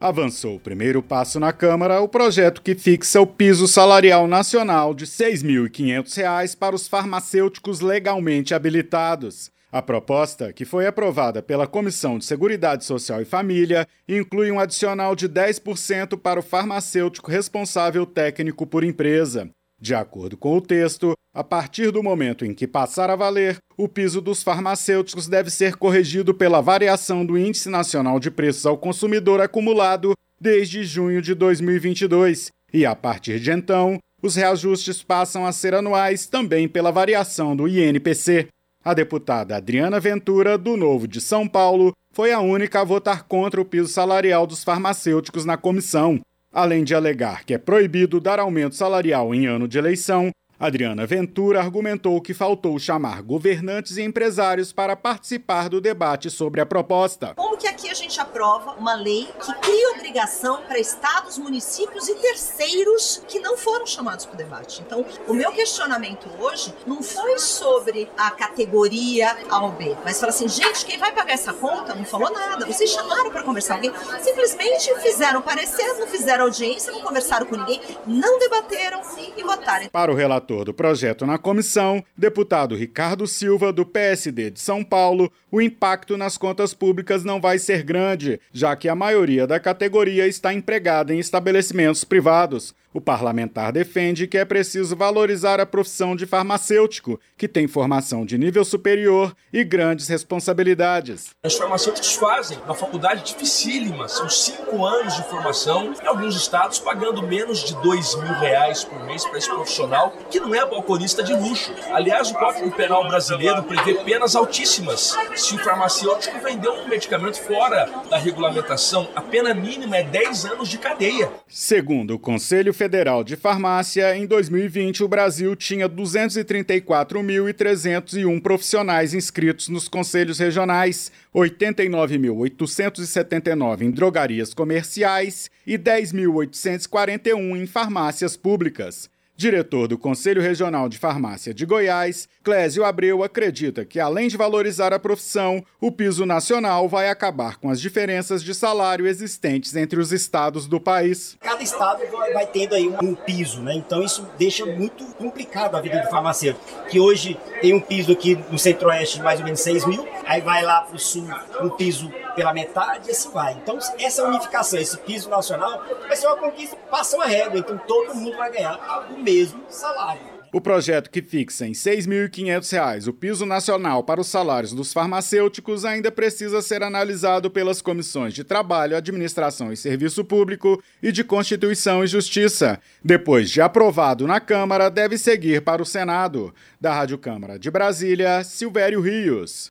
Avançou 0.00 0.56
o 0.56 0.60
primeiro 0.60 1.02
passo 1.02 1.38
na 1.40 1.52
Câmara 1.52 2.00
o 2.00 2.08
projeto 2.08 2.62
que 2.62 2.74
fixa 2.74 3.20
o 3.20 3.26
piso 3.26 3.66
salarial 3.66 4.26
nacional 4.26 4.94
de 4.94 5.04
R$ 5.04 5.10
6.500 5.10 6.56
para 6.56 6.74
os 6.74 6.86
farmacêuticos 6.86 7.80
legalmente 7.80 8.54
habilitados. 8.54 9.50
A 9.72 9.82
proposta, 9.82 10.52
que 10.52 10.64
foi 10.64 10.86
aprovada 10.86 11.42
pela 11.42 11.66
Comissão 11.66 12.18
de 12.18 12.24
Seguridade 12.24 12.84
Social 12.84 13.20
e 13.20 13.24
Família, 13.24 13.86
inclui 14.08 14.50
um 14.50 14.58
adicional 14.58 15.14
de 15.14 15.28
10% 15.28 16.18
para 16.18 16.40
o 16.40 16.42
farmacêutico 16.42 17.30
responsável 17.30 18.06
técnico 18.06 18.66
por 18.66 18.82
empresa. 18.82 19.50
De 19.80 19.94
acordo 19.94 20.36
com 20.36 20.58
o 20.58 20.60
texto, 20.60 21.14
a 21.32 21.42
partir 21.42 21.90
do 21.90 22.02
momento 22.02 22.44
em 22.44 22.52
que 22.52 22.66
passar 22.66 23.08
a 23.08 23.16
valer, 23.16 23.56
o 23.78 23.88
piso 23.88 24.20
dos 24.20 24.42
farmacêuticos 24.42 25.26
deve 25.26 25.48
ser 25.48 25.76
corrigido 25.76 26.34
pela 26.34 26.60
variação 26.60 27.24
do 27.24 27.38
Índice 27.38 27.70
Nacional 27.70 28.20
de 28.20 28.30
Preços 28.30 28.66
ao 28.66 28.76
Consumidor 28.76 29.40
acumulado 29.40 30.12
desde 30.38 30.84
junho 30.84 31.22
de 31.22 31.34
2022, 31.34 32.50
e 32.72 32.84
a 32.84 32.94
partir 32.94 33.40
de 33.40 33.50
então, 33.50 33.98
os 34.22 34.36
reajustes 34.36 35.02
passam 35.02 35.46
a 35.46 35.52
ser 35.52 35.74
anuais 35.74 36.26
também 36.26 36.68
pela 36.68 36.92
variação 36.92 37.56
do 37.56 37.66
INPC. 37.66 38.48
A 38.84 38.92
deputada 38.92 39.56
Adriana 39.56 39.98
Ventura, 39.98 40.58
do 40.58 40.76
Novo 40.76 41.08
de 41.08 41.20
São 41.20 41.48
Paulo, 41.48 41.94
foi 42.12 42.32
a 42.32 42.40
única 42.40 42.80
a 42.80 42.84
votar 42.84 43.24
contra 43.24 43.60
o 43.60 43.64
piso 43.64 43.88
salarial 43.88 44.46
dos 44.46 44.62
farmacêuticos 44.64 45.44
na 45.44 45.56
comissão. 45.56 46.20
Além 46.52 46.82
de 46.82 46.94
alegar 46.94 47.44
que 47.44 47.54
é 47.54 47.58
proibido 47.58 48.20
dar 48.20 48.40
aumento 48.40 48.74
salarial 48.74 49.32
em 49.34 49.46
ano 49.46 49.68
de 49.68 49.78
eleição, 49.78 50.32
Adriana 50.60 51.06
Ventura 51.06 51.58
argumentou 51.58 52.20
que 52.20 52.34
faltou 52.34 52.78
chamar 52.78 53.22
governantes 53.22 53.96
e 53.96 54.02
empresários 54.02 54.74
para 54.74 54.94
participar 54.94 55.70
do 55.70 55.80
debate 55.80 56.28
sobre 56.28 56.60
a 56.60 56.66
proposta. 56.66 57.32
Como 57.34 57.56
que 57.56 57.66
aqui 57.66 57.88
a 57.88 57.94
gente 57.94 58.20
aprova 58.20 58.72
uma 58.72 58.94
lei 58.94 59.26
que 59.42 59.54
cria 59.54 59.92
obrigação 59.92 60.60
para 60.68 60.78
estados, 60.78 61.38
municípios 61.38 62.10
e 62.10 62.14
terceiros 62.16 63.22
que 63.26 63.40
não 63.40 63.56
foram 63.56 63.86
chamados 63.86 64.26
para 64.26 64.34
o 64.34 64.36
debate? 64.36 64.82
Então, 64.86 65.02
o 65.26 65.32
meu 65.32 65.50
questionamento 65.50 66.28
hoje 66.38 66.74
não 66.86 67.02
foi 67.02 67.38
sobre 67.38 68.10
a 68.18 68.30
categoria 68.30 69.34
A 69.48 69.64
ou 69.64 69.72
B, 69.72 69.96
mas 70.04 70.20
falar 70.20 70.28
assim, 70.28 70.46
gente, 70.46 70.84
quem 70.84 70.98
vai 70.98 71.10
pagar 71.10 71.32
essa 71.32 71.54
conta 71.54 71.94
não 71.94 72.04
falou 72.04 72.30
nada. 72.30 72.66
Vocês 72.66 72.90
chamaram 72.90 73.30
para 73.30 73.42
conversar 73.42 73.80
com 73.80 73.86
alguém, 73.86 74.22
simplesmente 74.22 74.94
fizeram 75.00 75.40
parecer, 75.40 75.86
não 75.98 76.06
fizeram 76.06 76.44
audiência, 76.44 76.92
não 76.92 77.00
conversaram 77.00 77.46
com 77.46 77.56
ninguém, 77.56 77.80
não 78.06 78.38
debateram 78.38 79.00
e 79.38 79.42
votaram. 79.42 79.88
Para 79.88 80.12
o 80.12 80.14
relator 80.14 80.49
relator 80.50 80.64
do 80.64 80.74
projeto 80.74 81.24
na 81.24 81.38
comissão, 81.38 82.04
deputado 82.16 82.74
Ricardo 82.74 83.26
Silva, 83.26 83.72
do 83.72 83.86
PSD 83.86 84.50
de 84.50 84.60
São 84.60 84.82
Paulo, 84.82 85.32
o 85.50 85.60
impacto 85.60 86.16
nas 86.16 86.36
contas 86.36 86.74
públicas 86.74 87.24
não 87.24 87.40
vai 87.40 87.58
ser 87.58 87.82
grande, 87.82 88.40
já 88.52 88.74
que 88.74 88.88
a 88.88 88.94
maioria 88.94 89.46
da 89.46 89.60
categoria 89.60 90.26
está 90.26 90.52
empregada 90.52 91.14
em 91.14 91.18
estabelecimentos 91.18 92.04
privados. 92.04 92.74
O 92.92 93.00
parlamentar 93.00 93.70
defende 93.70 94.26
que 94.26 94.36
é 94.36 94.44
preciso 94.44 94.96
valorizar 94.96 95.60
a 95.60 95.66
profissão 95.66 96.16
de 96.16 96.26
farmacêutico, 96.26 97.20
que 97.36 97.46
tem 97.46 97.68
formação 97.68 98.26
de 98.26 98.36
nível 98.36 98.64
superior 98.64 99.32
e 99.52 99.62
grandes 99.62 100.08
responsabilidades. 100.08 101.30
Os 101.44 101.54
farmacêuticos 101.54 102.16
fazem 102.16 102.58
uma 102.64 102.74
faculdade 102.74 103.22
dificílima, 103.22 104.08
são 104.08 104.28
cinco 104.28 104.84
anos 104.84 105.14
de 105.14 105.22
formação, 105.22 105.94
em 106.02 106.06
alguns 106.06 106.34
estados 106.34 106.80
pagando 106.80 107.22
menos 107.22 107.60
de 107.60 107.74
dois 107.80 108.16
mil 108.16 108.32
reais 108.34 108.82
por 108.82 109.04
mês 109.06 109.24
para 109.24 109.38
esse 109.38 109.48
profissional, 109.48 110.12
que 110.28 110.40
não 110.40 110.52
é 110.52 110.66
balconista 110.66 111.22
de 111.22 111.32
luxo. 111.32 111.72
Aliás, 111.92 112.32
o 112.32 112.34
Código 112.34 112.72
Penal 112.72 113.06
brasileiro 113.06 113.62
prevê 113.62 113.94
penas 114.02 114.34
altíssimas. 114.34 115.16
Se 115.36 115.54
o 115.54 115.58
farmacêutico 115.58 116.40
vendeu 116.40 116.72
um 116.72 116.88
medicamento 116.88 117.40
fora 117.40 117.88
da 118.10 118.18
regulamentação, 118.18 119.08
a 119.14 119.22
pena 119.22 119.54
mínima 119.54 119.96
é 119.96 120.02
10 120.02 120.46
anos 120.46 120.68
de 120.68 120.76
cadeia. 120.76 121.30
Segundo 121.46 122.14
o 122.14 122.18
Conselho 122.18 122.74
Federal 122.80 123.22
de 123.22 123.36
Farmácia, 123.36 124.16
em 124.16 124.26
2020 124.26 125.04
o 125.04 125.08
Brasil 125.08 125.54
tinha 125.54 125.86
234.301 125.86 128.40
profissionais 128.40 129.12
inscritos 129.12 129.68
nos 129.68 129.86
conselhos 129.86 130.38
regionais, 130.38 131.12
89.879 131.34 133.82
em 133.82 133.90
drogarias 133.90 134.54
comerciais 134.54 135.50
e 135.66 135.76
10.841 135.76 137.60
em 137.60 137.66
farmácias 137.66 138.34
públicas. 138.34 139.10
Diretor 139.40 139.88
do 139.88 139.96
Conselho 139.96 140.42
Regional 140.42 140.86
de 140.86 140.98
Farmácia 140.98 141.54
de 141.54 141.64
Goiás, 141.64 142.28
Clésio 142.44 142.84
Abreu 142.84 143.24
acredita 143.24 143.86
que, 143.86 143.98
além 143.98 144.28
de 144.28 144.36
valorizar 144.36 144.92
a 144.92 144.98
profissão, 144.98 145.64
o 145.80 145.90
piso 145.90 146.26
nacional 146.26 146.86
vai 146.86 147.08
acabar 147.08 147.56
com 147.56 147.70
as 147.70 147.80
diferenças 147.80 148.44
de 148.44 148.54
salário 148.54 149.06
existentes 149.06 149.74
entre 149.74 149.98
os 149.98 150.12
estados 150.12 150.66
do 150.66 150.78
país. 150.78 151.38
Cada 151.40 151.62
estado 151.62 152.02
vai 152.34 152.46
tendo 152.48 152.74
aí 152.74 152.86
um 153.02 153.14
piso, 153.14 153.62
né? 153.62 153.72
Então 153.72 154.04
isso 154.04 154.28
deixa 154.36 154.66
muito 154.66 155.06
complicado 155.14 155.74
a 155.74 155.80
vida 155.80 155.98
do 156.02 156.10
farmacêutico, 156.10 156.62
que 156.90 157.00
hoje 157.00 157.40
tem 157.62 157.72
um 157.72 157.80
piso 157.80 158.12
aqui 158.12 158.38
no 158.50 158.58
centro-oeste 158.58 159.16
de 159.16 159.22
mais 159.22 159.38
ou 159.40 159.46
menos 159.46 159.60
6 159.60 159.86
mil, 159.86 160.06
aí 160.26 160.42
vai 160.42 160.62
lá 160.62 160.82
para 160.82 160.96
o 160.96 160.98
sul 160.98 161.26
um 161.62 161.70
piso 161.70 162.12
pela 162.40 162.54
metade 162.54 163.08
e 163.08 163.10
assim 163.10 163.30
vai. 163.30 163.52
Então 163.52 163.78
essa 163.98 164.26
unificação, 164.26 164.80
esse 164.80 164.96
piso 164.96 165.28
nacional, 165.28 165.84
vai 166.08 166.16
ser 166.16 166.26
uma 166.26 166.38
conquista, 166.38 166.74
passa 166.90 167.14
uma 167.14 167.26
régua, 167.26 167.58
então 167.58 167.76
todo 167.76 168.14
mundo 168.14 168.34
vai 168.34 168.50
ganhar 168.50 168.78
o 169.10 169.18
mesmo 169.18 169.62
salário. 169.68 170.40
O 170.50 170.58
projeto 170.60 171.10
que 171.10 171.20
fixa 171.20 171.66
em 171.66 171.72
R$ 171.72 171.74
6.500 171.74 173.06
o 173.06 173.12
piso 173.12 173.44
nacional 173.44 174.02
para 174.02 174.22
os 174.22 174.26
salários 174.26 174.72
dos 174.72 174.90
farmacêuticos 174.90 175.84
ainda 175.84 176.10
precisa 176.10 176.62
ser 176.62 176.82
analisado 176.82 177.50
pelas 177.50 177.82
comissões 177.82 178.32
de 178.32 178.42
Trabalho, 178.42 178.96
Administração 178.96 179.70
e 179.70 179.76
Serviço 179.76 180.24
Público 180.24 180.82
e 181.02 181.12
de 181.12 181.22
Constituição 181.22 182.02
e 182.02 182.06
Justiça. 182.06 182.80
Depois 183.04 183.50
de 183.50 183.60
aprovado 183.60 184.26
na 184.26 184.40
Câmara, 184.40 184.90
deve 184.90 185.18
seguir 185.18 185.62
para 185.62 185.82
o 185.82 185.86
Senado. 185.86 186.54
Da 186.80 186.94
Rádio 186.94 187.18
Câmara 187.18 187.58
de 187.58 187.70
Brasília, 187.70 188.42
Silvério 188.42 189.02
Rios. 189.02 189.70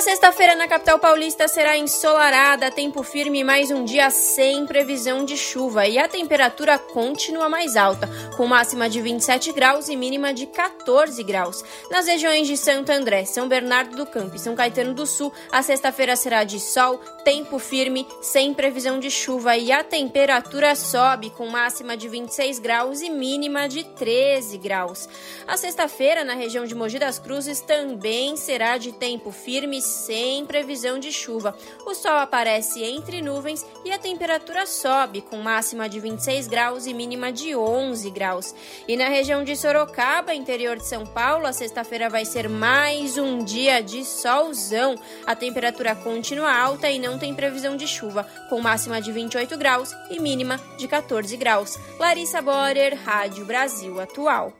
A 0.00 0.02
sexta-feira 0.02 0.56
na 0.56 0.66
capital 0.66 0.98
paulista 0.98 1.46
será 1.46 1.76
ensolarada, 1.76 2.70
tempo 2.70 3.02
firme 3.02 3.44
mais 3.44 3.70
um 3.70 3.84
dia 3.84 4.08
sem 4.08 4.64
previsão 4.64 5.26
de 5.26 5.36
chuva. 5.36 5.86
E 5.86 5.98
a 5.98 6.08
temperatura 6.08 6.78
continua 6.78 7.50
mais 7.50 7.76
alta, 7.76 8.08
com 8.34 8.46
máxima 8.46 8.88
de 8.88 8.98
27 9.02 9.52
graus 9.52 9.90
e 9.90 9.96
mínima 9.96 10.32
de 10.32 10.46
14 10.46 11.22
graus. 11.22 11.62
Nas 11.90 12.06
regiões 12.06 12.46
de 12.46 12.56
Santo 12.56 12.90
André, 12.90 13.26
São 13.26 13.46
Bernardo 13.46 13.94
do 13.94 14.06
Campo 14.06 14.36
e 14.36 14.38
São 14.38 14.54
Caetano 14.54 14.94
do 14.94 15.04
Sul, 15.04 15.30
a 15.52 15.62
sexta-feira 15.62 16.16
será 16.16 16.44
de 16.44 16.58
sol, 16.58 16.98
tempo 17.22 17.58
firme, 17.58 18.06
sem 18.22 18.54
previsão 18.54 18.98
de 18.98 19.10
chuva. 19.10 19.58
E 19.58 19.70
a 19.70 19.84
temperatura 19.84 20.74
sobe, 20.76 21.28
com 21.28 21.46
máxima 21.46 21.94
de 21.94 22.08
26 22.08 22.58
graus 22.58 23.02
e 23.02 23.10
mínima 23.10 23.68
de 23.68 23.84
13 23.84 24.56
graus. 24.56 25.06
A 25.46 25.58
sexta-feira 25.58 26.24
na 26.24 26.32
região 26.32 26.64
de 26.64 26.74
Mogi 26.74 26.98
das 26.98 27.18
Cruzes 27.18 27.60
também 27.60 28.34
será 28.34 28.78
de 28.78 28.92
tempo 28.92 29.30
firme 29.30 29.89
sem 29.90 30.46
previsão 30.46 30.98
de 30.98 31.12
chuva. 31.12 31.56
O 31.86 31.94
sol 31.94 32.18
aparece 32.18 32.82
entre 32.82 33.20
nuvens 33.20 33.64
e 33.84 33.92
a 33.92 33.98
temperatura 33.98 34.66
sobe, 34.66 35.20
com 35.20 35.36
máxima 35.38 35.88
de 35.88 36.00
26 36.00 36.46
graus 36.46 36.86
e 36.86 36.94
mínima 36.94 37.32
de 37.32 37.54
11 37.54 38.10
graus. 38.10 38.54
E 38.86 38.96
na 38.96 39.08
região 39.08 39.44
de 39.44 39.56
Sorocaba, 39.56 40.34
interior 40.34 40.76
de 40.76 40.86
São 40.86 41.04
Paulo, 41.04 41.46
a 41.46 41.52
sexta-feira 41.52 42.08
vai 42.08 42.24
ser 42.24 42.48
mais 42.48 43.18
um 43.18 43.44
dia 43.44 43.82
de 43.82 44.04
solzão. 44.04 44.94
A 45.26 45.34
temperatura 45.34 45.94
continua 45.94 46.52
alta 46.52 46.90
e 46.90 46.98
não 46.98 47.18
tem 47.18 47.34
previsão 47.34 47.76
de 47.76 47.86
chuva, 47.86 48.24
com 48.48 48.60
máxima 48.60 49.00
de 49.00 49.12
28 49.12 49.56
graus 49.56 49.92
e 50.10 50.20
mínima 50.20 50.60
de 50.78 50.86
14 50.86 51.36
graus. 51.36 51.78
Larissa 51.98 52.40
Borer, 52.40 52.94
Rádio 52.94 53.44
Brasil 53.44 54.00
Atual. 54.00 54.52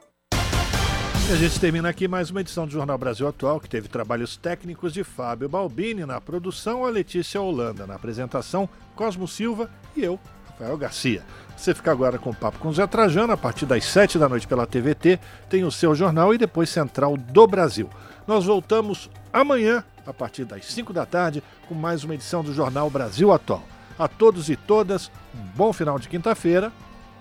E 1.31 1.33
a 1.33 1.37
gente 1.37 1.61
termina 1.61 1.89
aqui 1.89 2.09
mais 2.09 2.29
uma 2.29 2.41
edição 2.41 2.67
do 2.67 2.73
Jornal 2.73 2.99
Brasil 2.99 3.29
Atual, 3.29 3.61
que 3.61 3.69
teve 3.69 3.87
trabalhos 3.87 4.37
técnicos 4.37 4.93
de 4.93 5.05
Fábio 5.05 5.49
Balbini 5.49 6.05
na 6.05 6.21
produção, 6.21 6.85
a 6.85 6.91
Letícia 6.91 7.41
Holanda 7.41 7.87
na 7.87 7.95
apresentação, 7.95 8.69
Cosmo 8.97 9.29
Silva 9.29 9.71
e 9.95 10.03
eu, 10.03 10.19
Rafael 10.49 10.77
Garcia. 10.77 11.23
Você 11.57 11.73
fica 11.73 11.93
agora 11.93 12.19
com 12.19 12.31
o 12.31 12.35
Papo 12.35 12.59
com 12.59 12.73
Zé 12.73 12.85
Trajano, 12.85 13.33
a 13.33 13.37
partir 13.37 13.65
das 13.65 13.85
7 13.85 14.19
da 14.19 14.29
noite 14.29 14.49
pela 14.49 14.67
TVT, 14.67 15.21
tem 15.49 15.63
o 15.63 15.71
seu 15.71 15.95
jornal 15.95 16.35
e 16.35 16.39
depois 16.39 16.69
Central 16.69 17.17
do 17.17 17.47
Brasil. 17.47 17.89
Nós 18.27 18.47
voltamos 18.47 19.09
amanhã, 19.33 19.85
a 20.05 20.13
partir 20.13 20.45
das 20.45 20.67
5 20.67 20.93
da 20.93 21.07
tarde, 21.07 21.45
com 21.69 21.77
mais 21.77 22.03
uma 22.03 22.17
edição 22.17 22.43
do 22.43 22.53
Jornal 22.53 22.91
Brasil 22.91 23.33
Atual. 23.33 23.63
A 23.97 24.09
todos 24.09 24.51
e 24.51 24.57
todas, 24.57 25.13
um 25.33 25.43
bom 25.55 25.73
final 25.73 25.97
de 25.97 26.09
quinta-feira 26.09 26.73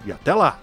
e 0.03 0.11
até 0.11 0.33
lá! 0.33 0.59